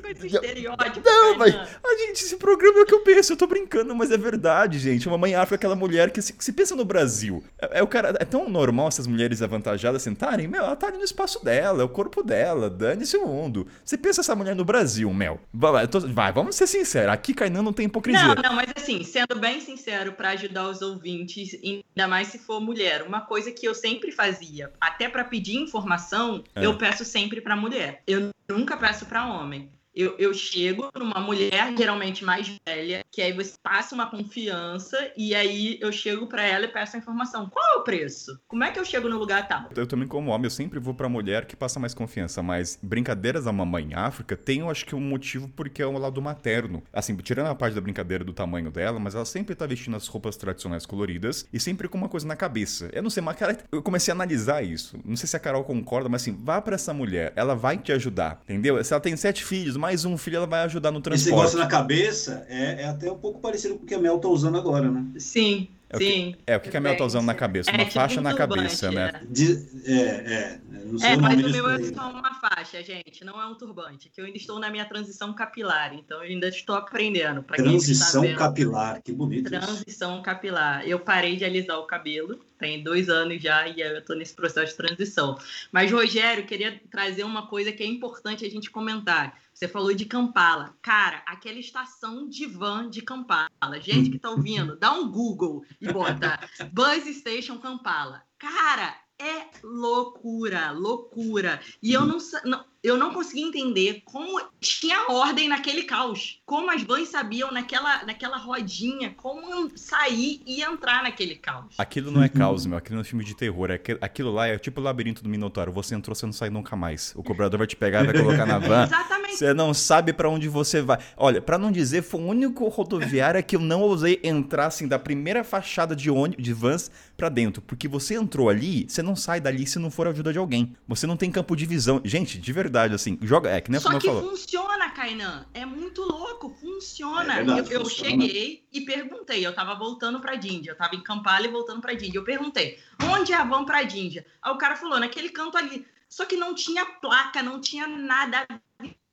esse 0.07 0.27
estereótipo. 0.27 1.01
Não, 1.03 1.37
mas. 1.37 1.55
Ah, 1.55 1.97
gente, 2.05 2.23
esse 2.23 2.37
programa 2.37 2.79
é 2.79 2.81
o 2.83 2.85
que 2.85 2.93
eu 2.93 3.01
penso. 3.01 3.33
Eu 3.33 3.37
tô 3.37 3.47
brincando, 3.47 3.95
mas 3.95 4.11
é 4.11 4.17
verdade, 4.17 4.79
gente. 4.79 5.07
Uma 5.07 5.17
mãe 5.17 5.35
afro 5.35 5.55
é 5.55 5.57
aquela 5.57 5.75
mulher 5.75 6.11
que 6.11 6.21
se, 6.21 6.35
se 6.37 6.53
pensa 6.53 6.75
no 6.75 6.85
Brasil. 6.85 7.43
É, 7.59 7.79
é, 7.79 7.83
o 7.83 7.87
cara. 7.87 8.15
É 8.19 8.25
tão 8.25 8.49
normal 8.49 8.87
essas 8.87 9.07
mulheres 9.07 9.41
avantajadas 9.41 10.01
sentarem. 10.01 10.47
Meu, 10.47 10.63
ela 10.63 10.75
tá 10.75 10.87
ali 10.87 10.97
no 10.97 11.03
espaço 11.03 11.43
dela, 11.43 11.81
é 11.81 11.85
o 11.85 11.89
corpo 11.89 12.23
dela. 12.23 12.69
Dane-se 12.69 13.17
o 13.17 13.27
mundo. 13.27 13.67
Você 13.83 13.97
pensa 13.97 14.21
essa 14.21 14.35
mulher 14.35 14.55
no 14.55 14.65
Brasil, 14.65 15.11
Mel. 15.13 15.39
Vai, 15.53 15.87
tô, 15.87 15.99
vai 15.99 16.31
vamos 16.31 16.55
ser 16.55 16.67
sinceros. 16.67 17.13
Aqui, 17.13 17.33
Kainan, 17.33 17.61
não 17.61 17.73
tem 17.73 17.85
hipocrisia. 17.85 18.35
Não, 18.35 18.35
não, 18.35 18.53
mas 18.53 18.69
assim, 18.75 19.03
sendo 19.03 19.35
bem 19.39 19.59
sincero 19.59 20.13
para 20.13 20.29
ajudar 20.29 20.69
os 20.69 20.81
ouvintes, 20.81 21.57
ainda 21.63 22.07
mais 22.07 22.27
se 22.27 22.39
for 22.39 22.59
mulher, 22.59 23.03
uma 23.03 23.21
coisa 23.21 23.51
que 23.51 23.67
eu 23.67 23.73
sempre 23.73 24.11
fazia, 24.11 24.71
até 24.79 25.07
para 25.07 25.23
pedir 25.23 25.57
informação, 25.57 26.43
é. 26.55 26.65
eu 26.65 26.77
peço 26.77 27.05
sempre 27.05 27.41
para 27.41 27.55
mulher. 27.55 28.01
Eu 28.05 28.31
nunca 28.49 28.77
peço 28.77 29.05
para 29.05 29.25
homem. 29.25 29.69
Eu, 29.95 30.13
eu 30.19 30.33
chego 30.33 30.89
numa 30.93 31.21
mulher, 31.21 31.73
geralmente 31.77 32.25
mais 32.25 32.53
velha, 32.67 33.01
que 33.09 33.21
aí 33.21 33.31
você 33.31 33.53
passa 33.63 33.95
uma 33.95 34.09
confiança 34.09 34.97
e 35.15 35.33
aí 35.33 35.79
eu 35.79 35.89
chego 35.89 36.27
para 36.27 36.43
ela 36.43 36.65
e 36.65 36.67
peço 36.67 36.97
a 36.97 36.99
informação. 36.99 37.49
Qual 37.49 37.65
é 37.73 37.77
o 37.77 37.83
preço? 37.83 38.37
Como 38.45 38.65
é 38.65 38.71
que 38.71 38.79
eu 38.79 38.83
chego 38.83 39.07
no 39.07 39.17
lugar 39.17 39.47
tal? 39.47 39.69
Eu 39.73 39.87
também, 39.87 40.05
como 40.05 40.31
homem, 40.31 40.47
eu 40.47 40.49
sempre 40.51 40.79
vou 40.79 40.93
pra 40.93 41.07
mulher 41.07 41.45
que 41.45 41.55
passa 41.55 41.79
mais 41.79 41.93
confiança, 41.93 42.43
mas 42.43 42.77
brincadeiras 42.83 43.45
da 43.45 43.53
mamãe 43.53 43.85
em 43.85 43.93
África 43.93 44.35
tem, 44.35 44.59
eu 44.59 44.69
acho 44.69 44.85
que, 44.85 44.93
um 44.93 44.99
motivo 44.99 45.47
porque 45.55 45.81
é 45.81 45.85
o 45.85 45.97
lado 45.97 46.21
materno. 46.21 46.83
Assim, 46.91 47.15
tirando 47.15 47.47
a 47.47 47.55
parte 47.55 47.73
da 47.73 47.79
brincadeira 47.79 48.25
do 48.25 48.33
tamanho 48.33 48.69
dela, 48.69 48.99
mas 48.99 49.15
ela 49.15 49.23
sempre 49.23 49.55
tá 49.55 49.65
vestindo 49.65 49.95
as 49.95 50.07
roupas 50.07 50.35
tradicionais 50.35 50.85
coloridas 50.85 51.47
e 51.53 51.59
sempre 51.59 51.87
com 51.87 51.97
uma 51.97 52.09
coisa 52.09 52.27
na 52.27 52.35
cabeça. 52.35 52.89
Eu 52.91 53.01
não 53.01 53.09
sei, 53.09 53.23
mas 53.23 53.37
cara, 53.37 53.57
eu 53.71 53.81
comecei 53.81 54.11
a 54.11 54.15
analisar 54.15 54.61
isso. 54.61 54.99
Não 55.05 55.15
sei 55.15 55.27
se 55.27 55.37
a 55.37 55.39
Carol 55.39 55.63
concorda, 55.63 56.09
mas 56.09 56.21
assim, 56.21 56.37
vá 56.43 56.61
pra 56.61 56.75
essa 56.75 56.93
mulher, 56.93 57.31
ela 57.37 57.55
vai 57.55 57.77
te 57.77 57.93
ajudar, 57.93 58.41
entendeu? 58.43 58.83
Se 58.83 58.93
ela 58.93 58.99
tem 58.99 59.15
sete 59.15 59.45
filhos, 59.45 59.77
mais 59.85 60.03
um 60.03 60.17
filho, 60.17 60.37
ela 60.37 60.47
vai 60.47 60.61
ajudar 60.63 60.89
no 60.91 60.97
Esse 60.97 61.03
transporte. 61.03 61.35
negócio 61.35 61.59
na 61.59 61.67
cabeça 61.67 62.45
é, 62.49 62.81
é 62.81 62.85
até 62.87 63.11
um 63.11 63.17
pouco 63.17 63.39
parecido 63.39 63.75
com 63.75 63.83
o 63.83 63.85
que 63.85 63.93
a 63.93 63.99
Mel 63.99 64.17
tá 64.17 64.27
usando 64.27 64.57
agora, 64.57 64.89
né? 64.89 65.05
Sim, 65.19 65.67
É 65.87 65.95
o 65.95 65.99
que- 65.99 66.05
sim. 66.11 66.35
É, 66.47 66.57
o 66.57 66.59
que, 66.59 66.69
que 66.71 66.77
a 66.77 66.81
Mel 66.81 66.97
tá 66.97 67.05
usando 67.05 67.25
na 67.25 67.35
cabeça? 67.35 67.69
Uma 67.69 67.81
É, 67.81 67.85
tipo 67.85 67.93
faixa 67.93 68.19
um 68.19 68.23
na 68.23 68.31
turbante, 68.33 68.61
cabeça, 68.61 68.91
né? 68.91 69.11
é. 69.13 69.25
De- 69.29 69.65
é, 69.85 69.93
é. 70.01 70.59
Não 70.85 70.99
sei 70.99 71.09
É, 71.11 71.15
o 71.15 71.21
mas 71.21 71.31
nome 71.31 71.43
o 71.43 71.47
disso 71.51 71.63
meu 71.63 71.69
é 71.69 71.83
só 71.93 72.09
uma 72.11 72.33
faixa, 72.35 72.81
gente. 72.83 73.23
Não 73.23 73.39
é 73.41 73.45
um 73.47 73.55
turbante. 73.55 74.09
Que 74.09 74.21
eu 74.21 74.25
ainda 74.25 74.37
estou 74.37 74.59
na 74.59 74.69
minha 74.71 74.85
transição 74.85 75.33
capilar, 75.33 75.93
então 75.93 76.17
eu 76.23 76.29
ainda 76.29 76.47
estou 76.47 76.75
aprendendo. 76.75 77.41
Pra 77.43 77.55
quem 77.55 77.65
Transição 77.65 78.23
está 78.23 78.27
vendo, 78.27 78.37
capilar, 78.39 79.01
que 79.03 79.11
bonito. 79.11 79.51
isso. 79.53 79.65
Transição 79.65 80.21
capilar. 80.21 80.87
Eu 80.87 80.99
parei 80.99 81.35
de 81.37 81.45
alisar 81.45 81.77
o 81.79 81.83
cabelo, 81.87 82.39
tem 82.59 82.83
dois 82.83 83.07
anos 83.09 83.41
já 83.41 83.67
e 83.67 83.81
eu 83.81 83.97
estou 83.99 84.15
nesse 84.15 84.33
processo 84.35 84.71
de 84.71 84.77
transição. 84.77 85.37
Mas, 85.71 85.91
Rogério, 85.91 86.45
queria 86.45 86.79
trazer 86.91 87.23
uma 87.23 87.47
coisa 87.47 87.71
que 87.71 87.81
é 87.83 87.87
importante 87.87 88.45
a 88.45 88.49
gente 88.49 88.69
comentar. 88.69 89.39
Você 89.55 89.69
falou 89.69 89.93
de 89.93 90.03
Kampala. 90.03 90.75
Cara, 90.81 91.23
aquela 91.25 91.57
estação 91.57 92.27
de 92.27 92.45
van 92.45 92.89
de 92.89 93.01
Kampala. 93.01 93.49
Gente 93.79 94.09
que 94.09 94.19
tá 94.19 94.29
ouvindo, 94.29 94.77
dá 94.77 94.91
um 94.91 95.09
Google 95.09 95.63
e 95.79 95.91
bota 95.93 96.37
Bus 96.73 97.05
Station 97.15 97.57
Kampala. 97.57 98.21
Cara, 98.37 98.93
é 99.17 99.47
loucura, 99.63 100.71
loucura. 100.71 101.61
E 101.81 101.93
eu 101.93 102.05
não, 102.05 102.17
não- 102.43 102.65
eu 102.85 102.97
não 102.97 103.13
consegui 103.13 103.41
entender 103.41 104.01
como 104.05 104.39
tinha 104.59 105.09
ordem 105.09 105.47
naquele 105.49 105.83
caos. 105.83 106.39
Como 106.45 106.69
as 106.71 106.83
vans 106.83 107.09
sabiam 107.09 107.51
naquela, 107.51 108.03
naquela 108.05 108.37
rodinha 108.37 109.13
como 109.17 109.71
sair 109.75 110.41
e 110.45 110.61
entrar 110.61 111.03
naquele 111.03 111.35
caos. 111.35 111.75
Aquilo 111.77 112.11
não 112.11 112.21
é 112.23 112.29
caos, 112.29 112.65
meu. 112.65 112.77
Aquilo 112.77 112.95
não 112.95 113.01
é 113.01 113.05
filme 113.05 113.23
de 113.23 113.35
terror. 113.35 113.71
É 113.71 113.75
aqu- 113.75 113.97
Aquilo 114.01 114.31
lá 114.31 114.47
é 114.47 114.57
tipo 114.57 114.79
o 114.79 114.83
labirinto 114.83 115.23
do 115.23 115.29
Minotauro. 115.29 115.71
Você 115.71 115.95
entrou, 115.95 116.13
você 116.15 116.25
não 116.25 116.33
sai 116.33 116.49
nunca 116.49 116.75
mais. 116.75 117.13
O 117.15 117.23
cobrador 117.23 117.57
vai 117.57 117.67
te 117.67 117.75
pegar 117.75 118.03
e 118.03 118.07
vai 118.07 118.21
colocar 118.21 118.45
na 118.45 118.57
van. 118.59 118.83
Exatamente. 118.83 119.35
Você 119.37 119.53
não 119.53 119.73
sabe 119.73 120.13
pra 120.13 120.29
onde 120.29 120.47
você 120.47 120.81
vai. 120.81 120.99
Olha, 121.17 121.41
pra 121.41 121.57
não 121.57 121.71
dizer, 121.71 122.03
foi 122.03 122.21
o 122.21 122.25
único 122.27 122.67
rodoviária 122.67 123.41
que 123.41 123.55
eu 123.55 123.59
não 123.59 123.81
ousei 123.81 124.19
entrar 124.23 124.67
assim 124.67 124.87
da 124.87 124.99
primeira 124.99 125.43
fachada 125.43 125.95
de 125.95 126.09
ônibus, 126.09 126.43
de 126.43 126.53
vans 126.53 126.89
pra 127.17 127.27
dentro, 127.29 127.61
porque 127.61 127.87
você 127.87 128.13
entrou 128.15 128.49
ali, 128.49 128.85
você 128.87 129.01
não 129.01 129.15
sai 129.15 129.39
dali 129.41 129.65
se 129.65 129.79
não 129.79 129.89
for 129.89 130.07
a 130.07 130.11
ajuda 130.11 130.31
de 130.31 130.39
alguém. 130.39 130.73
Você 130.87 131.07
não 131.07 131.17
tem 131.17 131.31
campo 131.31 131.55
de 131.55 131.65
visão. 131.65 131.99
Gente, 132.03 132.37
de 132.37 132.53
verdade 132.53 132.74
assim, 132.75 133.17
joga, 133.21 133.49
é 133.49 133.61
que 133.61 133.71
nem 133.71 133.79
Só 133.79 133.97
que 133.97 134.07
falou. 134.07 134.29
funciona, 134.29 134.89
Kainan. 134.91 135.45
É 135.53 135.65
muito 135.65 136.01
louco, 136.01 136.49
funciona. 136.49 137.33
É 137.33 137.37
verdade, 137.37 137.71
eu, 137.71 137.79
eu 137.79 137.85
funciona. 137.85 138.09
cheguei 138.09 138.67
e 138.71 138.81
perguntei. 138.81 139.45
Eu 139.45 139.53
tava 139.53 139.75
voltando 139.75 140.19
pra 140.19 140.35
Díndia. 140.35 140.71
Eu 140.71 140.77
tava 140.77 140.95
em 140.95 141.01
Kampala 141.01 141.45
e 141.45 141.51
voltando 141.51 141.81
pra 141.81 141.93
Díndia. 141.93 142.19
Eu 142.19 142.23
perguntei, 142.23 142.79
onde 143.11 143.33
é 143.33 143.35
a 143.35 143.43
van 143.43 143.65
pra 143.65 143.83
Díndia? 143.83 144.25
Aí 144.41 144.51
o 144.51 144.57
cara 144.57 144.75
falou, 144.75 144.99
naquele 144.99 145.29
canto 145.29 145.57
ali. 145.57 145.85
Só 146.07 146.25
que 146.25 146.37
não 146.37 146.53
tinha 146.53 146.85
placa, 146.85 147.41
não 147.41 147.59
tinha 147.59 147.87
nada 147.87 148.45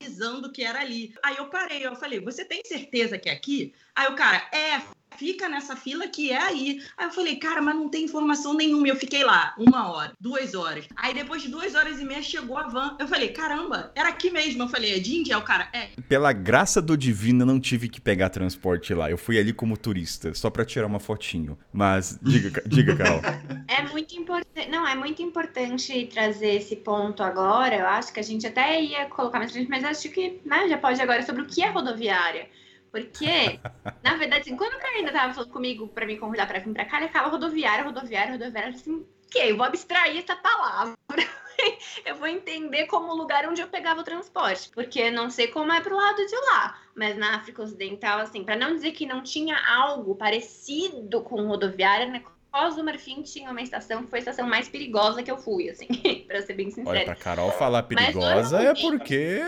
avisando 0.00 0.52
que 0.52 0.62
era 0.62 0.80
ali. 0.80 1.14
Aí 1.22 1.36
eu 1.36 1.46
parei, 1.46 1.86
eu 1.86 1.96
falei, 1.96 2.20
você 2.20 2.44
tem 2.44 2.62
certeza 2.64 3.18
que 3.18 3.28
é 3.28 3.32
aqui? 3.32 3.74
Aí 3.94 4.08
o 4.08 4.14
cara, 4.14 4.48
é, 4.52 4.82
fica 5.16 5.48
nessa 5.48 5.76
fila 5.76 6.06
que 6.08 6.30
é 6.30 6.40
aí. 6.40 6.82
Aí 6.96 7.06
eu 7.06 7.12
falei, 7.12 7.36
cara, 7.36 7.62
mas 7.62 7.74
não 7.74 7.88
tem 7.88 8.04
informação 8.04 8.54
nenhuma. 8.54 8.88
Eu 8.88 8.96
fiquei 8.96 9.24
lá 9.24 9.54
uma 9.58 9.92
hora, 9.92 10.12
duas 10.20 10.54
horas. 10.54 10.86
Aí 10.96 11.14
depois 11.14 11.42
de 11.42 11.48
duas 11.48 11.74
horas 11.74 12.00
e 12.00 12.04
meia 12.04 12.22
chegou 12.22 12.58
a 12.58 12.68
van. 12.68 12.96
Eu 12.98 13.08
falei, 13.08 13.28
caramba, 13.28 13.92
era 13.94 14.08
aqui 14.08 14.30
mesmo. 14.30 14.62
Eu 14.62 14.68
falei, 14.68 14.96
é 14.96 14.98
de 14.98 15.16
Índia? 15.16 15.36
Aí 15.36 15.42
o 15.42 15.44
cara, 15.44 15.68
é. 15.72 15.88
Pela 16.08 16.32
graça 16.32 16.80
do 16.80 16.96
divino, 16.96 17.42
eu 17.42 17.46
não 17.46 17.60
tive 17.60 17.88
que 17.88 18.00
pegar 18.00 18.28
transporte 18.28 18.94
lá. 18.94 19.10
Eu 19.10 19.18
fui 19.18 19.38
ali 19.38 19.52
como 19.52 19.76
turista, 19.76 20.34
só 20.34 20.50
pra 20.50 20.64
tirar 20.64 20.86
uma 20.86 21.00
fotinho. 21.00 21.58
Mas 21.72 22.18
diga, 22.22 22.62
diga, 22.66 22.96
Carol. 22.96 23.20
É 23.68 23.82
muito 23.88 24.14
importante. 24.14 24.68
Não, 24.70 24.86
é 24.86 24.94
muito 24.94 25.22
importante 25.22 26.06
trazer 26.12 26.54
esse 26.56 26.76
ponto 26.76 27.22
agora. 27.22 27.74
Eu 27.74 27.86
acho 27.86 28.12
que 28.12 28.20
a 28.20 28.22
gente 28.22 28.46
até 28.46 28.82
ia 28.82 29.06
colocar 29.06 29.38
mais 29.38 29.52
frente, 29.52 29.70
mas 29.70 29.84
acho 29.84 30.08
que 30.10 30.40
né, 30.44 30.68
já 30.68 30.78
pode 30.78 31.00
agora 31.00 31.22
sobre 31.22 31.42
o 31.42 31.46
que 31.46 31.62
é 31.62 31.70
rodoviária. 31.70 32.48
Porque, 32.92 33.58
na 34.04 34.16
verdade, 34.16 34.42
assim, 34.42 34.56
quando 34.56 34.74
o 34.74 34.78
cara 34.78 34.98
ainda 34.98 35.10
tava 35.10 35.32
falando 35.32 35.50
comigo 35.50 35.88
pra 35.88 36.04
me 36.04 36.18
convidar 36.18 36.46
pra 36.46 36.58
vir 36.58 36.74
pra 36.74 36.84
cá, 36.84 36.98
ele 36.98 37.06
ficava 37.06 37.30
rodoviária, 37.30 37.84
rodoviária, 37.84 38.32
rodoviária. 38.32 38.68
Eu 38.68 38.74
assim, 38.74 39.06
ok, 39.28 39.50
eu 39.50 39.56
vou 39.56 39.64
abstrair 39.64 40.18
essa 40.18 40.36
palavra. 40.36 40.94
eu 42.04 42.16
vou 42.16 42.26
entender 42.26 42.84
como 42.86 43.10
o 43.10 43.16
lugar 43.16 43.48
onde 43.48 43.62
eu 43.62 43.66
pegava 43.66 44.02
o 44.02 44.04
transporte. 44.04 44.68
Porque 44.74 45.10
não 45.10 45.30
sei 45.30 45.48
como 45.48 45.72
é 45.72 45.80
pro 45.80 45.96
lado 45.96 46.18
de 46.26 46.36
lá. 46.36 46.78
Mas 46.94 47.16
na 47.16 47.36
África 47.36 47.62
Ocidental, 47.62 48.18
assim, 48.18 48.44
pra 48.44 48.56
não 48.56 48.74
dizer 48.74 48.92
que 48.92 49.06
não 49.06 49.22
tinha 49.22 49.56
algo 49.66 50.14
parecido 50.14 51.22
com 51.22 51.46
rodoviária, 51.46 52.06
né? 52.06 52.22
Foz 52.50 52.76
do 52.76 52.84
Marfim 52.84 53.22
tinha 53.22 53.50
uma 53.50 53.62
estação 53.62 54.04
que 54.04 54.10
foi 54.10 54.18
a 54.18 54.20
estação 54.20 54.46
mais 54.46 54.68
perigosa 54.68 55.22
que 55.22 55.30
eu 55.30 55.38
fui, 55.38 55.70
assim, 55.70 55.86
pra 56.28 56.42
ser 56.42 56.52
bem 56.52 56.66
Olha, 56.66 56.74
sincera. 56.74 57.04
pra 57.06 57.14
Carol 57.14 57.50
falar 57.52 57.86
Mas 57.90 58.04
perigosa 58.04 58.60
é 58.60 58.74
porque. 58.74 59.40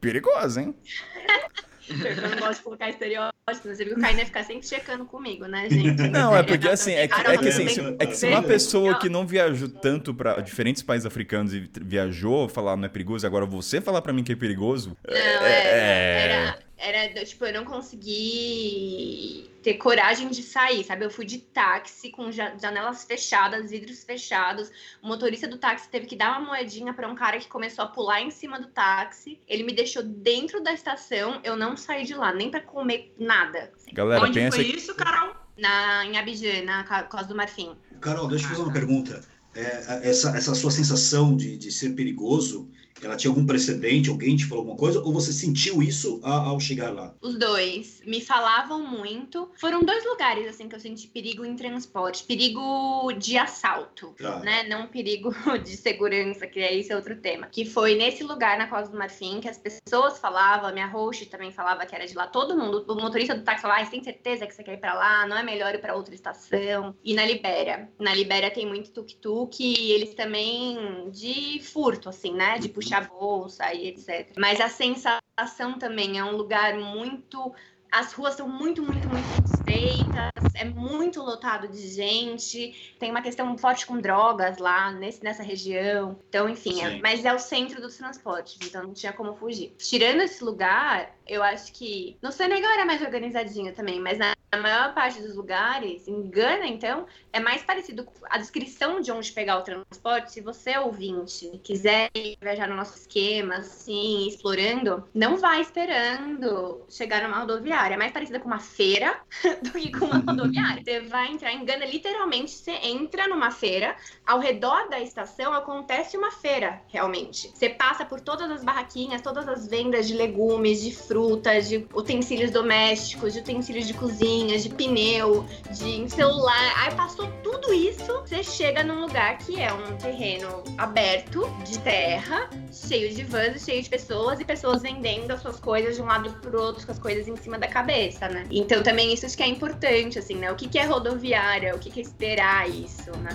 Perigosa, 0.00 0.62
hein? 0.62 0.74
Eu 1.88 2.30
não 2.30 2.38
gosto 2.38 2.58
de 2.58 2.62
colocar 2.62 2.88
estereótipos, 2.88 3.36
você 3.62 3.84
viu 3.84 3.94
que 3.94 4.00
o 4.00 4.02
Kainé 4.02 4.24
ficar 4.24 4.44
sempre 4.44 4.66
checando 4.66 5.04
comigo, 5.04 5.46
né, 5.46 5.68
gente? 5.70 6.08
Não, 6.08 6.36
é 6.36 6.42
porque 6.42 6.68
assim, 6.68 6.92
é 6.92 7.06
que, 7.06 7.14
Carol, 7.14 7.32
é 7.32 7.38
que, 7.38 7.48
assim, 7.48 7.68
se, 7.68 7.80
é 7.80 8.06
que 8.06 8.16
se 8.16 8.26
uma 8.26 8.42
pessoa 8.42 8.98
que 8.98 9.08
não 9.08 9.26
viajou 9.26 9.68
tanto 9.68 10.12
pra 10.14 10.40
diferentes 10.40 10.82
países 10.82 11.06
africanos 11.06 11.54
e 11.54 11.70
viajou 11.80 12.48
falar 12.48 12.76
não 12.76 12.86
é 12.86 12.88
perigoso, 12.88 13.26
agora 13.26 13.46
você 13.46 13.80
falar 13.80 14.02
pra 14.02 14.12
mim 14.12 14.24
que 14.24 14.32
é 14.32 14.36
perigoso. 14.36 14.96
Não, 15.06 15.14
é, 15.14 16.58
era, 16.78 17.08
era, 17.08 17.24
tipo, 17.24 17.44
eu 17.44 17.52
não 17.52 17.64
consegui 17.64 19.48
ter 19.66 19.74
coragem 19.78 20.28
de 20.28 20.44
sair, 20.44 20.84
sabe? 20.84 21.04
Eu 21.04 21.10
fui 21.10 21.24
de 21.26 21.38
táxi 21.38 22.10
com 22.12 22.30
ja- 22.30 22.56
janelas 22.56 23.02
fechadas, 23.02 23.68
vidros 23.68 24.04
fechados. 24.04 24.70
O 25.02 25.08
motorista 25.08 25.48
do 25.48 25.58
táxi 25.58 25.88
teve 25.88 26.06
que 26.06 26.14
dar 26.14 26.38
uma 26.38 26.46
moedinha 26.52 26.94
para 26.94 27.08
um 27.08 27.16
cara 27.16 27.36
que 27.40 27.48
começou 27.48 27.84
a 27.84 27.88
pular 27.88 28.22
em 28.22 28.30
cima 28.30 28.60
do 28.60 28.68
táxi. 28.68 29.40
Ele 29.48 29.64
me 29.64 29.72
deixou 29.72 30.04
dentro 30.04 30.62
da 30.62 30.72
estação, 30.72 31.40
eu 31.42 31.56
não 31.56 31.76
saí 31.76 32.04
de 32.04 32.14
lá, 32.14 32.32
nem 32.32 32.48
para 32.48 32.60
comer 32.60 33.12
nada. 33.18 33.72
Galera, 33.92 34.22
Onde 34.22 34.34
pensa 34.38 34.54
foi 34.56 34.66
que. 34.66 34.76
isso, 34.76 34.94
Carol? 34.94 35.34
Na, 35.58 36.06
em 36.06 36.16
Abidjan, 36.16 36.62
na 36.62 36.84
Costa 37.02 37.26
do 37.26 37.34
Marfim. 37.34 37.74
Carol, 38.00 38.28
deixa 38.28 38.44
eu 38.44 38.50
fazer 38.50 38.62
uma 38.62 38.70
Ah, 38.70 38.72
tá. 38.72 38.78
pergunta. 38.78 39.24
É, 39.56 40.08
essa, 40.10 40.36
essa 40.36 40.54
sua 40.54 40.70
sensação 40.70 41.34
de, 41.36 41.56
de 41.56 41.72
ser 41.72 41.90
perigoso, 41.96 42.70
ela 43.02 43.16
tinha 43.16 43.30
algum 43.30 43.44
precedente? 43.46 44.08
Alguém 44.10 44.36
te 44.36 44.44
falou 44.46 44.62
alguma 44.62 44.78
coisa? 44.78 45.00
Ou 45.02 45.12
você 45.12 45.32
sentiu 45.32 45.82
isso 45.82 46.20
ao 46.22 46.58
chegar 46.60 46.92
lá? 46.92 47.14
Os 47.20 47.38
dois 47.38 48.00
me 48.06 48.20
falavam 48.20 48.82
muito. 48.86 49.50
Foram 49.60 49.82
dois 49.82 50.04
lugares 50.04 50.46
assim 50.48 50.68
que 50.68 50.74
eu 50.74 50.80
senti 50.80 51.06
perigo 51.08 51.44
em 51.44 51.56
transporte, 51.56 52.24
perigo 52.24 53.12
de 53.12 53.36
assalto, 53.36 54.14
Tá. 54.18 54.40
né? 54.40 54.62
Não 54.68 54.86
perigo 54.86 55.30
de 55.62 55.76
segurança, 55.76 56.46
que 56.46 56.60
é 56.60 56.74
esse 56.76 56.94
outro 56.94 57.16
tema. 57.16 57.46
Que 57.46 57.64
foi 57.64 57.94
nesse 57.96 58.22
lugar 58.22 58.56
na 58.58 58.66
Costa 58.66 58.88
do 58.90 58.98
Marfim 58.98 59.40
que 59.40 59.48
as 59.48 59.58
pessoas 59.58 60.18
falavam, 60.18 60.72
minha 60.72 60.86
host 60.86 61.26
também 61.26 61.52
falava 61.52 61.84
que 61.84 61.94
era 61.94 62.06
de 62.06 62.14
lá. 62.14 62.26
Todo 62.26 62.56
mundo, 62.56 62.84
o 62.88 62.94
motorista 62.94 63.34
do 63.34 63.42
táxi 63.42 63.62
falava: 63.62 63.82
ah, 63.82 63.86
tem 63.86 64.02
certeza 64.02 64.46
que 64.46 64.54
você 64.54 64.62
quer 64.62 64.74
ir 64.74 64.80
pra 64.80 64.94
lá? 64.94 65.26
Não 65.26 65.36
é 65.36 65.42
melhor 65.42 65.74
ir 65.74 65.80
pra 65.80 65.94
outra 65.94 66.14
estação? 66.14 66.94
E 67.04 67.14
na 67.14 67.24
Libéria, 67.26 67.90
na 67.98 68.14
Libéria 68.14 68.50
tem 68.50 68.66
muito 68.66 68.90
tuk-tuk 68.90 69.56
e 69.62 69.92
eles 69.92 70.14
também 70.14 71.10
de 71.10 71.60
furto, 71.62 72.08
assim, 72.08 72.32
né? 72.32 72.58
De 72.58 72.68
puxar 72.68 72.85
bolsa 72.94 73.72
e 73.72 73.88
etc. 73.88 74.32
Mas 74.38 74.60
a 74.60 74.68
sensação 74.68 75.78
também 75.78 76.18
é 76.18 76.24
um 76.24 76.36
lugar 76.36 76.74
muito. 76.76 77.54
As 77.90 78.12
ruas 78.12 78.34
são 78.34 78.48
muito, 78.48 78.82
muito, 78.82 79.08
muito 79.08 79.44
estreitas, 79.44 80.45
é 80.56 80.64
muito 80.64 81.22
lotado 81.22 81.68
de 81.68 81.88
gente, 81.88 82.94
tem 82.98 83.10
uma 83.10 83.22
questão 83.22 83.56
forte 83.58 83.86
com 83.86 84.00
drogas 84.00 84.58
lá 84.58 84.90
nesse, 84.92 85.22
nessa 85.22 85.42
região. 85.42 86.18
Então, 86.28 86.48
enfim, 86.48 86.82
é- 86.82 87.00
mas 87.00 87.24
é 87.24 87.32
o 87.32 87.38
centro 87.38 87.80
dos 87.80 87.96
transportes, 87.96 88.58
então 88.66 88.82
não 88.82 88.92
tinha 88.92 89.12
como 89.12 89.34
fugir. 89.34 89.74
Tirando 89.78 90.20
esse 90.22 90.42
lugar, 90.42 91.14
eu 91.26 91.42
acho 91.42 91.72
que. 91.72 92.16
No 92.22 92.32
Senegal 92.32 92.70
era 92.72 92.84
mais 92.84 93.02
organizadinho 93.02 93.74
também, 93.74 94.00
mas 94.00 94.18
na 94.18 94.36
na 94.52 94.62
maior 94.62 94.94
parte 94.94 95.20
dos 95.20 95.34
lugares, 95.34 96.06
em 96.06 96.30
Gana, 96.30 96.66
então, 96.66 97.06
é 97.32 97.40
mais 97.40 97.62
parecido 97.62 98.04
com 98.04 98.12
a 98.30 98.38
descrição 98.38 99.00
de 99.00 99.10
onde 99.10 99.32
pegar 99.32 99.58
o 99.58 99.62
transporte. 99.62 100.32
Se 100.32 100.40
você, 100.40 100.78
ouvinte, 100.78 101.60
quiser 101.62 102.10
viajar 102.40 102.68
no 102.68 102.76
nosso 102.76 102.96
esquema, 102.96 103.56
assim, 103.56 104.28
explorando, 104.28 105.06
não 105.12 105.36
vai 105.36 105.60
esperando 105.60 106.80
chegar 106.88 107.22
numa 107.22 107.40
rodoviária. 107.40 107.94
É 107.94 107.98
mais 107.98 108.12
parecida 108.12 108.38
com 108.40 108.46
uma 108.46 108.60
feira 108.60 109.20
do 109.62 109.72
que 109.72 109.90
com 109.92 110.06
uma 110.06 110.18
rodoviária. 110.18 110.45
Você 110.84 111.00
vai 111.00 111.32
entrar 111.32 111.52
em 111.52 111.64
Gana, 111.64 111.84
literalmente, 111.84 112.50
você 112.50 112.72
entra 112.82 113.28
numa 113.28 113.50
feira, 113.50 113.96
ao 114.26 114.38
redor 114.38 114.88
da 114.88 115.00
estação 115.00 115.52
acontece 115.52 116.16
uma 116.16 116.30
feira, 116.30 116.80
realmente. 116.88 117.50
Você 117.54 117.68
passa 117.68 118.04
por 118.04 118.20
todas 118.20 118.50
as 118.50 118.64
barraquinhas, 118.64 119.20
todas 119.20 119.48
as 119.48 119.66
vendas 119.66 120.06
de 120.06 120.14
legumes, 120.14 120.82
de 120.82 120.94
frutas, 120.94 121.68
de 121.68 121.86
utensílios 121.94 122.50
domésticos, 122.50 123.32
de 123.32 123.40
utensílios 123.40 123.86
de 123.86 123.94
cozinha, 123.94 124.58
de 124.58 124.68
pneu, 124.68 125.44
de 125.70 126.08
celular. 126.10 126.72
Aí 126.76 126.94
passou 126.94 127.26
tudo 127.42 127.72
isso, 127.72 128.20
você 128.20 128.42
chega 128.42 128.82
num 128.82 129.00
lugar 129.00 129.38
que 129.38 129.60
é 129.60 129.72
um 129.72 129.96
terreno 129.96 130.62
aberto, 130.78 131.46
de 131.64 131.78
terra, 131.80 132.48
cheio 132.72 133.14
de 133.14 133.24
vans, 133.24 133.64
cheio 133.64 133.82
de 133.82 133.88
pessoas 133.88 134.40
e 134.40 134.44
pessoas 134.44 134.82
vendendo 134.82 135.30
as 135.32 135.40
suas 135.40 135.58
coisas 135.58 135.96
de 135.96 136.02
um 136.02 136.06
lado 136.06 136.30
pro 136.40 136.60
outro 136.60 136.84
com 136.84 136.92
as 136.92 136.98
coisas 136.98 137.26
em 137.26 137.36
cima 137.36 137.58
da 137.58 137.66
cabeça, 137.66 138.28
né? 138.28 138.46
Então 138.50 138.82
também 138.82 139.12
isso 139.12 139.26
acho 139.26 139.36
que 139.36 139.42
é 139.42 139.48
importante, 139.48 140.18
assim, 140.18 140.35
né? 140.36 140.52
O 140.52 140.56
que, 140.56 140.68
que 140.68 140.78
é 140.78 140.84
rodoviária, 140.84 141.74
o 141.74 141.78
que, 141.78 141.90
que 141.90 142.00
é 142.00 142.02
esperar 142.02 142.68
isso, 142.68 143.10
né? 143.18 143.30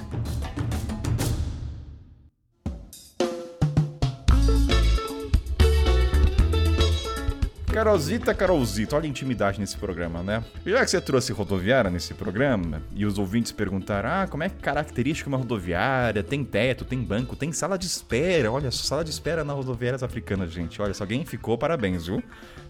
Carolzita, 7.71 8.33
Carolzita, 8.33 8.97
olha 8.97 9.05
a 9.05 9.07
intimidade 9.07 9.57
nesse 9.57 9.77
programa, 9.77 10.21
né? 10.21 10.43
Já 10.65 10.83
que 10.83 10.91
você 10.91 10.99
trouxe 10.99 11.31
rodoviária 11.31 11.89
nesse 11.89 12.13
programa, 12.13 12.83
e 12.93 13.05
os 13.05 13.17
ouvintes 13.17 13.53
perguntaram: 13.53 14.09
ah, 14.09 14.27
como 14.29 14.43
é 14.43 14.49
característica 14.49 15.29
uma 15.29 15.37
rodoviária? 15.37 16.21
Tem 16.21 16.43
teto, 16.43 16.83
tem 16.83 16.99
banco, 16.99 17.33
tem 17.33 17.53
sala 17.53 17.77
de 17.77 17.85
espera. 17.85 18.51
Olha, 18.51 18.69
sala 18.71 19.05
de 19.05 19.09
espera 19.09 19.45
na 19.45 19.53
rodoviárias 19.53 20.03
africanas, 20.03 20.51
gente. 20.51 20.81
Olha, 20.81 20.93
se 20.93 21.01
alguém 21.01 21.23
ficou, 21.23 21.57
parabéns, 21.57 22.07
viu? 22.07 22.21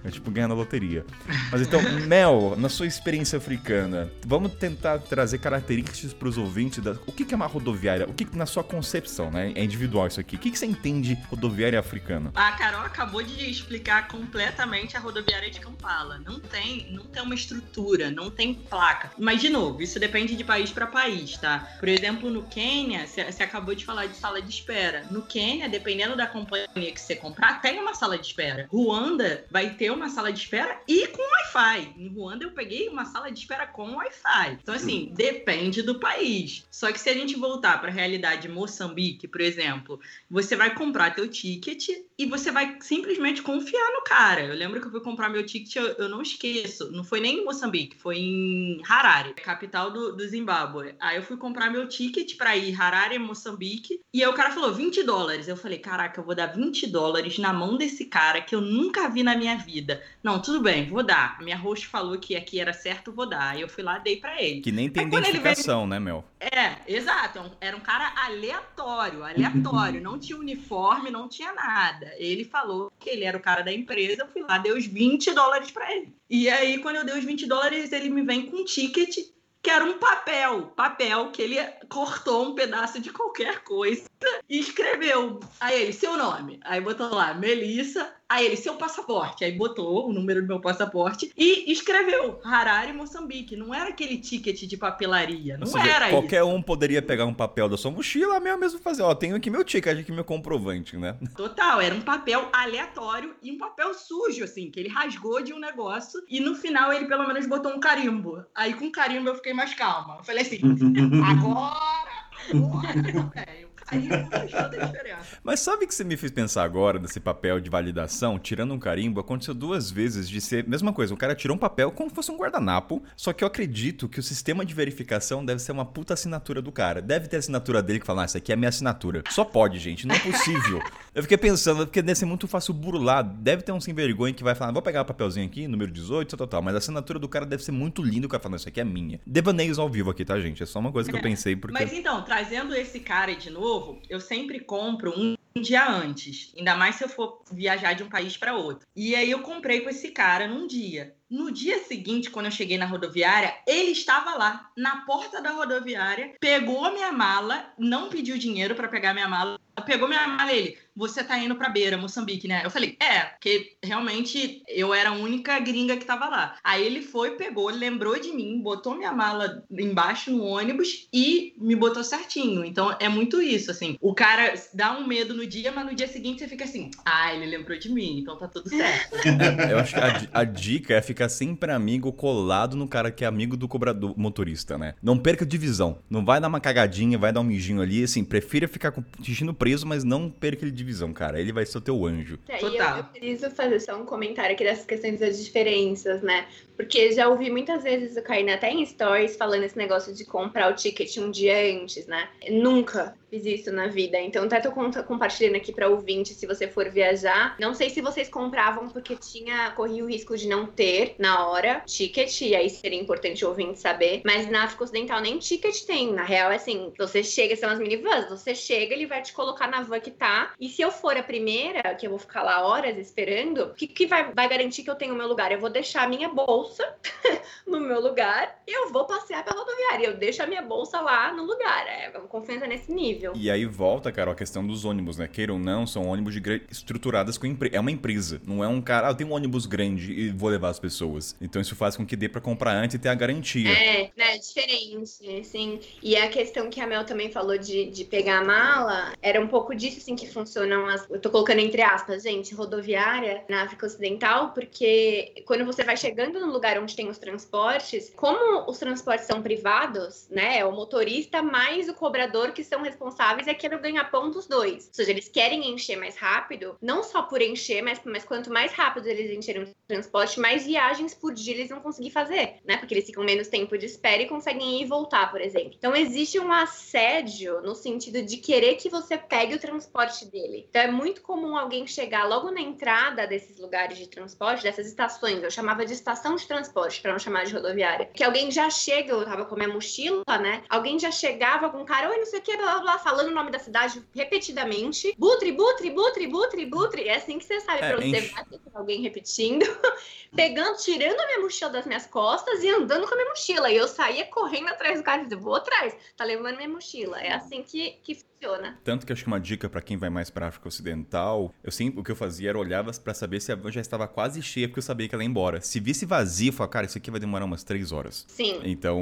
É 0.04 0.10
tipo 0.10 0.32
ganhar 0.32 0.47
na 0.47 0.54
loteria. 0.54 1.06
Mas 1.52 1.62
então, 1.62 1.82
Mel, 2.08 2.56
na 2.58 2.70
sua 2.70 2.88
experiência 2.88 3.38
africana, 3.38 4.12
vamos 4.26 4.54
tentar 4.54 4.99
trazer 4.99 5.38
características 5.38 6.14
para 6.14 6.28
os 6.28 6.38
ouvintes 6.38 6.84
da. 6.84 6.91
O 7.06 7.12
que 7.12 7.32
é 7.34 7.36
uma 7.36 7.45
rodoviária? 7.45 8.08
O 8.08 8.14
que, 8.14 8.28
na 8.36 8.45
sua 8.45 8.64
concepção, 8.64 9.30
né? 9.30 9.52
É 9.56 9.64
individual 9.64 10.08
isso 10.08 10.20
aqui. 10.20 10.36
O 10.36 10.39
que 10.39 10.56
você 10.56 10.66
entende 10.66 11.18
rodoviária 11.30 11.80
africana? 11.80 12.32
A 12.34 12.52
Carol 12.54 12.82
acabou 12.82 13.22
de 13.22 13.49
explicar 13.49 14.08
completamente 14.08 14.97
a 14.97 14.99
rodoviária 14.99 15.49
de 15.49 15.60
Kampala. 15.60 16.20
Não 16.26 16.39
tem, 16.39 16.91
não 16.91 17.06
tem 17.06 17.22
uma 17.22 17.36
estrutura, 17.36 18.10
não 18.10 18.32
tem 18.32 18.54
placa. 18.54 19.12
Mas, 19.18 19.41
de 19.41 19.49
novo, 19.49 19.82
isso 19.82 19.99
depende 19.99 20.36
de 20.36 20.43
país 20.43 20.72
para 20.72 20.88
país, 20.88 21.38
tá? 21.38 21.68
Por 21.80 21.88
exemplo, 21.88 22.30
no 22.30 22.43
Quênia, 22.43 23.06
você 23.06 23.43
acabou 23.43 23.76
de 23.76 23.86
falar 23.86 24.08
de 24.08 24.16
sala 24.16 24.41
de 24.41 24.49
espera. 24.49 25.06
No 25.12 25.22
Quênia, 25.22 25.70
dependendo 25.70 26.16
da 26.16 26.26
companhia 26.26 26.68
que 26.76 26.99
você 26.99 27.16
comprar, 27.16 27.62
tem 27.62 27.80
uma 27.80 27.93
sala 27.93 28.18
de 28.18 28.26
espera. 28.26 28.68
Ruanda 28.72 29.45
vai 29.49 29.72
ter 29.72 29.91
uma 29.94 30.10
sala 30.10 30.32
de 30.32 30.39
espera 30.39 30.80
e 30.88 31.08
com 31.08 31.22
Wi-Fi. 31.22 31.94
Em 31.98 32.08
Ruanda 32.08 32.46
eu 32.46 32.52
peguei 32.52 32.88
uma 32.88 33.06
sala 33.06 33.32
de 33.32 33.39
espera 33.39 33.68
com 33.68 33.96
Wi-Fi. 33.96 34.60
Então, 34.62 34.74
assim, 34.76 35.10
hum. 35.10 35.14
depende 35.14 35.82
do 35.82 36.00
país. 36.00 36.66
Só 36.72 36.92
que 36.92 37.00
se 37.00 37.10
a 37.10 37.14
gente 37.14 37.36
voltar 37.36 37.80
para 37.80 37.89
a 37.89 37.94
realidade 37.94 38.48
Moçambique, 38.48 39.28
por 39.28 39.42
exemplo, 39.42 40.00
você 40.30 40.56
vai 40.56 40.74
comprar 40.74 41.16
teu 41.16 41.28
ticket 41.28 41.89
e 42.18 42.26
você 42.26 42.52
vai 42.52 42.78
simplesmente 42.82 43.42
confiar 43.42 43.92
no 43.94 44.04
cara. 44.04 44.42
Eu 44.42 44.56
lembro 44.56 44.80
que 44.80 44.88
eu 44.88 44.92
fui 44.92 45.02
comprar 45.02 45.30
meu 45.30 45.46
ticket, 45.46 45.76
eu, 45.76 45.88
eu 45.94 46.10
não 46.10 46.22
esqueço. 46.22 46.92
Não 46.92 47.04
foi 47.04 47.20
nem 47.20 47.39
em 47.39 47.46
Moçambique, 47.46 47.98
foi 47.98 48.18
em 48.18 48.82
Harare, 48.88 49.34
capital 49.34 49.92
do, 49.92 50.16
do 50.16 50.28
Zimbábue. 50.28 50.96
Aí 51.00 51.18
eu 51.18 51.24
fui 51.24 51.38
comprar 51.38 51.70
meu 51.70 51.88
ticket 51.88 52.38
para 52.38 52.56
ir 52.56 52.80
Harare, 52.80 53.18
Moçambique, 53.18 54.02
e 54.14 54.24
aí 54.24 54.30
o 54.30 54.34
cara 54.34 54.52
falou 54.52 54.74
20 54.74 55.04
dólares. 55.04 55.48
Eu 55.48 55.58
falei, 55.58 55.80
caraca, 55.80 56.20
eu 56.20 56.26
vou 56.26 56.36
dar 56.36 56.48
20 56.48 56.88
dólares 56.88 57.38
na 57.38 57.52
mão 57.52 57.78
desse 57.78 58.06
cara 58.06 58.42
que 58.42 58.54
eu 58.54 58.62
nunca 58.62 59.10
vi 59.10 59.24
na 59.24 59.36
minha 59.36 59.58
vida 59.58 59.81
Não, 60.24 60.42
tudo 60.42 60.62
bem, 60.62 60.88
vou 60.88 61.04
dar. 61.04 61.38
A 61.40 61.44
minha 61.44 61.58
host 61.58 61.88
falou 61.88 62.18
que 62.20 62.36
aqui 62.36 62.60
era 62.60 62.74
certo, 62.74 63.12
vou 63.12 63.26
dar. 63.26 63.50
Aí 63.50 63.62
eu 63.62 63.70
fui 63.70 63.84
lá, 63.84 63.98
dei 63.98 64.18
para 64.18 64.42
ele. 64.42 64.62
Que 64.62 64.72
nem 64.72 64.90
tem 64.90 65.04
Aí, 65.04 65.10
identificação, 65.10 65.80
veio... 65.80 65.90
né, 65.90 66.00
meu? 66.00 66.24
É, 66.40 66.78
exato. 66.88 67.40
É 67.60 67.72
era 67.72 67.78
um 67.78 67.80
cara 67.80 68.14
aleatório, 68.26 69.24
aleatório. 69.24 70.02
não 70.04 70.20
tinha 70.20 70.38
uniforme, 70.38 71.10
não 71.10 71.30
tinha 71.30 71.54
nada. 71.54 72.14
Ele 72.18 72.44
falou 72.44 72.92
que 73.00 73.10
ele 73.10 73.24
era 73.24 73.38
o 73.38 73.42
cara 73.42 73.62
da 73.62 73.72
empresa, 73.72 74.24
eu 74.24 74.28
fui 74.28 74.42
lá, 74.42 74.58
dei 74.58 74.74
os 74.74 74.86
20 74.86 75.32
dólares 75.32 75.72
para 75.72 75.90
ele. 75.96 76.14
E 76.30 76.50
aí, 76.50 76.80
quando 76.80 76.98
eu 76.98 77.06
dei 77.06 77.18
os 77.18 77.24
20 77.24 77.48
dólares, 77.48 77.92
ele 77.94 78.10
me 78.10 78.24
vem 78.24 78.48
com 78.48 78.58
um 78.58 78.66
ticket 78.66 79.16
que 79.64 79.70
era 79.70 79.86
um 79.86 80.00
papel, 80.00 80.74
papel 80.76 81.30
que 81.32 81.42
ele 81.42 81.56
cortou 81.88 82.50
um 82.50 82.56
pedaço 82.56 83.00
de 83.00 83.12
qualquer 83.12 83.64
coisa 83.64 84.11
e 84.50 84.60
escreveu. 84.60 85.40
Aí 85.60 85.82
ele, 85.82 85.94
seu 85.94 86.18
nome. 86.18 86.60
Aí 86.64 86.82
botou 86.82 87.14
lá, 87.14 87.34
Melissa 87.34 88.14
Aí 88.32 88.46
ele, 88.46 88.56
seu 88.56 88.76
passaporte. 88.76 89.44
Aí 89.44 89.52
botou 89.52 90.08
o 90.08 90.14
número 90.14 90.42
do 90.42 90.48
meu 90.48 90.62
passaporte 90.62 91.30
e 91.36 91.70
escreveu 91.70 92.40
Harare, 92.46 92.94
Moçambique. 92.94 93.58
Não 93.58 93.76
era 93.76 93.90
aquele 93.90 94.18
ticket 94.18 94.58
de 94.62 94.78
papelaria. 94.78 95.58
Não 95.58 95.68
seja, 95.68 95.86
era 95.86 96.10
Qualquer 96.10 96.42
isso. 96.42 96.48
um 96.48 96.62
poderia 96.62 97.02
pegar 97.02 97.26
um 97.26 97.34
papel 97.34 97.68
da 97.68 97.76
sua 97.76 97.92
mochila 97.92 98.40
mesmo, 98.40 98.60
mesmo 98.60 98.80
fazer. 98.80 99.02
Ó, 99.02 99.14
tenho 99.14 99.36
aqui 99.36 99.50
meu 99.50 99.66
ticket, 99.66 100.00
aqui 100.00 100.14
meu 100.14 100.24
comprovante, 100.24 100.96
né? 100.96 101.18
Total, 101.36 101.82
era 101.82 101.94
um 101.94 102.00
papel 102.00 102.48
aleatório 102.54 103.36
e 103.44 103.52
um 103.52 103.58
papel 103.58 103.94
sujo, 103.94 104.46
assim, 104.46 104.72
que 104.72 104.80
ele 104.80 104.88
rasgou 104.88 105.44
de 105.44 105.52
um 105.52 105.60
negócio 105.60 106.24
e 106.30 106.40
no 106.40 106.56
final 106.56 106.94
ele 106.94 107.08
pelo 107.08 107.28
menos 107.28 107.46
botou 107.48 107.74
um 107.74 107.82
carimbo. 107.82 108.46
Aí 108.56 108.74
com 108.74 108.90
carimbo 108.90 109.28
eu 109.28 109.36
fiquei 109.36 109.54
mais 109.54 109.74
calma. 109.74 110.20
Eu 110.20 110.24
falei 110.24 110.44
assim, 110.44 110.62
agora, 111.28 112.30
agora, 112.50 113.32
velho 113.36 113.71
mas 115.44 115.60
sabe 115.60 115.86
que 115.86 115.94
você 115.94 116.04
me 116.04 116.18
fez 116.18 116.32
pensar 116.32 116.64
agora 116.64 116.98
desse 116.98 117.20
papel 117.20 117.60
de 117.60 117.70
validação, 117.70 118.39
tirando 118.39 118.74
um 118.74 118.80
carimbo, 118.80 119.20
aconteceu 119.20 119.54
duas 119.54 119.92
vezes 119.92 120.30
de 120.30 120.39
ser 120.39 120.68
mesma 120.68 120.94
coisa. 120.94 121.14
O 121.14 121.18
cara 121.18 121.36
tirou 121.36 121.56
um 121.56 121.60
papel 121.60 121.92
como 121.92 122.10
se 122.10 122.16
fosse 122.16 122.32
um 122.32 122.38
guardanapo, 122.38 123.04
só 123.16 123.34
que 123.34 123.44
eu 123.44 123.48
acredito 123.48 124.08
que 124.08 124.20
o 124.20 124.24
sistema 124.24 124.66
de 124.66 124.74
verificação 124.74 125.44
deve 125.44 125.62
ser 125.62 125.72
uma 125.72 125.86
puta 125.86 126.14
assinatura 126.14 126.62
do 126.62 126.72
cara. 126.72 127.02
Deve 127.02 127.28
ter 127.28 127.38
a 127.38 127.39
assinatura 127.39 127.82
dele 127.82 128.00
que 128.00 128.06
fala, 128.06 128.22
ah, 128.22 128.26
essa 128.26 128.38
aqui 128.38 128.52
é 128.52 128.56
a 128.56 128.58
minha 128.58 128.70
assinatura. 128.70 129.24
Só 129.30 129.44
pode, 129.44 129.80
gente, 129.80 130.08
não 130.08 130.16
é 130.16 130.20
possível. 130.20 130.82
eu 131.14 131.22
fiquei 131.22 131.38
pensando, 131.38 131.86
porque 131.86 132.02
deve 132.02 132.18
ser 132.18 132.26
muito 132.26 132.48
fácil 132.48 132.74
burlar. 132.74 133.24
Deve 133.24 133.62
ter 133.62 133.72
um 133.72 133.80
sem 133.80 133.94
vergonha 133.94 134.34
que 134.34 134.44
vai 134.44 134.56
falar, 134.56 134.72
vou 134.72 134.82
pegar 134.82 135.02
o 135.02 135.06
papelzinho 135.06 135.46
aqui, 135.46 135.68
número 135.68 135.92
18, 135.92 136.38
tal, 136.38 136.48
tal, 136.48 136.62
mas 136.62 136.76
a 136.76 136.78
assinatura 136.78 137.20
do 137.20 137.28
cara 137.28 137.46
deve 137.46 137.64
ser 137.64 137.72
muito 137.72 138.02
linda, 138.02 138.28
o 138.28 138.30
cara 138.30 138.42
falando, 138.42 138.56
essa 138.56 138.70
aqui 138.70 138.80
é 138.80 138.84
minha. 138.84 139.20
Devaneios 139.26 139.80
ao 139.80 139.89
vivo 139.89 140.10
aqui, 140.10 140.24
tá, 140.24 140.39
gente? 140.39 140.62
É 140.62 140.66
só 140.66 140.80
uma 140.80 140.92
coisa 140.92 141.10
que 141.10 141.16
eu 141.16 141.22
pensei 141.24 141.56
porque... 141.56 141.74
Mas 141.74 141.92
então, 141.94 142.22
trazendo 142.24 142.76
esse 142.76 143.00
cara 143.00 143.36
de 143.36 143.50
novo, 143.50 143.81
novo, 143.82 144.02
eu 144.10 144.20
sempre 144.20 144.60
compro 144.60 145.12
um 145.18 145.36
dia 145.60 145.89
antes, 145.89 146.54
ainda 146.58 146.76
mais 146.76 146.95
se 146.95 147.04
eu 147.04 147.10
for 147.10 147.41
viajar 147.52 147.93
de 147.93 148.04
um 148.04 148.10
país 148.10 148.38
para 148.38 148.56
outro. 148.56 148.88
E 148.95 149.16
aí 149.16 149.30
eu 149.30 149.39
comprei 149.39 149.82
com 149.82 149.89
esse 149.89 150.12
cara 150.12 150.47
num 150.47 150.68
dia. 150.68 151.16
No 151.30 151.49
dia 151.49 151.80
seguinte, 151.80 152.30
quando 152.30 152.47
eu 152.47 152.52
cheguei 152.52 152.78
na 152.78 152.86
rodoviária, 152.86 153.56
ele 153.66 153.91
estava 153.91 154.36
lá, 154.36 154.70
na 154.76 155.06
porta 155.06 155.41
da 155.41 155.52
rodoviária, 155.52 156.34
pegou 156.41 156.84
a 156.84 156.91
minha 156.91 157.12
mala, 157.12 157.74
não 157.80 158.10
pediu 158.10 158.38
dinheiro 158.38 158.76
para 158.76 158.89
pegar 158.89 159.14
minha 159.14 159.30
mala, 159.30 159.58
pegou 159.86 160.10
minha 160.10 160.28
mala 160.28 160.52
ele, 160.52 160.78
você 160.95 161.24
tá 161.24 161.38
indo 161.39 161.56
pra 161.56 161.70
Beira, 161.70 161.97
Moçambique, 161.97 162.47
né? 162.47 162.62
Eu 162.64 162.70
falei, 162.70 162.97
é, 162.99 163.22
porque 163.22 163.78
realmente 163.82 164.62
eu 164.68 164.93
era 164.93 165.10
a 165.10 165.14
única 165.14 165.58
gringa 165.60 165.95
que 165.95 166.06
tava 166.06 166.28
lá. 166.28 166.58
Aí 166.64 166.86
ele 166.86 167.02
foi, 167.02 167.38
pegou, 167.38 167.70
lembrou 167.70 168.20
de 168.20 168.34
mim, 168.34 168.62
botou 168.62 168.95
minha 168.95 169.14
mala 169.14 169.66
embaixo 169.72 170.32
no 170.32 170.43
ônibus 170.43 171.08
e 171.14 171.54
me 171.58 171.76
botou 171.76 172.04
certinho. 172.04 172.66
Então 172.66 172.95
é 172.99 173.08
muito 173.08 173.41
isso, 173.41 173.72
assim. 173.72 173.97
O 174.02 174.14
cara 174.14 174.54
dá 174.74 174.91
um 174.91 175.08
medo 175.08 175.34
no 175.34 175.41
dia, 175.46 175.72
mas 175.72 175.86
no 175.86 175.96
dia 175.96 176.08
seguinte 176.08 176.39
você 176.39 176.48
fica 176.48 176.64
assim, 176.64 176.92
ah, 177.06 177.34
ele 177.34 177.46
lembrou 177.46 177.78
de 177.78 177.92
mim, 177.92 178.20
então 178.20 178.38
tá 178.38 178.48
tudo 178.48 178.70
certo. 178.70 179.16
É, 179.28 179.72
eu 179.74 179.80
acho 179.80 179.94
que 179.94 180.00
a, 180.00 180.42
a, 180.42 180.44
dica 180.44 180.94
é 180.94 181.02
ficar 181.02 181.30
sempre 181.30 181.72
amigo 181.72 182.12
colado 182.12 182.76
no 182.76 182.88
cara 182.88 183.12
que 183.12 183.24
é 183.24 183.28
amigo 183.28 183.56
do 183.56 183.68
cobrador 183.68 184.18
motorista, 184.18 184.78
né? 184.78 184.96
Não 185.02 185.18
perca 185.18 185.46
divisão. 185.46 186.00
Não 186.10 186.24
vai 186.24 186.39
dar 186.39 186.48
uma 186.48 186.60
cagadinha, 186.60 187.18
vai 187.18 187.32
dar 187.32 187.42
um 187.42 187.46
mijinho 187.46 187.82
ali, 187.82 188.04
assim, 188.04 188.24
prefira 188.24 188.68
ficar 188.68 188.92
com 188.92 189.02
o 189.02 189.54
preso, 189.54 189.86
mas 189.86 190.04
não 190.04 190.30
perca 190.30 190.64
ele 190.64 190.72
divisão, 190.72 191.14
cara. 191.14 191.39
Ele 191.39 191.52
vai 191.52 191.66
ser 191.66 191.78
o 191.78 191.82
teu 191.82 192.06
anjo. 192.06 192.39
É, 192.48 192.58
Total. 192.58 192.98
Eu, 192.98 192.98
eu 192.98 193.04
preciso 193.06 193.52
fazer 193.52 193.80
só 193.80 194.00
um 194.00 194.06
comentário 194.06 194.54
aqui 194.54 194.64
dessas 194.64 194.86
questões 194.86 195.20
das 195.20 195.44
diferenças, 195.44 196.22
né? 196.22 196.48
Porque 196.76 197.12
já 197.12 197.28
ouvi 197.28 197.50
muitas 197.50 197.84
vezes 197.84 198.18
o 198.18 198.24
Karina 198.24 198.56
até 198.56 198.72
em 198.72 198.86
stories 198.86 199.36
falando 199.36 199.64
esse 199.64 199.78
negócio 199.78 200.14
de 200.14 200.26
comprar 200.26 200.72
o 200.72 200.76
ticket 200.76 201.16
um 201.18 201.30
dia 201.30 201.56
antes, 201.80 202.08
né? 202.08 202.28
Nunca 202.50 203.14
fiz 203.32 203.46
isso 203.46 203.72
na 203.72 203.88
vida. 203.88 204.20
Então, 204.20 204.44
até 204.44 204.60
tô 204.60 204.72
compartilhando 204.72 205.56
aqui 205.56 205.72
para 205.72 205.88
ouvinte 205.88 206.34
se 206.34 206.46
você 206.46 206.68
for 206.68 206.90
viajar. 206.90 207.56
Não 207.58 207.74
sei 207.74 207.90
se 207.90 208.02
vocês 208.02 208.28
compravam 208.28 208.90
porque 208.90 209.16
tinha 209.16 209.72
corria 209.72 210.04
o 210.04 210.08
risco 210.08 210.36
de 210.36 210.50
não 210.50 210.66
ter 210.66 211.16
na 211.18 211.48
hora 211.48 211.82
ticket, 211.86 212.42
e 212.42 212.54
aí 212.54 212.70
seria 212.70 213.00
importante 213.00 213.46
o 213.46 213.48
ouvinte 213.48 213.80
saber. 213.80 214.22
Mas 214.26 214.50
na 214.50 214.66
África 214.66 214.84
Ocidental 214.84 215.22
nem 215.22 215.40
ticket 215.40 215.86
tem. 215.86 216.12
Na 216.12 216.24
real, 216.24 216.52
é 216.52 216.56
assim, 216.56 216.92
você 216.98 217.24
chega, 217.24 217.56
são 217.56 217.70
as 217.70 217.80
minivans, 217.80 218.30
você 218.30 218.54
chega, 218.54 218.94
ele 218.94 219.06
vai 219.06 219.22
te 219.22 219.32
colocar 219.32 219.68
na 219.68 219.82
van 219.82 220.02
que 220.02 220.12
tá. 220.12 220.54
E 220.60 220.68
se 220.68 220.82
eu 220.82 220.92
for 220.92 221.16
a 221.16 221.24
primeira, 221.24 221.96
que 221.96 222.06
eu 222.06 222.10
vou 222.10 222.20
ficar 222.20 222.44
lá 222.44 222.68
horas 222.68 222.98
esperando, 222.98 223.64
o 223.64 223.74
que, 223.74 223.88
que 223.88 224.08
vai, 224.08 224.34
vai 224.34 224.50
garantir 224.50 224.84
que 224.84 224.90
eu 224.90 224.96
tenho 224.96 225.14
o 225.14 225.18
meu 225.18 225.28
lugar? 225.28 225.52
Eu 225.52 225.60
vou 225.60 225.70
deixar 225.70 226.04
a 226.04 226.08
minha 226.08 226.28
bolsa 226.28 226.84
no 227.66 227.80
meu 227.80 228.02
lugar 228.02 228.62
e 228.68 228.72
eu 228.72 228.92
vou 228.92 229.06
passear 229.06 229.46
pela 229.46 229.60
rodoviária. 229.60 230.08
Eu 230.08 230.18
deixo 230.18 230.44
a 230.44 230.48
minha 230.48 230.62
bolsa 230.62 231.00
lá 231.00 231.32
no 231.32 231.46
lugar. 231.46 231.88
É, 231.88 232.10
confiança 232.28 232.68
nesse 232.68 232.92
nível. 232.92 233.21
E 233.36 233.50
aí 233.50 233.66
volta, 233.66 234.12
cara, 234.12 234.32
a 234.32 234.36
questão 234.36 234.66
dos 234.66 234.86
ônibus, 234.86 235.18
né? 235.18 235.28
Queira 235.28 235.54
ou 235.54 235.60
não, 235.60 235.86
são 235.86 236.08
ônibus 236.08 236.34
de 236.34 236.62
estruturadas 236.70 237.38
com 237.38 237.46
empre... 237.46 237.70
é 237.74 237.80
uma 237.80 237.92
empresa, 237.92 238.42
não 238.46 238.64
é 238.64 238.68
um 238.68 238.82
cara, 238.82 239.08
ah, 239.08 239.12
eu 239.12 239.16
tenho 239.16 239.30
um 239.30 239.34
ônibus 239.34 239.66
grande 239.66 240.12
e 240.12 240.30
vou 240.32 240.50
levar 240.50 240.70
as 240.70 240.80
pessoas. 240.80 241.36
Então 241.40 241.62
isso 241.62 241.76
faz 241.76 241.96
com 241.96 242.06
que 242.06 242.16
dê 242.16 242.28
pra 242.28 242.42
comprar 242.42 242.74
antes 242.74 242.96
e 242.96 243.00
ter 243.00 243.10
a 243.10 243.16
garantia. 243.16 243.72
É, 243.72 244.12
né, 244.18 244.38
diferente, 244.38 245.40
assim. 245.40 245.80
E 246.02 246.16
a 246.16 246.28
questão 246.28 246.70
que 246.70 246.82
a 246.82 246.88
Mel 246.88 247.06
também 247.06 247.32
falou 247.32 247.58
de, 247.58 247.90
de 247.90 248.04
pegar 248.06 248.40
a 248.40 248.44
mala, 248.44 249.14
era 249.22 249.40
um 249.40 249.48
pouco 249.48 249.76
disso, 249.76 249.98
assim, 250.00 250.16
que 250.16 250.28
funcionam 250.28 250.88
as... 250.88 251.08
Eu 251.10 251.20
tô 251.20 251.30
colocando 251.30 251.60
entre 251.60 251.82
aspas, 251.82 252.24
gente, 252.24 252.54
rodoviária 252.54 253.44
na 253.48 253.64
África 253.64 253.86
Ocidental, 253.86 254.52
porque 254.52 255.44
quando 255.46 255.66
você 255.66 255.84
vai 255.84 255.96
chegando 255.96 256.40
no 256.40 256.52
lugar 256.52 256.80
onde 256.80 256.96
tem 256.96 257.08
os 257.08 257.18
transportes, 257.18 258.12
como 258.16 258.70
os 258.70 258.80
transportes 258.80 259.28
são 259.28 259.42
privados, 259.42 260.28
né, 260.30 260.60
é 260.60 260.66
o 260.66 260.72
motorista 260.72 261.42
mais 261.42 261.88
o 261.88 261.94
cobrador 261.94 262.52
que 262.52 262.64
são 262.64 262.82
responsáveis 262.82 263.11
é 263.20 263.51
aquele 263.51 263.78
ganha-pão 263.78 264.30
dos 264.30 264.47
dois. 264.47 264.88
Ou 264.88 264.93
seja, 264.93 265.12
eles 265.12 265.28
querem 265.28 265.74
encher 265.74 265.97
mais 265.97 266.18
rápido, 266.18 266.76
não 266.82 267.03
só 267.03 267.24
por 267.24 267.41
encher, 267.41 267.82
mas, 267.82 267.99
mas 268.05 268.24
quanto 268.24 268.51
mais 268.51 268.72
rápido 268.72 269.07
eles 269.07 269.32
encherem 269.32 269.64
o 269.64 269.76
transporte, 269.88 270.39
mais 270.39 270.66
viagens 270.66 271.14
por 271.14 271.34
dia 271.34 271.53
eles 271.53 271.70
vão 271.70 271.80
conseguir 271.80 272.12
fazer, 272.12 272.57
né? 272.66 272.78
Porque 272.78 272.93
eles 272.93 273.05
ficam 273.05 273.24
menos 273.24 273.47
tempo 273.47 273.78
de 273.78 273.86
espera 273.86 274.22
e 274.22 274.28
conseguem 274.28 274.80
ir 274.80 274.84
e 274.84 274.86
voltar, 274.86 275.32
por 275.32 275.41
exemplo. 275.41 275.74
Então 275.78 275.95
existe 275.95 276.39
um 276.39 276.51
assédio 276.51 277.62
no 277.62 277.76
sentido 277.76 278.22
de 278.22 278.38
querer 278.38 278.76
que 278.76 278.89
você 278.89 279.18
pegue 279.18 279.55
o 279.55 279.59
transporte 279.59 280.26
dele. 280.26 280.66
Então 280.70 280.82
é 280.82 280.91
muito 280.91 281.22
comum 281.22 281.57
alguém 281.57 281.86
chegar 281.88 282.28
logo 282.28 282.51
na 282.51 282.62
entrada 282.62 283.28
desses 283.28 283.59
lugares 283.59 283.97
de 283.97 284.07
transporte, 284.07 284.64
dessas 284.64 284.88
estações, 284.88 285.43
eu 285.43 285.51
chamava 285.51 285.86
de 285.86 285.93
estação 285.93 286.36
de 286.36 286.47
transporte, 286.47 287.01
para 287.01 287.12
não 287.12 287.20
chamar 287.20 287.45
de 287.45 287.53
rodoviária, 287.53 288.05
que 288.05 288.24
alguém 288.24 288.51
já 288.51 288.70
chega, 288.70 289.14
eu 289.14 289.26
tava 289.26 289.45
com 289.45 289.55
a 289.55 289.57
minha 289.57 289.74
mochila, 289.74 290.24
né? 290.39 290.64
Alguém 290.70 290.99
já 290.99 291.12
chegava 291.12 291.70
com 291.70 291.80
um 291.80 291.86
cara, 291.86 292.09
oi, 292.09 292.18
não 292.18 292.26
sei 292.26 292.39
o 292.39 292.41
que, 292.41 292.55
blá 292.57 292.80
blá 292.80 292.82
blá, 292.82 292.97
falando 293.02 293.28
o 293.28 293.34
nome 293.34 293.52
da 293.52 293.60
cidade 293.60 294.02
repetidamente. 294.16 295.14
Butre, 295.18 295.52
butre, 295.52 295.89
butre, 295.89 296.28
butre, 296.28 296.66
butre. 296.66 297.08
É 297.08 297.16
assim 297.16 297.38
que 297.38 297.45
você 297.45 297.60
sabe 297.60 297.84
É, 297.84 297.89
pra 297.89 297.97
onde 297.97 298.10
você 298.10 298.22
vai, 298.30 298.45
tem 298.45 298.60
alguém 298.74 299.02
repetindo. 299.02 299.66
Pegando, 300.36 300.78
tirando 300.78 301.20
a 301.20 301.26
minha 301.28 301.39
mochila 301.39 301.72
das 301.72 301.86
minhas 301.86 302.06
costas 302.08 302.64
e 302.64 302.70
andando 302.70 303.08
com 303.08 303.14
a 303.14 303.18
minha 303.18 303.30
mochila. 303.30 303.70
E 303.70 303.76
eu 303.76 303.88
saía 303.88 304.26
correndo 304.26 304.70
atrás 304.70 304.99
do 304.99 305.04
cara 305.04 305.22
e 305.22 305.24
dizia, 305.26 305.38
vou 305.38 305.56
atrás, 305.56 305.95
tá 306.16 306.24
levando 306.24 306.58
minha 306.58 306.70
mochila. 306.70 307.20
É 307.20 307.34
assim 307.34 307.64
que, 307.64 307.99
que 308.04 308.31
funciona. 308.42 308.78
Tanto 308.84 309.06
que 309.06 309.14
acho 309.14 309.24
que 309.24 309.28
uma 309.28 309.39
dica 309.39 309.70
pra 309.70 309.82
quem 309.82 309.98
vai 309.98 310.10
mais 310.10 310.30
pra 310.30 310.48
África 310.48 310.68
Ocidental, 310.68 311.54
eu 311.64 311.72
sempre 311.72 312.00
o 312.00 312.04
que 312.04 312.12
eu 312.12 312.16
fazia 312.16 312.50
era 312.50 312.58
olhava 312.58 312.92
pra 312.94 313.14
saber 313.14 313.39
se 313.39 313.52
a 313.52 313.56
van 313.56 313.72
já 313.72 313.80
estava 313.80 314.08
quase 314.08 314.42
cheia, 314.42 314.68
porque 314.68 314.80
eu 314.80 314.84
sabia 314.84 315.08
que 315.08 315.16
ela 315.16 315.24
ia 315.24 315.30
embora. 315.30 315.62
Se 315.62 315.80
visse 315.80 316.06
vazia, 316.06 316.50
eu 316.50 316.54
falava, 316.54 316.72
cara, 316.72 316.86
isso 316.88 316.98
aqui 316.98 317.12
vai 317.12 317.20
demorar 317.20 317.46
umas 317.46 317.64
três 317.64 317.92
horas. 317.92 318.26
Sim. 318.28 318.60
Então, 318.64 319.02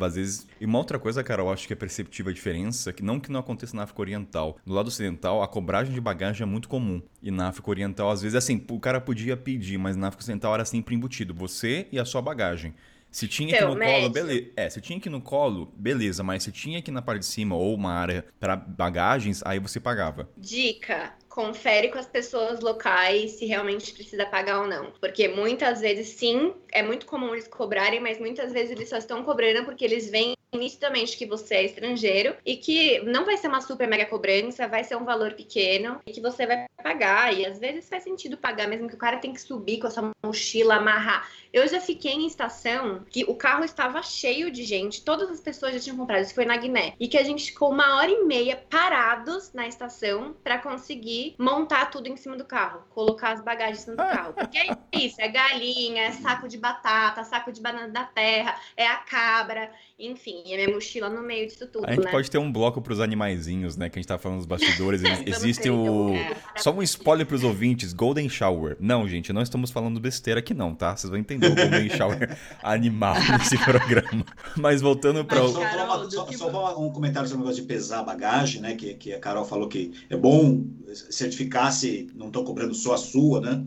às 0.00 0.14
vezes. 0.14 0.46
E 0.60 0.64
uma 0.64 0.78
outra 0.78 0.98
coisa, 0.98 1.22
cara, 1.22 1.42
eu 1.42 1.52
acho 1.52 1.66
que 1.66 1.72
é 1.72 1.76
perceptível 1.76 2.30
a 2.30 2.34
diferença, 2.34 2.92
que 2.92 3.02
não 3.02 3.20
que 3.20 3.30
não 3.30 3.40
aconteça 3.40 3.76
na 3.76 3.82
África 3.82 4.00
Oriental. 4.00 4.56
No 4.64 4.74
lado 4.74 4.88
ocidental, 4.88 5.42
a 5.42 5.48
cobragem 5.48 5.92
de 5.92 6.00
bagagem 6.00 6.42
é 6.42 6.46
muito 6.46 6.68
comum. 6.68 7.02
E 7.22 7.30
na 7.30 7.48
África 7.48 7.70
Oriental, 7.70 8.10
às 8.10 8.22
vezes, 8.22 8.34
assim, 8.34 8.64
o 8.70 8.80
cara 8.80 9.00
podia 9.00 9.36
pedir, 9.36 9.78
mas 9.78 9.96
na 9.96 10.08
África 10.08 10.22
Ocidental 10.22 10.54
era 10.54 10.64
sempre 10.64 10.94
embutido. 10.94 11.34
Você 11.34 11.86
e 11.92 11.98
a 11.98 12.04
sua 12.04 12.22
bagagem. 12.22 12.74
Se 13.12 13.28
tinha 13.28 13.50
aqui 13.50 13.58
Seu 13.58 13.68
no 13.68 13.74
colo, 13.74 13.86
médico. 13.86 14.12
beleza. 14.14 14.50
É, 14.56 14.70
se 14.70 14.80
tinha 14.80 14.98
aqui 14.98 15.10
no 15.10 15.20
colo, 15.20 15.70
beleza. 15.76 16.22
Mas 16.22 16.42
se 16.42 16.50
tinha 16.50 16.78
aqui 16.78 16.90
na 16.90 17.02
parte 17.02 17.20
de 17.20 17.26
cima 17.26 17.54
ou 17.54 17.74
uma 17.74 17.92
área 17.92 18.24
pra 18.40 18.56
bagagens, 18.56 19.42
aí 19.44 19.58
você 19.58 19.78
pagava. 19.78 20.28
Dica: 20.36 21.12
confere 21.34 21.88
com 21.88 21.98
as 21.98 22.06
pessoas 22.06 22.60
locais 22.60 23.32
se 23.32 23.46
realmente 23.46 23.92
precisa 23.92 24.26
pagar 24.26 24.60
ou 24.60 24.66
não. 24.66 24.92
Porque 25.00 25.28
muitas 25.28 25.80
vezes, 25.80 26.08
sim, 26.08 26.52
é 26.70 26.82
muito 26.82 27.06
comum 27.06 27.32
eles 27.32 27.48
cobrarem, 27.48 28.00
mas 28.00 28.20
muitas 28.20 28.52
vezes 28.52 28.72
eles 28.72 28.90
só 28.90 28.98
estão 28.98 29.24
cobrando 29.24 29.64
porque 29.64 29.84
eles 29.84 30.10
veem 30.10 30.36
nitidamente 30.54 31.16
que 31.16 31.24
você 31.24 31.54
é 31.54 31.64
estrangeiro 31.64 32.36
e 32.44 32.56
que 32.56 33.00
não 33.00 33.24
vai 33.24 33.38
ser 33.38 33.48
uma 33.48 33.62
super 33.62 33.88
mega 33.88 34.04
cobrança, 34.04 34.68
vai 34.68 34.84
ser 34.84 34.96
um 34.96 35.04
valor 35.04 35.32
pequeno 35.32 36.00
e 36.06 36.12
que 36.12 36.20
você 36.20 36.46
vai 36.46 36.66
pagar. 36.82 37.32
E 37.32 37.46
às 37.46 37.58
vezes 37.58 37.88
faz 37.88 38.02
sentido 38.02 38.36
pagar, 38.36 38.68
mesmo 38.68 38.88
que 38.88 38.94
o 38.94 38.98
cara 38.98 39.16
tem 39.16 39.32
que 39.32 39.40
subir 39.40 39.78
com 39.78 39.86
a 39.86 39.90
sua 39.90 40.10
mochila, 40.22 40.76
amarrar. 40.76 41.30
Eu 41.52 41.66
já 41.66 41.80
fiquei 41.80 42.12
em 42.12 42.26
estação 42.26 43.04
que 43.08 43.24
o 43.24 43.34
carro 43.34 43.64
estava 43.64 44.02
cheio 44.02 44.50
de 44.50 44.64
gente, 44.64 45.02
todas 45.02 45.30
as 45.30 45.40
pessoas 45.40 45.74
já 45.74 45.80
tinham 45.80 45.96
comprado, 45.96 46.22
isso 46.22 46.34
foi 46.34 46.44
na 46.44 46.56
Guiné, 46.56 46.94
e 46.98 47.08
que 47.08 47.18
a 47.18 47.24
gente 47.24 47.46
ficou 47.46 47.70
uma 47.70 47.96
hora 47.96 48.10
e 48.10 48.24
meia 48.24 48.56
parados 48.56 49.52
na 49.52 49.66
estação 49.66 50.34
para 50.42 50.58
conseguir 50.58 51.21
montar 51.38 51.86
tudo 51.86 52.08
em 52.08 52.16
cima 52.16 52.36
do 52.36 52.44
carro, 52.44 52.82
colocar 52.90 53.32
as 53.32 53.42
bagagens 53.42 53.86
no 53.86 53.96
carro. 53.96 54.32
Porque 54.32 54.58
é 54.58 54.76
isso, 54.92 55.20
é 55.20 55.28
galinha, 55.28 56.04
é 56.04 56.12
saco 56.12 56.48
de 56.48 56.58
batata, 56.58 57.24
saco 57.24 57.52
de 57.52 57.60
banana 57.60 57.88
da 57.88 58.04
terra, 58.04 58.54
é 58.76 58.86
a 58.86 58.96
cabra, 58.96 59.72
enfim, 60.10 60.42
e 60.44 60.52
a 60.52 60.56
minha 60.56 60.70
mochila 60.74 61.08
no 61.08 61.22
meio 61.22 61.46
disso 61.46 61.66
tudo, 61.66 61.86
A 61.86 61.92
gente 61.94 62.04
né? 62.04 62.10
pode 62.10 62.30
ter 62.30 62.38
um 62.38 62.50
bloco 62.52 62.80
pros 62.82 63.00
animaizinhos, 63.00 63.76
né? 63.76 63.88
Que 63.88 63.98
a 63.98 64.00
gente 64.00 64.08
tá 64.08 64.18
falando 64.18 64.38
nos 64.38 64.46
bastidores. 64.46 65.00
Existe 65.26 65.62
ter, 65.62 65.70
o. 65.70 66.14
então, 66.14 66.36
Só 66.58 66.72
um 66.72 66.82
spoiler 66.82 67.26
pros 67.26 67.44
ouvintes: 67.44 67.92
Golden 67.92 68.28
Shower. 68.28 68.76
Não, 68.80 69.08
gente, 69.08 69.32
não 69.32 69.42
estamos 69.42 69.70
falando 69.70 69.98
besteira 70.00 70.40
aqui, 70.40 70.52
não, 70.54 70.74
tá? 70.74 70.96
Vocês 70.96 71.10
vão 71.10 71.18
entender 71.18 71.46
o 71.48 71.54
Golden 71.54 71.88
Shower 71.96 72.36
animal 72.62 73.14
nesse 73.38 73.56
programa. 73.58 74.24
Mas 74.56 74.80
voltando 74.80 75.24
pra. 75.24 75.38
Só, 75.38 75.46
o- 75.46 75.52
só 75.52 75.60
Carol, 75.60 76.10
só- 76.10 76.32
só 76.32 76.80
um 76.80 76.90
comentário 76.90 77.28
sobre 77.28 77.42
o 77.42 77.46
negócio 77.46 77.62
de 77.62 77.68
pesar 77.68 78.00
a 78.00 78.02
bagagem, 78.04 78.60
né? 78.60 78.74
Que, 78.74 78.94
que 78.94 79.12
a 79.12 79.18
Carol 79.20 79.44
falou 79.44 79.68
que 79.68 79.92
é 80.10 80.16
bom 80.16 80.64
certificar 80.94 81.72
se 81.72 82.08
não 82.14 82.26
estão 82.26 82.44
cobrando 82.44 82.74
só 82.74 82.94
a 82.94 82.98
sua, 82.98 83.40
né? 83.40 83.64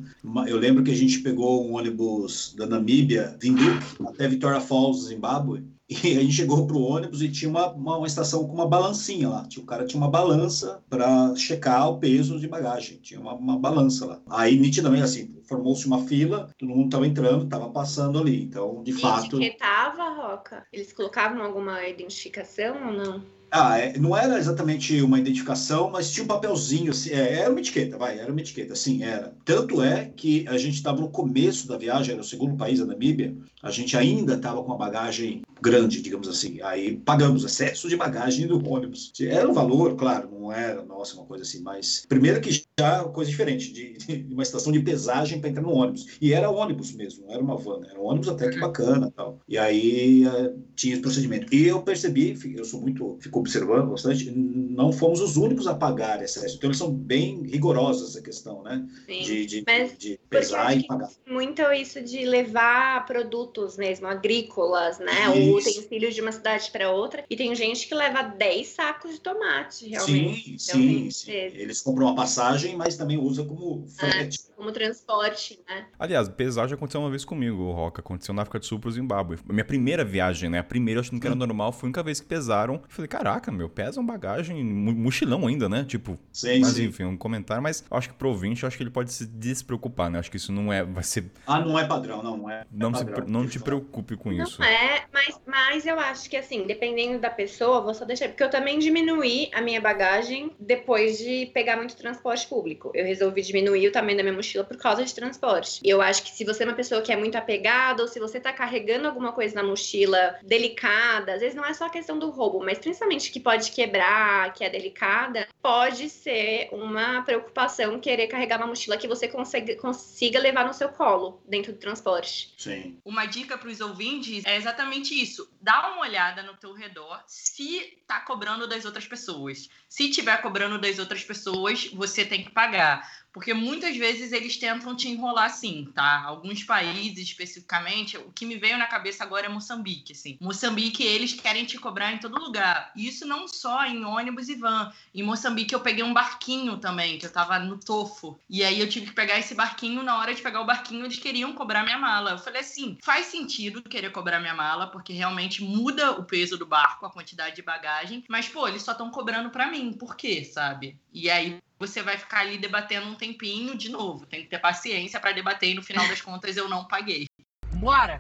Eu 0.48 0.57
lembro 0.57 0.84
que 0.84 0.91
a 0.91 0.95
gente 0.95 1.20
pegou 1.20 1.68
um 1.68 1.76
ônibus 1.76 2.53
da 2.57 2.66
Namíbia, 2.66 3.38
Windhoek, 3.41 3.80
até 4.07 4.28
Victoria 4.28 4.60
Falls, 4.62 5.07
Zimbábue. 5.07 5.64
E 5.90 5.95
a 6.18 6.22
gente 6.22 6.34
chegou 6.34 6.66
pro 6.66 6.80
ônibus 6.82 7.22
e 7.22 7.30
tinha 7.30 7.49
uma, 7.49 7.72
uma, 7.72 7.98
uma 7.98 8.07
estação 8.07 8.48
com 8.48 8.53
uma 8.53 8.68
balancinha 8.68 9.30
lá. 9.30 9.45
Tinha, 9.48 9.64
o 9.64 9.68
cara 9.68 9.86
tinha 9.86 10.02
uma 10.02 10.10
balança 10.10 10.84
para 10.90 11.36
checar 11.36 11.90
o 11.90 11.99
peso 11.99 12.40
de 12.40 12.48
bagagem. 12.48 12.98
Tinha 12.98 13.20
uma, 13.20 13.34
uma 13.34 13.57
balança 13.60 14.06
lá. 14.06 14.22
Aí, 14.30 14.57
nitidamente, 14.57 15.03
assim, 15.03 15.36
formou-se 15.48 15.86
uma 15.86 16.03
fila, 16.06 16.49
todo 16.57 16.70
mundo 16.70 16.86
estava 16.86 17.07
entrando, 17.07 17.45
estava 17.45 17.70
passando 17.70 18.20
ali. 18.20 18.44
Então, 18.44 18.82
de 18.84 18.91
E 18.91 18.94
fato. 18.94 19.40
etiquetava, 19.40 20.10
Roca? 20.10 20.66
Eles 20.74 20.91
colocavam 20.91 21.44
alguma 21.44 21.88
identificação 21.88 22.88
ou 22.88 22.94
não? 22.94 23.36
Ah, 23.52 23.78
é, 23.78 23.98
não 23.98 24.18
era 24.18 24.38
exatamente 24.38 25.02
uma 25.02 25.18
identificação, 25.18 25.90
mas 25.90 26.12
tinha 26.12 26.26
um 26.26 26.28
papelzinho, 26.28 26.91
assim, 26.91 27.12
é, 27.12 27.40
era 27.40 27.49
uma 27.49 27.60
etiqueta, 27.60 27.98
vai, 27.98 28.20
era 28.20 28.30
uma 28.30 28.41
etiqueta, 28.41 28.76
sim, 28.76 29.02
era. 29.02 29.34
Tanto 29.45 29.82
é 29.82 30.12
que 30.14 30.45
a 30.49 30.57
gente 30.57 30.74
estava 30.74 30.99
no 30.99 31.10
começo 31.10 31.66
da 31.66 31.78
viagem, 31.78 32.12
era 32.14 32.22
o 32.22 32.26
segundo 32.26 32.57
país, 32.57 32.82
a 32.82 32.86
Namíbia, 32.86 33.34
a 33.64 33.72
gente 33.72 33.95
ainda 33.95 34.34
estava 34.34 34.62
com 34.62 34.68
uma 34.68 34.78
bagagem 34.78 35.41
grande, 35.66 36.00
digamos 36.02 36.28
assim. 36.28 36.62
Aí 36.62 36.98
pagamos 36.98 37.44
excesso 37.44 37.90
de 37.90 37.98
bagagem 37.98 38.46
do 38.46 38.64
ônibus. 38.70 39.12
Era 39.20 39.50
um 39.50 39.54
valor, 39.54 39.96
claro, 39.96 40.30
não 40.32 40.52
era, 40.52 40.84
nossa, 40.84 41.16
uma 41.16 41.26
coisa 41.26 41.44
assim, 41.44 41.62
mas 41.62 42.06
primeiro 42.08 42.40
que 42.40 42.52
já 42.52 42.98
é 42.98 43.02
uma 43.02 43.12
coisa 43.12 43.32
diferente, 43.32 43.74
de, 43.74 43.94
de 43.94 44.34
uma 44.34 44.44
estação 44.44 44.72
de 44.72 44.80
pesagem 44.80 45.40
para 45.40 45.50
entrar 45.50 45.64
no 45.64 45.72
ônibus. 45.72 46.18
E 46.22 46.34
era 46.34 46.52
ônibus 46.52 46.94
mesmo, 46.94 47.26
não 47.26 47.34
era 47.34 47.42
uma 47.42 47.58
van, 47.58 47.82
era 47.90 48.00
um 48.00 48.04
ônibus 48.04 48.30
até 48.30 48.50
que 48.50 48.60
bacana 48.60 49.12
tal. 49.16 49.40
E 49.48 49.58
aí 49.58 50.24
eh, 50.26 50.54
tinha 50.76 50.94
esse 50.94 51.02
procedimento. 51.02 51.54
E 51.54 51.68
eu 51.68 51.82
percebi, 51.82 52.38
eu 52.56 52.64
sou 52.64 52.80
muito, 52.82 53.18
fico 53.20 53.40
observando 53.40 53.90
bastante, 53.90 54.30
não 54.30 54.92
fomos 54.92 55.20
os 55.20 55.36
únicos 55.36 55.66
a 55.66 55.74
pagar 55.74 56.22
excesso. 56.22 56.58
Então 56.58 56.70
eles 56.70 56.78
são 56.78 56.92
bem 56.92 57.42
rigorosos 57.44 58.10
essa 58.10 58.22
questão, 58.22 58.62
né? 58.62 58.86
Sim. 59.08 59.22
De, 59.24 59.46
de, 59.46 59.64
Mas- 59.66 59.98
de 59.98 60.20
pesar 60.30 60.78
e 60.78 60.86
pagar. 60.86 61.10
muito 61.28 61.62
isso 61.72 62.02
de 62.02 62.26
levar 62.26 63.06
produtos 63.06 63.78
mesmo, 63.78 64.06
agrícolas, 64.06 65.00
né? 65.00 65.30
Utensílios 65.56 66.15
de 66.15 66.22
uma 66.22 66.32
cidade 66.32 66.69
para 66.72 66.91
outra. 66.91 67.23
E 67.30 67.36
tem 67.36 67.53
gente 67.56 67.88
que 67.88 67.95
leva 67.95 68.23
10 68.23 68.68
sacos 68.68 69.14
de 69.14 69.19
tomate, 69.22 69.88
realmente. 69.88 70.60
Sim, 70.60 70.80
Então, 70.80 70.82
sim, 70.82 71.11
sim. 71.11 71.32
Eles 71.32 71.82
compram 71.82 72.07
uma 72.07 72.15
passagem, 72.15 72.76
mas 72.76 72.95
também 72.95 73.18
usam 73.18 73.48
como 73.48 73.88
frete. 73.88 74.40
Como 74.56 74.72
transporte, 74.72 75.60
né? 75.68 75.86
Aliás, 75.99 76.30
pesar 76.30 76.68
já 76.68 76.76
aconteceu 76.76 77.02
uma 77.02 77.10
vez 77.10 77.26
comigo, 77.26 77.72
Roca. 77.72 78.02
Aconteceu 78.02 78.34
na 78.34 78.41
África 78.44 78.60
do 78.60 78.65
Sul 78.65 78.80
pro 78.80 78.90
Zimbábue. 78.90 79.38
Minha 79.49 79.65
primeira 79.65 80.03
viagem, 80.06 80.49
né? 80.49 80.60
A 80.60 80.64
primeira 80.64 80.99
eu 80.99 81.02
achando 81.02 81.19
que 81.19 81.27
era 81.27 81.36
normal, 81.36 81.72
foi 81.72 81.88
a 81.88 81.90
única 81.90 82.02
vez 82.03 82.19
que 82.22 82.26
pesaram. 82.27 82.76
Eu 82.76 82.82
falei, 82.88 83.07
caraca, 83.07 83.52
meu, 83.52 83.68
pesam 83.69 84.06
bagagem, 84.06 84.64
mochilão 84.64 85.45
ainda, 85.45 85.68
né? 85.68 85.84
Tipo, 85.84 86.18
Sim, 86.32 86.61
mas 86.61 86.69
sim. 86.73 86.86
enfim, 86.86 87.03
um 87.03 87.18
comentário. 87.18 87.61
Mas 87.61 87.84
eu 87.90 87.98
acho 87.98 88.10
que 88.10 88.15
pro 88.15 88.30
ouvinte, 88.30 88.64
eu 88.64 88.68
acho 88.68 88.77
que 88.77 88.84
ele 88.84 88.90
pode 88.90 89.11
se 89.11 89.26
despreocupar, 89.26 90.10
né? 90.10 90.18
Eu 90.18 90.19
acho 90.22 90.32
que 90.32 90.38
isso 90.38 90.52
não 90.53 90.72
é, 90.72 90.84
vai 90.84 91.03
ser, 91.03 91.26
Ah, 91.45 91.60
não 91.60 91.77
é 91.77 91.86
padrão, 91.86 92.23
não, 92.23 92.38
não 92.38 92.49
é. 92.49 92.65
não, 92.72 92.94
se, 92.94 93.03
padrão. 93.06 93.27
não 93.27 93.48
te 93.48 93.60
preocupe 93.60 94.15
com 94.15 94.32
isso. 94.32 94.61
Não 94.61 94.68
é, 94.68 95.03
mas, 95.14 95.40
mas 95.45 95.86
eu 95.86 95.99
acho 95.99 96.30
que 96.30 96.38
assim, 96.38 96.65
dependendo 96.65 97.19
da 97.19 97.30
pessoa, 97.30 97.82
vou 97.82 97.94
só 97.94 98.06
deixar. 98.06 98.30
Porque 98.30 98.44
eu 98.44 98.49
também 98.49 98.80
diminuí 98.80 99.49
a 99.53 99.61
minha 99.61 99.82
bagagem 99.82 100.52
depois 100.60 101.18
de 101.18 101.48
pegar 101.53 101.76
muito 101.76 101.95
transporte 101.95 102.48
público. 102.48 102.91
Eu 102.94 103.06
resolvi 103.06 103.41
diminuir 103.41 103.88
o 103.88 103.91
tamanho 103.91 104.15
da 104.18 104.23
minha 104.23 104.34
mochila 104.34 104.44
por 104.53 104.77
causa 104.77 105.03
de 105.03 105.13
transporte. 105.13 105.80
E 105.84 105.89
eu 105.89 106.01
acho 106.01 106.23
que 106.23 106.31
se 106.31 106.43
você 106.43 106.63
é 106.63 106.67
uma 106.67 106.76
pessoa 106.76 107.01
que 107.01 107.11
é 107.11 107.15
muito 107.15 107.38
apegada, 107.38 108.01
ou 108.01 108.07
se 108.07 108.19
você 108.19 108.39
tá 108.39 108.51
carregando 108.51 109.07
alguma 109.07 109.31
coisa 109.31 109.55
na 109.55 109.63
mochila 109.63 110.35
delicada, 110.43 111.34
às 111.34 111.39
vezes 111.39 111.55
não 111.55 111.65
é 111.65 111.73
só 111.73 111.85
a 111.85 111.89
questão 111.89 112.19
do 112.19 112.30
roubo, 112.30 112.59
mas 112.59 112.77
principalmente 112.77 113.05
principalmente 113.05 113.31
que 113.31 113.39
pode 113.39 113.72
quebrar, 113.72 114.53
que 114.53 114.63
é 114.63 114.69
delicada, 114.69 115.47
pode 115.61 116.09
ser 116.09 116.69
uma 116.72 117.22
preocupação 117.22 117.99
querer 117.99 118.27
carregar 118.27 118.57
uma 118.57 118.67
mochila 118.67 118.97
que 118.97 119.07
você 119.07 119.27
consiga, 119.27 119.76
consiga 119.76 120.39
levar 120.39 120.65
no 120.65 120.73
seu 120.73 120.89
colo 120.89 121.41
dentro 121.47 121.73
do 121.73 121.80
transporte. 121.80 122.53
Sim. 122.57 122.99
Uma 123.05 123.26
dica 123.26 123.57
para 123.57 123.69
os 123.69 123.80
ouvintes 123.80 124.43
é 124.45 124.55
exatamente 124.55 125.19
isso. 125.19 125.49
Dá 125.61 125.91
uma 125.91 126.01
olhada 126.01 126.43
no 126.43 126.55
teu 126.55 126.73
redor 126.73 127.23
se 127.27 127.97
tá 128.07 128.19
cobrando 128.19 128.67
das 128.67 128.85
outras 128.85 129.07
pessoas. 129.07 129.69
Se 129.89 130.09
tiver 130.09 130.41
cobrando 130.41 130.80
das 130.80 130.99
outras 130.99 131.23
pessoas, 131.23 131.85
você 131.93 132.26
tem 132.26 132.43
que 132.43 132.51
pagar. 132.51 133.24
Porque 133.36 133.53
muitas 133.53 133.98
vezes 133.98 134.32
eles 134.32 134.56
tentam 134.56 134.95
te 134.95 135.10
enrolar 135.10 135.48
assim, 135.48 135.91
tá? 135.94 136.24
Alguns 136.24 136.64
países 136.64 137.28
especificamente, 137.28 138.16
o 138.18 138.32
que 138.32 138.45
me 138.45 138.56
veio 138.56 138.78
na 138.78 138.88
cabeça 138.88 139.26
agora 139.26 139.48
é 139.48 139.49
Moçambique, 139.49 140.14
assim. 140.14 140.38
Moçambique, 140.40 141.03
eles 141.03 141.34
querem 141.34 141.66
te 141.66 141.78
cobrar 141.78 142.14
em 142.14 142.18
todo 142.18 142.40
lugar. 142.40 142.94
Isso 142.95 143.28
não 143.28 143.45
só 143.45 143.84
em 143.84 144.06
ônibus 144.06 144.48
e 144.48 144.56
van. 144.56 144.90
Em 145.14 145.22
Moçambique 145.22 145.76
eu 145.76 145.82
peguei 145.82 146.02
um 146.02 146.14
barquinho 146.14 146.78
também, 146.78 147.20
que 147.20 147.26
eu 147.26 147.30
tava 147.32 147.60
no 147.60 147.78
Tofo. 147.78 148.40
E 148.49 148.64
aí 148.64 148.80
eu 148.80 148.88
tive 148.88 149.07
que 149.07 149.14
pegar 149.14 149.38
esse 149.38 149.53
barquinho, 149.53 150.02
na 150.02 150.18
hora 150.18 150.34
de 150.34 150.41
pegar 150.41 150.62
o 150.62 150.66
barquinho, 150.66 151.03
eles 151.03 151.20
queriam 151.20 151.52
cobrar 151.52 151.84
minha 151.84 151.98
mala. 151.98 152.32
Eu 152.32 152.40
falei 152.40 152.62
assim, 152.62 152.98
faz 153.02 153.26
sentido 153.26 153.82
querer 153.82 154.14
cobrar 154.14 154.40
minha 154.40 154.56
mala, 154.56 154.88
porque 154.88 155.12
realmente 155.12 155.62
muda 155.62 156.12
o 156.12 156.24
peso 156.24 156.57
do 156.57 156.66
barco, 156.66 157.06
a 157.06 157.12
quantidade 157.12 157.57
de 157.57 157.62
bagagem. 157.62 158.24
Mas, 158.30 158.48
pô, 158.48 158.66
eles 158.66 158.82
só 158.82 158.94
estão 158.94 159.12
cobrando 159.12 159.49
para 159.49 159.70
mim. 159.70 159.91
Por 159.91 160.16
quê, 160.16 160.45
sabe? 160.45 160.98
E 161.14 161.30
aí 161.30 161.60
você 161.80 162.02
vai 162.02 162.18
ficar 162.18 162.39
ali 162.39 162.57
debatendo 162.57 163.07
um 163.07 163.15
tempinho 163.15 163.77
de 163.77 163.89
novo. 163.89 164.26
Tem 164.26 164.43
que 164.43 164.49
ter 164.49 164.60
paciência 164.60 165.19
para 165.19 165.31
debater 165.31 165.72
e 165.72 165.73
no 165.73 165.84
final 165.84 166.07
das 166.07 166.22
contas 166.22 166.57
eu 166.57 166.69
não 166.69 166.88
paguei. 166.88 167.26
Bora! 167.73 168.18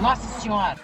Nossa 0.00 0.40
Senhora! 0.40 0.78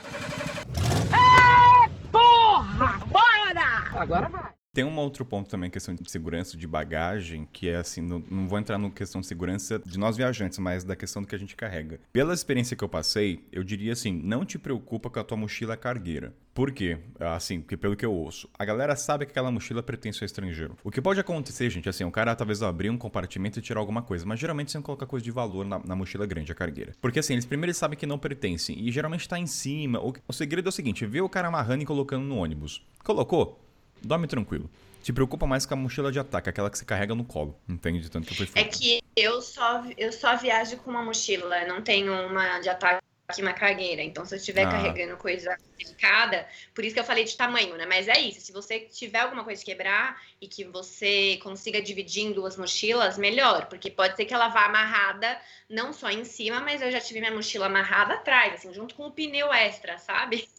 É, 1.12 1.88
porra! 2.10 2.98
Bora! 3.06 4.00
Agora 4.00 4.28
vai! 4.28 4.63
Tem 4.74 4.82
um 4.82 4.98
outro 4.98 5.24
ponto 5.24 5.48
também, 5.48 5.70
questão 5.70 5.94
de 5.94 6.10
segurança 6.10 6.56
de 6.56 6.66
bagagem, 6.66 7.48
que 7.52 7.68
é 7.68 7.76
assim, 7.76 8.00
não, 8.00 8.18
não 8.28 8.48
vou 8.48 8.58
entrar 8.58 8.76
na 8.76 8.90
questão 8.90 9.20
de 9.20 9.26
segurança 9.28 9.80
de 9.86 9.96
nós 9.96 10.16
viajantes, 10.16 10.58
mas 10.58 10.82
da 10.82 10.96
questão 10.96 11.22
do 11.22 11.28
que 11.28 11.34
a 11.36 11.38
gente 11.38 11.54
carrega. 11.54 12.00
Pela 12.12 12.34
experiência 12.34 12.76
que 12.76 12.82
eu 12.82 12.88
passei, 12.88 13.44
eu 13.52 13.62
diria 13.62 13.92
assim, 13.92 14.12
não 14.12 14.44
te 14.44 14.58
preocupa 14.58 15.08
com 15.08 15.20
a 15.20 15.22
tua 15.22 15.36
mochila 15.36 15.76
cargueira. 15.76 16.34
Por 16.52 16.72
quê? 16.72 16.98
Assim, 17.20 17.60
porque 17.60 17.76
pelo 17.76 17.94
que 17.94 18.04
eu 18.04 18.12
ouço, 18.12 18.48
a 18.58 18.64
galera 18.64 18.96
sabe 18.96 19.26
que 19.26 19.30
aquela 19.30 19.50
mochila 19.50 19.80
pertence 19.80 20.22
ao 20.22 20.26
estrangeiro. 20.26 20.76
O 20.82 20.90
que 20.90 21.00
pode 21.00 21.20
acontecer, 21.20 21.70
gente, 21.70 21.88
assim, 21.88 22.02
o 22.02 22.10
cara 22.10 22.34
talvez 22.34 22.60
abrir 22.60 22.90
um 22.90 22.98
compartimento 22.98 23.60
e 23.60 23.62
tirar 23.62 23.78
alguma 23.78 24.02
coisa, 24.02 24.26
mas 24.26 24.40
geralmente 24.40 24.72
você 24.72 24.78
não 24.78 24.82
coloca 24.82 25.06
coisa 25.06 25.24
de 25.24 25.30
valor 25.30 25.64
na, 25.64 25.80
na 25.84 25.94
mochila 25.94 26.26
grande, 26.26 26.50
a 26.50 26.54
cargueira. 26.54 26.94
Porque 27.00 27.20
assim, 27.20 27.34
eles 27.34 27.46
primeiro 27.46 27.72
sabem 27.74 27.96
que 27.96 28.06
não 28.06 28.18
pertencem, 28.18 28.76
e 28.80 28.90
geralmente 28.90 29.28
tá 29.28 29.38
em 29.38 29.46
cima. 29.46 30.00
O, 30.00 30.12
o 30.26 30.32
segredo 30.32 30.66
é 30.66 30.70
o 30.70 30.72
seguinte, 30.72 31.06
vê 31.06 31.20
o 31.20 31.28
cara 31.28 31.46
amarrando 31.46 31.84
e 31.84 31.86
colocando 31.86 32.24
no 32.24 32.36
ônibus. 32.36 32.84
Colocou? 33.04 33.63
Dorme 34.02 34.26
tranquilo. 34.26 34.70
Te 35.02 35.12
preocupa 35.12 35.46
mais 35.46 35.66
com 35.66 35.74
a 35.74 35.76
mochila 35.76 36.10
de 36.10 36.18
ataque, 36.18 36.48
aquela 36.48 36.70
que 36.70 36.78
você 36.78 36.84
carrega 36.84 37.14
no 37.14 37.24
colo. 37.24 37.54
Entende? 37.68 38.10
Tanto 38.10 38.28
que 38.28 38.46
foi 38.46 38.48
É 38.54 38.64
que 38.64 39.02
eu 39.14 39.42
só, 39.42 39.84
eu 39.98 40.10
só 40.12 40.34
viajo 40.36 40.78
com 40.78 40.90
uma 40.90 41.02
mochila, 41.02 41.66
não 41.66 41.82
tenho 41.82 42.12
uma 42.26 42.58
de 42.60 42.70
ataque 42.70 43.02
e 43.38 43.42
uma 43.42 43.52
cargueira. 43.52 44.02
Então, 44.02 44.24
se 44.24 44.34
eu 44.34 44.38
estiver 44.38 44.66
Ah. 44.66 44.70
carregando 44.70 45.16
coisa 45.16 45.56
delicada, 45.78 46.46
por 46.74 46.84
isso 46.84 46.94
que 46.94 47.00
eu 47.00 47.04
falei 47.04 47.24
de 47.24 47.36
tamanho, 47.36 47.76
né? 47.76 47.84
Mas 47.86 48.08
é 48.08 48.18
isso. 48.18 48.40
Se 48.40 48.52
você 48.52 48.80
tiver 48.80 49.20
alguma 49.20 49.44
coisa 49.44 49.58
de 49.60 49.64
quebrar 49.66 50.20
e 50.44 50.48
que 50.48 50.64
você 50.64 51.38
consiga 51.42 51.80
dividir 51.80 52.24
em 52.24 52.32
duas 52.32 52.56
mochilas, 52.56 53.16
melhor. 53.18 53.66
Porque 53.66 53.90
pode 53.90 54.14
ser 54.16 54.24
que 54.26 54.34
ela 54.34 54.48
vá 54.48 54.66
amarrada, 54.66 55.38
não 55.70 55.92
só 55.92 56.10
em 56.10 56.24
cima, 56.24 56.60
mas 56.60 56.82
eu 56.82 56.90
já 56.92 57.00
tive 57.00 57.20
minha 57.20 57.32
mochila 57.32 57.66
amarrada 57.66 58.14
atrás, 58.14 58.54
assim, 58.54 58.72
junto 58.74 58.94
com 58.94 59.06
o 59.06 59.10
pneu 59.10 59.52
extra, 59.52 59.98
sabe? 59.98 60.46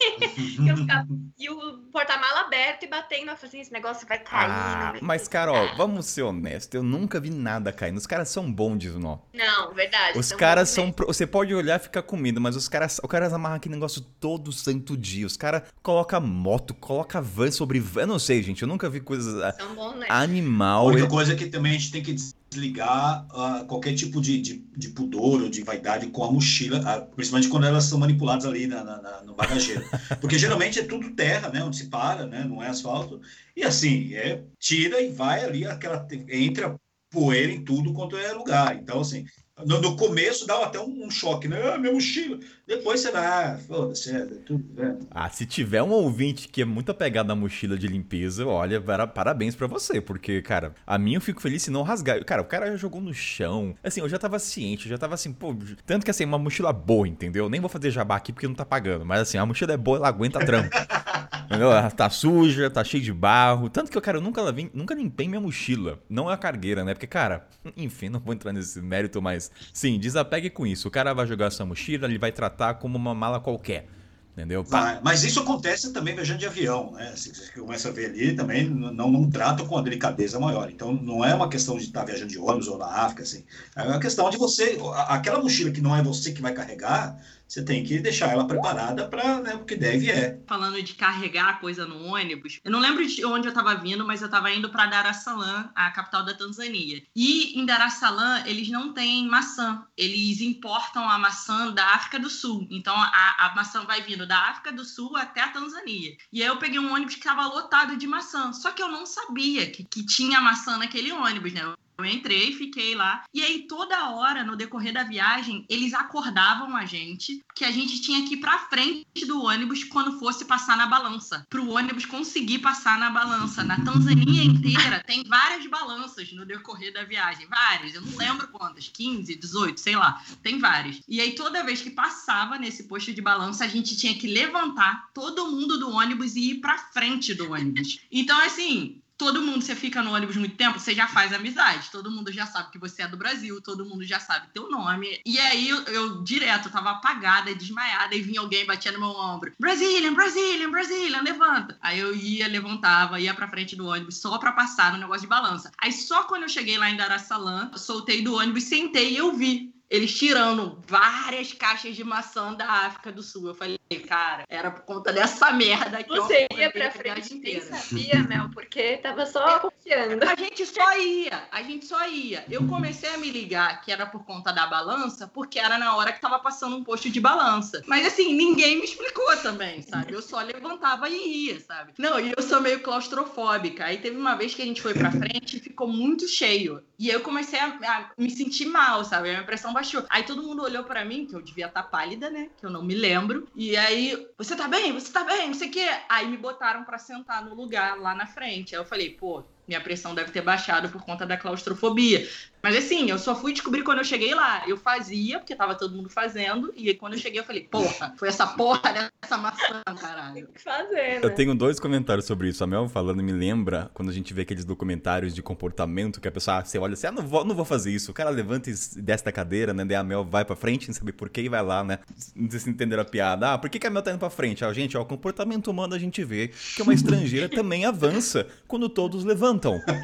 E 1.38 1.44
e 1.46 1.50
o 1.50 1.78
porta-mala 1.92 2.40
aberto 2.40 2.84
e 2.84 2.86
batendo. 2.86 3.30
Eu 3.30 3.36
falei 3.36 3.48
assim, 3.48 3.60
esse 3.60 3.72
negócio 3.72 4.06
vai 4.08 4.18
cair. 4.18 4.50
Ah, 4.50 4.90
vai 4.92 5.00
mas 5.00 5.28
Carol, 5.28 5.76
vamos 5.76 6.06
ser 6.06 6.22
honestos, 6.22 6.74
eu 6.74 6.82
nunca 6.82 7.20
vi 7.20 7.30
nada 7.30 7.72
caindo. 7.72 7.96
Os 7.98 8.06
caras 8.06 8.28
são 8.28 8.50
bons 8.50 8.84
não. 8.96 9.22
Não, 9.32 9.72
verdade. 9.74 10.18
Os 10.18 10.32
caras 10.32 10.68
são. 10.68 10.90
pro- 10.92 11.06
Você 11.06 11.26
pode 11.26 11.54
olhar 11.54 11.76
e 11.78 11.82
ficar 11.82 12.02
com 12.02 12.16
medo, 12.16 12.40
mas 12.40 12.56
os 12.56 12.68
caras, 12.68 13.00
os 13.02 13.08
caras 13.10 13.32
amarram 13.32 13.56
aquele 13.56 13.74
negócio 13.74 14.00
todo 14.20 14.52
santo 14.52 14.96
dia. 14.96 15.26
Os 15.26 15.36
caras 15.36 15.62
colocam 15.82 16.20
moto, 16.20 16.74
colocam 16.74 17.22
van 17.22 17.50
sobre 17.50 17.78
van. 17.80 18.02
Eu 18.02 18.06
não 18.06 18.18
sei, 18.18 18.42
gente. 18.42 18.62
Eu 18.62 18.68
nunca 18.68 18.88
vi 18.88 19.00
coisas. 19.00 19.42
ah, 19.42 19.52
São 19.52 19.74
bons, 19.76 19.94
né? 19.98 20.06
A 20.08 20.20
Animal. 20.22 20.86
única 20.86 21.06
coisa 21.08 21.32
é 21.32 21.36
que 21.36 21.46
também 21.46 21.72
a 21.72 21.78
gente 21.78 21.92
tem 21.92 22.02
que 22.02 22.16
desligar 22.50 23.26
ah, 23.30 23.64
qualquer 23.68 23.94
tipo 23.94 24.20
de, 24.20 24.40
de, 24.40 24.64
de 24.76 24.88
pudor 24.90 25.42
ou 25.42 25.48
de 25.48 25.62
vaidade 25.62 26.06
com 26.08 26.24
a 26.24 26.32
mochila, 26.32 26.80
ah, 26.84 27.00
principalmente 27.02 27.48
quando 27.50 27.66
elas 27.66 27.84
são 27.84 27.98
manipuladas 27.98 28.46
ali 28.46 28.66
na, 28.66 28.82
na- 28.82 29.02
na- 29.02 29.22
no 29.22 29.34
bagageiro. 29.34 29.84
Porque 30.20 30.38
geralmente 30.38 30.78
é 30.78 30.84
tudo 30.84 31.10
terra, 31.14 31.48
né? 31.50 31.62
Onde 31.62 31.76
se 31.76 31.88
para, 31.88 32.26
né? 32.26 32.44
Não 32.44 32.62
é 32.62 32.68
asfalto. 32.68 33.20
E 33.54 33.62
assim, 33.62 34.14
é, 34.14 34.42
tira 34.58 35.00
e 35.00 35.10
vai 35.10 35.44
ali, 35.44 35.66
aquela, 35.66 36.06
entra 36.28 36.74
poeira 37.10 37.52
em 37.52 37.62
tudo 37.64 37.92
quanto 37.92 38.16
é 38.16 38.32
lugar. 38.32 38.76
Então, 38.76 39.00
assim, 39.00 39.24
no, 39.64 39.80
no 39.80 39.96
começo 39.96 40.46
dá 40.46 40.64
até 40.64 40.78
um, 40.78 41.06
um 41.06 41.10
choque, 41.10 41.48
né? 41.48 41.72
Ah, 41.72 41.78
minha 41.78 41.92
mochila. 41.92 42.38
Depois 42.66 43.00
você 43.00 43.10
vai, 43.10 43.24
ah, 43.24 43.58
foda-se, 43.66 44.14
é, 44.14 44.24
tudo, 44.44 44.64
né? 44.74 44.98
Ah, 45.10 45.30
se 45.30 45.46
tiver 45.46 45.82
um 45.82 45.90
ouvinte 45.90 46.48
que 46.48 46.60
é 46.60 46.64
muito 46.64 46.90
apegado 46.90 47.30
à 47.30 47.34
mochila 47.34 47.76
de 47.78 47.86
limpeza, 47.88 48.46
olha, 48.46 48.80
para- 48.80 49.06
parabéns 49.06 49.54
pra 49.54 49.66
você, 49.66 50.00
porque, 50.00 50.42
cara, 50.42 50.74
a 50.86 50.98
minha 50.98 51.16
eu 51.16 51.20
fico 51.22 51.40
feliz 51.40 51.62
se 51.62 51.70
não 51.70 51.82
rasgar. 51.82 52.22
Cara, 52.24 52.42
o 52.42 52.44
cara 52.44 52.70
já 52.70 52.76
jogou 52.76 53.00
no 53.00 53.14
chão. 53.14 53.74
Assim, 53.82 54.00
eu 54.00 54.08
já 54.08 54.18
tava 54.18 54.38
ciente, 54.38 54.86
eu 54.86 54.90
já 54.90 54.98
tava 54.98 55.14
assim, 55.14 55.32
pô, 55.32 55.56
tanto 55.86 56.04
que 56.04 56.10
assim, 56.10 56.24
uma 56.24 56.38
mochila 56.38 56.72
boa, 56.72 57.08
entendeu? 57.08 57.48
Nem 57.48 57.60
vou 57.60 57.70
fazer 57.70 57.90
jabá 57.90 58.16
aqui 58.16 58.32
porque 58.32 58.46
não 58.48 58.54
tá 58.54 58.64
pagando, 58.64 59.06
mas 59.06 59.20
assim, 59.20 59.38
a 59.38 59.46
mochila 59.46 59.72
é 59.72 59.76
boa, 59.76 59.96
ela 59.96 60.08
aguenta 60.08 60.38
trampo. 60.44 60.68
entendeu? 61.46 61.70
Ela 61.72 61.90
tá 61.90 62.10
suja, 62.10 62.68
tá 62.68 62.82
cheia 62.84 63.02
de 63.02 63.12
barro. 63.12 63.70
Tanto 63.70 63.90
que 63.90 63.96
eu, 63.96 64.02
cara, 64.02 64.18
eu 64.18 64.22
nunca 64.22 64.42
lavei, 64.42 64.70
nunca 64.74 64.94
limpei 64.94 65.28
minha 65.28 65.40
mochila. 65.40 66.00
Não 66.10 66.30
é 66.30 66.34
a 66.34 66.36
cargueira, 66.36 66.84
né? 66.84 66.92
Porque, 66.92 67.06
cara, 67.06 67.46
enfim, 67.76 68.08
não 68.08 68.20
vou 68.20 68.34
entrar 68.34 68.52
nesse 68.52 68.80
mérito, 68.82 69.22
mas 69.54 69.70
sim, 69.72 69.98
desapegue 69.98 70.50
com 70.50 70.66
isso. 70.66 70.88
O 70.88 70.90
cara 70.90 71.12
vai 71.12 71.26
jogar 71.26 71.50
sua 71.50 71.66
mochila, 71.66 72.06
ele 72.06 72.18
vai 72.18 72.32
tratar 72.32 72.74
como 72.74 72.96
uma 72.96 73.14
mala 73.14 73.40
qualquer. 73.40 73.88
Entendeu? 74.36 74.62
Pá. 74.62 75.00
Mas 75.02 75.24
isso 75.24 75.40
acontece 75.40 75.94
também 75.94 76.14
viajando 76.14 76.40
de 76.40 76.46
avião, 76.46 76.92
né? 76.92 77.08
Assim, 77.08 77.32
Você 77.32 77.50
começa 77.58 77.88
a 77.88 77.90
ver 77.92 78.10
ali 78.10 78.36
também, 78.36 78.68
não, 78.68 79.10
não 79.10 79.30
trata 79.30 79.64
com 79.64 79.78
a 79.78 79.80
delicadeza 79.80 80.38
maior. 80.38 80.68
Então, 80.70 80.92
não 80.92 81.24
é 81.24 81.34
uma 81.34 81.48
questão 81.48 81.78
de 81.78 81.84
estar 81.84 82.04
viajando 82.04 82.30
de 82.30 82.38
ônibus 82.38 82.68
ou 82.68 82.76
na 82.76 82.84
África, 82.84 83.22
assim. 83.22 83.44
É 83.74 83.82
uma 83.84 83.98
questão 83.98 84.28
de 84.28 84.36
você, 84.36 84.78
aquela 85.08 85.40
mochila 85.40 85.70
que 85.70 85.80
não 85.80 85.96
é 85.96 86.02
você 86.02 86.32
que 86.32 86.42
vai 86.42 86.52
carregar, 86.52 87.18
você 87.46 87.64
tem 87.64 87.84
que 87.84 87.98
deixar 87.98 88.30
ela 88.30 88.46
preparada 88.46 89.08
para 89.08 89.40
né, 89.40 89.54
o 89.54 89.64
que 89.64 89.76
deve 89.76 90.10
é. 90.10 90.38
falando 90.46 90.82
de 90.82 90.94
carregar 90.94 91.60
coisa 91.60 91.86
no 91.86 92.04
ônibus. 92.04 92.60
Eu 92.64 92.70
não 92.70 92.80
lembro 92.80 93.06
de 93.06 93.24
onde 93.24 93.46
eu 93.46 93.50
estava 93.50 93.74
vindo, 93.74 94.04
mas 94.04 94.20
eu 94.20 94.26
estava 94.26 94.50
indo 94.50 94.68
para 94.68 94.86
Dar 94.86 95.10
es 95.10 95.18
Salaam, 95.18 95.70
a 95.74 95.90
capital 95.90 96.24
da 96.24 96.34
Tanzânia. 96.34 97.02
E 97.14 97.58
em 97.58 97.64
Dar 97.64 97.86
es 97.86 97.94
Salaam, 97.94 98.44
eles 98.46 98.68
não 98.68 98.92
têm 98.92 99.26
maçã. 99.28 99.86
Eles 99.96 100.40
importam 100.40 101.08
a 101.08 101.18
maçã 101.18 101.70
da 101.70 101.94
África 101.94 102.18
do 102.18 102.28
Sul. 102.28 102.66
Então 102.70 102.94
a, 102.96 103.46
a 103.46 103.54
maçã 103.54 103.84
vai 103.84 104.02
vindo 104.02 104.26
da 104.26 104.38
África 104.50 104.72
do 104.72 104.84
Sul 104.84 105.16
até 105.16 105.40
a 105.40 105.48
Tanzânia. 105.48 106.16
E 106.32 106.42
aí 106.42 106.48
eu 106.48 106.58
peguei 106.58 106.80
um 106.80 106.92
ônibus 106.92 107.14
que 107.14 107.20
estava 107.20 107.46
lotado 107.46 107.96
de 107.96 108.06
maçã. 108.06 108.52
Só 108.52 108.72
que 108.72 108.82
eu 108.82 108.88
não 108.88 109.06
sabia 109.06 109.70
que, 109.70 109.84
que 109.84 110.04
tinha 110.04 110.40
maçã 110.40 110.76
naquele 110.76 111.12
ônibus, 111.12 111.52
né? 111.52 111.62
Eu 111.98 112.04
entrei, 112.04 112.52
fiquei 112.52 112.94
lá. 112.94 113.24
E 113.32 113.42
aí, 113.42 113.66
toda 113.66 114.10
hora, 114.10 114.44
no 114.44 114.56
decorrer 114.56 114.92
da 114.92 115.02
viagem, 115.02 115.64
eles 115.68 115.94
acordavam 115.94 116.76
a 116.76 116.84
gente 116.84 117.42
que 117.54 117.64
a 117.64 117.70
gente 117.70 118.00
tinha 118.02 118.26
que 118.26 118.34
ir 118.34 118.36
pra 118.38 118.58
frente 118.58 119.24
do 119.26 119.42
ônibus 119.42 119.82
quando 119.82 120.18
fosse 120.18 120.44
passar 120.44 120.76
na 120.76 120.86
balança. 120.86 121.46
Pro 121.48 121.70
ônibus 121.70 122.04
conseguir 122.04 122.58
passar 122.58 122.98
na 122.98 123.10
balança. 123.10 123.64
Na 123.64 123.82
Tanzânia 123.82 124.44
inteira 124.44 125.02
tem 125.06 125.24
várias 125.24 125.66
balanças 125.66 126.30
no 126.32 126.44
decorrer 126.44 126.92
da 126.92 127.04
viagem. 127.04 127.46
Várias. 127.46 127.94
Eu 127.94 128.02
não 128.02 128.16
lembro 128.16 128.48
quantas. 128.48 128.88
15, 128.88 129.34
18, 129.34 129.80
sei 129.80 129.96
lá. 129.96 130.22
Tem 130.42 130.58
várias. 130.58 131.00
E 131.08 131.20
aí, 131.20 131.34
toda 131.34 131.64
vez 131.64 131.80
que 131.80 131.90
passava 131.90 132.58
nesse 132.58 132.84
posto 132.84 133.12
de 133.14 133.22
balança, 133.22 133.64
a 133.64 133.68
gente 133.68 133.96
tinha 133.96 134.14
que 134.14 134.26
levantar 134.26 135.08
todo 135.14 135.50
mundo 135.50 135.78
do 135.78 135.90
ônibus 135.90 136.36
e 136.36 136.50
ir 136.50 136.54
pra 136.56 136.76
frente 136.76 137.32
do 137.32 137.52
ônibus. 137.52 138.00
Então, 138.12 138.38
assim, 138.40 139.00
todo 139.16 139.42
mundo, 139.42 139.62
você 139.62 139.74
fica 139.74 140.02
no 140.02 140.12
ônibus 140.12 140.36
muito 140.36 140.56
tempo, 140.56 140.78
você 140.78 140.94
já 140.94 141.06
faz 141.08 141.32
amizade. 141.32 141.90
Todo 141.90 142.10
mundo 142.10 142.32
já 142.32 142.46
sabe 142.46 142.70
que 142.70 142.78
você 142.78 143.02
é 143.02 143.08
do 143.08 143.16
Brasil, 143.16 143.60
todo 143.60 143.84
mundo 143.84 144.04
já 144.04 144.20
sabe 144.20 144.48
teu 144.52 144.70
nome. 144.70 145.20
E 145.24 145.38
aí 145.38 145.68
eu, 145.68 145.82
eu 145.84 146.22
direto 146.22 146.70
tava 146.70 146.90
apagada, 146.90 147.54
desmaiada, 147.54 148.14
e 148.14 148.22
vinha 148.22 148.40
alguém 148.40 148.66
batia 148.66 148.92
no 148.92 149.00
meu 149.00 149.10
ombro: 149.10 149.52
Brazilian, 149.58 150.14
Brazilian, 150.14 150.70
Brazilian, 150.70 151.22
levanta. 151.22 151.78
Aí 151.80 151.98
eu 151.98 152.14
ia, 152.14 152.46
levantava, 152.48 153.20
ia 153.20 153.34
pra 153.34 153.48
frente 153.48 153.76
do 153.76 153.86
ônibus 153.86 154.18
só 154.18 154.38
pra 154.38 154.52
passar 154.52 154.92
no 154.92 154.98
negócio 154.98 155.22
de 155.22 155.28
balança. 155.28 155.70
Aí 155.78 155.92
só 155.92 156.24
quando 156.24 156.42
eu 156.42 156.48
cheguei 156.48 156.78
lá 156.78 156.90
em 156.90 156.96
Dar 156.96 157.14
es 157.14 157.22
Salaam, 157.22 157.70
soltei 157.76 158.22
do 158.22 158.34
ônibus, 158.34 158.64
sentei 158.64 159.12
e 159.12 159.16
eu 159.16 159.32
vi 159.32 159.75
eles 159.88 160.16
tirando 160.16 160.82
várias 160.86 161.52
caixas 161.52 161.94
de 161.94 162.02
maçã 162.02 162.52
da 162.54 162.66
África 162.66 163.12
do 163.12 163.22
Sul. 163.22 163.48
Eu 163.48 163.54
falei, 163.54 163.78
cara, 164.06 164.44
era 164.48 164.70
por 164.70 164.82
conta 164.82 165.12
dessa 165.12 165.52
merda 165.52 166.02
que 166.02 166.10
Você 166.10 166.46
eu 166.50 166.58
ia 166.58 166.70
pra 166.70 166.90
frente 166.90 167.34
e 167.34 167.38
nem 167.38 167.60
sabia, 167.60 168.22
Mel, 168.24 168.50
porque 168.52 168.96
tava 168.98 169.24
só 169.26 169.60
confiando. 169.60 170.24
A 170.24 170.34
gente 170.34 170.66
só 170.66 170.98
ia, 170.98 171.48
a 171.52 171.62
gente 171.62 171.86
só 171.86 172.08
ia. 172.08 172.44
Eu 172.50 172.66
comecei 172.66 173.08
a 173.10 173.18
me 173.18 173.30
ligar 173.30 173.80
que 173.82 173.92
era 173.92 174.06
por 174.06 174.24
conta 174.24 174.52
da 174.52 174.66
balança, 174.66 175.28
porque 175.28 175.58
era 175.58 175.78
na 175.78 175.96
hora 175.96 176.12
que 176.12 176.20
tava 176.20 176.38
passando 176.38 176.76
um 176.76 176.84
posto 176.84 177.08
de 177.08 177.20
balança. 177.20 177.82
Mas 177.86 178.06
assim, 178.06 178.34
ninguém 178.34 178.78
me 178.78 178.84
explicou 178.84 179.36
também, 179.36 179.82
sabe? 179.82 180.12
Eu 180.12 180.22
só 180.22 180.40
levantava 180.40 181.08
e 181.08 181.46
ia, 181.46 181.60
sabe? 181.60 181.92
Não, 181.98 182.18
e 182.18 182.34
eu 182.36 182.42
sou 182.42 182.60
meio 182.60 182.80
claustrofóbica. 182.80 183.84
Aí 183.84 183.98
teve 183.98 184.16
uma 184.16 184.34
vez 184.34 184.54
que 184.54 184.62
a 184.62 184.64
gente 184.64 184.82
foi 184.82 184.94
pra 184.94 185.12
frente 185.12 185.58
e 185.58 185.60
ficou 185.60 185.86
muito 185.86 186.26
cheio. 186.26 186.82
E 186.98 187.08
eu 187.08 187.20
comecei 187.20 187.58
a, 187.58 187.66
a 187.66 188.10
me 188.18 188.30
sentir 188.30 188.66
mal, 188.66 189.04
sabe? 189.04 189.28
A 189.28 189.32
minha 189.32 189.44
pressão 189.44 189.75
Aí 190.10 190.22
todo 190.22 190.42
mundo 190.42 190.62
olhou 190.62 190.84
pra 190.84 191.04
mim, 191.04 191.26
que 191.26 191.34
eu 191.34 191.42
devia 191.42 191.66
estar 191.66 191.82
pálida, 191.84 192.30
né? 192.30 192.50
Que 192.58 192.66
eu 192.66 192.70
não 192.70 192.82
me 192.82 192.94
lembro. 192.94 193.48
E 193.54 193.76
aí, 193.76 194.26
você 194.38 194.56
tá 194.56 194.68
bem? 194.68 194.92
Você 194.92 195.12
tá 195.12 195.24
bem? 195.24 195.48
Não 195.48 195.54
sei 195.54 195.68
o 195.68 195.70
quê. 195.70 195.88
Aí 196.08 196.28
me 196.28 196.36
botaram 196.36 196.84
pra 196.84 196.98
sentar 196.98 197.44
no 197.44 197.54
lugar 197.54 197.98
lá 197.98 198.14
na 198.14 198.26
frente. 198.26 198.74
Aí 198.74 198.80
eu 198.80 198.86
falei, 198.86 199.10
pô, 199.10 199.44
minha 199.66 199.80
pressão 199.80 200.14
deve 200.14 200.30
ter 200.30 200.42
baixado 200.42 200.88
por 200.88 201.02
conta 201.02 201.26
da 201.26 201.36
claustrofobia. 201.36 202.26
Mas 202.62 202.76
assim, 202.76 203.08
eu 203.08 203.18
só 203.18 203.34
fui 203.34 203.52
descobrir 203.52 203.84
quando 203.84 203.98
eu 203.98 204.04
cheguei 204.04 204.34
lá. 204.34 204.64
Eu 204.66 204.76
fazia, 204.76 205.38
porque 205.38 205.54
tava 205.54 205.76
todo 205.76 205.94
mundo 205.94 206.08
fazendo, 206.08 206.72
e 206.76 206.88
aí 206.88 206.94
quando 206.94 207.12
eu 207.12 207.18
cheguei 207.18 207.38
eu 207.38 207.44
falei, 207.44 207.62
porra, 207.62 208.12
foi 208.16 208.28
essa 208.28 208.44
porra 208.44 208.92
dessa 208.92 209.38
maçã, 209.38 209.82
caralho. 210.00 210.48
Fazendo. 210.56 211.24
Eu 211.24 211.34
tenho 211.34 211.54
dois 211.54 211.78
comentários 211.78 212.26
sobre 212.26 212.48
isso. 212.48 212.64
A 212.64 212.66
Mel 212.66 212.88
falando 212.88 213.22
me 213.22 213.30
lembra 213.30 213.88
quando 213.94 214.08
a 214.08 214.12
gente 214.12 214.34
vê 214.34 214.42
aqueles 214.42 214.64
documentários 214.64 215.32
de 215.32 215.42
comportamento 215.42 216.20
que 216.20 216.26
a 216.26 216.32
pessoa, 216.32 216.58
ah, 216.58 216.64
você 216.64 216.76
olha 216.76 216.94
assim, 216.94 217.06
ah, 217.06 217.12
não 217.12 217.22
vou, 217.22 217.44
não 217.44 217.54
vou 217.54 217.64
fazer 217.64 217.92
isso. 217.92 218.10
O 218.10 218.14
cara 218.14 218.30
levanta 218.30 218.68
e 218.68 218.74
desce 218.96 219.24
da 219.24 219.30
cadeira, 219.30 219.72
né? 219.72 219.84
Daí 219.84 219.96
a 219.96 220.02
Mel 220.02 220.24
vai 220.24 220.44
pra 220.44 220.56
frente, 220.56 220.86
sem 220.86 220.94
saber 220.94 221.12
por 221.12 221.28
que 221.28 221.42
e 221.42 221.48
vai 221.48 221.62
lá, 221.62 221.84
né? 221.84 222.00
Não 222.34 222.50
sei 222.50 222.58
se 222.58 222.70
entenderam 222.70 223.02
a 223.02 223.06
piada. 223.06 223.52
Ah, 223.52 223.58
por 223.58 223.70
que, 223.70 223.78
que 223.78 223.86
a 223.86 223.90
Mel 223.90 224.02
tá 224.02 224.10
indo 224.10 224.18
pra 224.18 224.30
frente? 224.30 224.64
Ah, 224.64 224.72
gente, 224.72 224.96
ó, 224.96 225.02
o 225.02 225.06
comportamento 225.06 225.70
humano 225.70 225.94
a 225.94 225.98
gente 225.98 226.24
vê 226.24 226.48
que 226.74 226.82
uma 226.82 226.92
estrangeira 226.92 227.48
também 227.48 227.84
avança 227.84 228.48
quando 228.66 228.88
todos 228.88 229.22
levantam. 229.22 229.55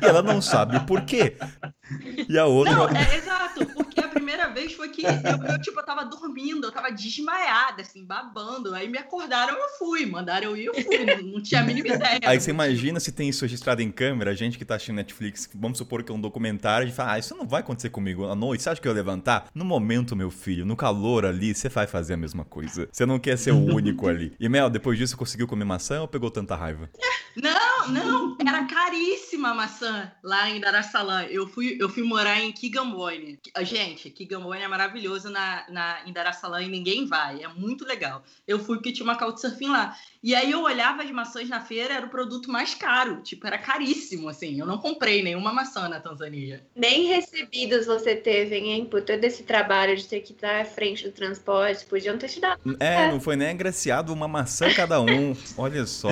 E 0.03 0.05
ela 0.05 0.23
não 0.23 0.41
sabe 0.43 0.81
por 0.81 1.03
quê. 1.03 1.37
E 2.29 2.39
a 2.39 2.47
outra. 2.47 2.75
Não, 2.75 2.89
é 2.89 3.17
exato, 3.17 3.67
porque 3.67 4.02
primeira 4.13 4.49
vez 4.49 4.73
foi 4.73 4.89
que 4.89 5.05
eu, 5.05 5.11
eu, 5.11 5.61
tipo, 5.61 5.79
eu 5.81 5.85
tava 5.85 6.05
dormindo, 6.05 6.67
eu 6.67 6.73
tava 6.73 6.91
desmaiada, 6.91 7.83
assim, 7.83 8.05
babando. 8.05 8.75
Aí 8.75 8.89
me 8.89 8.99
acordaram, 8.99 9.55
eu 9.55 9.69
fui. 9.79 10.07
Mandaram 10.07 10.51
eu 10.51 10.57
ir, 10.57 10.67
eu 10.67 10.75
fui. 10.75 11.05
Não, 11.05 11.23
não 11.35 11.43
tinha 11.43 11.61
a 11.61 11.65
mínima 11.65 11.89
ideia. 11.95 12.21
Aí 12.25 12.41
você 12.41 12.51
imagina 12.51 13.01
se 13.01 13.13
tem 13.13 13.29
isso 13.29 13.43
registrado 13.43 13.83
em 13.83 13.91
câmera, 13.91 14.31
a 14.31 14.35
gente 14.35 14.59
que 14.59 14.65
tá 14.65 14.77
assistindo 14.77 14.97
Netflix, 14.97 15.49
vamos 15.55 15.79
supor 15.79 16.03
que 16.03 16.13
é 16.13 16.15
um 16.15 16.21
documentário, 16.21 16.85
a 16.85 16.87
gente 16.87 16.97
fala, 16.97 17.13
ah, 17.13 17.19
isso 17.19 17.37
não 17.37 17.47
vai 17.47 17.61
acontecer 17.61 17.91
comigo 17.91 18.27
à 18.27 18.35
noite, 18.35 18.63
você 18.63 18.71
acha 18.71 18.81
que 18.81 18.87
eu 18.87 18.93
ia 18.93 18.97
levantar? 18.97 19.47
No 19.55 19.65
momento, 19.65 20.15
meu 20.15 20.31
filho, 20.31 20.65
no 20.65 20.77
calor 20.77 21.25
ali, 21.25 21.55
você 21.55 21.69
vai 21.69 21.87
fazer 21.87 22.15
a 22.15 22.17
mesma 22.17 22.45
coisa. 22.45 22.89
Você 22.91 23.07
não 23.07 23.19
quer 23.19 23.37
ser 23.39 23.53
o 23.53 23.75
único 23.75 24.09
ali. 24.09 24.33
E 24.39 24.49
Mel, 24.49 24.71
depois 24.71 24.99
disso, 24.99 25.17
conseguiu 25.17 25.47
comer 25.47 25.65
maçã 25.65 26.01
ou 26.01 26.09
pegou 26.09 26.31
tanta 26.31 26.55
raiva? 26.55 26.91
Não, 27.35 27.89
não, 27.89 28.37
era 28.47 28.65
caríssima 28.65 29.51
a 29.51 29.55
maçã 29.55 30.13
lá 30.23 30.51
em 30.51 30.61
Dar 30.61 30.79
es 30.79 30.87
Salaam. 30.87 31.25
Eu 31.25 31.49
fui, 31.49 31.77
eu 31.81 31.89
fui 31.89 32.03
morar 32.03 32.41
em 32.41 32.53
Kigamboine. 32.53 33.41
Gente, 33.63 34.02
Kigamboine 34.11 34.65
é 34.65 34.69
maravilhoso 34.69 35.31
na, 35.31 35.65
na, 35.69 36.07
em 36.07 36.13
Dar 36.13 36.29
es 36.31 36.37
Salaam 36.37 36.63
e 36.63 36.69
ninguém 36.69 37.07
vai. 37.07 37.43
É 37.43 37.49
muito 37.49 37.85
legal. 37.85 38.23
Eu 38.47 38.59
fui 38.59 38.77
porque 38.77 38.93
tinha 38.93 39.05
uma 39.05 39.19
couchsurfing 39.19 39.69
lá. 39.69 39.97
E 40.23 40.37
aí 40.37 40.53
eu 40.53 40.63
olhava 40.63 41.03
as 41.03 41.11
maçãs 41.11 41.49
na 41.49 41.61
feira, 41.61 41.95
era 41.95 42.07
o 42.07 42.11
produto 42.11 42.49
mais 42.49 42.75
caro. 42.75 43.21
Tipo, 43.23 43.47
era 43.47 43.59
caríssimo, 43.59 44.29
assim. 44.29 44.61
Eu 44.61 44.67
não 44.67 44.79
comprei 44.79 45.21
nenhuma 45.21 45.53
maçã 45.53 45.89
na 45.89 45.99
Tanzânia. 45.99 46.65
Nem 46.77 47.07
recebidos 47.07 47.87
você 47.87 48.15
teve, 48.15 48.57
hein? 48.57 48.87
Por 48.87 49.03
todo 49.03 49.23
esse 49.25 49.43
trabalho 49.43 49.97
de 49.97 50.07
ter 50.07 50.21
que 50.21 50.33
estar 50.33 50.61
à 50.61 50.65
frente 50.65 51.05
do 51.05 51.11
transporte. 51.11 51.85
Podiam 51.87 52.17
ter 52.17 52.29
te 52.29 52.41
dado. 52.41 52.77
É, 52.79 53.11
não 53.11 53.21
foi 53.21 53.35
nem 53.35 53.49
agraciado 53.49 54.13
uma 54.13 54.29
maçã 54.29 54.73
cada 54.73 55.01
um. 55.01 55.37
Olha 55.59 55.85
só. 55.87 56.11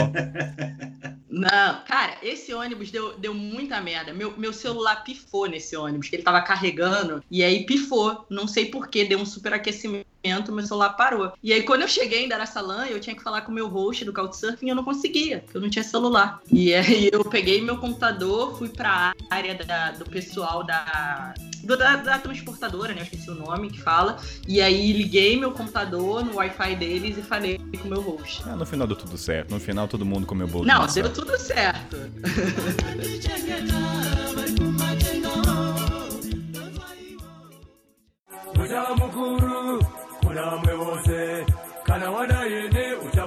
Não, 1.28 1.84
cara, 1.84 2.18
esse 2.22 2.52
ônibus 2.52 2.90
deu, 2.90 3.16
deu 3.16 3.32
muita 3.32 3.80
merda. 3.80 4.12
Meu, 4.12 4.36
meu 4.36 4.52
celular 4.52 5.04
pifou 5.04 5.46
nesse 5.46 5.76
ônibus, 5.76 6.08
que 6.08 6.16
ele 6.16 6.24
tava 6.24 6.42
carregando, 6.42 7.22
e 7.30 7.44
aí 7.44 7.64
pifou. 7.64 8.26
Não 8.28 8.48
sei 8.48 8.66
porquê, 8.66 9.04
deu 9.04 9.20
um 9.20 9.24
superaquecimento, 9.24 10.06
meu 10.22 10.66
celular 10.66 10.90
parou. 10.90 11.32
E 11.42 11.52
aí, 11.52 11.62
quando 11.62 11.82
eu 11.82 11.88
cheguei 11.88 12.24
em 12.24 12.28
Dar 12.28 12.42
es 12.42 12.50
Salaam, 12.50 12.86
eu 12.86 13.00
tinha 13.00 13.16
que 13.16 13.22
falar 13.22 13.42
com 13.42 13.52
o 13.52 13.54
meu 13.54 13.68
host 13.68 14.04
do 14.04 14.12
Couchsurfing 14.12 14.66
e 14.66 14.68
eu 14.68 14.76
não 14.76 14.84
conseguia, 14.84 15.40
porque 15.40 15.56
eu 15.56 15.60
não 15.60 15.70
tinha 15.70 15.82
celular. 15.82 16.40
E 16.50 16.74
aí 16.74 17.08
eu 17.12 17.24
peguei 17.24 17.60
meu 17.60 17.78
computador, 17.78 18.56
fui 18.56 18.68
pra 18.68 19.14
área 19.30 19.54
da, 19.54 19.92
do 19.92 20.04
pessoal 20.04 20.64
da, 20.64 21.34
do, 21.64 21.76
da, 21.76 21.96
da, 21.96 22.18
transportadora, 22.18 22.92
né? 22.92 23.00
Eu 23.00 23.04
esqueci 23.04 23.30
o 23.30 23.34
nome 23.34 23.70
que 23.70 23.80
fala. 23.80 24.18
E 24.46 24.60
aí 24.60 24.92
liguei 24.92 25.38
meu 25.38 25.52
computador 25.52 26.24
no 26.24 26.34
Wi-Fi 26.34 26.76
deles 26.76 27.16
e 27.16 27.22
falei 27.22 27.58
com 27.58 27.88
o 27.88 27.90
meu 27.90 28.00
host. 28.00 28.42
Ah, 28.46 28.56
no 28.56 28.66
final 28.66 28.86
deu 28.86 28.96
tudo 28.96 29.16
certo. 29.16 29.50
No 29.50 29.60
final 29.60 29.88
todo 29.88 30.04
mundo 30.04 30.26
comeu 30.26 30.46
bolo. 30.46 30.66
Não, 30.66 30.86
deu 30.86 31.12
tudo 31.12 31.38
certo. 31.38 31.96
muna 40.30 40.56
mwe 40.56 40.74
bose 40.76 41.44
kana 41.86 42.10
wadaye 42.10 42.68
ne 42.72 42.84
uta 43.06 43.19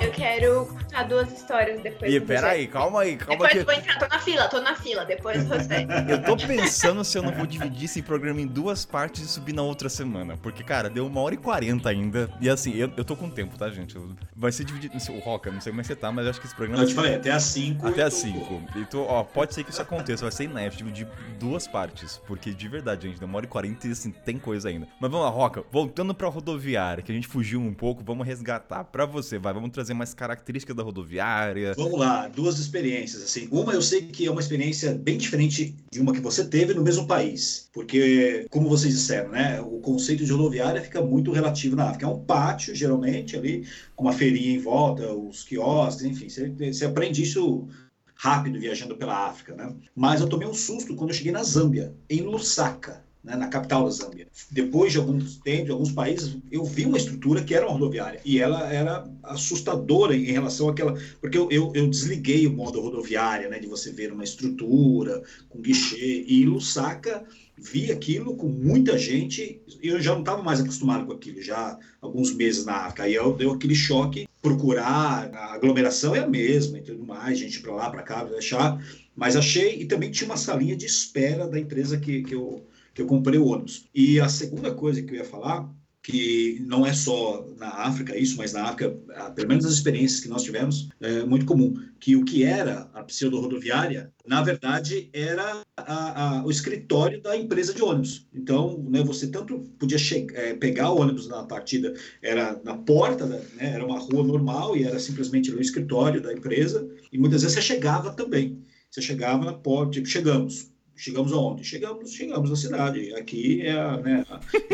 Eu 0.00 0.12
quero 0.12 0.66
contar 0.66 1.02
duas 1.04 1.32
histórias 1.32 1.80
depois. 1.80 2.12
E 2.12 2.20
peraí, 2.20 2.68
calma 2.68 3.00
aí, 3.00 3.16
calma 3.16 3.32
Depois 3.32 3.52
que... 3.52 3.58
eu 3.58 3.64
vou 3.64 3.74
entrar, 3.74 3.98
tô 3.98 4.06
na 4.06 4.18
fila, 4.20 4.48
tô 4.48 4.60
na 4.60 4.74
fila, 4.76 5.04
depois 5.04 5.44
você. 5.44 5.86
Eu 6.08 6.22
tô 6.22 6.36
pensando 6.36 7.04
se 7.04 7.18
eu 7.18 7.22
não 7.22 7.32
vou 7.32 7.46
dividir 7.46 7.84
esse 7.86 8.02
programa 8.02 8.40
em 8.40 8.46
duas 8.46 8.84
partes 8.84 9.22
e 9.22 9.28
subir 9.28 9.52
na 9.52 9.62
outra 9.62 9.88
semana. 9.88 10.36
Porque, 10.36 10.62
cara, 10.62 10.88
deu 10.88 11.06
uma 11.06 11.20
hora 11.20 11.34
e 11.34 11.38
quarenta 11.38 11.88
ainda. 11.88 12.30
E 12.40 12.48
assim, 12.48 12.74
eu, 12.74 12.92
eu 12.96 13.04
tô 13.04 13.16
com 13.16 13.28
tempo, 13.28 13.56
tá, 13.58 13.70
gente? 13.70 13.96
Vai 14.34 14.52
ser 14.52 14.64
dividido. 14.64 14.94
O 15.10 15.18
Roca, 15.18 15.50
não 15.50 15.60
sei 15.60 15.72
como 15.72 15.80
é 15.80 15.82
que 15.82 15.88
você 15.88 15.96
tá, 15.96 16.12
mas 16.12 16.24
eu 16.24 16.30
acho 16.30 16.40
que 16.40 16.46
esse 16.46 16.54
programa. 16.54 16.82
Eu 16.82 16.88
te 16.88 16.94
falei, 16.94 17.16
até 17.16 17.30
às 17.30 17.42
5. 17.44 17.86
Até 17.86 18.02
às 18.02 18.14
5. 18.14 18.62
Então, 18.76 19.02
ó, 19.02 19.24
pode 19.24 19.54
ser 19.54 19.64
que 19.64 19.70
isso 19.70 19.82
aconteça, 19.82 20.22
vai 20.22 20.32
ser 20.32 20.44
inédito, 20.44 20.78
dividir 20.78 21.08
duas 21.38 21.66
partes. 21.66 22.20
Porque 22.26 22.52
de 22.52 22.68
verdade, 22.68 23.08
gente, 23.08 23.18
deu 23.18 23.26
uma 23.26 23.36
hora 23.38 23.46
e 23.46 23.48
quarenta 23.48 23.88
e 23.88 23.92
assim, 23.92 24.10
tem 24.10 24.38
coisa 24.38 24.68
ainda. 24.68 24.86
Mas 25.00 25.10
vamos 25.10 25.26
lá, 25.26 25.32
Roca, 25.32 25.64
voltando 25.72 26.14
pra 26.14 26.28
rodoviária, 26.28 27.02
que 27.02 27.10
a 27.10 27.14
gente 27.14 27.26
fugiu 27.26 27.60
um 27.60 27.74
pouco, 27.74 28.02
vamos 28.04 28.26
resgatar 28.26 28.43
pra 28.92 29.06
você, 29.06 29.38
vai. 29.38 29.52
Vamos 29.52 29.70
trazer 29.70 29.94
mais 29.94 30.14
características 30.14 30.76
da 30.76 30.82
rodoviária. 30.82 31.74
Vamos 31.76 31.98
lá, 31.98 32.28
duas 32.28 32.58
experiências, 32.58 33.22
assim. 33.22 33.48
Uma 33.50 33.72
eu 33.72 33.82
sei 33.82 34.02
que 34.02 34.26
é 34.26 34.30
uma 34.30 34.40
experiência 34.40 34.94
bem 34.94 35.18
diferente 35.18 35.74
de 35.90 36.00
uma 36.00 36.12
que 36.12 36.20
você 36.20 36.44
teve 36.44 36.74
no 36.74 36.82
mesmo 36.82 37.06
país. 37.06 37.68
Porque, 37.72 38.46
como 38.50 38.68
vocês 38.68 38.94
disseram, 38.94 39.30
né? 39.30 39.60
O 39.60 39.80
conceito 39.80 40.24
de 40.24 40.32
rodoviária 40.32 40.82
fica 40.82 41.00
muito 41.02 41.32
relativo 41.32 41.76
na 41.76 41.88
África. 41.88 42.06
É 42.06 42.08
um 42.08 42.24
pátio, 42.24 42.74
geralmente, 42.74 43.36
ali, 43.36 43.66
com 43.96 44.04
uma 44.04 44.12
feirinha 44.12 44.54
em 44.54 44.58
volta, 44.58 45.12
os 45.12 45.44
quiosques, 45.44 46.04
enfim. 46.04 46.28
Você, 46.28 46.48
você 46.50 46.84
aprende 46.84 47.22
isso 47.22 47.68
rápido 48.14 48.58
viajando 48.58 48.96
pela 48.96 49.28
África, 49.28 49.54
né? 49.54 49.74
Mas 49.94 50.20
eu 50.20 50.28
tomei 50.28 50.46
um 50.46 50.54
susto 50.54 50.94
quando 50.94 51.10
eu 51.10 51.16
cheguei 51.16 51.32
na 51.32 51.42
Zâmbia, 51.42 51.94
em 52.08 52.22
Lusaka 52.22 53.03
né, 53.24 53.34
na 53.36 53.48
capital 53.48 53.84
da 53.84 53.90
Zâmbia. 53.90 54.28
Depois 54.50 54.92
de 54.92 54.98
alguns 54.98 55.38
tempos, 55.38 55.70
alguns 55.70 55.90
países, 55.90 56.36
eu 56.52 56.62
vi 56.64 56.84
uma 56.84 56.98
estrutura 56.98 57.42
que 57.42 57.54
era 57.54 57.66
uma 57.66 57.72
rodoviária 57.72 58.20
e 58.24 58.38
ela 58.38 58.70
era 58.70 59.10
assustadora 59.22 60.14
em 60.14 60.24
relação 60.24 60.68
àquela, 60.68 60.94
porque 61.20 61.38
eu, 61.38 61.50
eu, 61.50 61.72
eu 61.74 61.88
desliguei 61.88 62.46
o 62.46 62.52
modo 62.52 62.80
rodoviária, 62.80 63.48
né, 63.48 63.58
de 63.58 63.66
você 63.66 63.90
ver 63.90 64.12
uma 64.12 64.22
estrutura 64.22 65.22
com 65.48 65.60
guichê 65.60 66.24
e 66.28 66.44
Lusaka 66.44 67.24
vi 67.56 67.90
aquilo 67.90 68.36
com 68.36 68.48
muita 68.48 68.98
gente 68.98 69.60
e 69.80 69.88
eu 69.88 70.00
já 70.00 70.12
não 70.12 70.20
estava 70.20 70.42
mais 70.42 70.60
acostumado 70.60 71.06
com 71.06 71.12
aquilo, 71.12 71.40
já 71.40 71.78
alguns 72.00 72.34
meses 72.34 72.64
na 72.64 72.74
África. 72.74 73.04
Aí 73.04 73.14
eu 73.14 73.32
deu 73.32 73.52
aquele 73.52 73.74
choque 73.74 74.26
procurar, 74.42 75.30
a 75.32 75.54
aglomeração 75.54 76.14
é 76.14 76.18
a 76.18 76.26
mesma 76.26 76.78
e 76.78 76.82
tudo 76.82 77.06
mais, 77.06 77.38
gente 77.38 77.60
para 77.60 77.72
lá, 77.72 77.88
para 77.88 78.02
cá, 78.02 78.24
deixar, 78.24 78.78
mas 79.16 79.36
achei 79.36 79.80
e 79.80 79.86
também 79.86 80.10
tinha 80.10 80.28
uma 80.28 80.36
salinha 80.36 80.76
de 80.76 80.84
espera 80.84 81.46
da 81.46 81.58
empresa 81.58 81.96
que, 81.96 82.22
que 82.22 82.34
eu 82.34 82.66
que 82.94 83.02
eu 83.02 83.06
comprei 83.06 83.38
o 83.38 83.46
ônibus. 83.46 83.86
E 83.94 84.20
a 84.20 84.28
segunda 84.28 84.72
coisa 84.72 85.02
que 85.02 85.12
eu 85.12 85.18
ia 85.18 85.24
falar, 85.24 85.68
que 86.04 86.62
não 86.66 86.84
é 86.84 86.92
só 86.92 87.48
na 87.56 87.68
África 87.68 88.16
isso, 88.16 88.36
mas 88.36 88.52
na 88.52 88.64
África, 88.64 88.90
pelo 89.34 89.48
menos 89.48 89.64
as 89.64 89.72
experiências 89.72 90.20
que 90.20 90.28
nós 90.28 90.42
tivemos, 90.42 90.90
é 91.00 91.24
muito 91.24 91.46
comum, 91.46 91.74
que 91.98 92.14
o 92.14 92.26
que 92.26 92.44
era 92.44 92.90
a 92.92 93.02
pseudo-rodoviária, 93.02 94.12
na 94.26 94.42
verdade, 94.42 95.08
era 95.14 95.62
a, 95.74 96.40
a, 96.40 96.44
o 96.44 96.50
escritório 96.50 97.22
da 97.22 97.34
empresa 97.34 97.72
de 97.72 97.82
ônibus. 97.82 98.28
Então, 98.34 98.84
né, 98.86 99.02
você 99.02 99.28
tanto 99.28 99.60
podia 99.78 99.96
é, 100.34 100.52
pegar 100.52 100.90
o 100.90 101.00
ônibus 101.00 101.26
na 101.26 101.42
partida, 101.44 101.94
era 102.22 102.60
na 102.62 102.76
porta, 102.76 103.24
né, 103.24 103.40
era 103.58 103.84
uma 103.84 103.98
rua 103.98 104.22
normal 104.22 104.76
e 104.76 104.84
era 104.84 104.98
simplesmente 104.98 105.50
o 105.50 105.60
escritório 105.60 106.20
da 106.20 106.34
empresa, 106.34 106.86
e 107.10 107.16
muitas 107.16 107.40
vezes 107.40 107.56
você 107.56 107.62
chegava 107.62 108.12
também. 108.12 108.62
Você 108.90 109.00
chegava 109.00 109.42
na 109.42 109.54
porta, 109.54 109.92
tipo, 109.92 110.06
chegamos, 110.06 110.70
Chegamos 110.96 111.32
aonde? 111.32 111.64
Chegamos, 111.64 112.12
chegamos 112.12 112.50
na 112.50 112.56
cidade. 112.56 113.12
Aqui 113.14 113.62
é 113.62 113.72
a, 113.72 113.96
né, 113.96 114.24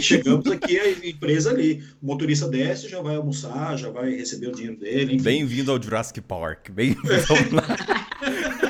chegamos 0.01 0.47
aqui 0.47 0.77
é 0.77 0.83
a 0.83 1.09
empresa 1.09 1.51
ali. 1.51 1.83
O 2.03 2.07
motorista 2.07 2.47
desce, 2.47 2.89
já 2.89 3.01
vai 3.01 3.17
almoçar, 3.17 3.77
já 3.79 3.91
vai 3.91 4.11
receber 4.15 4.49
o 4.49 4.53
dinheiro 4.53 4.77
dele. 4.77 5.21
Bem-vindo 5.21 5.73
ao 5.73 5.83
Jurassic 5.83 6.21
Park. 6.21 6.71
Bem-vindo 6.71 7.11
É, 7.11 8.70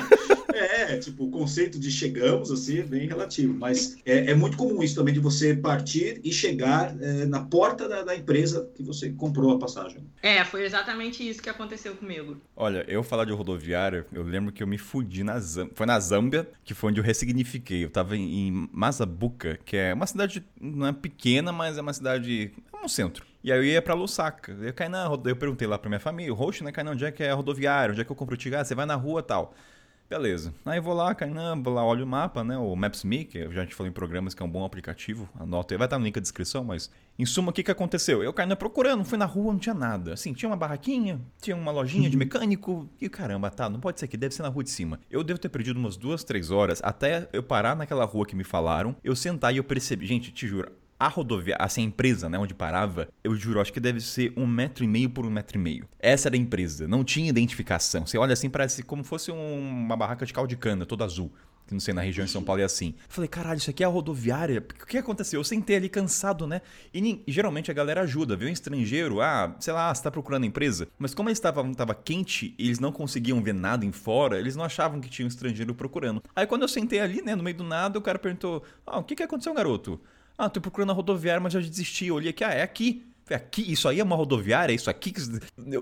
É, 0.91 0.97
tipo, 0.97 1.23
o 1.23 1.31
conceito 1.31 1.79
de 1.79 1.89
chegamos, 1.89 2.51
assim, 2.51 2.79
é 2.79 2.83
bem 2.83 3.07
relativo. 3.07 3.53
Mas 3.53 3.95
é, 4.05 4.31
é 4.31 4.35
muito 4.35 4.57
comum 4.57 4.83
isso 4.83 4.95
também 4.95 5.13
de 5.13 5.21
você 5.21 5.55
partir 5.55 6.19
e 6.21 6.33
chegar 6.33 6.93
é, 7.01 7.25
na 7.25 7.41
porta 7.41 7.87
da, 7.87 8.03
da, 8.03 8.15
empresa 8.15 8.69
que 8.75 8.83
você 8.83 9.09
comprou 9.09 9.55
a 9.55 9.59
passagem. 9.59 10.03
É, 10.21 10.43
foi 10.43 10.65
exatamente 10.65 11.27
isso 11.27 11.41
que 11.41 11.49
aconteceu 11.49 11.95
comigo. 11.95 12.35
Olha, 12.55 12.83
eu 12.89 13.03
falar 13.03 13.23
de 13.23 13.31
rodoviária, 13.31 14.05
eu 14.11 14.21
lembro 14.21 14.51
que 14.51 14.61
eu 14.61 14.67
me 14.67 14.77
fudi 14.77 15.23
na 15.23 15.39
Zâmbia. 15.39 15.71
Foi 15.75 15.85
na 15.85 15.97
Zâmbia, 15.99 16.49
que 16.65 16.73
foi 16.73 16.89
onde 16.89 16.99
eu 16.99 17.03
ressignifiquei. 17.03 17.85
Eu 17.85 17.89
tava 17.89 18.17
em, 18.17 18.47
em 18.47 18.69
Mazabuca, 18.73 19.57
que 19.63 19.77
é 19.77 19.93
uma 19.93 20.05
cidade, 20.05 20.43
não 20.59 20.87
é 20.87 20.91
pequena, 20.91 21.53
mas 21.53 21.77
é 21.77 21.81
uma 21.81 21.93
cidade, 21.93 22.51
é 22.73 22.85
um 22.85 22.89
centro. 22.89 23.25
E 23.43 23.51
aí 23.51 23.57
eu 23.57 23.63
ia 23.63 23.81
pra 23.81 23.93
Lusaka. 23.93 24.51
Eu 24.51 24.73
caí 24.73 24.87
na 24.87 25.05
eu 25.25 25.35
perguntei 25.35 25.67
lá 25.67 25.77
pra 25.77 25.89
minha 25.89 25.99
família, 25.99 26.31
o 26.31 26.35
roxo, 26.35 26.63
né? 26.63 26.71
Kainan, 26.71 26.91
onde 26.91 27.05
é 27.05 27.11
que 27.11 27.23
é 27.23 27.31
a 27.31 27.33
rodoviária? 27.33 27.91
Onde 27.91 28.01
é 28.01 28.03
que 28.03 28.11
eu 28.11 28.15
compro 28.15 28.35
o 28.35 28.37
ticket? 28.37 28.59
Ah, 28.59 28.63
você 28.63 28.75
vai 28.75 28.85
na 28.85 28.95
rua 28.95 29.23
tal. 29.23 29.55
Beleza. 30.11 30.53
Aí 30.65 30.77
vou 30.77 30.93
lá, 30.93 31.15
vou 31.63 31.73
lá, 31.73 31.85
olho 31.85 32.03
o 32.03 32.07
mapa, 32.07 32.43
né? 32.43 32.57
O 32.57 32.75
Maps.me, 32.75 33.23
que 33.23 33.49
já 33.49 33.61
a 33.61 33.63
gente 33.63 33.73
falou 33.73 33.89
em 33.89 33.93
programas 33.93 34.33
que 34.33 34.43
é 34.43 34.45
um 34.45 34.49
bom 34.49 34.65
aplicativo. 34.65 35.29
Anota 35.39 35.73
aí, 35.73 35.77
vai 35.77 35.87
estar 35.87 35.97
no 35.97 36.03
link 36.03 36.15
da 36.15 36.19
descrição, 36.19 36.65
mas... 36.65 36.91
Em 37.17 37.25
suma, 37.25 37.51
o 37.51 37.53
que, 37.53 37.63
que 37.63 37.71
aconteceu? 37.71 38.21
Eu, 38.21 38.33
Kainan, 38.33 38.57
procurando, 38.57 39.05
fui 39.05 39.17
na 39.17 39.23
rua, 39.23 39.53
não 39.53 39.59
tinha 39.59 39.73
nada. 39.73 40.11
Assim, 40.11 40.33
tinha 40.33 40.49
uma 40.49 40.57
barraquinha, 40.57 41.21
tinha 41.41 41.55
uma 41.55 41.71
lojinha 41.71 42.09
de 42.09 42.17
mecânico. 42.17 42.89
E 42.99 43.07
caramba, 43.07 43.49
tá, 43.49 43.69
não 43.69 43.79
pode 43.79 44.01
ser 44.01 44.05
aqui, 44.05 44.17
deve 44.17 44.35
ser 44.35 44.41
na 44.41 44.49
rua 44.49 44.65
de 44.65 44.69
cima. 44.69 44.99
Eu 45.09 45.23
devo 45.23 45.39
ter 45.39 45.47
perdido 45.47 45.79
umas 45.79 45.95
duas, 45.95 46.25
três 46.25 46.51
horas 46.51 46.81
até 46.83 47.29
eu 47.31 47.41
parar 47.41 47.73
naquela 47.73 48.03
rua 48.03 48.25
que 48.25 48.35
me 48.35 48.43
falaram. 48.43 48.93
Eu 49.01 49.15
sentar 49.15 49.53
e 49.53 49.57
eu 49.57 49.63
percebi... 49.63 50.05
Gente, 50.05 50.29
te 50.33 50.45
juro, 50.45 50.69
a 51.01 51.07
rodoviária, 51.07 51.65
assim, 51.65 51.81
a 51.81 51.85
empresa, 51.85 52.29
né, 52.29 52.37
onde 52.37 52.53
parava, 52.53 53.07
eu 53.23 53.35
juro, 53.35 53.59
acho 53.59 53.73
que 53.73 53.79
deve 53.79 53.99
ser 53.99 54.31
um 54.37 54.45
metro 54.45 54.83
e 54.83 54.87
meio 54.87 55.09
por 55.09 55.25
um 55.25 55.31
metro 55.31 55.57
e 55.57 55.59
meio. 55.59 55.87
Essa 55.99 56.27
era 56.27 56.35
a 56.35 56.37
empresa, 56.37 56.87
não 56.87 57.03
tinha 57.03 57.27
identificação. 57.27 58.05
Você 58.05 58.19
olha 58.19 58.33
assim, 58.33 58.51
parece 58.51 58.83
como 58.83 59.03
fosse 59.03 59.31
um, 59.31 59.59
uma 59.59 59.97
barraca 59.97 60.27
de 60.27 60.31
caldo 60.31 60.55
toda 60.85 61.03
azul. 61.03 61.31
Que 61.65 61.73
não 61.73 61.79
sei, 61.79 61.91
na 61.91 62.01
região 62.01 62.23
de 62.23 62.29
São 62.29 62.43
Paulo 62.43 62.61
é 62.61 62.65
assim. 62.65 62.93
Falei, 63.09 63.27
caralho, 63.27 63.57
isso 63.57 63.69
aqui 63.71 63.81
é 63.81 63.85
a 63.87 63.89
rodoviária? 63.89 64.59
O 64.59 64.85
que 64.85 64.95
aconteceu? 64.95 65.39
Eu 65.39 65.43
sentei 65.43 65.77
ali 65.77 65.89
cansado, 65.89 66.45
né? 66.45 66.61
E, 66.93 67.23
e 67.25 67.31
geralmente 67.31 67.71
a 67.71 67.73
galera 67.73 68.01
ajuda, 68.01 68.35
viu? 68.35 68.47
Um 68.47 68.51
estrangeiro, 68.51 69.21
ah, 69.21 69.55
sei 69.59 69.73
lá, 69.73 69.91
você 69.91 70.03
tá 70.03 70.11
procurando 70.11 70.45
empresa. 70.45 70.87
Mas 70.99 71.15
como 71.15 71.29
eles 71.29 71.39
estavam 71.39 71.73
tava 71.73 71.95
quente 71.95 72.53
e 72.59 72.67
eles 72.67 72.79
não 72.79 72.91
conseguiam 72.91 73.41
ver 73.41 73.55
nada 73.55 73.83
em 73.83 73.91
fora, 73.91 74.37
eles 74.37 74.55
não 74.55 74.65
achavam 74.65 75.01
que 75.01 75.09
tinha 75.09 75.25
um 75.25 75.29
estrangeiro 75.29 75.73
procurando. 75.73 76.21
Aí 76.35 76.45
quando 76.45 76.61
eu 76.61 76.67
sentei 76.67 76.99
ali, 76.99 77.23
né, 77.23 77.35
no 77.35 77.41
meio 77.41 77.57
do 77.57 77.63
nada, 77.63 77.97
o 77.97 78.01
cara 78.03 78.19
perguntou: 78.19 78.63
Ah, 78.85 78.99
o 78.99 79.03
que, 79.03 79.15
que 79.15 79.23
aconteceu, 79.23 79.51
garoto? 79.51 79.99
Ah, 80.43 80.49
tô 80.49 80.59
procurando 80.59 80.89
a 80.89 80.93
rodoviária, 80.95 81.39
mas 81.39 81.53
já 81.53 81.59
desisti. 81.59 82.07
Eu 82.07 82.15
olhei 82.15 82.31
aqui, 82.31 82.43
ah, 82.43 82.51
é 82.51 82.63
aqui 82.63 83.10
aqui, 83.33 83.71
isso 83.71 83.87
aí 83.87 83.99
é 83.99 84.03
uma 84.03 84.15
rodoviária, 84.15 84.73
isso 84.73 84.89
aqui. 84.89 85.13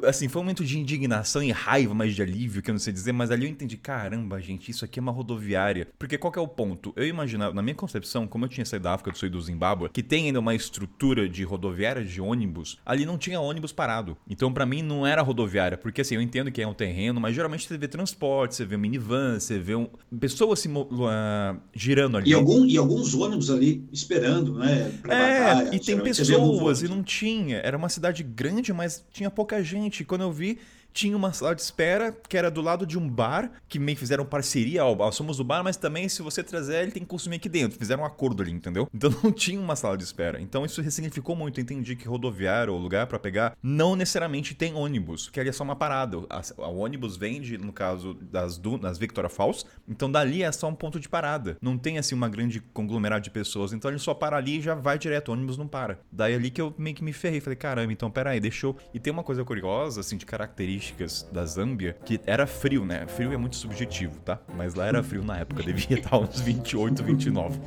Assim, 0.07 0.27
foi 0.27 0.41
um 0.41 0.45
momento 0.45 0.63
de 0.63 0.77
indignação 0.77 1.43
e 1.43 1.51
raiva, 1.51 1.93
mas 1.93 2.15
de 2.15 2.21
alívio, 2.21 2.61
que 2.61 2.69
eu 2.69 2.73
não 2.73 2.79
sei 2.79 2.93
dizer, 2.93 3.11
mas 3.11 3.31
ali 3.31 3.45
eu 3.45 3.49
entendi, 3.49 3.77
caramba, 3.77 4.41
gente, 4.41 4.71
isso 4.71 4.85
aqui 4.85 4.99
é 4.99 5.01
uma 5.01 5.11
rodoviária. 5.11 5.87
Porque 5.97 6.17
qual 6.17 6.31
que 6.31 6.39
é 6.39 6.41
o 6.41 6.47
ponto? 6.47 6.93
Eu 6.95 7.05
imaginava, 7.05 7.53
na 7.53 7.61
minha 7.61 7.75
concepção, 7.75 8.27
como 8.27 8.45
eu 8.45 8.49
tinha 8.49 8.65
saído 8.65 8.83
da 8.83 8.93
África 8.93 9.11
do 9.11 9.17
Sul 9.17 9.27
e 9.27 9.31
do 9.31 9.41
Zimbábue, 9.41 9.89
que 9.89 10.03
tem 10.03 10.25
ainda 10.25 10.39
uma 10.39 10.55
estrutura 10.55 11.27
de 11.27 11.43
rodoviária 11.43 12.03
de 12.03 12.21
ônibus, 12.21 12.77
ali 12.85 13.05
não 13.05 13.17
tinha 13.17 13.39
ônibus 13.39 13.71
parado. 13.71 14.17
Então, 14.29 14.51
para 14.51 14.65
mim, 14.65 14.81
não 14.81 15.05
era 15.05 15.21
rodoviária, 15.21 15.77
porque 15.77 16.01
assim, 16.01 16.15
eu 16.15 16.21
entendo 16.21 16.51
que 16.51 16.61
é 16.61 16.67
um 16.67 16.73
terreno, 16.73 17.19
mas 17.19 17.35
geralmente 17.35 17.67
você 17.67 17.77
vê 17.77 17.87
transporte, 17.87 18.55
você 18.55 18.65
vê 18.65 18.75
um 18.75 18.79
minivan, 18.79 19.39
você 19.39 19.59
vê 19.59 19.75
um... 19.75 19.87
pessoas 20.19 20.59
se 20.59 20.67
uh, 20.67 21.59
girando 21.73 22.17
ali. 22.17 22.31
E, 22.31 22.33
algum, 22.33 22.65
e 22.65 22.77
alguns 22.77 23.13
ônibus 23.13 23.49
ali 23.49 23.83
esperando, 23.91 24.55
né? 24.55 24.91
é, 25.07 25.75
e 25.75 25.79
tem 25.79 25.99
pessoas, 25.99 26.81
e 26.81 26.87
não 26.87 27.03
tinha 27.03 27.38
tinha. 27.39 27.57
Era 27.57 27.77
uma 27.77 27.89
cidade 27.89 28.23
grande, 28.23 28.73
mas 28.73 29.03
tinha 29.11 29.29
pouca 29.29 29.63
gente. 29.63 30.03
Quando 30.03 30.21
eu 30.21 30.31
vi, 30.31 30.59
tinha 30.93 31.15
uma 31.15 31.33
sala 31.33 31.55
de 31.55 31.61
espera 31.61 32.11
que 32.11 32.37
era 32.37 32.49
do 32.51 32.61
lado 32.61 32.85
de 32.85 32.97
um 32.97 33.07
bar, 33.07 33.51
que 33.67 33.79
meio 33.79 33.97
fizeram 33.97 34.25
parceria, 34.25 34.85
ó, 34.85 35.11
somos 35.11 35.37
do 35.37 35.43
bar, 35.43 35.63
mas 35.63 35.77
também 35.77 36.09
se 36.09 36.21
você 36.21 36.43
trazer 36.43 36.81
ele 36.81 36.91
tem 36.91 37.03
que 37.03 37.09
consumir 37.09 37.37
aqui 37.37 37.49
dentro. 37.49 37.77
Fizeram 37.77 38.03
um 38.03 38.05
acordo 38.05 38.41
ali, 38.43 38.51
entendeu? 38.51 38.87
Então 38.99 39.11
não 39.23 39.31
tinha 39.31 39.59
uma 39.59 39.77
sala 39.77 39.97
de 39.97 40.03
espera. 40.03 40.41
Então 40.41 40.65
isso 40.65 40.81
ressignificou 40.81 41.33
muito. 41.33 41.61
entendi 41.61 41.95
que 41.95 42.05
rodoviário 42.05 42.73
ou 42.73 42.79
lugar 42.79 43.07
para 43.07 43.17
pegar 43.17 43.55
não 43.63 43.95
necessariamente 43.95 44.53
tem 44.53 44.73
ônibus, 44.73 45.29
que 45.29 45.39
ali 45.39 45.47
é 45.47 45.53
só 45.53 45.63
uma 45.63 45.75
parada. 45.75 46.17
O 46.17 46.77
ônibus 46.79 47.15
vende, 47.15 47.57
no 47.57 47.71
caso 47.71 48.13
das, 48.15 48.57
das 48.57 48.97
Victoria 48.97 49.29
Falls, 49.29 49.65
então 49.87 50.11
dali 50.11 50.43
é 50.43 50.51
só 50.51 50.67
um 50.67 50.75
ponto 50.75 50.99
de 50.99 51.07
parada. 51.07 51.57
Não 51.61 51.77
tem 51.77 51.97
assim 51.97 52.13
uma 52.13 52.27
grande 52.27 52.59
conglomerado 52.59 53.23
de 53.23 53.29
pessoas. 53.29 53.71
Então 53.71 53.89
ele 53.89 53.99
só 53.99 54.13
para 54.13 54.35
ali 54.35 54.57
e 54.57 54.61
já 54.61 54.75
vai 54.75 54.99
direto, 54.99 55.29
o 55.29 55.31
ônibus 55.31 55.57
não 55.57 55.67
para. 55.67 55.99
Daí 56.11 56.35
ali 56.35 56.51
que 56.51 56.59
eu 56.61 56.73
meio 56.77 56.95
que 56.95 57.03
me 57.03 57.13
ferrei. 57.13 57.39
Falei, 57.39 57.55
caramba, 57.55 57.93
então 57.93 58.11
peraí, 58.11 58.41
deixou. 58.41 58.75
E 58.93 58.99
tem 58.99 59.13
uma 59.13 59.23
coisa 59.23 59.45
curiosa, 59.45 60.01
assim, 60.01 60.17
de 60.17 60.25
característica 60.25 60.78
características 60.79 61.27
da 61.31 61.45
Zâmbia 61.45 61.95
que 62.05 62.19
era 62.25 62.47
frio, 62.47 62.85
né? 62.85 63.05
Frio 63.07 63.33
é 63.33 63.37
muito 63.37 63.57
subjetivo, 63.57 64.17
tá? 64.21 64.39
Mas 64.55 64.73
lá 64.73 64.87
era 64.87 65.03
frio 65.03 65.23
na 65.23 65.37
época, 65.37 65.61
devia 65.61 65.97
estar 65.99 66.17
uns 66.17 66.39
28, 66.39 67.03
29. 67.03 67.59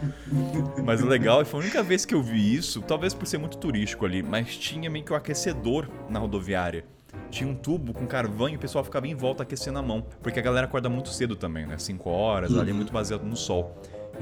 Mas 0.84 1.02
o 1.02 1.06
legal, 1.06 1.44
foi 1.44 1.60
a 1.60 1.62
única 1.62 1.82
vez 1.82 2.04
que 2.04 2.14
eu 2.14 2.22
vi 2.22 2.54
isso, 2.54 2.80
talvez 2.82 3.14
por 3.14 3.26
ser 3.26 3.38
muito 3.38 3.58
turístico 3.58 4.06
ali, 4.06 4.22
mas 4.22 4.56
tinha 4.56 4.88
meio 4.90 5.04
que 5.04 5.12
o 5.12 5.14
um 5.14 5.18
aquecedor 5.18 5.88
na 6.08 6.18
rodoviária 6.18 6.84
tinha 7.30 7.48
um 7.48 7.54
tubo 7.54 7.92
com 7.92 8.06
carvão 8.06 8.48
e 8.48 8.56
o 8.56 8.58
pessoal 8.58 8.84
ficava 8.84 9.06
em 9.06 9.14
volta 9.14 9.42
aquecendo 9.42 9.78
a 9.78 9.82
mão. 9.82 10.04
Porque 10.22 10.38
a 10.38 10.42
galera 10.42 10.66
acorda 10.66 10.88
muito 10.88 11.08
cedo 11.10 11.34
também, 11.34 11.66
né? 11.66 11.78
5 11.78 12.08
horas, 12.08 12.50
uhum. 12.50 12.60
ali 12.60 12.70
é 12.70 12.74
muito 12.74 12.92
baseado 12.92 13.22
no 13.22 13.36
sol. 13.36 13.74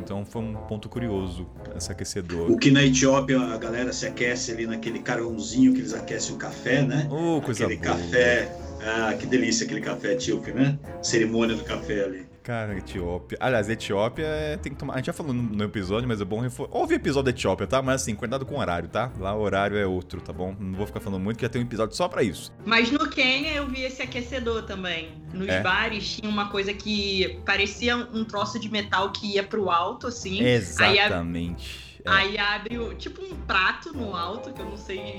Então 0.02 0.24
foi 0.24 0.42
um 0.42 0.54
ponto 0.54 0.88
curioso 0.88 1.46
esse 1.76 1.92
aquecedor. 1.92 2.50
O 2.50 2.56
que 2.56 2.70
na 2.70 2.84
Etiópia 2.84 3.40
a 3.40 3.58
galera 3.58 3.92
se 3.92 4.06
aquece 4.06 4.52
ali 4.52 4.66
naquele 4.66 5.00
carvãozinho 5.00 5.72
que 5.72 5.80
eles 5.80 5.94
aquecem 5.94 6.34
o 6.34 6.38
café, 6.38 6.82
né? 6.82 7.06
Oh, 7.10 7.40
coisa 7.40 7.64
aquele 7.64 7.78
boa. 7.78 7.94
café. 7.94 8.52
Ah, 8.82 9.14
que 9.18 9.26
delícia 9.26 9.66
aquele 9.66 9.80
café 9.80 10.12
etíope, 10.12 10.52
né? 10.52 10.78
Cerimônia 11.02 11.54
do 11.54 11.64
café 11.64 12.04
ali. 12.04 12.29
Cara, 12.42 12.76
Etiópia. 12.76 13.36
Aliás, 13.40 13.68
Etiópia 13.68 14.24
é, 14.24 14.56
tem 14.56 14.72
que 14.72 14.78
tomar. 14.78 14.94
A 14.94 14.96
gente 14.96 15.06
já 15.06 15.12
falou 15.12 15.32
no 15.32 15.64
episódio, 15.64 16.08
mas 16.08 16.20
é 16.20 16.24
bom 16.24 16.40
reforçar. 16.40 16.74
Ouve 16.74 16.94
o 16.94 16.96
episódio 16.96 17.30
da 17.32 17.38
Etiópia, 17.38 17.66
tá? 17.66 17.82
Mas 17.82 18.02
assim, 18.02 18.14
cuidado 18.14 18.46
com 18.46 18.54
o 18.54 18.58
horário, 18.58 18.88
tá? 18.88 19.12
Lá 19.18 19.34
o 19.34 19.40
horário 19.40 19.76
é 19.76 19.86
outro, 19.86 20.20
tá 20.20 20.32
bom? 20.32 20.56
Não 20.58 20.74
vou 20.74 20.86
ficar 20.86 21.00
falando 21.00 21.22
muito, 21.22 21.36
que 21.36 21.42
já 21.42 21.48
tem 21.48 21.60
um 21.60 21.64
episódio 21.64 21.94
só 21.94 22.08
pra 22.08 22.22
isso. 22.22 22.52
Mas 22.64 22.90
no 22.90 23.08
Quênia 23.10 23.52
eu 23.52 23.66
vi 23.66 23.82
esse 23.82 24.00
aquecedor 24.00 24.62
também. 24.62 25.10
Nos 25.34 25.48
é. 25.48 25.60
bares 25.60 26.16
tinha 26.16 26.30
uma 26.30 26.48
coisa 26.48 26.72
que 26.72 27.40
parecia 27.44 27.96
um 27.96 28.24
troço 28.24 28.58
de 28.58 28.70
metal 28.70 29.12
que 29.12 29.34
ia 29.34 29.42
pro 29.42 29.70
alto, 29.70 30.06
assim. 30.06 30.42
Exatamente. 30.42 31.89
Aí, 32.06 32.36
é. 32.36 32.40
aí 32.40 32.56
abre 32.56 32.78
o, 32.78 32.94
tipo 32.94 33.22
um 33.22 33.34
prato 33.46 33.92
no 33.92 34.14
alto, 34.14 34.52
que 34.52 34.60
eu 34.60 34.66
não 34.66 34.76
sei 34.76 35.18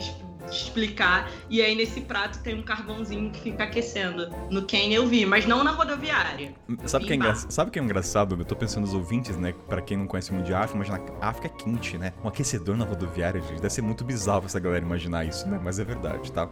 explicar. 0.50 1.30
E 1.50 1.62
aí 1.62 1.76
nesse 1.76 2.02
prato 2.02 2.42
tem 2.42 2.56
um 2.56 2.64
carvãozinho 2.64 3.32
que 3.32 3.42
fica 3.42 3.64
aquecendo. 3.64 4.30
No 4.50 4.64
Quênia 4.66 4.98
eu 4.98 5.08
vi, 5.08 5.26
mas 5.26 5.46
não 5.46 5.64
na 5.64 5.72
rodoviária. 5.72 6.54
Sabe 6.86 7.06
o 7.06 7.08
que, 7.08 7.14
é 7.14 7.16
engra... 7.16 7.36
Sabe 7.36 7.72
que 7.72 7.80
é 7.80 7.82
engraçado? 7.82 8.36
Eu 8.36 8.46
tô 8.46 8.56
pensando 8.56 8.82
nos 8.82 8.94
ouvintes, 8.94 9.38
né? 9.38 9.54
Pra 9.68 9.82
quem 9.82 9.98
não 9.98 10.08
conhece 10.08 10.34
muito 10.34 10.46
de 10.46 10.54
África, 10.54 10.78
mas 10.78 10.90
na 10.90 11.00
África 11.22 11.48
é 11.48 11.50
quente, 11.50 11.98
né? 11.98 12.14
Um 12.24 12.28
aquecedor 12.28 12.76
na 12.76 12.86
rodoviária, 12.86 13.42
gente. 13.42 13.62
Deve 13.62 13.70
ser 13.70 13.82
muito 13.82 14.04
bizarro 14.04 14.46
essa 14.46 14.60
galera 14.60 14.84
imaginar 14.84 15.26
isso, 15.26 15.48
né? 15.48 15.60
Mas 15.62 15.80
é 15.80 15.84
verdade, 15.84 16.32
tá? 16.32 16.50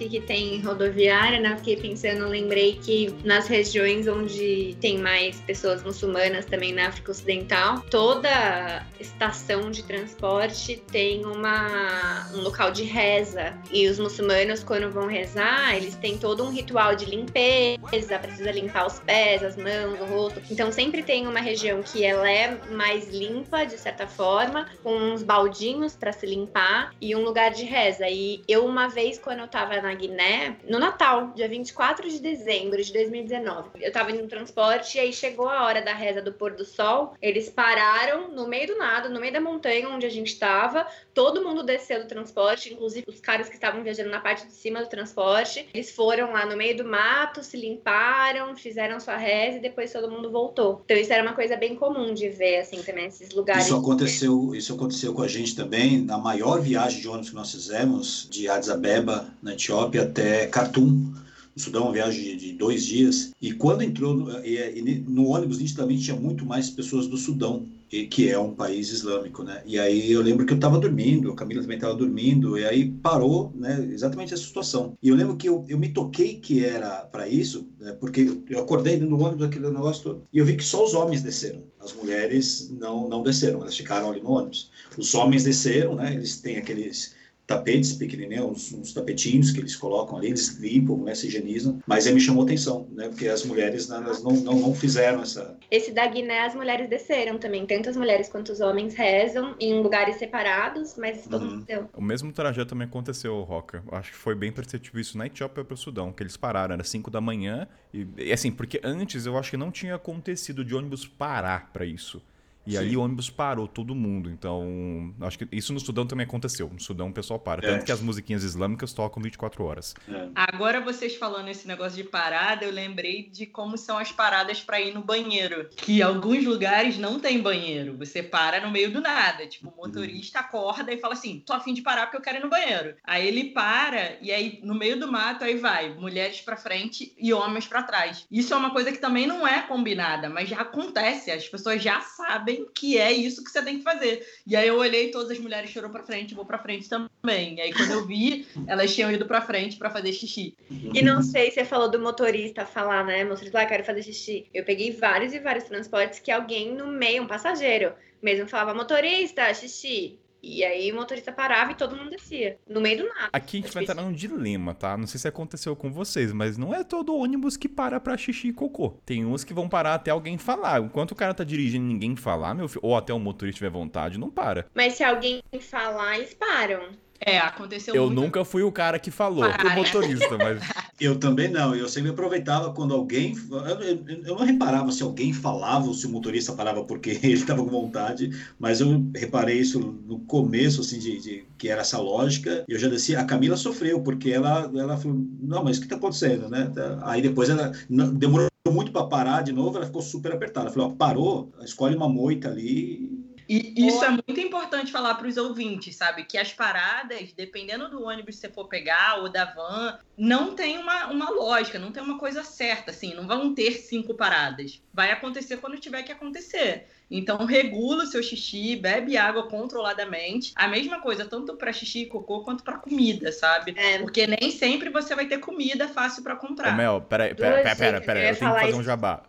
Que, 0.00 0.08
que 0.08 0.20
tem 0.20 0.60
rodoviária, 0.60 1.38
né? 1.38 1.56
Fiquei 1.58 1.76
pensando, 1.76 2.26
lembrei 2.26 2.78
que 2.82 3.14
nas 3.22 3.46
regiões 3.46 4.08
onde 4.08 4.76
tem 4.80 4.96
mais 4.96 5.40
pessoas 5.40 5.82
muçulmanas, 5.82 6.46
também 6.46 6.72
na 6.72 6.88
África 6.88 7.10
Ocidental, 7.10 7.80
toda 7.90 8.86
estação 8.98 9.70
de 9.70 9.82
transporte 9.82 10.82
tem 10.90 11.24
uma, 11.24 12.30
um 12.34 12.40
local 12.40 12.70
de 12.70 12.84
reza. 12.84 13.54
E 13.70 13.88
os 13.88 13.98
muçulmanos, 13.98 14.64
quando 14.64 14.90
vão 14.90 15.06
rezar, 15.06 15.76
eles 15.76 15.94
têm 15.96 16.16
todo 16.16 16.44
um 16.44 16.50
ritual 16.50 16.94
de 16.94 17.04
limpeza, 17.04 18.18
precisa 18.18 18.50
limpar 18.50 18.86
os 18.86 18.98
pés, 19.00 19.42
as 19.42 19.56
mãos, 19.56 20.00
o 20.00 20.04
rosto. 20.04 20.40
Então 20.50 20.72
sempre 20.72 21.02
tem 21.02 21.26
uma 21.26 21.40
região 21.40 21.82
que 21.82 22.04
ela 22.04 22.30
é 22.30 22.56
mais 22.70 23.08
limpa, 23.10 23.64
de 23.64 23.76
certa 23.76 24.06
forma, 24.06 24.66
com 24.82 24.94
uns 24.94 25.22
baldinhos 25.22 25.94
para 25.94 26.12
se 26.12 26.26
limpar 26.26 26.94
e 27.00 27.14
um 27.14 27.22
lugar 27.22 27.50
de 27.50 27.64
reza. 27.64 28.08
E 28.08 28.42
eu, 28.48 28.64
uma 28.64 28.88
vez, 28.88 29.18
quando 29.18 29.40
eu 29.40 29.48
tava 29.48 29.80
na 29.80 29.89
na 29.90 29.94
Guiné 29.94 30.56
no 30.68 30.78
Natal, 30.78 31.32
dia 31.34 31.48
24 31.48 32.08
de 32.08 32.20
dezembro 32.20 32.82
de 32.82 32.92
2019. 32.92 33.70
Eu 33.80 33.90
tava 33.90 34.12
indo 34.12 34.22
no 34.22 34.28
transporte 34.28 34.96
e 34.96 35.00
aí 35.00 35.12
chegou 35.12 35.48
a 35.48 35.64
hora 35.64 35.82
da 35.82 35.92
reza 35.92 36.22
do 36.22 36.32
pôr 36.32 36.52
do 36.52 36.64
sol. 36.64 37.14
Eles 37.20 37.50
pararam 37.50 38.28
no 38.28 38.46
meio 38.46 38.68
do 38.68 38.78
nada, 38.78 39.08
no 39.08 39.20
meio 39.20 39.32
da 39.32 39.40
montanha 39.40 39.88
onde 39.88 40.06
a 40.06 40.10
gente 40.10 40.38
tava. 40.38 40.86
Todo 41.20 41.44
mundo 41.44 41.62
desceu 41.62 42.00
do 42.00 42.08
transporte, 42.08 42.72
inclusive 42.72 43.04
os 43.06 43.20
caras 43.20 43.46
que 43.46 43.54
estavam 43.54 43.82
viajando 43.82 44.08
na 44.08 44.20
parte 44.20 44.46
de 44.46 44.54
cima 44.54 44.80
do 44.80 44.88
transporte. 44.88 45.66
Eles 45.74 45.90
foram 45.90 46.32
lá 46.32 46.46
no 46.46 46.56
meio 46.56 46.74
do 46.74 46.82
mato, 46.82 47.44
se 47.44 47.58
limparam, 47.58 48.56
fizeram 48.56 48.98
sua 48.98 49.18
reza 49.18 49.58
e 49.58 49.60
depois 49.60 49.92
todo 49.92 50.10
mundo 50.10 50.30
voltou. 50.30 50.80
Então 50.86 50.96
isso 50.96 51.12
era 51.12 51.22
uma 51.22 51.34
coisa 51.34 51.56
bem 51.56 51.76
comum 51.76 52.14
de 52.14 52.30
ver 52.30 52.60
assim 52.60 52.82
também 52.82 53.04
esses 53.04 53.32
lugares. 53.32 53.66
Isso 53.66 53.76
aconteceu, 53.76 54.54
isso 54.54 54.72
aconteceu 54.72 55.12
com 55.12 55.20
a 55.20 55.28
gente 55.28 55.54
também 55.54 56.00
na 56.00 56.16
maior 56.16 56.58
viagem 56.62 57.02
de 57.02 57.06
ônibus 57.06 57.28
que 57.28 57.36
nós 57.36 57.50
fizemos 57.50 58.26
de 58.30 58.48
Addis 58.48 58.70
Abeba, 58.70 59.28
na 59.42 59.52
Etiópia 59.52 60.04
até 60.04 60.46
Khartoum, 60.46 61.12
no 61.54 61.62
Sudão, 61.62 61.82
uma 61.82 61.92
viagem 61.92 62.34
de, 62.34 62.54
dois 62.54 62.86
dias. 62.86 63.30
E 63.42 63.52
quando 63.52 63.82
entrou 63.82 64.14
no, 64.14 64.42
e 64.42 65.04
no 65.06 65.28
ônibus, 65.28 65.58
nitidamente 65.58 66.02
tinha 66.02 66.16
muito 66.16 66.46
mais 66.46 66.70
pessoas 66.70 67.06
do 67.06 67.18
Sudão 67.18 67.66
e 67.90 68.06
que 68.06 68.30
é 68.30 68.38
um 68.38 68.54
país 68.54 68.90
islâmico, 68.90 69.42
né? 69.42 69.62
E 69.66 69.78
aí 69.78 70.10
eu 70.12 70.22
lembro 70.22 70.46
que 70.46 70.52
eu 70.52 70.56
estava 70.56 70.78
dormindo, 70.78 71.32
a 71.32 71.36
Camila 71.36 71.62
também 71.62 71.76
estava 71.76 71.94
dormindo, 71.94 72.56
e 72.58 72.64
aí 72.64 72.90
parou, 72.90 73.52
né? 73.54 73.88
Exatamente 73.90 74.32
essa 74.32 74.42
situação. 74.42 74.96
E 75.02 75.08
eu 75.08 75.16
lembro 75.16 75.36
que 75.36 75.48
eu, 75.48 75.64
eu 75.68 75.78
me 75.78 75.88
toquei 75.88 76.38
que 76.38 76.64
era 76.64 77.04
para 77.06 77.28
isso, 77.28 77.68
né, 77.78 77.92
porque 77.92 78.40
eu 78.48 78.60
acordei 78.60 78.98
no 78.98 79.16
ônibus 79.16 79.40
daquele 79.40 79.68
negócio 79.70 80.02
todo, 80.02 80.28
e 80.32 80.38
eu 80.38 80.44
vi 80.44 80.56
que 80.56 80.64
só 80.64 80.84
os 80.84 80.94
homens 80.94 81.22
desceram. 81.22 81.62
As 81.80 81.92
mulheres 81.94 82.70
não 82.70 83.08
não 83.08 83.22
desceram, 83.22 83.60
elas 83.60 83.76
ficaram 83.76 84.10
ali 84.10 84.20
no 84.20 84.30
ônibus. 84.30 84.70
Os 84.96 85.14
homens 85.14 85.44
desceram, 85.44 85.94
né? 85.96 86.14
Eles 86.14 86.40
têm 86.40 86.58
aqueles 86.58 87.14
tapetes 87.50 87.94
pequenininhos, 87.94 88.46
uns, 88.46 88.72
uns, 88.72 88.92
tapetinhos 88.92 89.50
que 89.50 89.58
eles 89.58 89.74
colocam 89.74 90.16
ali, 90.16 90.28
eles 90.28 90.56
limpam, 90.60 90.98
né, 90.98 91.16
se 91.16 91.26
higienizam, 91.26 91.80
mas 91.84 92.06
aí 92.06 92.14
me 92.14 92.20
chamou 92.20 92.44
atenção, 92.44 92.86
né, 92.92 93.08
porque 93.08 93.26
as 93.26 93.44
mulheres 93.44 93.88
né, 93.88 93.96
elas 93.96 94.22
não, 94.22 94.30
não, 94.34 94.54
não 94.60 94.74
fizeram 94.74 95.20
essa... 95.20 95.58
Esse 95.68 95.90
da 95.90 96.06
Guiné 96.06 96.42
as 96.42 96.54
mulheres 96.54 96.88
desceram 96.88 97.38
também, 97.38 97.66
tanto 97.66 97.90
as 97.90 97.96
mulheres 97.96 98.28
quanto 98.28 98.52
os 98.52 98.60
homens 98.60 98.94
rezam 98.94 99.56
em 99.58 99.82
lugares 99.82 100.14
separados, 100.16 100.94
mas 100.96 101.24
todo 101.24 101.42
uhum. 101.42 101.50
mundo 101.50 101.64
deu. 101.64 101.90
O 101.92 102.02
mesmo 102.02 102.32
trajeto 102.32 102.68
também 102.68 102.86
aconteceu, 102.86 103.42
Roca, 103.42 103.82
acho 103.90 104.12
que 104.12 104.16
foi 104.16 104.36
bem 104.36 104.52
perceptível 104.52 105.00
isso 105.00 105.18
na 105.18 105.26
Etiópia 105.26 105.64
para 105.64 105.74
o 105.74 105.76
Sudão, 105.76 106.12
que 106.12 106.22
eles 106.22 106.36
pararam, 106.36 106.74
era 106.74 106.84
5 106.84 107.10
da 107.10 107.20
manhã, 107.20 107.66
e, 107.92 108.06
e 108.16 108.32
assim, 108.32 108.52
porque 108.52 108.80
antes 108.84 109.26
eu 109.26 109.36
acho 109.36 109.50
que 109.50 109.56
não 109.56 109.72
tinha 109.72 109.96
acontecido 109.96 110.64
de 110.64 110.72
ônibus 110.72 111.04
parar 111.04 111.72
para 111.72 111.84
isso. 111.84 112.22
E 112.66 112.72
Sim. 112.72 112.78
ali 112.78 112.96
o 112.96 113.00
ônibus 113.00 113.30
parou 113.30 113.66
todo 113.66 113.94
mundo. 113.94 114.30
Então, 114.30 115.14
acho 115.20 115.38
que 115.38 115.48
isso 115.52 115.72
no 115.72 115.80
Sudão 115.80 116.06
também 116.06 116.26
aconteceu. 116.26 116.68
No 116.68 116.80
Sudão 116.80 117.08
o 117.08 117.12
pessoal 117.12 117.38
para. 117.38 117.64
É. 117.66 117.72
Tanto 117.72 117.84
que 117.84 117.92
as 117.92 118.00
musiquinhas 118.00 118.44
islâmicas 118.44 118.92
tocam 118.92 119.22
24 119.22 119.64
horas. 119.64 119.94
É. 120.08 120.28
Agora 120.34 120.80
vocês 120.80 121.16
falando 121.16 121.48
esse 121.48 121.66
negócio 121.66 121.96
de 121.96 122.08
parada, 122.08 122.64
eu 122.64 122.70
lembrei 122.70 123.28
de 123.28 123.46
como 123.46 123.76
são 123.78 123.98
as 123.98 124.12
paradas 124.12 124.60
para 124.60 124.80
ir 124.80 124.92
no 124.92 125.02
banheiro. 125.02 125.68
Que 125.76 126.02
alguns 126.02 126.44
lugares 126.44 126.98
não 126.98 127.18
tem 127.18 127.40
banheiro. 127.40 127.96
Você 127.98 128.22
para 128.22 128.60
no 128.60 128.70
meio 128.70 128.92
do 128.92 129.00
nada. 129.00 129.46
Tipo, 129.46 129.68
o 129.68 129.76
motorista 129.76 130.40
acorda 130.40 130.92
e 130.92 130.98
fala 130.98 131.14
assim: 131.14 131.42
tô 131.44 131.52
afim 131.52 131.72
de 131.72 131.82
parar 131.82 132.06
porque 132.06 132.18
eu 132.18 132.22
quero 132.22 132.38
ir 132.38 132.42
no 132.42 132.50
banheiro. 132.50 132.94
Aí 133.04 133.26
ele 133.26 133.50
para 133.50 134.18
e 134.20 134.30
aí 134.30 134.60
no 134.62 134.74
meio 134.74 134.98
do 134.98 135.10
mato 135.10 135.44
aí 135.44 135.56
vai 135.56 135.94
mulheres 135.94 136.40
para 136.40 136.56
frente 136.56 137.14
e 137.18 137.32
homens 137.32 137.66
para 137.66 137.82
trás. 137.82 138.26
Isso 138.30 138.52
é 138.52 138.56
uma 138.56 138.70
coisa 138.70 138.92
que 138.92 138.98
também 138.98 139.26
não 139.26 139.46
é 139.46 139.62
combinada, 139.62 140.28
mas 140.28 140.48
já 140.48 140.60
acontece. 140.60 141.30
As 141.30 141.48
pessoas 141.48 141.82
já 141.82 142.00
sabem 142.00 142.49
sabem 142.50 142.66
que 142.74 142.98
é 142.98 143.12
isso 143.12 143.42
que 143.44 143.50
você 143.50 143.62
tem 143.62 143.78
que 143.78 143.84
fazer. 143.84 144.26
E 144.46 144.56
aí 144.56 144.68
eu 144.68 144.76
olhei 144.76 145.10
todas 145.10 145.30
as 145.30 145.38
mulheres 145.38 145.70
choram 145.70 145.90
para 145.90 146.02
frente, 146.02 146.34
vou 146.34 146.44
para 146.44 146.58
frente 146.58 146.88
também. 146.88 147.56
E 147.56 147.60
aí 147.60 147.72
quando 147.72 147.92
eu 147.92 148.06
vi, 148.06 148.46
elas 148.66 148.94
tinham 148.94 149.10
ido 149.10 149.26
para 149.26 149.40
frente 149.40 149.76
para 149.76 149.90
fazer 149.90 150.12
xixi. 150.12 150.54
E 150.70 151.02
não 151.02 151.22
sei, 151.22 151.50
você 151.50 151.64
falou 151.64 151.90
do 151.90 151.98
motorista 151.98 152.66
falar, 152.66 153.04
né? 153.04 153.24
Motorista 153.24 153.60
ah, 153.60 153.66
quero 153.66 153.84
fazer 153.84 154.02
xixi. 154.02 154.46
Eu 154.52 154.64
peguei 154.64 154.92
vários 154.92 155.32
e 155.32 155.38
vários 155.38 155.64
transportes 155.64 156.18
que 156.18 156.30
alguém 156.30 156.74
no 156.74 156.86
meio, 156.86 157.22
um 157.22 157.26
passageiro, 157.26 157.92
mesmo 158.22 158.48
falava 158.48 158.74
motorista, 158.74 159.52
xixi. 159.54 160.18
E 160.42 160.64
aí 160.64 160.90
o 160.90 160.96
motorista 160.96 161.32
parava 161.32 161.72
e 161.72 161.74
todo 161.74 161.96
mundo 161.96 162.10
descia, 162.10 162.58
no 162.68 162.80
meio 162.80 162.98
do 162.98 163.08
nada. 163.08 163.28
Aqui 163.32 163.58
a 163.58 163.60
gente 163.60 163.70
é 163.70 163.74
vai 163.74 163.82
entrar 163.82 164.02
num 164.02 164.12
dilema, 164.12 164.74
tá? 164.74 164.96
Não 164.96 165.06
sei 165.06 165.20
se 165.20 165.28
aconteceu 165.28 165.76
com 165.76 165.92
vocês, 165.92 166.32
mas 166.32 166.56
não 166.56 166.74
é 166.74 166.82
todo 166.82 167.14
ônibus 167.14 167.56
que 167.56 167.68
para 167.68 168.00
pra 168.00 168.16
xixi 168.16 168.48
e 168.48 168.52
cocô. 168.52 168.96
Tem 169.04 169.24
uns 169.24 169.44
que 169.44 169.52
vão 169.52 169.68
parar 169.68 169.94
até 169.94 170.10
alguém 170.10 170.38
falar. 170.38 170.80
Enquanto 170.80 171.12
o 171.12 171.16
cara 171.16 171.34
tá 171.34 171.44
dirigindo 171.44 171.84
e 171.84 171.88
ninguém 171.88 172.16
falar, 172.16 172.54
meu 172.54 172.68
filho, 172.68 172.80
ou 172.82 172.96
até 172.96 173.12
o 173.12 173.18
motorista 173.18 173.58
tiver 173.58 173.70
vontade, 173.70 174.18
não 174.18 174.30
para. 174.30 174.66
Mas 174.74 174.94
se 174.94 175.04
alguém 175.04 175.42
falar, 175.60 176.16
eles 176.18 176.34
param. 176.34 176.88
É, 177.20 177.38
aconteceu 177.38 177.94
Eu 177.94 178.06
muito... 178.06 178.20
nunca 178.20 178.44
fui 178.44 178.62
o 178.62 178.72
cara 178.72 178.98
que 178.98 179.10
falou 179.10 179.44
Para. 179.44 179.58
pro 179.58 179.74
motorista, 179.74 180.38
mas. 180.38 180.60
Eu 180.98 181.18
também 181.18 181.48
não. 181.48 181.74
Eu 181.74 181.88
sempre 181.88 182.10
aproveitava 182.10 182.72
quando 182.72 182.94
alguém. 182.94 183.34
Eu, 183.50 184.24
eu 184.24 184.36
não 184.36 184.44
reparava 184.44 184.92
se 184.92 185.02
alguém 185.02 185.32
falava 185.32 185.86
ou 185.86 185.94
se 185.94 186.06
o 186.06 186.10
motorista 186.10 186.52
parava 186.52 186.84
porque 186.84 187.10
ele 187.22 187.34
estava 187.34 187.62
com 187.62 187.70
vontade, 187.70 188.30
mas 188.58 188.80
eu 188.80 189.06
reparei 189.14 189.58
isso 189.58 189.78
no 189.80 190.20
começo, 190.20 190.80
assim, 190.82 190.98
de, 190.98 191.20
de 191.20 191.44
que 191.56 191.68
era 191.68 191.80
essa 191.80 191.98
lógica. 191.98 192.64
E 192.68 192.72
eu 192.72 192.78
já 192.78 192.88
desci. 192.88 193.16
A 193.16 193.24
Camila 193.24 193.56
sofreu, 193.56 194.00
porque 194.02 194.30
ela, 194.30 194.70
ela 194.74 194.96
falou: 194.96 195.18
Não, 195.40 195.64
mas 195.64 195.76
o 195.76 195.80
que 195.80 195.86
está 195.86 195.96
acontecendo, 195.96 196.48
né? 196.48 196.70
Aí 197.02 197.22
depois 197.22 197.48
ela 197.48 197.72
demorou 197.88 198.50
muito 198.68 198.92
para 198.92 199.06
parar 199.06 199.42
de 199.42 199.52
novo, 199.52 199.76
ela 199.76 199.86
ficou 199.86 200.02
super 200.02 200.32
apertada. 200.32 200.66
Ela 200.66 200.74
falou: 200.74 200.90
ó, 200.90 200.94
parou, 200.94 201.52
escolhe 201.62 201.96
uma 201.96 202.08
moita 202.08 202.48
ali 202.48 203.19
e 203.50 203.88
isso 203.88 204.04
é 204.04 204.10
muito 204.10 204.38
importante 204.38 204.92
falar 204.92 205.16
para 205.16 205.26
os 205.26 205.36
ouvintes, 205.36 205.96
sabe? 205.96 206.24
Que 206.24 206.38
as 206.38 206.52
paradas, 206.52 207.32
dependendo 207.32 207.90
do 207.90 208.04
ônibus 208.04 208.36
que 208.36 208.42
você 208.42 208.48
for 208.48 208.68
pegar 208.68 209.18
ou 209.18 209.28
da 209.28 209.44
van, 209.44 209.98
não 210.16 210.54
tem 210.54 210.78
uma, 210.78 211.08
uma 211.08 211.30
lógica, 211.30 211.76
não 211.76 211.90
tem 211.90 212.00
uma 212.00 212.16
coisa 212.16 212.44
certa, 212.44 212.92
assim, 212.92 213.12
não 213.12 213.26
vão 213.26 213.52
ter 213.52 213.72
cinco 213.72 214.14
paradas. 214.14 214.80
Vai 214.94 215.10
acontecer 215.10 215.56
quando 215.56 215.80
tiver 215.80 216.04
que 216.04 216.12
acontecer. 216.12 216.86
Então, 217.10 217.44
regula 217.44 218.04
o 218.04 218.06
seu 218.06 218.22
xixi, 218.22 218.76
bebe 218.76 219.16
água 219.16 219.48
controladamente. 219.48 220.52
A 220.54 220.68
mesma 220.68 221.00
coisa, 221.00 221.24
tanto 221.24 221.56
para 221.56 221.72
xixi 221.72 222.02
e 222.02 222.06
cocô 222.06 222.44
quanto 222.44 222.62
para 222.62 222.78
comida, 222.78 223.32
sabe? 223.32 223.74
É. 223.76 223.98
Porque 223.98 224.28
nem 224.28 224.52
sempre 224.52 224.90
você 224.90 225.16
vai 225.16 225.26
ter 225.26 225.38
comida 225.38 225.88
fácil 225.88 226.22
para 226.22 226.36
comprar. 226.36 226.72
Ô, 226.72 226.76
Mel, 226.76 227.00
peraí, 227.08 227.34
peraí, 227.34 227.62
peraí, 227.64 227.76
peraí, 227.76 228.00
pera, 228.00 228.20
eu, 228.20 228.28
eu 228.28 228.36
tenho 228.36 228.52
que 228.52 228.58
fazer 228.60 228.70
isso. 228.70 228.78
um 228.78 228.84
jabá. 228.84 229.24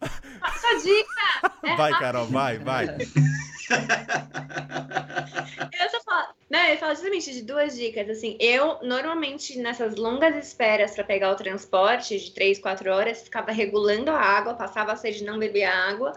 Passa 0.00 0.78
dica! 0.82 1.52
É 1.62 1.76
vai, 1.76 1.92
Carol, 1.92 2.26
vai, 2.26 2.58
vai. 2.58 2.86
eu 5.80 5.90
só 5.90 6.00
falo, 6.02 6.34
não, 6.48 6.60
eu 6.66 6.78
falo 6.78 6.94
justamente 6.94 7.32
de 7.32 7.42
duas 7.42 7.76
dicas. 7.76 8.08
Assim, 8.08 8.36
eu 8.40 8.78
normalmente 8.82 9.58
nessas 9.58 9.96
longas 9.96 10.34
esperas 10.36 10.94
para 10.94 11.04
pegar 11.04 11.30
o 11.30 11.36
transporte 11.36 12.18
de 12.18 12.32
três, 12.32 12.58
quatro 12.58 12.90
horas, 12.92 13.22
ficava 13.22 13.52
regulando 13.52 14.10
a 14.10 14.18
água, 14.18 14.54
passava 14.54 14.92
a 14.92 14.96
sede 14.96 15.18
de 15.18 15.24
não 15.24 15.38
beber 15.38 15.64
água, 15.64 16.12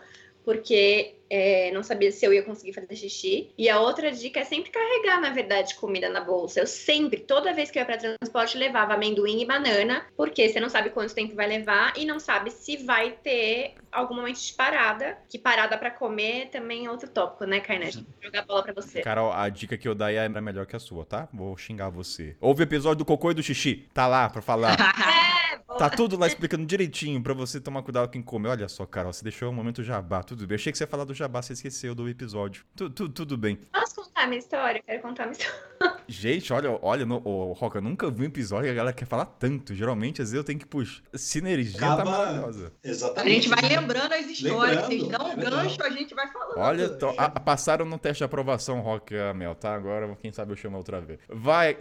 porque 0.46 1.16
é, 1.34 1.72
não 1.72 1.82
sabia 1.82 2.12
se 2.12 2.24
eu 2.24 2.32
ia 2.32 2.44
conseguir 2.44 2.74
fazer 2.74 2.96
xixi. 2.96 3.50
E 3.58 3.68
a 3.68 3.80
outra 3.80 4.12
dica 4.12 4.42
é 4.42 4.46
sempre 4.46 4.70
carregar, 4.70 5.20
na 5.20 5.32
verdade, 5.32 5.74
comida 5.74 6.08
na 6.08 6.22
bolsa. 6.22 6.60
Eu 6.60 6.68
sempre, 6.68 7.22
toda 7.22 7.54
vez 7.54 7.72
que 7.72 7.80
eu 7.80 7.82
ia 7.82 7.86
para 7.88 7.98
transporte, 7.98 8.56
levava 8.56 8.94
amendoim 8.94 9.42
e 9.42 9.46
banana, 9.46 10.06
porque 10.16 10.48
você 10.48 10.60
não 10.60 10.70
sabe 10.70 10.92
quanto 10.92 11.16
tempo 11.16 11.36
vai 11.36 11.48
levar 11.48 11.94
e 11.98 12.06
não 12.06 12.20
sabe 12.20 12.52
se 12.52 12.78
vai 12.78 13.14
ter 13.24 13.74
algum 13.92 14.16
momento 14.16 14.40
de 14.40 14.54
parada. 14.54 15.18
Que 15.28 15.40
parada 15.40 15.76
para 15.76 15.90
comer 15.90 16.50
também 16.52 16.86
é 16.86 16.92
outro 16.92 17.10
tópico, 17.10 17.46
né, 17.46 17.60
Kainet? 17.60 17.96
Vou 17.96 18.06
jogar 18.22 18.40
a 18.42 18.46
bola 18.46 18.64
pra 18.64 18.74
você. 18.74 19.02
Carol, 19.02 19.32
a 19.34 19.50
dica 19.50 19.76
que 19.76 19.88
eu 19.88 19.96
dei 19.96 20.18
é 20.18 20.30
melhor 20.30 20.68
que 20.68 20.76
a 20.76 20.80
sua, 20.80 21.04
tá? 21.04 21.28
Vou 21.34 21.58
xingar 21.58 21.90
você. 21.90 22.36
Ouve 22.40 22.62
o 22.62 22.66
episódio 22.66 22.98
do 22.98 23.06
cocô 23.06 23.32
e 23.32 23.34
do 23.34 23.42
xixi. 23.42 23.88
Tá 23.92 24.06
lá 24.06 24.30
pra 24.30 24.42
falar. 24.42 24.78
é, 25.54 25.58
boa. 25.58 25.80
Tá 25.80 25.90
tudo 25.90 26.18
lá 26.18 26.28
explicando 26.28 26.66
direitinho 26.66 27.22
pra 27.22 27.34
você 27.34 27.60
tomar 27.60 27.82
cuidado 27.82 28.06
com 28.06 28.14
quem 28.14 28.22
come. 28.22 28.48
Olha 28.48 28.68
só, 28.68 28.86
Carol, 28.86 29.14
você 29.14 29.24
deixou 29.24 29.50
o 29.50 29.54
momento 29.54 29.84
jabá. 29.84 30.22
Tudo 30.22 30.46
bem. 30.46 30.56
Eu 30.56 30.60
achei 30.60 30.72
que 30.72 30.78
você 30.78 30.84
ia 30.84 30.88
falar 30.88 31.06
do 31.06 31.14
jabá, 31.14 31.23
você 31.28 31.54
esqueceu 31.54 31.94
do 31.96 32.08
episódio. 32.10 32.66
Tu, 32.76 32.90
tu, 32.90 33.10
tudo 33.10 33.38
bem. 33.38 33.60
Posso 33.72 33.96
contar 33.96 34.28
minha 34.28 34.40
história? 34.40 34.82
Quero 34.86 35.02
contar 35.02 35.24
minha 35.24 35.34
história. 35.34 35.74
Gente, 36.08 36.52
olha, 36.52 36.78
olha, 36.82 37.06
no, 37.06 37.22
oh, 37.24 37.54
Roca, 37.54 37.78
eu 37.78 37.82
nunca 37.82 38.10
vi 38.10 38.24
um 38.24 38.26
episódio 38.26 38.66
que 38.66 38.72
a 38.72 38.74
galera 38.74 38.96
quer 38.96 39.06
falar 39.06 39.26
tanto. 39.26 39.74
Geralmente, 39.74 40.22
às 40.22 40.30
vezes 40.30 40.38
eu 40.38 40.44
tenho 40.44 40.60
que 40.60 40.66
puxar. 40.66 41.02
Sinergia 41.14 41.80
tá 41.80 41.94
Acaba... 41.94 42.04
tá 42.04 42.18
maravilhosa. 42.18 42.74
Exatamente. 42.84 43.32
A 43.32 43.34
gente 43.34 43.50
vai 43.50 43.70
lembrando 43.70 44.14
as 44.14 44.26
histórias. 44.26 44.88
Lembrando, 44.88 44.88
Vocês 44.88 45.08
dão 45.08 45.32
um 45.32 45.36
gancho, 45.36 45.84
a 45.84 45.90
gente 45.90 46.14
vai 46.14 46.28
falando. 46.32 46.58
Olha, 46.58 46.90
tô, 46.90 47.10
a, 47.18 47.30
passaram 47.30 47.86
no 47.86 47.98
teste 47.98 48.20
de 48.20 48.24
aprovação, 48.24 48.82
Rock 48.82 49.14
e 49.14 49.34
Mel, 49.34 49.56
tá? 49.56 49.74
Agora, 49.74 50.16
quem 50.22 50.32
sabe 50.32 50.52
eu 50.52 50.56
chamo 50.56 50.78
outra 50.78 51.02
vez. 51.02 51.20
Vai. 51.30 51.78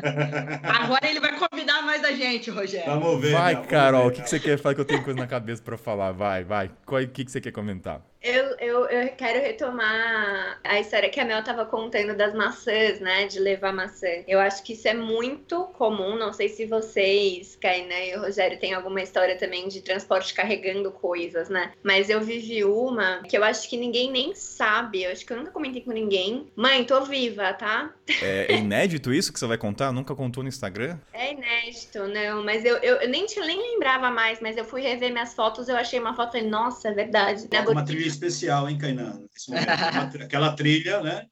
Agora 0.62 1.08
ele 1.08 1.20
vai 1.20 1.38
convidar 1.38 1.82
mais 1.82 2.04
a 2.04 2.12
gente, 2.12 2.50
Rogério. 2.50 2.86
Vamos 2.86 3.20
ver. 3.20 3.32
Vai, 3.32 3.66
Carol, 3.66 4.08
o 4.08 4.10
que, 4.10 4.22
que 4.22 4.30
você 4.30 4.40
quer 4.40 4.58
falar 4.58 4.74
que 4.74 4.80
eu 4.80 4.84
tenho 4.84 5.02
coisa 5.02 5.18
na 5.18 5.26
cabeça 5.26 5.62
pra 5.62 5.76
falar? 5.76 6.12
Vai, 6.12 6.44
vai. 6.44 6.70
O 6.86 7.08
que, 7.08 7.24
que 7.24 7.30
você 7.30 7.40
quer 7.40 7.52
comentar? 7.52 8.02
Eu, 8.22 8.54
eu, 8.58 8.79
eu 8.86 9.08
quero 9.10 9.40
retomar 9.40 10.60
a 10.64 10.80
história 10.80 11.08
que 11.08 11.20
a 11.20 11.24
Mel 11.24 11.40
estava 11.40 11.64
contando 11.64 12.16
das 12.16 12.34
maçãs, 12.34 13.00
né? 13.00 13.26
De 13.26 13.38
levar 13.38 13.72
maçã. 13.72 14.06
Eu 14.26 14.38
acho 14.40 14.62
que 14.62 14.72
isso 14.72 14.88
é 14.88 14.94
muito 14.94 15.64
comum. 15.76 16.16
Não 16.16 16.32
sei 16.32 16.48
se 16.48 16.66
vocês, 16.66 17.56
Kainé 17.60 18.10
e 18.10 18.16
o 18.16 18.20
Rogério, 18.22 18.58
têm 18.58 18.74
alguma 18.74 19.02
história 19.02 19.36
também 19.36 19.68
de 19.68 19.80
transporte 19.80 20.34
carregando 20.34 20.90
coisas, 20.90 21.48
né? 21.48 21.72
Mas 21.82 22.10
eu 22.10 22.20
vivi 22.20 22.64
uma 22.64 23.22
que 23.22 23.36
eu 23.36 23.44
acho 23.44 23.68
que 23.68 23.76
ninguém 23.76 24.10
nem 24.10 24.34
sabe. 24.34 25.02
Eu 25.02 25.12
acho 25.12 25.24
que 25.24 25.32
eu 25.32 25.36
nunca 25.36 25.50
comentei 25.50 25.82
com 25.82 25.92
ninguém. 25.92 26.48
Mãe, 26.56 26.84
tô 26.84 27.04
viva, 27.04 27.52
tá? 27.52 27.92
É, 28.22 28.52
é 28.52 28.56
inédito 28.56 29.12
isso 29.12 29.32
que 29.32 29.38
você 29.38 29.46
vai 29.46 29.58
contar? 29.58 29.92
Nunca 29.92 30.14
contou 30.14 30.42
no 30.42 30.48
Instagram? 30.48 30.98
É 31.12 31.32
inédito, 31.32 32.06
não. 32.08 32.44
Mas 32.44 32.64
eu, 32.64 32.76
eu, 32.78 32.96
eu 32.96 33.08
nem, 33.08 33.26
nem 33.46 33.72
lembrava 33.72 34.10
mais, 34.10 34.40
mas 34.40 34.56
eu 34.56 34.64
fui 34.64 34.82
rever 34.82 35.12
minhas 35.12 35.34
fotos. 35.34 35.68
Eu 35.68 35.76
achei 35.76 35.98
uma 35.98 36.14
foto 36.14 36.36
e, 36.36 36.42
nossa, 36.42 36.88
é 36.88 36.92
verdade. 36.92 37.48
Né? 37.50 37.60
Uma 37.60 37.84
trilha 37.84 38.06
especial, 38.06 38.59
hein, 38.68 38.78
Kainan? 38.78 39.20
Aquela 40.22 40.52
trilha, 40.52 41.00
né? 41.00 41.26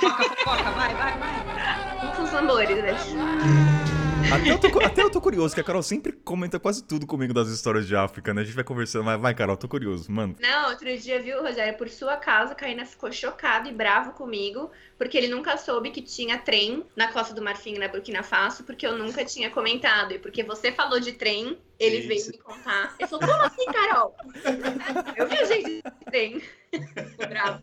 Foca, 0.00 0.24
foca, 0.44 0.70
vai, 0.72 0.94
vai, 0.94 1.18
vai. 1.18 2.16
Com 2.16 2.22
os 2.22 2.30
tambores, 2.30 2.76
né? 2.82 2.96
Até 4.32 4.50
eu, 4.50 4.58
tô, 4.58 4.80
até 4.80 5.02
eu 5.02 5.10
tô 5.10 5.20
curioso, 5.20 5.54
que 5.54 5.60
a 5.60 5.64
Carol 5.64 5.82
sempre 5.82 6.10
comenta 6.10 6.58
quase 6.58 6.82
tudo 6.82 7.06
comigo 7.06 7.32
das 7.32 7.48
histórias 7.48 7.86
de 7.86 7.94
África, 7.94 8.34
né? 8.34 8.40
A 8.42 8.44
gente 8.44 8.54
vai 8.54 8.64
conversando, 8.64 9.04
mas 9.04 9.20
vai, 9.20 9.32
Carol, 9.34 9.56
tô 9.56 9.68
curioso, 9.68 10.10
mano. 10.10 10.34
Não, 10.40 10.70
outro 10.70 10.96
dia, 10.98 11.22
viu, 11.22 11.40
Rogério, 11.42 11.78
por 11.78 11.88
sua 11.88 12.16
causa, 12.16 12.56
a 12.58 12.84
ficou 12.84 13.12
chocado 13.12 13.68
e 13.68 13.72
bravo 13.72 14.12
comigo, 14.12 14.70
porque 14.98 15.16
ele 15.16 15.28
nunca 15.28 15.56
soube 15.56 15.90
que 15.90 16.02
tinha 16.02 16.38
trem 16.38 16.84
na 16.96 17.12
Costa 17.12 17.32
do 17.32 17.42
Marfim, 17.42 17.78
na 17.78 17.86
Burkina 17.86 18.24
Faso, 18.24 18.64
porque 18.64 18.86
eu 18.86 18.98
nunca 18.98 19.24
tinha 19.24 19.48
comentado, 19.48 20.12
e 20.12 20.18
porque 20.18 20.42
você 20.42 20.72
falou 20.72 20.98
de 20.98 21.12
trem, 21.12 21.56
Ele 21.78 22.02
Sim, 22.02 22.08
veio 22.08 22.26
me 22.26 22.38
contar. 22.38 22.94
Ele 22.98 23.08
falou, 23.08 23.28
como 23.28 23.42
assim, 23.42 23.64
Carol? 23.66 24.14
Eu 25.16 25.28
viajei 25.28 25.62
de 25.62 25.82
trem. 26.06 26.42
Bravo. 27.28 27.62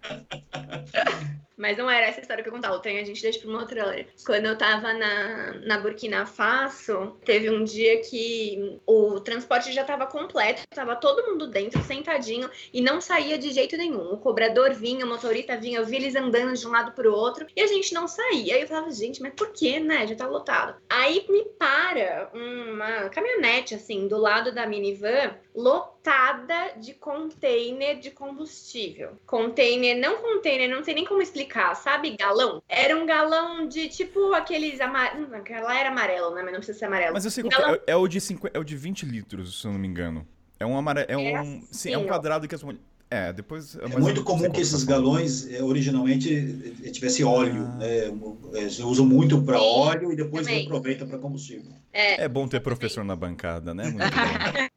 Mas 1.56 1.78
não 1.78 1.90
era 1.90 2.08
essa 2.08 2.20
história 2.20 2.44
que 2.44 2.50
eu 2.50 2.54
contava. 2.54 2.76
O 2.76 2.80
trem 2.80 3.00
a 3.00 3.04
gente 3.04 3.22
deixa 3.22 3.40
pra 3.40 3.50
uma 3.50 3.60
outra 3.60 3.86
hora. 3.86 4.06
Quando 4.26 4.46
eu 4.46 4.58
tava 4.58 4.94
na, 4.94 5.54
na 5.66 5.80
Burkina 5.80 6.26
Faso, 6.26 7.16
teve 7.24 7.50
um 7.50 7.64
dia 7.64 8.02
que 8.02 8.80
o 8.86 9.20
transporte 9.20 9.72
já 9.72 9.84
tava 9.84 10.06
completo, 10.06 10.64
tava 10.70 10.96
todo 10.96 11.26
mundo 11.26 11.48
dentro, 11.48 11.82
sentadinho, 11.84 12.50
e 12.74 12.82
não 12.82 13.00
saía 13.00 13.38
de 13.38 13.52
jeito 13.52 13.78
nenhum. 13.78 14.14
O 14.14 14.18
cobrador 14.18 14.74
vinha, 14.74 15.06
o 15.06 15.10
motorista 15.10 15.56
vinha, 15.56 15.80
eu 15.80 15.86
vi 15.86 15.98
eles 15.98 16.16
andando 16.16 16.54
de 16.54 16.68
um 16.68 16.72
lado 16.72 16.92
pro 16.92 17.14
outro, 17.14 17.46
e 17.56 17.62
a 17.62 17.68
gente 17.68 17.94
não 17.94 18.08
saía. 18.08 18.56
Aí 18.56 18.62
eu 18.62 18.68
falava, 18.68 18.92
gente, 18.92 19.22
mas 19.22 19.34
por 19.34 19.54
que, 19.54 19.80
né? 19.80 20.08
Já 20.08 20.16
tá 20.16 20.28
lotado. 20.28 20.76
Aí 20.90 21.26
me 21.30 21.46
para 21.58 22.30
uma 22.34 23.10
caminhonete, 23.10 23.76
assim, 23.76 24.03
do 24.08 24.18
lado 24.18 24.54
da 24.54 24.66
minivan, 24.68 25.36
lotada 25.56 26.74
de 26.80 26.94
container 26.94 28.00
de 28.00 28.12
combustível. 28.12 29.12
Container, 29.26 29.98
não 29.98 30.22
container, 30.22 30.70
não 30.70 30.84
sei 30.84 30.94
nem 30.94 31.06
como 31.06 31.22
explicar, 31.22 31.76
sabe? 31.76 32.16
Galão. 32.18 32.62
Era 32.68 32.96
um 32.98 33.06
galão 33.06 33.68
de 33.68 33.90
tipo 33.90 34.34
aqueles 34.34 34.80
amarelos. 34.82 35.32
Aquela 35.34 35.78
era 35.78 35.90
amarelo, 35.90 36.34
né? 36.34 36.42
Mas 36.42 36.52
não 36.52 36.60
precisa 36.60 36.78
ser 36.80 36.86
amarelo. 36.86 37.14
Mas 37.14 37.26
eu 37.26 37.32
sei 37.32 37.44
Galão- 37.44 37.74
que 37.76 37.84
é, 37.88 37.94
é 37.94 37.96
o 37.96 38.08
de 38.08 38.20
50, 38.22 38.58
é 38.58 38.60
o 38.60 38.64
de 38.64 38.76
20 38.76 39.06
litros, 39.06 39.62
se 39.62 39.68
eu 39.68 39.72
não 39.72 39.80
me 39.80 39.88
engano. 39.88 40.28
É 40.60 40.66
um 40.66 40.78
amare... 40.78 41.06
é 41.08 41.18
um, 41.18 41.22
É 41.22 41.62
sim, 41.72 41.92
é 41.92 41.98
um 41.98 42.02
assim, 42.02 42.08
quadrado 42.10 42.48
que 42.48 42.56
as 42.56 42.64
mulheres 42.64 42.86
É, 43.14 43.32
depois. 43.32 43.76
É 43.76 43.88
muito 44.00 44.24
comum 44.24 44.50
que 44.50 44.60
esses 44.60 44.84
galões 44.84 45.48
eh, 45.54 45.62
originalmente 45.62 46.74
eh, 46.84 46.90
tivesse 46.90 47.24
óleo, 47.24 47.64
Ah. 47.64 47.78
né? 47.78 48.12
Eles 48.56 48.80
usam 48.80 49.06
muito 49.06 49.40
para 49.44 49.62
óleo 49.62 50.12
e 50.12 50.16
depois 50.16 50.48
também. 50.48 50.62
reaproveitam 50.62 51.08
para 51.08 51.20
combustível. 51.20 51.72
É 51.92 52.28
bom 52.28 52.48
ter 52.48 52.60
professor 52.60 53.04
na 53.06 53.16
bancada, 53.16 53.72
né? 53.74 53.84
Muito. 53.84 54.00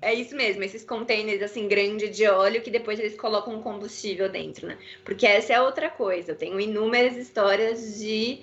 É 0.00 0.14
isso 0.14 0.34
mesmo, 0.34 0.62
esses 0.62 0.84
containers 0.84 1.42
assim 1.42 1.68
grandes 1.68 2.16
de 2.16 2.26
óleo 2.26 2.62
que 2.62 2.70
depois 2.70 2.98
eles 2.98 3.14
colocam 3.14 3.60
combustível 3.60 4.30
dentro, 4.30 4.66
né? 4.66 4.78
Porque 5.04 5.26
essa 5.26 5.52
é 5.52 5.60
outra 5.60 5.90
coisa. 5.90 6.32
Eu 6.32 6.36
tenho 6.36 6.58
inúmeras 6.58 7.14
histórias 7.14 7.98
de 7.98 8.38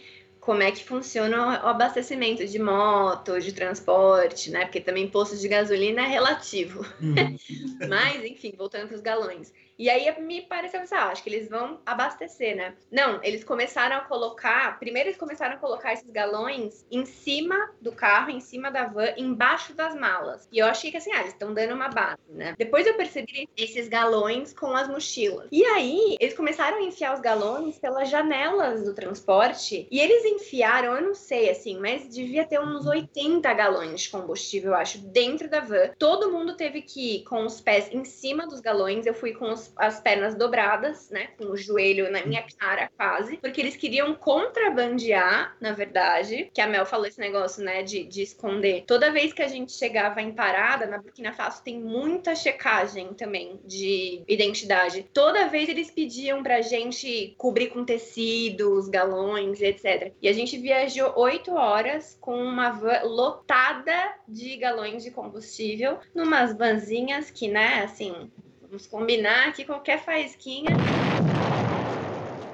como 0.45 0.61
é 0.61 0.71
que 0.71 0.85
funciona 0.85 1.65
o 1.65 1.67
abastecimento 1.67 2.45
de 2.45 2.59
moto, 2.59 3.39
de 3.41 3.51
transporte, 3.51 4.51
né? 4.51 4.65
Porque 4.65 4.79
também 4.79 5.09
posto 5.09 5.35
de 5.35 5.47
gasolina 5.47 6.03
é 6.03 6.07
relativo. 6.07 6.85
Mas, 7.89 8.23
enfim, 8.23 8.53
voltando 8.55 8.87
para 8.87 8.95
os 8.95 9.01
galões. 9.01 9.51
E 9.77 9.89
aí 9.89 10.05
me 10.21 10.41
pareceu 10.41 10.79
assim, 10.81 10.95
ah, 10.95 11.07
acho 11.07 11.23
que 11.23 11.29
eles 11.29 11.49
vão 11.49 11.79
abastecer, 11.85 12.55
né? 12.55 12.73
Não, 12.91 13.19
eles 13.23 13.43
começaram 13.43 13.97
a 13.97 14.01
colocar. 14.01 14.79
Primeiro 14.79 15.09
eles 15.09 15.19
começaram 15.19 15.55
a 15.55 15.57
colocar 15.57 15.93
esses 15.93 16.09
galões 16.09 16.85
em 16.89 17.05
cima 17.05 17.71
do 17.81 17.91
carro, 17.91 18.29
em 18.31 18.39
cima 18.39 18.71
da 18.71 18.85
van, 18.85 19.09
embaixo 19.17 19.73
das 19.73 19.93
malas. 19.95 20.47
E 20.51 20.59
eu 20.59 20.65
achei 20.67 20.91
que 20.91 20.97
assim, 20.97 21.11
ah, 21.11 21.19
eles 21.21 21.33
estão 21.33 21.53
dando 21.53 21.73
uma 21.73 21.89
base, 21.89 22.17
né? 22.29 22.55
Depois 22.57 22.87
eu 22.87 22.95
percebi 22.95 23.49
esses 23.57 23.87
galões 23.87 24.53
com 24.53 24.75
as 24.75 24.87
mochilas. 24.87 25.47
E 25.51 25.63
aí 25.65 26.15
eles 26.19 26.35
começaram 26.35 26.77
a 26.77 26.81
enfiar 26.83 27.13
os 27.13 27.19
galões 27.19 27.77
pelas 27.77 28.09
janelas 28.09 28.83
do 28.83 28.93
transporte. 28.93 29.87
E 29.91 29.99
eles 29.99 30.23
enfiaram, 30.25 30.95
eu 30.95 31.01
não 31.01 31.15
sei 31.15 31.49
assim, 31.49 31.79
mas 31.79 32.07
devia 32.07 32.45
ter 32.45 32.59
uns 32.59 32.85
80 32.85 33.53
galões 33.53 34.01
de 34.01 34.09
combustível, 34.09 34.71
eu 34.71 34.77
acho, 34.77 34.99
dentro 34.99 35.49
da 35.49 35.59
van. 35.59 35.89
Todo 35.97 36.31
mundo 36.31 36.55
teve 36.55 36.81
que 36.81 37.17
ir 37.17 37.23
com 37.23 37.45
os 37.45 37.59
pés 37.61 37.89
em 37.91 38.05
cima 38.05 38.47
dos 38.47 38.59
galões. 38.59 39.05
Eu 39.05 39.13
fui 39.13 39.33
com 39.33 39.51
os- 39.51 39.64
as 39.75 39.99
pernas 39.99 40.35
dobradas, 40.35 41.09
né? 41.09 41.27
Com 41.37 41.45
o 41.45 41.57
joelho 41.57 42.11
na 42.11 42.25
minha 42.25 42.45
cara, 42.57 42.89
quase. 42.95 43.37
Porque 43.37 43.61
eles 43.61 43.75
queriam 43.75 44.13
contrabandear, 44.13 45.55
na 45.59 45.71
verdade. 45.73 46.49
Que 46.53 46.61
a 46.61 46.67
Mel 46.67 46.85
falou 46.85 47.05
esse 47.05 47.19
negócio, 47.19 47.63
né? 47.63 47.83
De, 47.83 48.03
de 48.03 48.21
esconder. 48.21 48.83
Toda 48.85 49.11
vez 49.11 49.33
que 49.33 49.41
a 49.41 49.47
gente 49.47 49.71
chegava 49.71 50.21
em 50.21 50.31
parada, 50.31 50.85
na 50.85 50.97
Burkina 50.97 51.33
Faso 51.33 51.63
tem 51.63 51.79
muita 51.79 52.35
checagem 52.35 53.13
também 53.13 53.59
de 53.65 54.23
identidade. 54.27 55.05
Toda 55.13 55.47
vez 55.47 55.69
eles 55.69 55.91
pediam 55.91 56.43
pra 56.43 56.61
gente 56.61 57.35
cobrir 57.37 57.69
com 57.69 57.85
tecidos, 57.85 58.87
galões, 58.87 59.61
etc. 59.61 60.13
E 60.21 60.27
a 60.27 60.33
gente 60.33 60.57
viajou 60.57 61.13
oito 61.17 61.53
horas 61.53 62.17
com 62.19 62.35
uma 62.37 62.71
van 62.71 63.01
lotada 63.03 64.15
de 64.27 64.55
galões 64.57 65.03
de 65.03 65.11
combustível, 65.11 65.99
numas 66.13 66.55
vanzinhas 66.57 67.29
que, 67.29 67.47
né, 67.47 67.83
assim, 67.83 68.31
vamos 68.67 68.87
combinar 68.87 69.53
que 69.53 69.65
qualquer 69.65 70.03
faísquinha. 70.03 70.75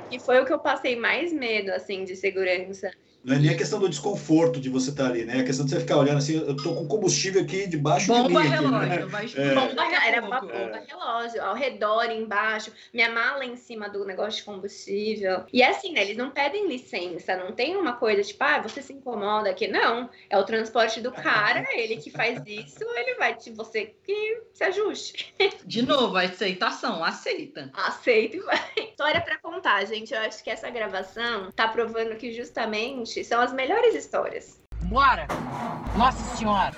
E 0.09 0.19
foi 0.19 0.39
o 0.41 0.45
que 0.45 0.51
eu 0.51 0.59
passei 0.59 0.95
mais 0.95 1.31
medo, 1.31 1.71
assim, 1.71 2.03
de 2.03 2.15
segurança. 2.15 2.91
Não 3.23 3.35
é 3.35 3.39
nem 3.39 3.51
a 3.51 3.57
questão 3.57 3.79
do 3.79 3.87
desconforto 3.87 4.59
de 4.59 4.69
você 4.69 4.89
estar 4.89 5.07
ali, 5.07 5.25
né? 5.25 5.37
É 5.37 5.41
a 5.41 5.43
questão 5.43 5.65
de 5.65 5.71
você 5.71 5.79
ficar 5.79 5.97
olhando 5.97 6.17
assim, 6.17 6.35
eu 6.35 6.55
tô 6.55 6.73
com 6.73 6.87
combustível 6.87 7.41
aqui 7.41 7.67
debaixo 7.67 8.07
de 8.07 8.11
Bomba 8.11 8.41
mim. 8.41 8.47
Aqui, 8.47 8.63
relógio, 8.63 8.79
né? 8.79 9.05
vai 9.05 9.25
É. 9.35 9.53
Bomba, 9.53 9.83
era 10.07 10.21
uma 10.25 10.41
bomba 10.41 10.83
relógio, 10.87 11.43
ao 11.43 11.55
redor, 11.55 12.11
embaixo, 12.11 12.71
minha 12.91 13.11
mala 13.11 13.45
em 13.45 13.55
cima 13.55 13.89
do 13.89 14.03
negócio 14.05 14.39
de 14.39 14.43
combustível. 14.43 15.43
E 15.53 15.61
é 15.61 15.69
assim, 15.69 15.93
né? 15.93 16.01
Eles 16.01 16.17
não 16.17 16.31
pedem 16.31 16.67
licença, 16.67 17.37
não 17.37 17.51
tem 17.51 17.75
uma 17.75 17.93
coisa 17.93 18.23
tipo, 18.23 18.43
ah, 18.43 18.59
você 18.59 18.81
se 18.81 18.93
incomoda 18.93 19.49
aqui. 19.49 19.67
Não, 19.67 20.09
é 20.29 20.37
o 20.37 20.43
transporte 20.43 20.99
do 20.99 21.11
cara, 21.11 21.63
ele 21.73 21.97
que 21.97 22.09
faz 22.09 22.41
isso, 22.47 22.83
ele 22.95 23.15
vai 23.15 23.35
te, 23.35 23.51
você 23.51 23.93
que 24.03 24.41
se 24.53 24.63
ajuste. 24.63 25.33
De 25.63 25.83
novo, 25.83 26.17
a 26.17 26.23
aceitação, 26.23 27.03
aceita. 27.03 27.69
Aceita 27.73 28.37
e 28.37 28.39
vai. 28.39 28.71
História 28.77 29.21
pra 29.21 29.37
contar, 29.37 29.85
gente. 29.85 30.13
Eu 30.13 30.21
acho 30.21 30.43
que 30.43 30.49
essa 30.49 30.69
gravação 30.69 31.51
tá 31.51 31.67
provando 31.67 32.15
que 32.15 32.31
justamente 32.31 33.10
são 33.23 33.41
as 33.41 33.53
melhores 33.53 33.93
histórias. 33.93 34.61
Bora! 34.83 35.27
Nossa 35.97 36.37
senhora! 36.37 36.75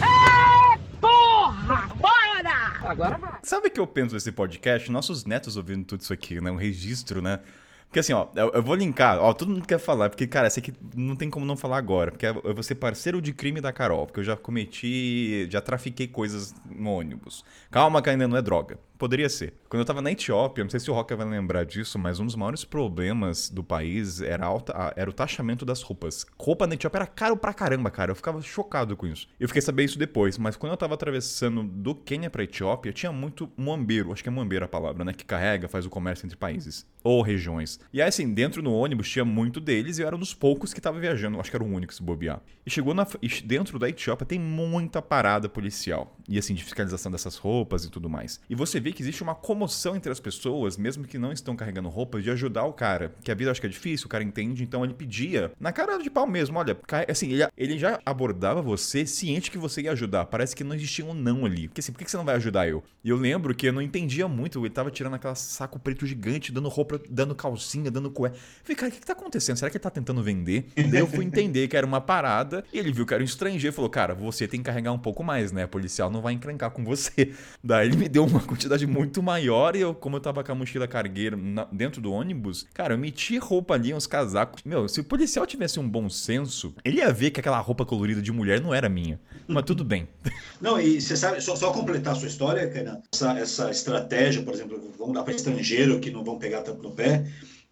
É, 0.00 0.78
porra! 1.00 1.88
Bora! 1.94 2.90
Agora 2.90 3.18
vai! 3.18 3.38
Sabe 3.42 3.68
o 3.68 3.70
que 3.70 3.78
eu 3.78 3.86
penso 3.86 4.14
desse 4.14 4.32
podcast? 4.32 4.90
Nossos 4.90 5.24
netos 5.24 5.56
ouvindo 5.56 5.84
tudo 5.84 6.00
isso 6.00 6.12
aqui, 6.12 6.40
né? 6.40 6.50
Um 6.50 6.56
registro, 6.56 7.20
né? 7.20 7.40
Porque 7.86 7.98
assim, 7.98 8.12
ó, 8.12 8.28
eu, 8.36 8.50
eu 8.52 8.62
vou 8.62 8.76
linkar, 8.76 9.18
ó, 9.18 9.32
todo 9.32 9.50
mundo 9.50 9.66
quer 9.66 9.78
falar, 9.78 10.08
porque, 10.08 10.24
cara, 10.24 10.46
esse 10.46 10.60
aqui 10.60 10.72
não 10.94 11.16
tem 11.16 11.28
como 11.28 11.44
não 11.44 11.56
falar 11.56 11.76
agora, 11.76 12.12
porque 12.12 12.24
eu 12.24 12.54
vou 12.54 12.62
ser 12.62 12.76
parceiro 12.76 13.20
de 13.20 13.32
crime 13.32 13.60
da 13.60 13.72
Carol, 13.72 14.06
porque 14.06 14.20
eu 14.20 14.24
já 14.24 14.36
cometi, 14.36 15.48
já 15.50 15.60
trafiquei 15.60 16.06
coisas 16.06 16.54
no 16.64 16.92
ônibus. 16.92 17.44
Calma 17.68 18.00
que 18.00 18.08
ainda 18.08 18.28
não 18.28 18.36
é 18.36 18.42
droga. 18.42 18.78
Poderia 19.00 19.30
ser. 19.30 19.54
Quando 19.66 19.80
eu 19.80 19.86
tava 19.86 20.02
na 20.02 20.12
Etiópia, 20.12 20.62
não 20.62 20.70
sei 20.70 20.78
se 20.78 20.90
o 20.90 20.92
Rocker 20.92 21.16
vai 21.16 21.26
lembrar 21.26 21.64
disso, 21.64 21.98
mas 21.98 22.20
um 22.20 22.26
dos 22.26 22.36
maiores 22.36 22.66
problemas 22.66 23.48
do 23.48 23.64
país 23.64 24.20
era, 24.20 24.44
alta, 24.44 24.92
era 24.94 25.08
o 25.08 25.12
taxamento 25.12 25.64
das 25.64 25.80
roupas. 25.80 26.26
Roupa 26.38 26.66
na 26.66 26.74
Etiópia 26.74 26.98
era 26.98 27.06
caro 27.06 27.34
pra 27.34 27.54
caramba, 27.54 27.90
cara. 27.90 28.10
Eu 28.10 28.14
ficava 28.14 28.42
chocado 28.42 28.94
com 28.98 29.06
isso. 29.06 29.26
Eu 29.40 29.48
fiquei 29.48 29.62
sabendo 29.62 29.88
isso 29.88 29.98
depois, 29.98 30.36
mas 30.36 30.54
quando 30.54 30.72
eu 30.72 30.76
tava 30.76 30.92
atravessando 30.92 31.62
do 31.62 31.94
Quênia 31.94 32.28
pra 32.28 32.44
Etiópia, 32.44 32.92
tinha 32.92 33.10
muito 33.10 33.50
muambeiro, 33.56 34.12
acho 34.12 34.22
que 34.22 34.28
é 34.28 34.32
muambeiro 34.32 34.66
a 34.66 34.68
palavra, 34.68 35.02
né? 35.02 35.14
Que 35.14 35.24
carrega, 35.24 35.66
faz 35.66 35.86
o 35.86 35.90
comércio 35.90 36.26
entre 36.26 36.36
países 36.36 36.86
ou 37.02 37.22
regiões. 37.22 37.80
E 37.92 38.02
aí, 38.02 38.08
assim, 38.08 38.32
dentro 38.32 38.62
do 38.62 38.72
ônibus 38.72 39.08
tinha 39.08 39.24
muito 39.24 39.60
deles 39.60 39.98
e 39.98 40.02
eu 40.02 40.06
era 40.06 40.16
um 40.16 40.18
dos 40.18 40.34
poucos 40.34 40.74
que 40.74 40.80
tava 40.80 41.00
viajando. 41.00 41.40
Acho 41.40 41.50
que 41.50 41.56
era 41.56 41.64
o 41.64 41.66
único 41.66 41.94
se 41.94 42.02
bobear. 42.02 42.42
E 42.64 42.70
chegou 42.70 42.94
na, 42.94 43.06
dentro 43.44 43.78
da 43.78 43.88
Etiópia 43.88 44.26
tem 44.26 44.38
muita 44.38 45.00
parada 45.00 45.48
policial. 45.48 46.16
E 46.28 46.38
assim, 46.38 46.54
de 46.54 46.62
fiscalização 46.62 47.10
dessas 47.10 47.36
roupas 47.36 47.84
e 47.84 47.90
tudo 47.90 48.08
mais. 48.10 48.40
E 48.48 48.54
você 48.54 48.78
vê 48.78 48.89
que 48.92 49.02
existe 49.02 49.22
uma 49.22 49.34
comoção 49.34 49.96
entre 49.96 50.10
as 50.10 50.20
pessoas, 50.20 50.76
mesmo 50.76 51.04
que 51.04 51.18
não 51.18 51.32
estão 51.32 51.56
carregando 51.56 51.88
roupas, 51.88 52.22
de 52.22 52.30
ajudar 52.30 52.64
o 52.64 52.72
cara. 52.72 53.14
Que 53.22 53.30
a 53.30 53.34
vida 53.34 53.50
acho 53.50 53.60
que 53.60 53.66
é 53.66 53.70
difícil, 53.70 54.06
o 54.06 54.08
cara 54.08 54.24
entende, 54.24 54.62
então 54.62 54.84
ele 54.84 54.94
pedia, 54.94 55.52
na 55.58 55.72
cara 55.72 55.98
de 55.98 56.10
pau 56.10 56.26
mesmo, 56.26 56.58
olha, 56.58 56.76
assim, 57.08 57.32
ele, 57.32 57.46
ele 57.56 57.78
já 57.78 58.00
abordava 58.04 58.62
você 58.62 59.06
ciente 59.06 59.50
que 59.50 59.58
você 59.58 59.82
ia 59.82 59.92
ajudar. 59.92 60.26
Parece 60.26 60.54
que 60.54 60.64
não 60.64 60.74
existia 60.74 61.04
um 61.04 61.14
não 61.14 61.44
ali. 61.44 61.68
Porque 61.68 61.80
assim, 61.80 61.92
por 61.92 61.98
que 61.98 62.10
você 62.10 62.16
não 62.16 62.24
vai 62.24 62.36
ajudar 62.36 62.68
eu? 62.68 62.82
E 63.02 63.10
eu 63.10 63.16
lembro 63.16 63.54
que 63.54 63.68
eu 63.68 63.72
não 63.72 63.82
entendia 63.82 64.28
muito, 64.28 64.60
ele 64.60 64.70
tava 64.70 64.90
tirando 64.90 65.14
aquela 65.14 65.34
saco 65.34 65.78
preto 65.78 66.06
gigante, 66.06 66.52
dando 66.52 66.68
roupa, 66.68 67.00
dando 67.08 67.34
calcinha, 67.34 67.90
dando. 67.90 68.08
Eu 68.08 68.32
Falei, 68.62 68.76
cara, 68.76 68.88
o 68.88 68.92
que, 68.92 69.00
que 69.00 69.06
tá 69.06 69.12
acontecendo? 69.12 69.56
Será 69.56 69.70
que 69.70 69.76
ele 69.76 69.82
tá 69.82 69.90
tentando 69.90 70.22
vender? 70.22 70.66
Daí 70.76 71.00
eu 71.00 71.06
fui 71.06 71.24
entender 71.24 71.68
que 71.68 71.76
era 71.76 71.86
uma 71.86 72.00
parada, 72.00 72.64
e 72.72 72.78
ele 72.78 72.92
viu 72.92 73.06
que 73.06 73.14
era 73.14 73.22
um 73.22 73.26
estrangeiro 73.26 73.72
e 73.72 73.74
falou, 73.74 73.90
cara, 73.90 74.14
você 74.14 74.46
tem 74.46 74.60
que 74.60 74.66
carregar 74.66 74.92
um 74.92 74.98
pouco 74.98 75.22
mais, 75.22 75.52
né? 75.52 75.64
O 75.64 75.68
policial 75.68 76.10
não 76.10 76.20
vai 76.20 76.32
encrencar 76.32 76.70
com 76.70 76.84
você. 76.84 77.32
Daí 77.62 77.88
ele 77.88 77.96
me 77.96 78.08
deu 78.08 78.24
uma 78.24 78.40
quantidade 78.40 78.79
muito 78.86 79.22
maior, 79.22 79.74
e 79.76 79.80
eu, 79.80 79.94
como 79.94 80.16
eu 80.16 80.20
tava 80.20 80.42
com 80.44 80.52
a 80.52 80.54
mochila 80.54 80.86
cargueira 80.86 81.36
na- 81.36 81.66
dentro 81.70 82.00
do 82.00 82.12
ônibus, 82.12 82.66
cara, 82.74 82.94
eu 82.94 82.98
meti 82.98 83.38
roupa 83.38 83.74
ali, 83.74 83.92
uns 83.94 84.06
casacos. 84.06 84.62
Meu, 84.64 84.88
se 84.88 85.00
o 85.00 85.04
policial 85.04 85.46
tivesse 85.46 85.78
um 85.80 85.88
bom 85.88 86.08
senso, 86.08 86.74
ele 86.84 86.98
ia 86.98 87.12
ver 87.12 87.30
que 87.30 87.40
aquela 87.40 87.58
roupa 87.58 87.84
colorida 87.84 88.20
de 88.22 88.32
mulher 88.32 88.60
não 88.60 88.74
era 88.74 88.88
minha. 88.88 89.20
Mas 89.46 89.64
tudo 89.64 89.84
bem. 89.84 90.08
Não, 90.60 90.78
e 90.78 91.00
você 91.00 91.16
sabe, 91.16 91.40
só, 91.40 91.56
só 91.56 91.72
completar 91.72 92.12
a 92.12 92.16
sua 92.16 92.28
história, 92.28 92.68
Kainan, 92.68 93.00
essa, 93.14 93.32
essa 93.38 93.70
estratégia, 93.70 94.42
por 94.42 94.52
exemplo, 94.52 94.92
vamos 94.98 95.14
dar 95.14 95.22
para 95.22 95.34
estrangeiro 95.34 95.98
que 96.00 96.10
não 96.10 96.22
vão 96.22 96.38
pegar 96.38 96.60
tanto 96.60 96.82
no 96.82 96.90
pé. 96.90 97.24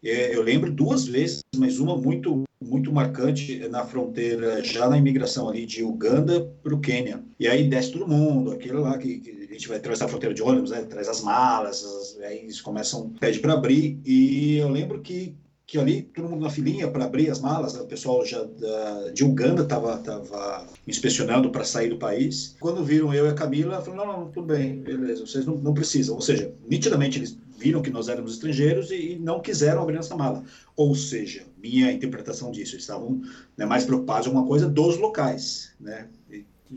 É, 0.02 0.35
eu 0.35 0.43
lembro 0.43 0.72
duas 0.72 1.06
vezes, 1.06 1.40
mas 1.56 1.78
uma 1.78 1.97
muito 1.97 2.44
muito 2.60 2.93
marcante 2.93 3.59
na 3.68 3.85
fronteira, 3.85 4.64
já 4.64 4.89
na 4.89 4.98
imigração 4.98 5.48
ali 5.48 5.64
de 5.64 5.85
Uganda 5.85 6.40
para 6.62 6.74
o 6.74 6.80
Quênia. 6.80 7.22
E 7.39 7.47
aí 7.47 7.68
desce 7.68 7.93
todo 7.93 8.09
mundo, 8.09 8.51
aquele 8.51 8.74
lá 8.78 8.98
que, 8.98 9.20
que 9.20 9.30
gente 9.59 9.68
vai 9.68 9.78
atravessar 9.78 10.06
a 10.06 10.09
fronteira 10.09 10.35
de 10.35 10.43
ônibus, 10.43 10.70
né? 10.70 10.82
Traz 10.82 11.09
as 11.09 11.20
malas, 11.20 11.85
as- 11.85 12.18
aí 12.22 12.39
eles 12.39 12.60
começam, 12.60 13.10
pede 13.20 13.40
para 13.40 13.52
abrir. 13.55 14.01
E 14.05 14.56
eu 14.56 14.68
lembro 14.68 15.01
que 15.01 15.35
que 15.68 15.76
ali 15.76 16.01
todo 16.01 16.30
mundo 16.30 16.40
na 16.40 16.48
filinha 16.48 16.90
para 16.90 17.05
abrir 17.05 17.28
as 17.28 17.40
malas, 17.40 17.74
o 17.74 17.86
pessoal 17.86 18.24
já 18.24 18.43
da, 18.43 19.10
de 19.10 19.22
Uganda 19.22 19.62
estava 19.64 19.98
tava 19.98 20.66
inspecionando 20.86 21.51
para 21.51 21.62
sair 21.62 21.90
do 21.90 21.98
país. 21.98 22.56
Quando 22.59 22.82
viram 22.82 23.12
eu 23.12 23.26
e 23.26 23.28
a 23.28 23.35
Camila, 23.35 23.82
falaram: 23.82 24.06
não, 24.06 24.20
não, 24.20 24.30
tudo 24.30 24.47
bem, 24.47 24.78
beleza, 24.80 25.26
vocês 25.26 25.44
não, 25.44 25.56
não 25.59 25.74
precisam. 25.74 26.14
Ou 26.14 26.22
seja, 26.22 26.51
nitidamente 26.66 27.18
eles 27.18 27.36
viram 27.59 27.82
que 27.82 27.90
nós 27.90 28.09
éramos 28.09 28.32
estrangeiros 28.32 28.90
e, 28.90 29.12
e 29.12 29.18
não 29.18 29.40
quiseram 29.40 29.82
abrir 29.82 29.97
nossa 29.97 30.16
mala. 30.16 30.43
Ou 30.74 30.94
seja, 30.94 31.44
minha 31.59 31.93
interpretação 31.93 32.51
disso, 32.51 32.72
eles 32.72 32.85
estavam 32.85 33.20
né, 33.55 33.66
mais 33.66 33.85
preocupados 33.85 34.26
com 34.26 34.32
uma 34.32 34.47
coisa 34.47 34.66
dos 34.66 34.97
locais, 34.97 35.72
né? 35.78 36.09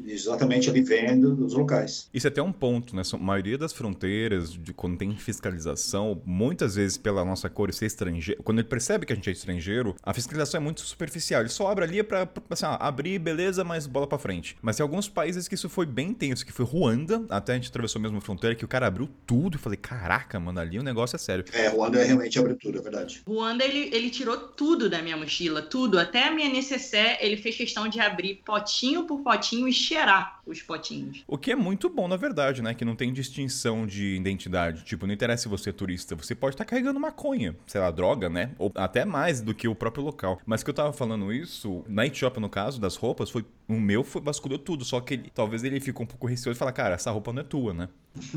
Exatamente 0.06 0.70
ali 0.70 0.82
vendo 0.82 1.36
dos 1.36 1.54
locais. 1.54 2.10
Isso 2.14 2.28
é 2.28 2.30
até 2.30 2.42
um 2.42 2.52
ponto, 2.52 2.96
né? 2.96 3.02
A 3.14 3.18
maioria 3.18 3.58
das 3.58 3.74
fronteiras, 3.74 4.52
de 4.52 4.74
quando 4.74 4.98
tem 4.98 5.16
fiscalização, 5.16 6.22
muitas 6.26 6.76
vezes 6.76 6.98
pela 6.98 7.24
nossa 7.26 7.50
cor 7.50 7.72
ser 7.74 7.86
estrangeiro, 7.86 8.42
quando 8.44 8.60
ele 8.60 8.68
percebe 8.68 9.06
que 9.06 9.14
a 9.14 9.16
gente 9.16 9.30
é 9.30 9.34
estrangeiro, 9.34 9.96
a 10.04 10.14
fiscalização 10.14 10.60
é 10.60 10.64
muito 10.64 10.82
superficial. 10.82 11.42
Ele 11.42 11.50
só 11.50 11.68
abre 11.68 11.86
ali 11.86 12.04
para 12.04 12.30
assim, 12.50 12.66
ah, 12.66 12.76
abrir, 12.76 13.20
beleza, 13.20 13.64
mas 13.64 13.88
bola 13.88 14.08
para 14.08 14.18
frente. 14.18 14.56
Mas 14.62 14.78
tem 14.78 14.84
alguns 14.84 15.08
países 15.08 15.48
que 15.48 15.56
isso 15.56 15.70
foi 15.70 15.86
bem 15.86 16.14
tenso, 16.14 16.46
que 16.46 16.52
foi 16.52 16.66
Ruanda, 16.66 17.26
até 17.30 17.54
a 17.54 17.56
gente 17.56 17.70
atravessou 17.70 18.00
a 18.00 18.04
mesma 18.04 18.22
fronteira, 18.22 18.56
que 18.56 18.66
o 18.66 18.68
cara 18.68 18.88
abriu 18.88 19.10
tudo 19.26 19.56
e 19.56 19.60
falei, 19.60 19.78
caraca, 19.78 20.40
mano, 20.40 20.60
ali 20.60 20.80
o 20.80 20.84
negócio 20.84 21.16
é 21.16 21.20
sério. 21.20 21.46
É, 21.54 21.68
Ruanda 21.68 22.00
é 22.00 22.06
realmente 22.06 22.38
abriu 22.40 22.58
tudo, 22.58 22.80
é 22.80 22.82
verdade. 22.82 23.22
Ruanda, 23.28 23.64
ele, 23.64 23.90
ele 23.94 24.10
tirou 24.10 24.38
tudo 24.38 24.90
da 24.90 25.02
minha 25.02 25.18
mochila, 25.18 25.62
tudo, 25.62 26.00
até 26.00 26.28
a 26.28 26.32
minha 26.32 26.50
necessaire, 26.50 27.18
ele 27.22 27.38
fez 27.38 27.56
questão 27.56 27.88
de 27.88 28.00
abrir 28.00 28.42
potinho 28.46 29.06
por 29.06 29.22
potinho 29.22 29.68
e 29.68 29.74
cheirar 29.82 30.42
os 30.46 30.62
potinhos. 30.62 31.24
O 31.28 31.38
que 31.38 31.52
é 31.52 31.56
muito 31.56 31.90
bom, 31.90 32.08
na 32.08 32.16
verdade, 32.16 32.62
né? 32.62 32.74
Que 32.74 32.86
não 32.86 32.96
tem 32.96 33.12
distinção 33.12 33.86
de 33.86 34.16
identidade. 34.16 34.84
Tipo, 34.84 35.06
não 35.08 35.14
interessa 35.14 35.44
se 35.44 35.50
você 35.50 35.70
é 35.70 35.74
turista, 35.74 36.16
você 36.16 36.36
pode 36.36 36.56
estar 36.56 36.66
tá 36.66 36.70
carregando 36.70 37.00
maconha, 37.00 37.56
sei 37.68 37.82
lá, 37.82 37.92
droga, 37.92 38.30
né? 38.30 38.52
Ou 38.58 38.72
até 38.76 39.06
mais 39.06 39.42
do 39.42 39.54
que 39.54 39.68
o 39.68 39.76
próprio 39.76 40.04
local. 40.04 40.40
Mas 40.46 40.64
que 40.64 40.70
eu 40.70 40.74
tava 40.74 40.94
falando 40.94 41.32
isso, 41.34 41.84
na 41.88 42.06
Etiópia, 42.06 42.40
no 42.40 42.50
caso, 42.50 42.80
das 42.80 42.96
roupas, 42.96 43.30
foi. 43.30 43.46
O 43.68 43.80
meu 43.80 44.04
foi, 44.04 44.22
vasculhou 44.22 44.60
tudo. 44.60 44.84
Só 44.84 45.00
que 45.00 45.14
ele, 45.14 45.32
talvez 45.34 45.64
ele 45.64 45.80
ficou 45.80 46.04
um 46.04 46.08
pouco 46.08 46.28
receoso 46.28 46.58
e 46.58 46.60
falar, 46.60 46.74
cara, 46.74 46.96
essa 46.96 47.10
roupa 47.12 47.32
não 47.32 47.42
é 47.42 47.44
tua, 47.44 47.74
né? 47.74 47.90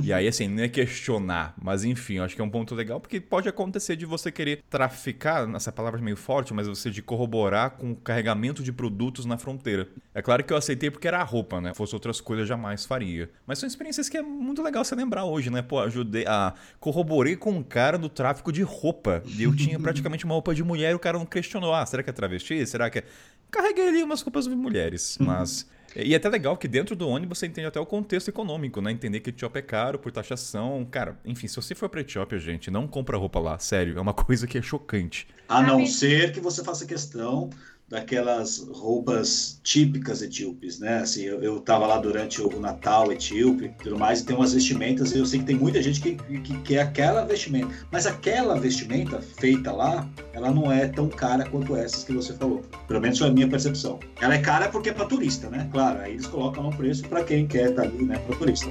E 0.02 0.12
aí, 0.12 0.28
assim, 0.28 0.46
não 0.46 0.62
é 0.62 0.68
questionar, 0.68 1.54
mas 1.60 1.84
enfim, 1.84 2.14
eu 2.14 2.24
acho 2.24 2.34
que 2.34 2.40
é 2.40 2.44
um 2.44 2.50
ponto 2.50 2.74
legal, 2.74 3.00
porque 3.00 3.20
pode 3.20 3.48
acontecer 3.48 3.96
de 3.96 4.06
você 4.06 4.30
querer 4.30 4.62
traficar, 4.70 5.52
essa 5.54 5.72
palavra 5.72 6.00
é 6.00 6.02
meio 6.02 6.16
forte, 6.16 6.54
mas 6.54 6.68
você 6.68 6.90
de 6.90 7.02
corroborar 7.02 7.70
com 7.72 7.90
o 7.90 7.96
carregamento 7.96 8.62
de 8.62 8.72
produtos 8.72 9.24
na 9.24 9.36
fronteira. 9.36 9.88
É 10.14 10.22
claro 10.22 10.44
que 10.44 10.52
eu 10.52 10.56
aceitei 10.56 10.90
porque 10.90 11.08
era 11.08 11.18
a 11.18 11.24
roupa, 11.24 11.60
né? 11.60 11.74
Fosse 11.74 11.94
outras 11.94 12.20
coisas, 12.20 12.46
jamais 12.46 12.84
faria. 12.84 13.30
Mas 13.46 13.58
são 13.58 13.66
experiências 13.66 14.08
que 14.08 14.16
é 14.16 14.22
muito 14.22 14.62
legal 14.62 14.84
você 14.84 14.94
lembrar 14.94 15.24
hoje, 15.24 15.50
né? 15.50 15.60
Pô, 15.60 15.80
ajudei 15.80 16.24
a. 16.26 16.54
Corroborei 16.78 17.36
com 17.36 17.50
um 17.50 17.62
cara 17.62 17.98
no 17.98 18.08
tráfico 18.08 18.52
de 18.52 18.62
roupa. 18.62 19.22
E 19.26 19.42
eu 19.42 19.54
tinha 19.54 19.78
praticamente 19.80 20.24
uma 20.24 20.34
roupa 20.34 20.54
de 20.54 20.62
mulher 20.62 20.92
e 20.92 20.94
o 20.94 20.98
cara 20.98 21.18
não 21.18 21.26
questionou. 21.26 21.74
Ah, 21.74 21.84
será 21.84 22.02
que 22.02 22.10
é 22.10 22.12
travesti? 22.12 22.64
Será 22.66 22.88
que 22.88 23.00
é. 23.00 23.04
Carreguei 23.50 23.88
ali 23.88 24.02
umas 24.02 24.22
roupas 24.22 24.46
de 24.46 24.54
mulheres, 24.54 25.18
mas. 25.20 25.68
E 25.96 26.12
é 26.12 26.16
até 26.16 26.28
legal 26.28 26.56
que 26.56 26.66
dentro 26.66 26.96
do 26.96 27.08
ônibus 27.08 27.38
você 27.38 27.46
entende 27.46 27.66
até 27.66 27.78
o 27.78 27.86
contexto 27.86 28.28
econômico, 28.28 28.80
né? 28.80 28.90
Entender 28.90 29.20
que 29.20 29.30
Etiópia 29.30 29.60
é 29.60 29.62
caro 29.62 29.98
por 29.98 30.10
taxação. 30.10 30.84
Cara, 30.90 31.18
enfim, 31.24 31.46
se 31.46 31.56
você 31.56 31.74
for 31.74 31.88
pra 31.88 32.00
Etiópia, 32.00 32.38
gente, 32.38 32.70
não 32.70 32.88
compra 32.88 33.16
roupa 33.16 33.38
lá. 33.38 33.58
Sério, 33.58 33.96
é 33.96 34.00
uma 34.00 34.14
coisa 34.14 34.46
que 34.46 34.58
é 34.58 34.62
chocante. 34.62 35.28
A 35.48 35.62
não 35.62 35.86
ser 35.86 36.32
que 36.32 36.40
você 36.40 36.64
faça 36.64 36.86
questão 36.86 37.50
daquelas 37.88 38.58
roupas 38.70 39.60
típicas 39.62 40.22
etíopes, 40.22 40.78
né? 40.78 40.98
Assim, 40.98 41.22
eu, 41.22 41.42
eu 41.42 41.60
tava 41.60 41.86
lá 41.86 41.98
durante 41.98 42.40
o 42.40 42.60
Natal 42.60 43.12
etíope 43.12 43.66
e 43.66 43.68
tudo 43.82 43.98
mais, 43.98 44.20
e 44.20 44.24
tem 44.24 44.34
umas 44.34 44.54
vestimentas, 44.54 45.12
e 45.12 45.18
eu 45.18 45.26
sei 45.26 45.40
que 45.40 45.46
tem 45.46 45.56
muita 45.56 45.82
gente 45.82 46.00
que, 46.00 46.14
que 46.40 46.58
quer 46.62 46.80
aquela 46.80 47.24
vestimenta, 47.24 47.68
mas 47.90 48.06
aquela 48.06 48.58
vestimenta 48.58 49.20
feita 49.20 49.70
lá, 49.72 50.08
ela 50.32 50.50
não 50.50 50.72
é 50.72 50.88
tão 50.88 51.08
cara 51.08 51.48
quanto 51.48 51.76
essas 51.76 52.04
que 52.04 52.12
você 52.12 52.32
falou. 52.32 52.62
Pelo 52.88 53.00
menos 53.00 53.18
foi 53.18 53.28
a 53.28 53.32
minha 53.32 53.48
percepção. 53.48 54.00
Ela 54.20 54.34
é 54.34 54.38
cara 54.38 54.68
porque 54.68 54.88
é 54.88 54.92
para 54.92 55.06
turista, 55.06 55.48
né? 55.48 55.68
Claro, 55.70 56.00
aí 56.00 56.12
eles 56.12 56.26
colocam 56.26 56.68
um 56.68 56.70
preço 56.70 57.06
para 57.08 57.22
quem 57.22 57.46
quer 57.46 57.70
estar 57.70 57.82
tá 57.82 57.88
ali, 57.88 58.04
né, 58.04 58.18
para 58.18 58.36
turista. 58.36 58.70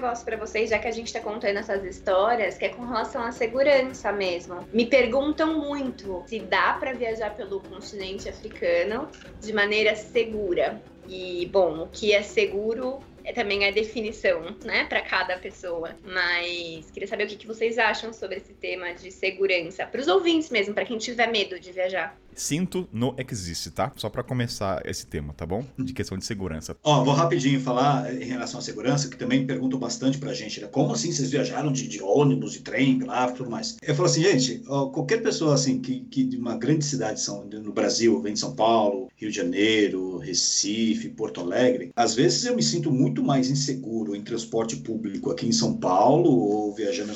Negócio 0.00 0.24
para 0.24 0.36
vocês, 0.36 0.70
já 0.70 0.78
que 0.78 0.88
a 0.88 0.90
gente 0.90 1.08
está 1.08 1.20
contando 1.20 1.58
essas 1.58 1.84
histórias, 1.84 2.56
que 2.56 2.64
é 2.64 2.70
com 2.70 2.86
relação 2.86 3.22
à 3.22 3.30
segurança 3.30 4.10
mesmo. 4.10 4.66
Me 4.72 4.86
perguntam 4.86 5.60
muito 5.60 6.24
se 6.26 6.40
dá 6.40 6.72
para 6.72 6.94
viajar 6.94 7.36
pelo 7.36 7.60
continente 7.60 8.28
africano 8.28 9.08
de 9.40 9.52
maneira 9.52 9.94
segura. 9.94 10.80
E, 11.06 11.46
bom, 11.52 11.82
o 11.82 11.88
que 11.88 12.14
é 12.14 12.22
seguro 12.22 13.00
é 13.24 13.32
também 13.32 13.66
a 13.66 13.70
definição, 13.70 14.56
né, 14.64 14.86
para 14.86 15.02
cada 15.02 15.36
pessoa. 15.36 15.94
Mas 16.02 16.90
queria 16.90 17.06
saber 17.06 17.24
o 17.24 17.26
que, 17.26 17.36
que 17.36 17.46
vocês 17.46 17.78
acham 17.78 18.12
sobre 18.12 18.38
esse 18.38 18.54
tema 18.54 18.92
de 18.94 19.10
segurança, 19.10 19.86
para 19.86 20.00
os 20.00 20.08
ouvintes 20.08 20.48
mesmo, 20.50 20.72
para 20.72 20.84
quem 20.84 20.96
tiver 20.96 21.30
medo 21.30 21.60
de 21.60 21.72
viajar. 21.72 22.16
Sinto 22.34 22.88
no 22.92 23.14
existe, 23.30 23.70
tá? 23.70 23.92
Só 23.96 24.08
para 24.08 24.22
começar 24.22 24.82
esse 24.84 25.06
tema, 25.06 25.32
tá 25.32 25.46
bom? 25.46 25.64
De 25.78 25.92
questão 25.92 26.18
de 26.18 26.24
segurança. 26.24 26.76
Ó, 26.82 27.04
vou 27.04 27.14
rapidinho 27.14 27.60
falar 27.60 28.12
em 28.14 28.24
relação 28.24 28.60
à 28.60 28.62
segurança, 28.62 29.08
que 29.08 29.16
também 29.16 29.46
perguntam 29.46 29.78
bastante 29.78 30.18
pra 30.18 30.32
gente, 30.32 30.60
né? 30.60 30.66
Como 30.66 30.92
assim 30.92 31.12
vocês 31.12 31.30
viajaram 31.30 31.70
de, 31.72 31.86
de 31.86 32.02
ônibus, 32.02 32.52
de 32.52 32.60
trem, 32.60 33.00
lá, 33.00 33.30
tudo 33.30 33.50
mais? 33.50 33.76
Eu 33.82 33.94
falo 33.94 34.08
assim, 34.08 34.22
gente, 34.22 34.58
qualquer 34.92 35.22
pessoa 35.22 35.54
assim 35.54 35.80
que, 35.80 36.00
que 36.00 36.24
de 36.24 36.36
uma 36.36 36.56
grande 36.56 36.84
cidade 36.84 37.20
são, 37.20 37.44
no 37.44 37.72
Brasil, 37.72 38.20
vem 38.20 38.34
de 38.34 38.40
São 38.40 38.54
Paulo, 38.54 39.08
Rio 39.16 39.30
de 39.30 39.36
Janeiro, 39.36 40.18
Recife, 40.18 41.08
Porto 41.10 41.40
Alegre, 41.40 41.92
às 41.94 42.14
vezes 42.14 42.44
eu 42.44 42.56
me 42.56 42.62
sinto 42.62 42.90
muito 42.90 43.22
mais 43.22 43.50
inseguro 43.50 44.16
em 44.16 44.22
transporte 44.22 44.76
público 44.76 45.30
aqui 45.30 45.46
em 45.46 45.52
São 45.52 45.76
Paulo 45.76 46.30
ou 46.30 46.74
viajando. 46.74 47.12
É, 47.12 47.14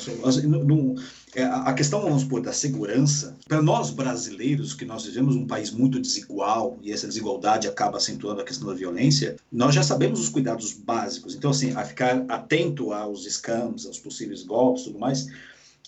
a 1.43 1.73
questão, 1.73 2.01
vamos 2.01 2.23
supor, 2.23 2.41
da 2.41 2.53
segurança, 2.53 3.35
para 3.47 3.61
nós 3.61 3.91
brasileiros, 3.91 4.73
que 4.73 4.85
nós 4.85 5.05
vivemos 5.05 5.35
um 5.35 5.45
país 5.45 5.71
muito 5.71 5.99
desigual 5.99 6.77
e 6.81 6.91
essa 6.91 7.07
desigualdade 7.07 7.67
acaba 7.67 7.97
acentuando 7.97 8.41
a 8.41 8.45
questão 8.45 8.67
da 8.67 8.73
violência, 8.73 9.35
nós 9.51 9.73
já 9.75 9.83
sabemos 9.83 10.19
os 10.19 10.29
cuidados 10.29 10.73
básicos. 10.73 11.35
Então, 11.35 11.51
assim, 11.51 11.73
a 11.73 11.83
ficar 11.83 12.25
atento 12.29 12.93
aos 12.93 13.25
scams, 13.25 13.85
aos 13.85 13.99
possíveis 13.99 14.43
golpes 14.43 14.83
tudo 14.83 14.99
mais, 14.99 15.27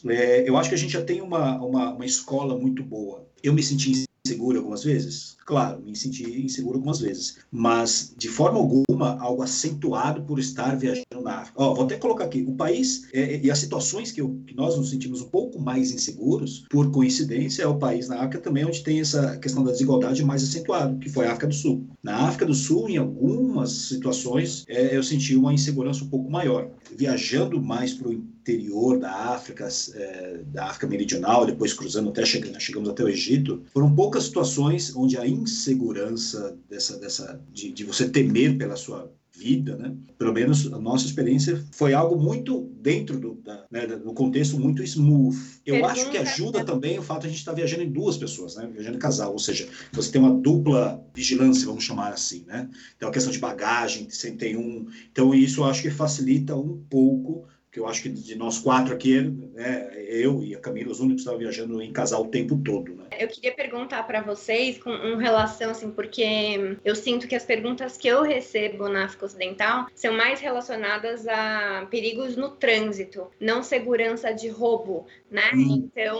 é, 0.05 0.47
eu 0.47 0.57
acho 0.57 0.69
que 0.69 0.75
a 0.75 0.77
gente 0.77 0.93
já 0.93 1.01
tem 1.01 1.21
uma, 1.21 1.55
uma, 1.57 1.91
uma 1.91 2.05
escola 2.05 2.57
muito 2.57 2.83
boa. 2.83 3.25
Eu 3.43 3.53
me 3.53 3.63
senti 3.63 4.06
inseguro 4.27 4.57
algumas 4.57 4.83
vezes? 4.83 5.37
Claro, 5.45 5.81
me 5.81 5.95
senti 5.95 6.23
inseguro 6.41 6.75
algumas 6.75 6.99
vezes, 6.99 7.37
mas 7.49 8.13
de 8.17 8.27
forma 8.27 8.59
alguma 8.59 9.17
algo 9.19 9.41
acentuado 9.41 10.21
por 10.23 10.39
estar 10.39 10.75
viajando 10.75 11.21
na 11.23 11.39
África. 11.39 11.61
Ó, 11.61 11.73
vou 11.73 11.85
até 11.85 11.95
colocar 11.95 12.25
aqui, 12.25 12.43
o 12.47 12.53
país 12.53 13.07
é, 13.13 13.35
é, 13.35 13.41
e 13.41 13.49
as 13.49 13.59
situações 13.59 14.11
que, 14.11 14.19
eu, 14.19 14.37
que, 14.45 14.55
nós 14.55 14.77
nos 14.77 14.89
sentimos 14.89 15.21
um 15.21 15.29
pouco 15.29 15.59
mais 15.59 15.91
inseguros, 15.91 16.65
por 16.69 16.91
coincidência, 16.91 17.63
é 17.63 17.67
o 17.67 17.77
país 17.77 18.09
na 18.09 18.17
África 18.17 18.39
também 18.39 18.65
onde 18.65 18.83
tem 18.83 18.99
essa 18.99 19.37
questão 19.37 19.63
da 19.63 19.71
desigualdade 19.71 20.23
mais 20.23 20.43
acentuada, 20.43 20.97
que 20.97 21.09
foi 21.09 21.25
a 21.25 21.31
África 21.31 21.47
do 21.47 21.55
Sul. 21.55 21.85
Na 22.03 22.27
África 22.27 22.45
do 22.45 22.53
Sul, 22.53 22.89
em 22.89 22.97
algumas 22.97 23.71
situações, 23.71 24.65
é, 24.67 24.95
eu 24.95 25.03
senti 25.03 25.35
uma 25.35 25.53
insegurança 25.53 26.03
um 26.03 26.09
pouco 26.09 26.29
maior. 26.29 26.69
Viajando 26.95 27.61
mais 27.61 27.93
para 27.93 28.09
o 28.09 28.13
interior 28.47 28.97
da 28.97 29.13
África, 29.33 29.67
é, 29.93 30.39
da 30.45 30.65
África 30.65 30.87
Meridional, 30.87 31.45
depois 31.45 31.73
cruzando 31.73 32.09
até 32.09 32.25
chegando, 32.25 32.59
chegamos 32.59 32.89
até 32.89 33.03
o 33.03 33.09
Egito, 33.09 33.63
foram 33.73 33.93
poucas 33.93 34.23
situações 34.23 34.95
onde 34.95 35.17
a 35.17 35.27
insegurança 35.27 36.55
dessa, 36.69 36.97
dessa 36.97 37.41
de, 37.51 37.71
de 37.71 37.83
você 37.83 38.07
temer 38.09 38.57
pela 38.57 38.75
sua 38.75 39.11
vida, 39.37 39.77
né? 39.77 39.93
Pelo 40.17 40.33
menos 40.33 40.65
a 40.73 40.79
nossa 40.79 41.05
experiência 41.05 41.63
foi 41.71 41.93
algo 41.93 42.19
muito 42.19 42.71
dentro 42.81 43.19
do, 43.19 43.35
da, 43.35 43.65
né, 43.69 43.85
do 43.85 44.11
contexto 44.11 44.59
muito 44.59 44.81
smooth. 44.81 45.37
Eu 45.63 45.75
Pergunta, 45.75 45.91
acho 45.91 46.09
que 46.09 46.17
ajuda 46.17 46.65
também 46.65 46.97
o 46.97 47.03
fato 47.03 47.21
de 47.21 47.27
a 47.27 47.29
gente 47.29 47.39
estar 47.39 47.53
viajando 47.53 47.83
em 47.83 47.91
duas 47.91 48.17
pessoas, 48.17 48.55
né? 48.55 48.67
Viajando 48.71 48.97
em 48.97 48.99
casal, 48.99 49.31
ou 49.31 49.39
seja, 49.39 49.67
você 49.91 50.11
tem 50.11 50.19
uma 50.19 50.33
dupla 50.33 51.03
vigilância, 51.13 51.67
vamos 51.67 51.83
chamar 51.83 52.13
assim, 52.13 52.45
né? 52.47 52.67
Então 52.95 53.09
a 53.09 53.11
questão 53.11 53.31
de 53.31 53.37
bagagem, 53.37 54.09
você 54.09 54.31
tem 54.31 54.57
um, 54.57 54.87
então 55.11 55.35
isso 55.35 55.61
eu 55.61 55.65
acho 55.65 55.83
que 55.83 55.91
facilita 55.91 56.55
um 56.55 56.81
pouco 56.89 57.45
que 57.77 57.79
eu 57.79 57.87
acho 57.87 58.01
que 58.01 58.09
de 58.09 58.35
nós 58.35 58.57
quatro 58.57 58.91
aqui, 58.91 59.21
né, 59.21 59.91
eu 60.07 60.43
e 60.43 60.55
a 60.55 60.59
Camila, 60.59 60.91
os 60.91 60.99
únicos 60.99 61.17
que 61.17 61.29
estavam 61.29 61.39
viajando 61.39 61.79
em 61.79 61.93
casal 61.93 62.23
o 62.23 62.27
tempo 62.27 62.59
todo, 62.65 62.95
né? 62.95 63.05
Eu 63.19 63.27
queria 63.27 63.53
perguntar 63.53 64.01
para 64.03 64.21
vocês 64.21 64.79
com 64.79 64.89
um 64.89 65.15
relação, 65.15 65.69
assim, 65.69 65.91
porque 65.91 66.77
eu 66.83 66.95
sinto 66.95 67.27
que 67.27 67.35
as 67.35 67.45
perguntas 67.45 67.95
que 67.95 68.07
eu 68.07 68.23
recebo 68.23 68.89
na 68.89 69.05
África 69.05 69.25
Ocidental 69.25 69.87
são 69.93 70.13
mais 70.13 70.39
relacionadas 70.39 71.27
a 71.27 71.87
perigos 71.91 72.35
no 72.35 72.49
trânsito, 72.49 73.27
não 73.39 73.61
segurança 73.61 74.33
de 74.33 74.49
roubo, 74.49 75.05
né? 75.29 75.51
Hum. 75.53 75.83
Então, 75.85 76.19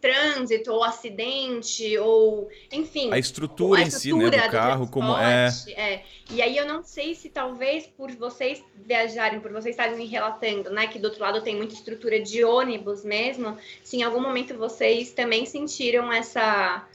trânsito 0.00 0.72
ou 0.72 0.84
acidente 0.84 1.96
ou 1.98 2.48
enfim 2.70 3.12
a 3.12 3.18
estrutura, 3.18 3.80
a 3.80 3.82
estrutura 3.82 3.82
em 3.82 3.90
si 3.90 4.12
né, 4.12 4.30
do 4.30 4.50
carro 4.50 4.88
como 4.88 5.16
é... 5.16 5.48
é. 5.76 6.02
E 6.30 6.42
aí 6.42 6.56
eu 6.56 6.66
não 6.66 6.82
sei 6.82 7.14
se 7.14 7.28
talvez 7.28 7.86
por 7.86 8.10
vocês 8.12 8.62
viajarem 8.74 9.40
por 9.40 9.52
vocês 9.52 9.74
estarem 9.74 9.96
me 9.96 10.06
relatando 10.06 10.70
né 10.70 10.86
que 10.86 10.98
do 10.98 11.06
outro 11.06 11.22
lado 11.22 11.40
tem 11.42 11.56
muita 11.56 11.74
estrutura 11.74 12.20
de 12.20 12.44
ônibus 12.44 13.04
mesmo 13.04 13.56
se 13.82 13.96
em 13.96 14.02
algum 14.02 14.20
momento 14.20 14.56
vocês 14.56 15.12
também 15.12 15.46
sentiram 15.46 16.12
essa 16.12 16.86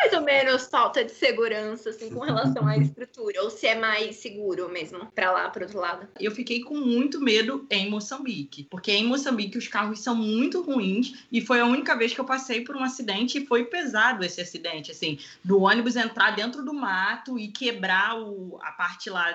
mais 0.00 0.14
ou 0.14 0.22
menos 0.22 0.66
falta 0.66 1.04
de 1.04 1.12
segurança, 1.12 1.90
assim, 1.90 2.08
com 2.08 2.20
relação 2.20 2.66
à 2.66 2.76
estrutura? 2.78 3.42
Ou 3.42 3.50
se 3.50 3.66
é 3.66 3.78
mais 3.78 4.16
seguro 4.16 4.70
mesmo 4.70 5.06
pra 5.14 5.30
lá, 5.30 5.50
pro 5.50 5.64
outro 5.64 5.78
lado? 5.78 6.08
Eu 6.18 6.30
fiquei 6.30 6.60
com 6.60 6.74
muito 6.74 7.20
medo 7.20 7.66
em 7.70 7.90
Moçambique, 7.90 8.66
porque 8.70 8.90
em 8.90 9.06
Moçambique 9.06 9.58
os 9.58 9.68
carros 9.68 10.00
são 10.00 10.14
muito 10.14 10.62
ruins 10.62 11.24
e 11.30 11.42
foi 11.42 11.60
a 11.60 11.66
única 11.66 11.94
vez 11.94 12.14
que 12.14 12.20
eu 12.20 12.24
passei 12.24 12.62
por 12.62 12.76
um 12.76 12.82
acidente 12.82 13.38
e 13.38 13.46
foi 13.46 13.64
pesado 13.64 14.24
esse 14.24 14.40
acidente, 14.40 14.90
assim, 14.90 15.18
do 15.44 15.60
ônibus 15.60 15.96
entrar 15.96 16.30
dentro 16.30 16.64
do 16.64 16.72
mato 16.72 17.38
e 17.38 17.48
quebrar 17.48 18.18
o, 18.18 18.58
a 18.62 18.72
parte 18.72 19.10
lá. 19.10 19.34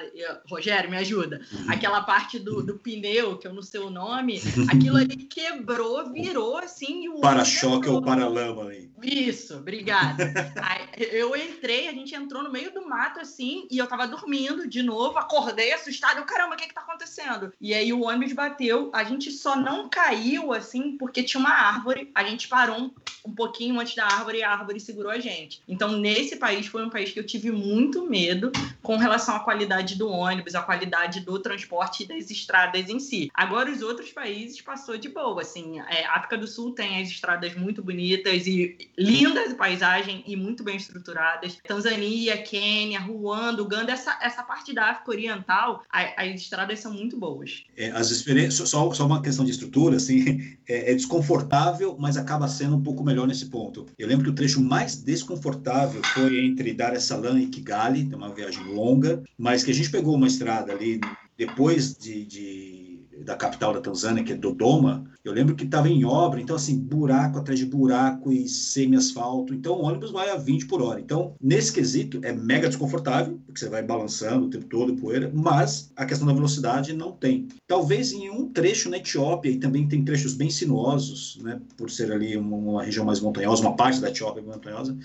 Rogério, 0.50 0.90
me 0.90 0.98
ajuda. 0.98 1.42
Uhum. 1.52 1.66
Aquela 1.70 2.02
parte 2.02 2.40
do, 2.40 2.64
do 2.64 2.80
pneu, 2.80 3.38
que 3.38 3.48
eu 3.48 3.54
não 3.54 3.62
sei 3.62 3.82
o 3.82 3.92
nome, 3.92 4.42
aquilo 4.70 4.98
ali 4.98 5.18
quebrou, 5.18 6.12
virou 6.12 6.58
assim. 6.58 7.06
Para-choque 7.22 7.88
ou 7.88 8.02
para-lama 8.02 8.70
aí. 8.70 8.90
isso, 9.04 9.58
obrigada. 9.58 10.34
Aí, 10.62 10.88
eu 11.12 11.36
entrei, 11.36 11.88
a 11.88 11.92
gente 11.92 12.14
entrou 12.16 12.44
no 12.44 12.52
meio 12.52 12.74
do 12.74 12.88
mato 12.88 13.20
assim, 13.20 13.68
e 13.70 13.78
eu 13.78 13.88
tava 13.88 14.08
dormindo 14.08 14.68
de 14.68 14.82
novo, 14.82 15.18
acordei 15.18 15.74
assustado, 15.74 16.18
eu, 16.18 16.24
caramba, 16.24 16.56
o 16.56 16.58
que 16.58 16.68
que 16.68 16.74
tá 16.74 16.82
acontecendo? 16.82 17.54
E 17.60 17.74
aí 17.74 17.92
o 17.92 18.04
ônibus 18.04 18.34
bateu, 18.34 18.90
a 18.94 19.04
gente 19.04 19.32
só 19.32 19.56
não 19.56 19.90
caiu 19.90 20.54
assim 20.54 20.98
porque 20.98 21.24
tinha 21.24 21.40
uma 21.40 21.52
árvore, 21.52 22.12
a 22.14 22.24
gente 22.24 22.48
parou 22.48 22.80
um, 22.80 22.92
um 23.26 23.34
pouquinho 23.34 23.80
antes 23.80 23.96
da 23.96 24.06
árvore 24.06 24.40
e 24.40 24.44
a 24.44 24.52
árvore 24.52 24.80
segurou 24.80 25.12
a 25.12 25.20
gente. 25.20 25.62
Então, 25.68 25.94
nesse 25.94 26.38
país 26.38 26.68
foi 26.68 26.86
um 26.86 26.90
país 26.90 27.12
que 27.12 27.20
eu 27.20 27.26
tive 27.26 27.52
muito 27.52 28.08
medo 28.08 28.52
com 28.82 28.98
relação 28.98 29.36
à 29.36 29.40
qualidade 29.40 29.96
do 29.96 30.10
ônibus, 30.10 30.56
à 30.56 30.62
qualidade 30.62 31.22
do 31.22 31.40
transporte 31.40 32.04
e 32.04 32.08
das 32.08 32.30
estradas 32.30 32.90
em 32.90 33.00
si. 33.00 33.32
Agora, 33.34 33.72
os 33.72 33.82
outros 33.82 34.12
países 34.12 34.62
passou 34.62 34.98
de 34.98 35.10
boa, 35.10 35.42
assim, 35.42 35.80
é, 35.82 36.06
África 36.06 36.38
do 36.38 36.48
Sul 36.48 36.72
tem 36.72 37.02
as 37.02 37.10
estradas 37.10 37.56
muito 37.56 37.84
bonitas 37.84 38.48
e 38.48 38.78
lindas 38.98 39.56
paisagem 39.56 40.24
e 40.28 40.36
muito 40.46 40.64
bem 40.64 40.78
estruturadas. 40.78 41.58
Tanzânia, 41.68 42.38
Quênia, 42.44 43.00
Ruanda, 43.00 43.62
Uganda, 43.62 43.92
essa, 43.92 44.18
essa 44.22 44.44
parte 44.44 44.74
da 44.74 44.92
África 44.92 45.12
Oriental, 45.12 45.84
a- 45.92 46.24
as 46.24 46.42
estradas 46.42 46.80
são 46.80 46.94
muito 46.94 47.18
boas. 47.18 47.64
É, 47.76 47.90
as 47.92 48.12
experiências, 48.12 48.70
só, 48.70 48.92
só 48.94 49.06
uma 49.06 49.22
questão 49.22 49.44
de 49.44 49.52
estrutura, 49.52 49.98
assim, 49.98 50.58
é, 50.70 50.92
é 50.92 50.96
desconfortável, 50.96 51.96
mas 52.00 52.16
acaba 52.18 52.48
sendo 52.48 52.76
um 52.78 52.84
pouco 52.84 53.04
melhor 53.04 53.28
nesse 53.28 53.48
ponto. 53.48 53.86
Eu 53.98 54.08
lembro 54.08 54.24
que 54.26 54.32
o 54.32 54.36
trecho 54.36 54.62
mais 54.62 54.96
desconfortável 54.96 56.02
foi 56.14 56.46
entre 56.46 56.74
Dar 56.74 56.94
es 56.96 57.04
Salaam 57.04 57.38
e 57.40 57.48
Kigali, 57.48 58.08
é 58.12 58.16
uma 58.16 58.34
viagem 58.34 58.64
longa, 58.66 59.24
mas 59.38 59.64
que 59.64 59.72
a 59.72 59.74
gente 59.74 59.90
pegou 59.90 60.16
uma 60.16 60.28
estrada 60.28 60.72
ali 60.72 61.00
depois 61.38 61.98
de, 61.98 62.26
de- 62.26 62.85
da 63.24 63.36
capital 63.36 63.74
da 63.74 63.82
Tanzânia, 63.82 64.24
que 64.24 64.34
é 64.34 64.36
Dodoma. 64.36 65.06
Eu 65.24 65.34
lembro 65.34 65.56
que 65.56 65.64
estava 65.64 65.90
em 65.90 66.06
obra, 66.06 66.40
então 66.40 66.56
assim, 66.56 66.78
buraco 66.78 67.40
atrás 67.40 67.60
de 67.60 67.66
buraco 67.66 68.32
e 68.32 68.48
semi-asfalto. 68.48 69.54
Então 69.54 69.74
o 69.74 69.84
ônibus 69.84 70.12
vai 70.12 70.30
a 70.30 70.36
20 70.36 70.68
por 70.68 70.82
hora. 70.82 71.00
Então, 71.00 71.36
nesse 71.42 71.72
quesito, 71.72 72.20
é 72.24 72.32
mega 72.32 72.68
desconfortável, 72.68 73.40
porque 73.46 73.60
você 73.60 73.70
vai 73.70 73.82
balançando 73.82 74.46
o 74.46 74.50
tempo 74.50 74.66
todo, 74.66 74.96
poeira, 74.96 75.32
mas 75.34 75.92
a 75.96 76.06
questão 76.06 76.28
da 76.28 76.34
velocidade 76.34 76.94
não 76.94 77.12
tem. 77.12 77.48
Talvez 77.68 78.12
em 78.12 78.30
um 78.30 78.50
trecho 78.50 78.90
na 78.90 78.98
Etiópia, 78.98 79.50
e 79.50 79.58
também 79.58 79.88
tem 79.88 80.04
trechos 80.04 80.34
bem 80.34 80.50
sinuosos, 80.50 81.40
né, 81.42 81.60
por 81.78 81.90
ser 81.90 82.12
ali 82.12 82.38
uma, 82.38 82.58
uma 82.58 82.84
região 82.84 83.06
mais 83.06 83.20
montanhosa, 83.20 83.62
uma 83.62 83.76
parte 83.76 84.00
da 84.00 84.10
Etiópia 84.10 84.44
montanhosa, 84.44 84.98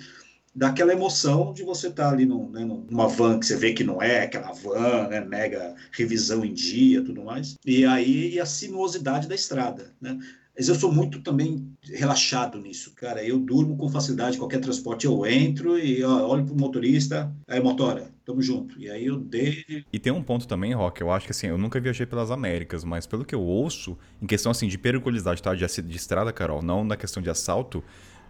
dá 0.54 0.68
aquela 0.68 0.92
emoção 0.92 1.52
de 1.52 1.62
você 1.62 1.88
estar 1.88 2.12
ali 2.12 2.26
num, 2.26 2.50
né, 2.50 2.64
numa 2.64 3.08
van 3.08 3.38
que 3.38 3.46
você 3.46 3.56
vê 3.56 3.72
que 3.72 3.84
não 3.84 4.02
é 4.02 4.24
aquela 4.24 4.52
van, 4.52 5.08
né, 5.08 5.20
mega 5.20 5.74
revisão 5.92 6.44
em 6.44 6.52
dia, 6.52 7.04
tudo 7.04 7.24
mais. 7.24 7.56
E 7.64 7.84
aí 7.84 8.34
e 8.34 8.40
a 8.40 8.46
sinuosidade 8.46 9.28
da 9.28 9.34
estrada, 9.34 9.92
né? 10.00 10.18
Mas 10.60 10.68
eu 10.68 10.74
sou 10.74 10.92
muito 10.92 11.22
também 11.22 11.72
relaxado 11.82 12.60
nisso, 12.60 12.92
cara. 12.94 13.24
Eu 13.24 13.38
durmo 13.38 13.78
com 13.78 13.88
facilidade, 13.88 14.36
qualquer 14.36 14.60
transporte 14.60 15.06
eu 15.06 15.24
entro 15.24 15.78
e 15.78 16.04
ó, 16.04 16.28
olho 16.28 16.44
pro 16.44 16.54
motorista, 16.54 17.32
aí 17.48 17.58
motora, 17.62 18.10
tamo 18.26 18.42
junto. 18.42 18.78
E 18.78 18.90
aí 18.90 19.06
eu 19.06 19.18
dei 19.18 19.64
E 19.90 19.98
tem 19.98 20.12
um 20.12 20.22
ponto 20.22 20.46
também, 20.46 20.74
Rock, 20.74 21.00
eu 21.00 21.10
acho 21.10 21.24
que 21.24 21.32
assim, 21.32 21.46
eu 21.46 21.56
nunca 21.56 21.80
viajei 21.80 22.04
pelas 22.04 22.30
Américas, 22.30 22.84
mas 22.84 23.06
pelo 23.06 23.24
que 23.24 23.34
eu 23.34 23.40
ouço, 23.40 23.96
em 24.20 24.26
questão 24.26 24.52
assim 24.52 24.68
de 24.68 24.76
periculosidade, 24.76 25.42
tá? 25.42 25.54
De, 25.54 25.64
de 25.66 25.96
estrada, 25.96 26.30
Carol, 26.30 26.60
não 26.60 26.84
na 26.84 26.96
questão 26.96 27.22
de 27.22 27.30
assalto, 27.30 27.82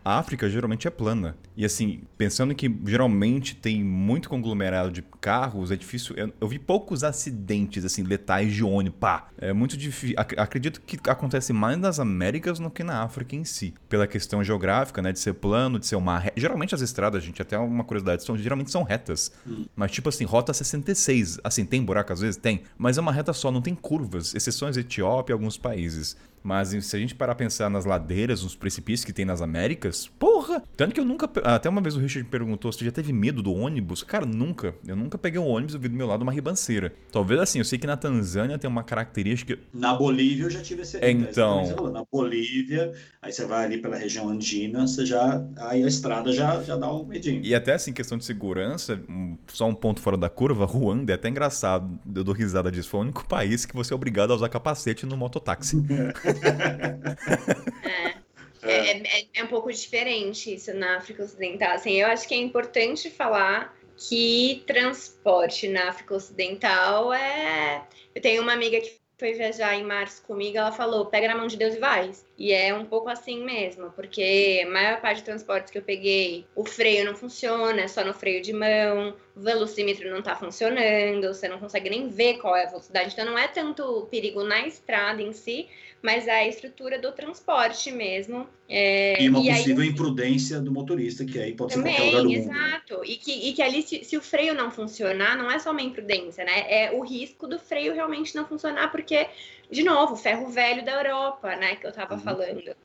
a 0.04 0.18
África 0.18 0.48
geralmente 0.48 0.86
é 0.86 0.90
plana. 0.90 1.36
E 1.56 1.64
assim, 1.64 2.00
pensando 2.16 2.54
que 2.54 2.74
geralmente 2.86 3.54
tem 3.54 3.84
muito 3.84 4.28
conglomerado 4.28 4.90
de 4.90 5.02
carros, 5.20 5.70
é 5.70 5.76
difícil. 5.76 6.14
Eu, 6.16 6.32
eu 6.40 6.48
vi 6.48 6.58
poucos 6.58 7.04
acidentes, 7.04 7.84
assim, 7.84 8.02
letais 8.02 8.52
de 8.52 8.64
ônibus. 8.64 8.98
Pá! 8.98 9.28
É 9.38 9.52
muito 9.52 9.76
difícil. 9.76 10.16
Acredito 10.36 10.80
que 10.80 10.98
acontece 11.08 11.52
mais 11.52 11.76
nas 11.78 12.00
Américas 12.00 12.58
do 12.58 12.70
que 12.70 12.82
na 12.82 13.02
África 13.02 13.36
em 13.36 13.44
si. 13.44 13.74
Pela 13.88 14.06
questão 14.06 14.42
geográfica, 14.42 15.02
né? 15.02 15.12
De 15.12 15.18
ser 15.18 15.34
plano, 15.34 15.78
de 15.78 15.86
ser 15.86 15.96
uma. 15.96 16.18
re- 16.18 16.32
Geralmente 16.36 16.74
as 16.74 16.80
estradas, 16.80 17.22
gente, 17.22 17.42
até 17.42 17.58
uma 17.58 17.84
curiosidade, 17.84 18.24
são, 18.24 18.36
geralmente 18.38 18.70
são 18.70 18.82
retas. 18.82 19.30
Mas 19.76 19.90
tipo 19.90 20.08
assim, 20.08 20.24
rota 20.24 20.52
66. 20.54 21.40
Assim, 21.44 21.64
tem 21.64 21.84
buraco 21.84 22.12
às 22.12 22.20
vezes? 22.20 22.36
Tem. 22.36 22.62
Mas 22.78 22.96
é 22.96 23.00
uma 23.00 23.12
reta 23.12 23.32
só, 23.32 23.50
não 23.50 23.60
tem 23.60 23.74
curvas. 23.74 24.34
Exceções 24.34 24.76
Etiópia 24.76 25.32
e 25.32 25.34
alguns 25.34 25.58
países. 25.58 26.16
Mas 26.42 26.68
se 26.68 26.96
a 26.96 26.98
gente 26.98 27.14
parar 27.14 27.32
a 27.32 27.34
pensar 27.36 27.68
nas 27.68 27.84
ladeiras, 27.84 28.42
nos 28.42 28.54
precipícios 28.56 29.04
que 29.04 29.12
tem 29.12 29.24
nas 29.24 29.42
Américas, 29.42 30.06
porra! 30.18 30.62
Tanto 30.76 30.94
que 30.94 31.00
eu 31.00 31.04
nunca. 31.04 31.28
Até 31.44 31.68
uma 31.68 31.80
vez 31.80 31.96
o 31.96 32.00
Richard 32.00 32.24
me 32.24 32.30
perguntou 32.30 32.72
se 32.72 32.84
já 32.84 32.90
teve 32.90 33.12
medo 33.12 33.42
do 33.42 33.52
ônibus. 33.52 34.02
Cara, 34.02 34.24
nunca. 34.24 34.74
Eu 34.86 34.96
nunca 34.96 35.18
peguei 35.18 35.38
um 35.40 35.46
ônibus 35.46 35.74
e 35.74 35.78
vi 35.78 35.88
do 35.88 35.96
meu 35.96 36.06
lado 36.06 36.22
uma 36.22 36.32
ribanceira. 36.32 36.92
Talvez 37.12 37.40
assim, 37.40 37.58
eu 37.58 37.64
sei 37.64 37.78
que 37.78 37.86
na 37.86 37.96
Tanzânia 37.96 38.58
tem 38.58 38.68
uma 38.70 38.82
característica. 38.82 39.58
Na 39.72 39.94
Bolívia 39.94 40.44
eu 40.44 40.50
já 40.50 40.60
tive 40.62 40.82
esse 40.82 40.98
Então. 41.02 41.62
esse- 41.62 41.74
Na 41.90 42.04
Bolívia, 42.10 42.92
aí 43.20 43.32
você 43.32 43.44
vai 43.44 43.64
ali 43.64 43.78
pela 43.78 43.96
região 43.96 44.28
andina, 44.28 44.86
você 44.86 45.04
já. 45.04 45.44
Aí 45.58 45.82
a 45.82 45.86
estrada 45.86 46.32
já, 46.32 46.62
já 46.62 46.76
dá 46.76 46.92
um 46.92 47.04
medinho. 47.04 47.42
E 47.44 47.54
até 47.54 47.74
assim, 47.74 47.92
questão 47.92 48.16
de 48.16 48.24
segurança, 48.24 49.00
só 49.48 49.68
um 49.68 49.74
ponto 49.74 50.00
fora 50.00 50.16
da 50.16 50.28
curva, 50.28 50.64
Ruanda 50.64 51.12
é 51.12 51.14
até 51.14 51.28
engraçado. 51.28 51.98
Eu 52.14 52.24
dou 52.24 52.34
risada 52.34 52.70
disso. 52.70 52.88
Foi 52.88 53.00
o 53.00 53.02
único 53.02 53.26
país 53.26 53.66
que 53.66 53.74
você 53.74 53.92
é 53.92 53.96
obrigado 53.96 54.32
a 54.32 54.36
usar 54.36 54.48
capacete 54.48 55.04
no 55.06 55.16
mototáxi. 55.16 55.76
É, 58.62 59.20
é, 59.20 59.26
é 59.34 59.44
um 59.44 59.46
pouco 59.46 59.72
diferente 59.72 60.54
isso 60.54 60.72
na 60.74 60.98
África 60.98 61.22
Ocidental. 61.22 61.72
Assim, 61.72 61.92
eu 61.92 62.08
acho 62.08 62.28
que 62.28 62.34
é 62.34 62.38
importante 62.38 63.10
falar 63.10 63.74
que 63.96 64.62
transporte 64.66 65.68
na 65.68 65.88
África 65.88 66.14
Ocidental 66.14 67.12
é. 67.12 67.82
Eu 68.14 68.20
tenho 68.20 68.42
uma 68.42 68.52
amiga 68.52 68.80
que 68.80 68.98
foi 69.18 69.34
viajar 69.34 69.74
em 69.74 69.84
março 69.84 70.22
comigo, 70.22 70.58
ela 70.58 70.72
falou: 70.72 71.06
pega 71.06 71.28
na 71.28 71.34
mão 71.34 71.46
de 71.46 71.56
Deus 71.56 71.74
e 71.74 71.78
vai. 71.78 72.10
E 72.40 72.54
é 72.54 72.72
um 72.74 72.86
pouco 72.86 73.10
assim 73.10 73.44
mesmo, 73.44 73.90
porque 73.90 74.62
a 74.66 74.70
maior 74.70 74.98
parte 75.02 75.16
dos 75.18 75.24
transportes 75.26 75.70
que 75.70 75.76
eu 75.76 75.82
peguei, 75.82 76.46
o 76.56 76.64
freio 76.64 77.04
não 77.04 77.14
funciona, 77.14 77.82
é 77.82 77.86
só 77.86 78.02
no 78.02 78.14
freio 78.14 78.40
de 78.40 78.50
mão, 78.54 79.14
o 79.36 79.40
velocímetro 79.40 80.08
não 80.10 80.22
tá 80.22 80.34
funcionando, 80.34 81.28
você 81.34 81.48
não 81.48 81.58
consegue 81.58 81.90
nem 81.90 82.08
ver 82.08 82.38
qual 82.38 82.56
é 82.56 82.64
a 82.64 82.68
velocidade. 82.70 83.10
Então 83.12 83.26
não 83.26 83.36
é 83.38 83.46
tanto 83.46 84.08
perigo 84.10 84.42
na 84.42 84.66
estrada 84.66 85.20
em 85.20 85.34
si, 85.34 85.68
mas 86.00 86.26
a 86.26 86.46
estrutura 86.46 86.98
do 86.98 87.12
transporte 87.12 87.92
mesmo. 87.92 88.48
É, 88.66 89.22
E 89.22 89.28
uma 89.28 89.40
e 89.40 89.50
aí- 89.50 89.56
possível 89.58 89.84
imprudência 89.84 90.60
do 90.60 90.72
motorista, 90.72 91.26
que 91.26 91.38
aí 91.38 91.52
pode 91.52 91.74
ser 91.74 91.80
em 91.80 91.82
qualquer 91.82 92.02
lugar 92.04 92.22
do 92.22 92.28
também, 92.30 92.38
mundo. 92.46 92.52
exato. 92.56 93.04
E 93.04 93.16
que, 93.16 93.32
e 93.50 93.52
que 93.52 93.60
ali, 93.60 93.82
se, 93.82 94.02
se 94.02 94.16
o 94.16 94.22
freio 94.22 94.54
não 94.54 94.70
funcionar, 94.70 95.36
não 95.36 95.50
é 95.50 95.58
só 95.58 95.72
uma 95.72 95.82
imprudência, 95.82 96.42
né? 96.44 96.64
É 96.68 96.90
o 96.92 97.02
risco 97.02 97.46
do 97.46 97.58
freio 97.58 97.92
realmente 97.92 98.34
não 98.34 98.46
funcionar, 98.46 98.90
porque, 98.92 99.26
de 99.70 99.82
novo, 99.82 100.16
ferro 100.16 100.48
velho 100.48 100.84
da 100.84 100.92
Europa, 100.92 101.54
né? 101.56 101.74
Que 101.76 101.86
eu 101.86 101.92
tava 101.92 102.14
Uhum. 102.14 102.20
falando. 102.20 102.29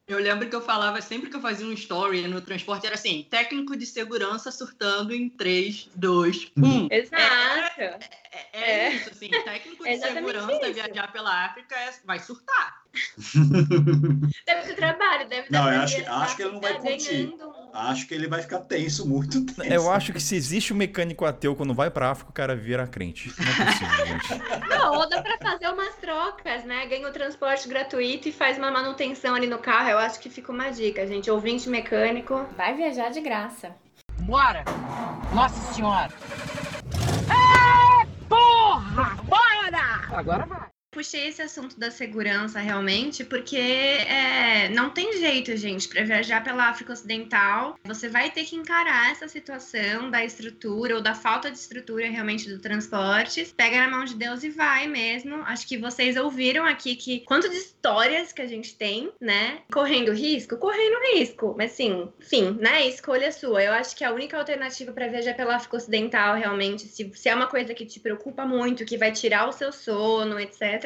Eu 0.08 0.20
lembro 0.20 0.50
que 0.50 0.56
eu 0.56 0.62
falava, 0.62 1.02
sempre 1.02 1.30
que 1.30 1.36
eu 1.36 1.42
fazia 1.42 1.66
um 1.66 1.74
story 1.74 2.28
no 2.28 2.42
transporte, 2.42 2.86
era 2.86 2.96
assim, 2.96 3.26
técnico 3.30 3.76
de 3.76 3.86
segurança 3.86 4.52
surtando 4.52 5.14
em 5.14 5.30
3, 5.30 5.90
2, 5.96 6.52
1. 6.58 6.88
Exato. 6.92 7.82
É, 7.82 8.00
é 8.53 8.86
É. 8.88 8.90
isso, 8.94 9.10
assim, 9.10 9.30
técnico 9.30 9.84
de 9.84 9.98
segurança 9.99 10.52
isso. 10.64 10.74
viajar 10.74 11.12
pela 11.12 11.45
África 11.45 11.76
é- 11.76 11.94
vai 12.06 12.20
surtar. 12.20 12.84
Deve 14.45 14.62
ter 14.68 14.76
trabalho, 14.76 15.28
deve 15.28 15.48
Não, 15.52 15.70
eu 15.70 15.82
acho 15.82 16.02
acho 16.10 16.36
que 16.38 16.44
ele 16.44 16.52
não 16.53 16.62
vai 16.62 16.74
tá 16.76 16.80
curtir. 16.80 17.10
ganhando 17.26 17.49
um- 17.49 17.66
Acho 17.76 18.07
que 18.07 18.14
ele 18.14 18.28
vai 18.30 18.41
ficar 18.41 18.60
tenso, 18.60 19.06
muito 19.06 19.45
tenso. 19.53 19.64
Eu 19.74 19.91
acho 19.91 20.14
que 20.14 20.20
se 20.22 20.34
existe 20.36 20.74
um 20.74 20.78
mecânico 20.78 21.26
ateu 21.26 21.53
quando 21.57 21.74
vai 21.74 21.90
pra 21.91 22.12
África, 22.12 22.30
o 22.30 22.34
cara 22.34 22.56
vira 22.56 22.88
crente. 22.88 23.34
Não 23.38 23.52
é 23.52 23.66
possível, 23.66 24.06
gente. 24.07 24.70
Não, 24.70 24.94
ou 24.95 25.10
dá 25.10 25.22
pra 25.22 25.38
fazer 25.40 25.68
umas 25.68 25.94
trocas, 25.95 26.64
né? 26.64 26.86
Ganha 26.86 27.07
o 27.10 27.12
transporte 27.12 27.68
gratuito 27.68 28.30
e 28.30 28.32
faz 28.32 28.57
uma 28.57 28.72
manutenção 28.72 29.36
ali 29.36 29.45
no 29.48 29.57
carro. 29.60 29.90
Eu 29.90 29.98
acho 29.98 30.20
que 30.22 30.30
fica 30.30 30.52
uma 30.53 30.70
dica, 30.70 31.06
gente. 31.06 31.30
Ouvinte 31.30 31.68
mecânico. 31.68 32.45
Vai 32.56 32.76
viajar 32.76 33.10
de 33.10 33.20
graça. 33.20 33.76
Bora! 34.22 34.64
Nossa 35.34 35.74
senhora! 35.74 36.10
Porra! 38.30 39.16
Bora! 39.24 40.18
Agora 40.18 40.46
vai! 40.46 40.75
Puxei 40.96 41.28
esse 41.28 41.42
assunto 41.42 41.78
da 41.78 41.92
segurança 41.92 42.58
realmente 42.58 43.26
porque 43.26 43.58
é, 43.58 44.70
não 44.70 44.90
tem 44.90 45.20
jeito, 45.20 45.56
gente, 45.58 45.90
para 45.90 46.06
viajar 46.06 46.42
pela 46.42 46.70
África 46.70 46.94
Ocidental, 46.94 47.78
você 47.84 48.08
vai 48.08 48.32
ter 48.32 48.46
que 48.46 48.56
encarar 48.56 49.12
essa 49.12 49.28
situação 49.28 50.10
da 50.10 50.24
estrutura 50.24 50.96
ou 50.96 51.02
da 51.02 51.14
falta 51.14 51.52
de 51.52 51.58
estrutura 51.58 52.10
realmente 52.10 52.50
do 52.50 52.60
transporte. 52.60 53.54
Pega 53.58 53.78
na 53.82 53.90
mão 53.90 54.06
de 54.06 54.16
Deus 54.16 54.42
e 54.44 54.50
vai 54.50 54.88
mesmo. 54.88 55.36
Acho 55.46 55.68
que 55.68 55.78
vocês 55.78 56.16
ouviram 56.16 56.66
aqui 56.66 56.96
que 56.96 57.20
quanto 57.22 57.50
de 57.50 57.58
histórias 57.58 58.32
que 58.32 58.42
a 58.42 58.48
gente 58.48 58.76
tem, 58.76 59.12
né? 59.20 59.60
Correndo 59.74 60.14
risco, 60.14 60.56
correndo 60.56 60.98
risco, 61.14 61.54
mas 61.58 61.74
sim, 61.74 62.08
enfim, 62.22 62.58
né? 62.62 62.88
Escolha 62.88 63.34
sua. 63.34 63.62
Eu 63.62 63.74
acho 63.74 63.94
que 63.98 64.06
a 64.06 64.14
única 64.14 64.38
alternativa 64.38 64.94
para 64.94 65.10
viajar 65.10 65.34
pela 65.34 65.58
África 65.58 65.76
Ocidental 65.76 66.36
realmente, 66.36 66.88
se, 66.88 67.12
se 67.14 67.28
é 67.28 67.36
uma 67.36 67.48
coisa 67.48 67.74
que 67.74 67.86
te 67.86 68.00
preocupa 68.00 68.46
muito, 68.46 68.86
que 68.86 68.98
vai 68.98 69.12
tirar 69.12 69.50
o 69.50 69.52
seu 69.52 69.74
sono, 69.74 70.40
etc 70.40 70.85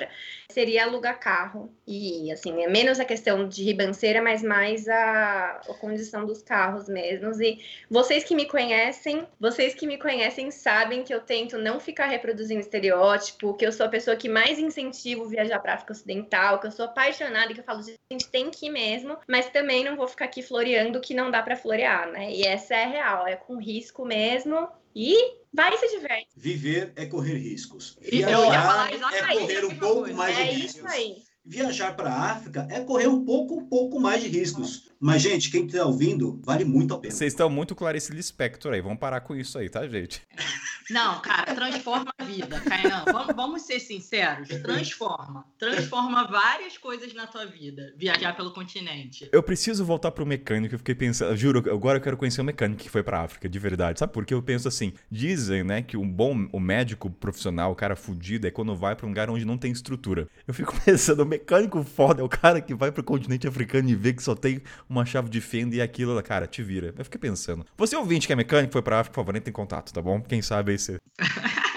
seria 0.51 0.83
alugar 0.83 1.19
carro. 1.19 1.71
E, 1.87 2.31
assim, 2.31 2.63
é 2.63 2.67
menos 2.67 2.99
a 2.99 3.05
questão 3.05 3.47
de 3.47 3.63
ribanceira, 3.63 4.21
mas 4.21 4.41
mais 4.41 4.87
a, 4.87 5.61
a 5.69 5.73
condição 5.79 6.25
dos 6.25 6.41
carros 6.41 6.87
mesmos. 6.87 7.39
E 7.39 7.59
vocês 7.89 8.23
que 8.23 8.35
me 8.35 8.45
conhecem, 8.45 9.27
vocês 9.39 9.73
que 9.73 9.87
me 9.87 9.97
conhecem 9.97 10.51
sabem 10.51 11.03
que 11.03 11.13
eu 11.13 11.21
tento 11.21 11.57
não 11.57 11.79
ficar 11.79 12.07
reproduzindo 12.07 12.59
estereótipo, 12.59 13.55
que 13.55 13.65
eu 13.65 13.71
sou 13.71 13.85
a 13.85 13.89
pessoa 13.89 14.15
que 14.15 14.27
mais 14.27 14.59
incentivo 14.59 15.27
viajar 15.27 15.59
para 15.59 15.75
África 15.75 15.93
Ocidental, 15.93 16.59
que 16.59 16.67
eu 16.67 16.71
sou 16.71 16.85
apaixonada 16.85 17.51
e 17.51 17.53
que 17.53 17.61
eu 17.61 17.65
falo, 17.65 17.81
gente, 17.83 18.27
tem 18.29 18.49
que 18.49 18.67
ir 18.67 18.71
mesmo, 18.71 19.17
mas 19.27 19.49
também 19.49 19.83
não 19.83 19.95
vou 19.95 20.07
ficar 20.07 20.25
aqui 20.25 20.41
floreando 20.41 20.99
que 20.99 21.13
não 21.13 21.31
dá 21.31 21.43
para 21.43 21.55
florear, 21.55 22.09
né? 22.11 22.31
E 22.31 22.43
essa 22.43 22.75
é 22.75 22.85
real, 22.85 23.27
é 23.27 23.35
com 23.35 23.57
risco 23.57 24.05
mesmo. 24.05 24.67
E 24.95 25.15
vai 25.53 25.77
se 25.77 25.89
diverte. 25.89 26.27
Viver 26.35 26.93
é 26.95 27.05
correr 27.05 27.37
riscos. 27.37 27.97
Viajar 28.01 28.89
é 28.91 29.37
correr 29.37 29.65
um 29.65 29.75
pouco 29.75 30.13
mais 30.13 30.37
é 30.37 30.43
de 30.45 30.51
riscos. 30.51 30.75
isso 30.75 30.87
aí. 30.87 31.15
Viajar 31.45 31.95
para 31.95 32.11
a 32.11 32.31
África 32.31 32.67
é 32.69 32.79
correr 32.81 33.07
um 33.07 33.25
pouco, 33.25 33.55
um 33.55 33.65
pouco 33.67 33.99
mais 33.99 34.21
de 34.21 34.27
riscos. 34.27 34.91
Mas, 34.99 35.21
gente, 35.21 35.49
quem 35.49 35.65
está 35.65 35.83
ouvindo, 35.85 36.39
vale 36.43 36.63
muito 36.63 36.93
a 36.93 36.99
pena. 36.99 37.13
Vocês 37.13 37.33
estão 37.33 37.49
muito 37.49 37.75
Clarice 37.75 38.11
Lispector 38.11 38.73
aí. 38.73 38.81
Vamos 38.81 38.99
parar 38.99 39.21
com 39.21 39.35
isso 39.35 39.57
aí, 39.57 39.69
tá, 39.69 39.87
gente? 39.87 40.21
Não, 40.89 41.21
cara, 41.21 41.53
transforma 41.53 42.11
a 42.17 42.23
vida, 42.23 42.59
Kainan. 42.61 43.03
Vamos, 43.05 43.35
vamos 43.35 43.61
ser 43.63 43.79
sinceros. 43.79 44.47
Transforma. 44.47 45.45
Transforma 45.57 46.27
várias 46.27 46.77
coisas 46.77 47.13
na 47.13 47.27
tua 47.27 47.45
vida. 47.45 47.93
Viajar 47.97 48.35
pelo 48.35 48.51
continente. 48.51 49.29
Eu 49.31 49.43
preciso 49.43 49.85
voltar 49.85 50.11
pro 50.11 50.25
mecânico. 50.25 50.75
Eu 50.75 50.79
fiquei 50.79 50.95
pensando, 50.95 51.35
juro, 51.35 51.59
agora 51.71 51.97
eu 51.97 52.01
quero 52.01 52.17
conhecer 52.17 52.41
o 52.41 52.43
mecânico 52.43 52.81
que 52.81 52.89
foi 52.89 53.03
pra 53.03 53.21
África, 53.21 53.47
de 53.47 53.59
verdade. 53.59 53.99
Sabe 53.99 54.13
por 54.13 54.25
quê? 54.25 54.33
Eu 54.33 54.41
penso 54.41 54.67
assim, 54.67 54.93
dizem, 55.11 55.63
né, 55.63 55.81
que 55.81 55.97
um 55.97 56.09
bom, 56.09 56.47
o 56.51 56.59
médico 56.59 57.09
profissional, 57.09 57.71
o 57.71 57.75
cara 57.75 57.95
fudido, 57.95 58.47
é 58.47 58.51
quando 58.51 58.75
vai 58.75 58.95
pra 58.95 59.05
um 59.05 59.09
lugar 59.09 59.29
onde 59.29 59.45
não 59.45 59.57
tem 59.57 59.71
estrutura. 59.71 60.27
Eu 60.47 60.53
fico 60.53 60.73
pensando, 60.83 61.21
o 61.21 61.25
mecânico 61.25 61.83
foda 61.83 62.21
é 62.21 62.23
o 62.23 62.29
cara 62.29 62.61
que 62.61 62.73
vai 62.73 62.91
pro 62.91 63.03
continente 63.03 63.47
africano 63.47 63.89
e 63.89 63.95
vê 63.95 64.13
que 64.13 64.23
só 64.23 64.35
tem 64.35 64.61
uma 64.89 65.05
chave 65.05 65.29
de 65.29 65.41
fenda 65.41 65.75
e 65.75 65.81
aquilo, 65.81 66.21
cara, 66.23 66.47
te 66.47 66.63
vira. 66.63 66.93
Eu 66.97 67.03
fiquei 67.03 67.19
pensando. 67.19 67.65
Você 67.77 67.95
ouvinte 67.95 68.27
que 68.27 68.33
é 68.33 68.35
mecânico, 68.35 68.73
foi 68.73 68.81
pra 68.81 68.99
África, 68.99 69.13
por 69.13 69.21
favor, 69.21 69.35
entre 69.35 69.49
em 69.49 69.53
contato, 69.53 69.93
tá 69.93 70.01
bom? 70.01 70.21
Quem 70.21 70.41
sabe 70.41 70.68
você... 70.77 70.99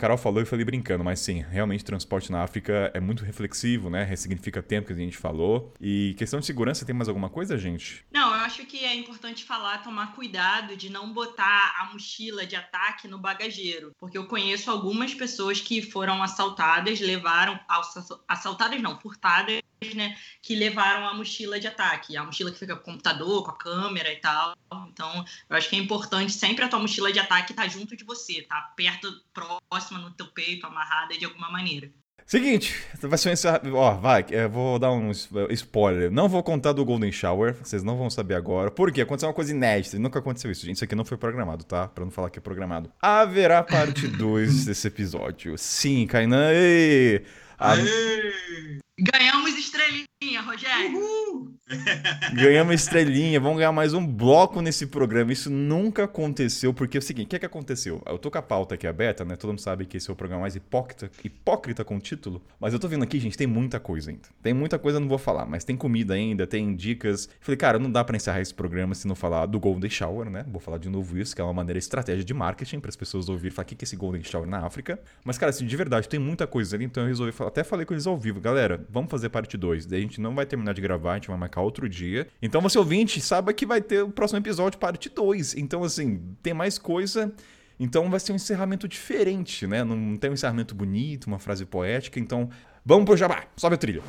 Carol 0.00 0.16
falou 0.16 0.40
e 0.40 0.46
falei 0.46 0.64
brincando, 0.64 1.04
mas 1.04 1.20
sim, 1.20 1.44
realmente 1.50 1.84
transporte 1.84 2.32
na 2.32 2.42
África 2.42 2.90
é 2.94 3.00
muito 3.00 3.22
reflexivo, 3.22 3.90
né? 3.90 4.02
Ressignifica 4.02 4.62
tempo 4.62 4.86
que 4.86 4.94
a 4.94 4.96
gente 4.96 5.18
falou. 5.18 5.74
E 5.78 6.14
questão 6.16 6.40
de 6.40 6.46
segurança, 6.46 6.86
tem 6.86 6.94
mais 6.94 7.06
alguma 7.06 7.28
coisa, 7.28 7.58
gente? 7.58 8.02
Não, 8.10 8.28
eu 8.34 8.40
acho 8.40 8.64
que 8.64 8.82
é 8.82 8.94
importante 8.94 9.44
falar, 9.44 9.82
tomar 9.82 10.14
cuidado 10.14 10.74
de 10.74 10.90
não 10.90 11.12
botar 11.12 11.74
a 11.78 11.92
mochila 11.92 12.46
de 12.46 12.56
ataque 12.56 13.06
no 13.06 13.18
bagageiro. 13.18 13.92
Porque 13.98 14.16
eu 14.16 14.26
conheço 14.26 14.70
algumas 14.70 15.12
pessoas 15.12 15.60
que 15.60 15.82
foram 15.82 16.22
assaltadas, 16.22 16.98
levaram. 16.98 17.60
Assaltadas 18.26 18.80
não, 18.80 18.98
furtadas 18.98 19.60
né, 19.94 20.16
que 20.42 20.54
levaram 20.54 21.08
a 21.08 21.14
mochila 21.14 21.58
de 21.58 21.66
ataque, 21.66 22.16
a 22.16 22.24
mochila 22.24 22.50
que 22.50 22.58
fica 22.58 22.76
com 22.76 22.82
o 22.82 22.92
computador, 22.92 23.44
com 23.44 23.50
a 23.50 23.56
câmera 23.56 24.12
e 24.12 24.16
tal. 24.16 24.54
Então, 24.88 25.24
eu 25.48 25.56
acho 25.56 25.68
que 25.68 25.76
é 25.76 25.78
importante 25.78 26.32
sempre 26.32 26.64
a 26.64 26.68
tua 26.68 26.78
mochila 26.78 27.12
de 27.12 27.18
ataque 27.18 27.52
estar 27.52 27.62
tá 27.62 27.68
junto 27.68 27.96
de 27.96 28.04
você, 28.04 28.42
tá 28.42 28.72
perto, 28.76 29.10
próxima 29.32 29.98
no 29.98 30.10
teu 30.10 30.26
peito, 30.26 30.66
amarrada 30.66 31.16
de 31.16 31.24
alguma 31.24 31.50
maneira. 31.50 31.90
Seguinte, 32.30 32.76
vai 33.02 33.18
ser 33.18 33.30
um 33.30 33.32
encerramento. 33.32 33.74
Ó, 33.74 33.94
vai, 33.94 34.24
eu 34.30 34.48
vou 34.48 34.78
dar 34.78 34.92
um 34.92 35.10
spoiler. 35.10 36.12
Não 36.12 36.28
vou 36.28 36.44
contar 36.44 36.72
do 36.72 36.84
Golden 36.84 37.10
Shower, 37.10 37.56
vocês 37.60 37.82
não 37.82 37.96
vão 37.96 38.08
saber 38.08 38.34
agora. 38.34 38.70
Por 38.70 38.92
quê? 38.92 39.00
Aconteceu 39.00 39.28
uma 39.28 39.34
coisa 39.34 39.50
inédita. 39.50 39.98
Nunca 39.98 40.20
aconteceu 40.20 40.48
isso, 40.48 40.64
gente. 40.64 40.76
Isso 40.76 40.84
aqui 40.84 40.94
não 40.94 41.04
foi 41.04 41.16
programado, 41.16 41.64
tá? 41.64 41.88
Pra 41.88 42.04
não 42.04 42.12
falar 42.12 42.30
que 42.30 42.38
é 42.38 42.42
programado. 42.42 42.92
Haverá 43.02 43.64
parte 43.64 44.06
2 44.06 44.66
desse 44.66 44.86
episódio. 44.86 45.58
Sim, 45.58 46.06
Kainan. 46.06 46.52
Ei! 46.52 47.24
A... 47.58 47.74
Ganhamos 49.68 50.09
estrelinha, 50.22 50.42
Rogério. 50.42 50.98
Uhul! 50.98 51.50
Ganhamos 52.34 52.74
estrelinha, 52.74 53.38
vamos 53.38 53.58
ganhar 53.58 53.72
mais 53.72 53.94
um 53.94 54.04
bloco 54.04 54.60
nesse 54.60 54.86
programa. 54.86 55.32
Isso 55.32 55.48
nunca 55.48 56.04
aconteceu, 56.04 56.74
porque 56.74 56.98
é 56.98 57.00
o 57.00 57.02
seguinte: 57.02 57.26
o 57.26 57.28
que, 57.30 57.36
é 57.36 57.38
que 57.38 57.46
aconteceu? 57.46 58.02
Eu 58.04 58.18
tô 58.18 58.30
com 58.30 58.38
a 58.38 58.42
pauta 58.42 58.74
aqui 58.74 58.86
aberta, 58.86 59.24
né? 59.24 59.36
Todo 59.36 59.50
mundo 59.50 59.60
sabe 59.60 59.86
que 59.86 59.96
esse 59.96 60.10
é 60.10 60.12
o 60.12 60.16
programa 60.16 60.42
mais 60.42 60.56
hipócrita, 60.56 61.10
hipócrita 61.22 61.84
com 61.84 61.98
título. 62.00 62.42
Mas 62.58 62.72
eu 62.72 62.78
tô 62.80 62.88
vendo 62.88 63.04
aqui, 63.04 63.20
gente, 63.20 63.38
tem 63.38 63.46
muita 63.46 63.78
coisa 63.78 64.10
ainda. 64.10 64.28
Tem 64.42 64.52
muita 64.52 64.78
coisa, 64.80 64.96
eu 64.96 65.00
não 65.00 65.08
vou 65.08 65.18
falar, 65.18 65.46
mas 65.46 65.62
tem 65.62 65.76
comida 65.76 66.14
ainda, 66.14 66.44
tem 66.44 66.74
dicas. 66.74 67.28
Falei, 67.40 67.56
cara, 67.56 67.78
não 67.78 67.90
dá 67.90 68.02
para 68.02 68.16
encerrar 68.16 68.40
esse 68.40 68.52
programa 68.52 68.94
se 68.94 69.06
não 69.06 69.14
falar 69.14 69.46
do 69.46 69.60
Golden 69.60 69.90
Shower, 69.90 70.28
né? 70.28 70.44
Vou 70.50 70.60
falar 70.60 70.78
de 70.78 70.88
novo 70.88 71.16
isso, 71.18 71.36
que 71.36 71.40
é 71.40 71.44
uma 71.44 71.54
maneira 71.54 71.78
estratégia 71.78 72.24
de 72.24 72.34
marketing 72.34 72.80
para 72.80 72.88
as 72.88 72.96
pessoas 72.96 73.28
ouvirem 73.28 73.52
falar 73.52 73.64
o 73.64 73.68
que 73.68 73.76
é 73.80 73.84
esse 73.84 73.96
Golden 73.96 74.24
Shower 74.24 74.48
na 74.48 74.66
África. 74.66 74.98
Mas, 75.24 75.38
cara, 75.38 75.50
assim, 75.50 75.66
de 75.66 75.76
verdade, 75.76 76.08
tem 76.08 76.18
muita 76.18 76.48
coisa 76.48 76.74
ali, 76.74 76.84
então 76.84 77.04
eu 77.04 77.08
resolvi 77.08 77.30
falar. 77.30 77.48
Até 77.48 77.62
falei 77.62 77.86
com 77.86 77.94
eles 77.94 78.08
ao 78.08 78.18
vivo, 78.18 78.40
galera, 78.40 78.84
vamos 78.90 79.08
fazer 79.08 79.28
parte 79.28 79.56
2. 79.56 79.86
Daí 79.86 80.00
a 80.00 80.02
gente 80.02 80.09
não 80.18 80.34
vai 80.34 80.46
terminar 80.46 80.72
de 80.72 80.80
gravar, 80.80 81.12
a 81.12 81.14
gente 81.16 81.28
vai 81.28 81.36
marcar 81.36 81.60
outro 81.60 81.86
dia. 81.88 82.26
Então 82.40 82.62
você 82.62 82.78
ouvinte, 82.78 83.20
saiba 83.20 83.52
que 83.52 83.66
vai 83.66 83.82
ter 83.82 84.02
o 84.02 84.08
próximo 84.08 84.38
episódio, 84.38 84.78
parte 84.78 85.10
2. 85.10 85.56
Então, 85.56 85.84
assim, 85.84 86.34
tem 86.42 86.54
mais 86.54 86.78
coisa. 86.78 87.30
Então 87.78 88.08
vai 88.10 88.20
ser 88.20 88.32
um 88.32 88.36
encerramento 88.36 88.88
diferente, 88.88 89.66
né? 89.66 89.84
Não 89.84 90.16
tem 90.16 90.30
um 90.30 90.34
encerramento 90.34 90.74
bonito, 90.74 91.26
uma 91.26 91.38
frase 91.38 91.66
poética. 91.66 92.18
Então, 92.18 92.48
vamos 92.84 93.04
pro 93.04 93.16
jabá. 93.16 93.44
Sobe 93.56 93.74
a 93.74 93.78
trilha. 93.78 94.02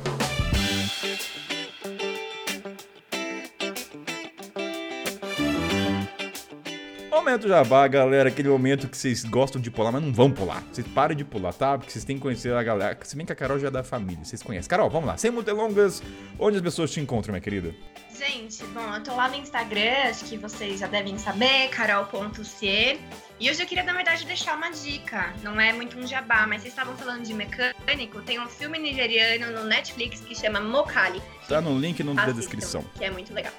Momento 7.22 7.46
jabá, 7.46 7.86
galera, 7.86 8.30
aquele 8.30 8.48
momento 8.48 8.88
que 8.88 8.98
vocês 8.98 9.22
gostam 9.22 9.62
de 9.62 9.70
pular, 9.70 9.92
mas 9.92 10.02
não 10.02 10.12
vão 10.12 10.28
pular. 10.28 10.60
Vocês 10.72 10.84
parem 10.88 11.16
de 11.16 11.24
pular, 11.24 11.52
tá? 11.54 11.78
Porque 11.78 11.92
vocês 11.92 12.04
têm 12.04 12.16
que 12.16 12.22
conhecer 12.22 12.52
a 12.52 12.60
galera. 12.64 12.98
Se 13.04 13.14
bem 13.14 13.24
que 13.24 13.30
a 13.30 13.36
Carol 13.36 13.60
já 13.60 13.68
é 13.68 13.70
da 13.70 13.84
família, 13.84 14.24
vocês 14.24 14.42
conhecem. 14.42 14.68
Carol, 14.68 14.90
vamos 14.90 15.06
lá. 15.06 15.16
Sem 15.16 15.30
delongas, 15.30 16.02
onde 16.36 16.56
as 16.56 16.62
pessoas 16.62 16.90
te 16.90 16.98
encontram, 16.98 17.30
minha 17.30 17.40
querida? 17.40 17.72
Gente, 18.18 18.64
bom, 18.74 18.92
eu 18.92 19.00
tô 19.04 19.14
lá 19.14 19.28
no 19.28 19.36
Instagram, 19.36 20.10
acho 20.10 20.24
que 20.24 20.36
vocês 20.36 20.80
já 20.80 20.88
devem 20.88 21.16
saber, 21.16 21.68
carol.c. 21.68 22.98
E 23.38 23.48
hoje 23.48 23.62
eu 23.62 23.66
queria, 23.68 23.84
na 23.84 23.92
verdade, 23.92 24.26
deixar 24.26 24.56
uma 24.56 24.70
dica. 24.70 25.32
Não 25.44 25.60
é 25.60 25.72
muito 25.72 25.96
um 25.96 26.04
jabá, 26.04 26.44
mas 26.48 26.62
vocês 26.62 26.74
estavam 26.74 26.96
falando 26.96 27.22
de 27.22 27.32
mecânico. 27.32 28.20
Tem 28.22 28.40
um 28.40 28.48
filme 28.48 28.80
nigeriano 28.80 29.60
no 29.60 29.64
Netflix 29.68 30.20
que 30.22 30.34
chama 30.34 30.60
Mokali. 30.60 31.22
Tá 31.48 31.60
no 31.60 31.78
link 31.78 32.02
no, 32.02 32.14
da 32.14 32.22
Assistam, 32.22 32.40
descrição. 32.40 32.84
Que 32.96 33.04
é 33.04 33.10
muito 33.12 33.32
legal. 33.32 33.52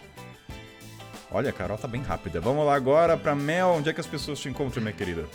Olha, 1.33 1.49
a 1.49 1.53
Carol 1.53 1.77
tá 1.77 1.87
bem 1.87 2.01
rápida. 2.03 2.39
Vamos 2.39 2.63
lá 2.65 2.75
agora 2.75 3.17
pra 3.17 3.33
Mel. 3.33 3.69
Onde 3.69 3.89
é 3.89 3.93
que 3.93 3.99
as 3.99 4.05
pessoas 4.05 4.39
te 4.39 4.47
encontram, 4.47 4.83
minha 4.83 4.93
querida? 4.93 5.27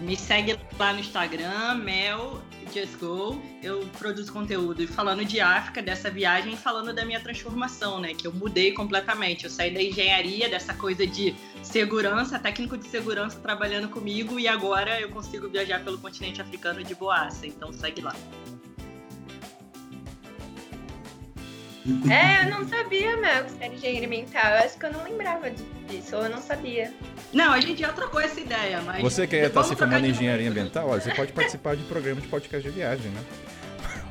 Me 0.00 0.16
segue 0.16 0.58
lá 0.78 0.92
no 0.92 1.00
Instagram, 1.00 1.76
Mel 1.76 2.42
Just 2.72 2.98
Go. 2.98 3.40
Eu 3.62 3.86
produzo 3.98 4.32
conteúdo 4.32 4.86
falando 4.88 5.24
de 5.24 5.40
África, 5.40 5.82
dessa 5.82 6.10
viagem, 6.10 6.56
falando 6.56 6.92
da 6.92 7.04
minha 7.04 7.20
transformação, 7.20 8.00
né? 8.00 8.14
Que 8.14 8.26
eu 8.26 8.32
mudei 8.32 8.72
completamente. 8.72 9.44
Eu 9.44 9.50
saí 9.50 9.72
da 9.72 9.82
engenharia, 9.82 10.48
dessa 10.48 10.74
coisa 10.74 11.06
de 11.06 11.34
segurança, 11.62 12.38
técnico 12.38 12.76
de 12.76 12.88
segurança 12.88 13.38
trabalhando 13.38 13.88
comigo, 13.88 14.40
e 14.40 14.48
agora 14.48 15.00
eu 15.00 15.08
consigo 15.10 15.48
viajar 15.48 15.84
pelo 15.84 15.98
continente 15.98 16.40
africano 16.40 16.82
de 16.82 16.94
boaça. 16.94 17.46
Então 17.46 17.72
segue 17.72 18.00
lá. 18.00 18.14
É, 22.10 22.44
eu 22.46 22.50
não 22.50 22.68
sabia, 22.68 23.16
Mel, 23.16 23.44
que 23.44 23.50
você 23.52 23.64
era 23.64 23.74
engenheiro 23.74 24.06
ambiental. 24.06 24.42
Eu 24.52 24.58
acho 24.64 24.78
que 24.78 24.86
eu 24.86 24.92
não 24.92 25.04
lembrava 25.04 25.50
disso, 25.88 26.16
ou 26.16 26.22
eu 26.22 26.30
não 26.30 26.40
sabia. 26.40 26.92
Não, 27.32 27.52
a 27.52 27.60
gente 27.60 27.80
já 27.80 27.92
trocou 27.92 28.20
essa 28.20 28.38
ideia, 28.40 28.80
mas. 28.82 29.02
Você 29.02 29.26
que 29.26 29.36
está 29.36 29.48
vamos 29.48 29.68
se 29.68 29.76
trocar 29.76 29.90
formando 29.90 30.06
em 30.06 30.10
engenharia 30.10 30.48
ambiental, 30.50 30.88
olha, 30.88 31.00
você 31.00 31.12
pode 31.14 31.32
participar 31.32 31.76
de 31.76 31.82
programas 31.84 32.22
de 32.22 32.28
podcast 32.28 32.62
de 32.68 32.74
viagem, 32.74 33.10
né? 33.10 33.20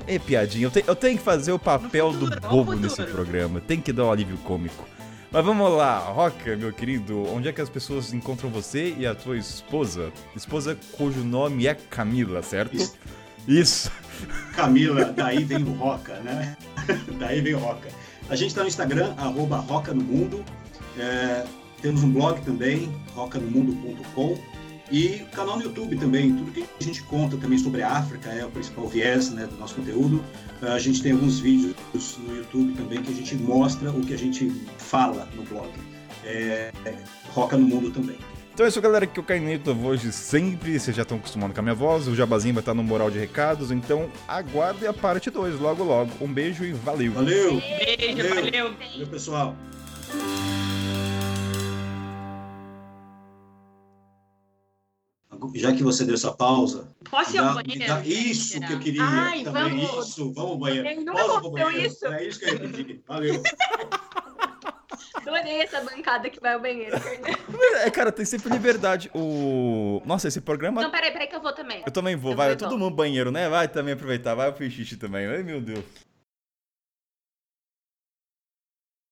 Ei, 0.08 0.18
piadinha, 0.20 0.66
eu, 0.66 0.72
te- 0.72 0.84
eu 0.86 0.96
tenho 0.96 1.18
que 1.18 1.24
fazer 1.24 1.52
o 1.52 1.60
papel 1.60 2.12
do 2.12 2.26
futuro, 2.26 2.42
no 2.42 2.50
bobo 2.50 2.74
nesse 2.74 3.04
programa. 3.04 3.62
Tem 3.62 3.80
que 3.80 3.94
dar 3.94 4.06
um 4.06 4.12
alívio 4.12 4.38
cômico. 4.40 4.88
Mas 5.32 5.46
vamos 5.46 5.72
lá, 5.72 5.98
Roca, 6.00 6.58
meu 6.58 6.74
querido, 6.74 7.24
onde 7.34 7.48
é 7.48 7.54
que 7.54 7.62
as 7.62 7.70
pessoas 7.70 8.12
encontram 8.12 8.50
você 8.50 8.94
e 8.98 9.06
a 9.08 9.16
tua 9.16 9.38
esposa? 9.38 10.12
Esposa 10.36 10.78
cujo 10.92 11.24
nome 11.24 11.68
é 11.68 11.74
Camila, 11.76 12.42
certo? 12.44 12.76
Isso. 12.76 12.98
Isso. 13.48 13.92
Camila, 14.56 15.06
daí 15.06 15.44
vem 15.44 15.64
o 15.64 15.74
Roca, 15.74 16.20
né? 16.20 16.56
daí 17.20 17.42
vem 17.42 17.54
o 17.54 17.60
Roca. 17.60 17.90
A 18.30 18.36
gente 18.36 18.50
está 18.50 18.62
no 18.62 18.68
Instagram, 18.68 19.14
arroba 19.18 19.58
Roca 19.58 19.94
no 19.94 20.04
Mundo. 20.04 20.44
É, 20.98 21.46
temos 21.82 22.04
um 22.04 22.12
blog 22.12 22.40
também, 22.42 22.92
rocanomundo.com. 23.14 24.38
E 24.92 25.20
canal 25.32 25.58
no 25.58 25.64
YouTube 25.64 25.96
também, 25.96 26.36
tudo 26.36 26.52
que 26.52 26.66
a 26.80 26.84
gente 26.84 27.02
conta 27.04 27.38
também 27.38 27.58
sobre 27.58 27.82
a 27.82 27.92
África 27.92 28.30
é 28.30 28.46
o 28.46 28.52
principal 28.52 28.88
viés 28.88 29.30
né, 29.32 29.48
do 29.48 29.56
nosso 29.56 29.76
conteúdo. 29.76 30.22
A 30.62 30.78
gente 30.80 31.02
tem 31.02 31.14
alguns 31.14 31.40
vídeos 31.40 31.74
no 32.20 32.36
YouTube 32.36 32.74
também 32.74 33.02
que 33.02 33.10
a 33.10 33.16
gente 33.16 33.36
mostra 33.36 33.90
o 33.90 34.02
que 34.02 34.14
a 34.14 34.18
gente 34.18 34.52
fala 34.78 35.30
no 35.34 35.44
blog. 35.44 35.70
É, 36.26 36.72
é, 36.86 36.96
Roca 37.30 37.56
no 37.56 37.66
Mundo 37.66 37.90
também. 37.90 38.18
Então 38.54 38.66
é 38.66 38.70
isso, 38.70 38.82
galera, 38.82 39.08
que 39.08 39.18
eu 39.20 39.24
Cainito 39.24 39.72
hoje 39.72 40.12
sempre, 40.12 40.78
vocês 40.78 40.96
já 40.96 41.04
estão 41.04 41.18
acostumados 41.18 41.54
com 41.56 41.62
a 41.62 41.64
minha 41.64 41.74
voz, 41.76 42.08
o 42.08 42.16
Jabazinho 42.16 42.54
vai 42.54 42.62
estar 42.62 42.74
no 42.74 42.84
moral 42.84 43.10
de 43.10 43.18
recados, 43.18 43.72
então 43.72 44.10
aguardem 44.28 44.88
a 44.90 44.94
parte 44.94 45.30
2 45.30 45.60
logo 45.60 45.84
logo. 45.84 46.12
Um 46.20 46.32
beijo 46.32 46.66
e 46.66 46.74
valeu! 46.74 47.14
Valeu! 47.14 47.62
Beijo, 47.62 48.18
Valeu. 48.18 48.36
valeu. 48.36 48.74
Valeu, 48.74 49.08
pessoal! 49.08 49.56
Já 55.56 55.74
que 55.74 55.82
você 55.84 56.06
deu 56.06 56.14
essa 56.16 56.32
pausa, 56.32 56.94
Posso 57.10 57.36
ir 57.36 57.40
ao 57.40 57.56
banheiro? 57.56 58.02
isso 58.06 58.60
que 58.60 58.74
eu 58.74 58.80
queria 58.80 59.04
Ai, 59.04 59.44
também. 59.44 59.86
vamos. 59.86 60.08
Isso, 60.10 60.32
vamos 60.34 60.52
ao 60.52 60.58
banheiro. 60.58 61.04
Nunca 61.04 61.22
aconteceu 61.22 61.52
banheiro? 61.52 61.88
isso. 61.88 62.06
É 62.06 62.28
isso 62.28 62.40
que 62.40 62.46
eu 62.46 62.54
ia 62.54 62.60
pedir. 62.60 63.04
Valeu. 63.08 63.42
Adorei 65.22 65.62
essa 65.62 65.82
bancada 65.82 66.30
que 66.30 66.40
vai 66.40 66.54
ao 66.54 66.60
banheiro, 66.60 67.00
Fernando. 67.00 67.38
É, 67.84 67.90
cara, 67.90 68.12
tem 68.12 68.26
sempre 68.26 68.50
liberdade. 68.52 69.10
O. 69.14 70.02
Nossa, 70.06 70.28
esse 70.28 70.42
programa. 70.42 70.82
Não, 70.82 70.92
peraí, 70.92 71.12
peraí 71.12 71.28
que 71.28 71.36
eu 71.36 71.42
vou 71.42 71.54
também. 71.54 71.84
Eu 71.86 71.92
também 71.92 72.16
vou, 72.16 72.32
Eu 72.32 72.38
vai, 72.38 72.48
vou, 72.50 72.58
todo 72.58 72.68
então. 72.68 72.80
mundo 72.80 72.96
banheiro, 72.96 73.32
né? 73.32 73.48
Vai 73.50 73.68
também 73.68 73.94
aproveitar, 73.94 74.36
vai 74.36 74.52
pro 74.52 74.70
xixi 74.70 74.98
também. 74.98 75.28
Ai, 75.28 75.44
meu 75.44 75.62
Deus. 75.62 75.84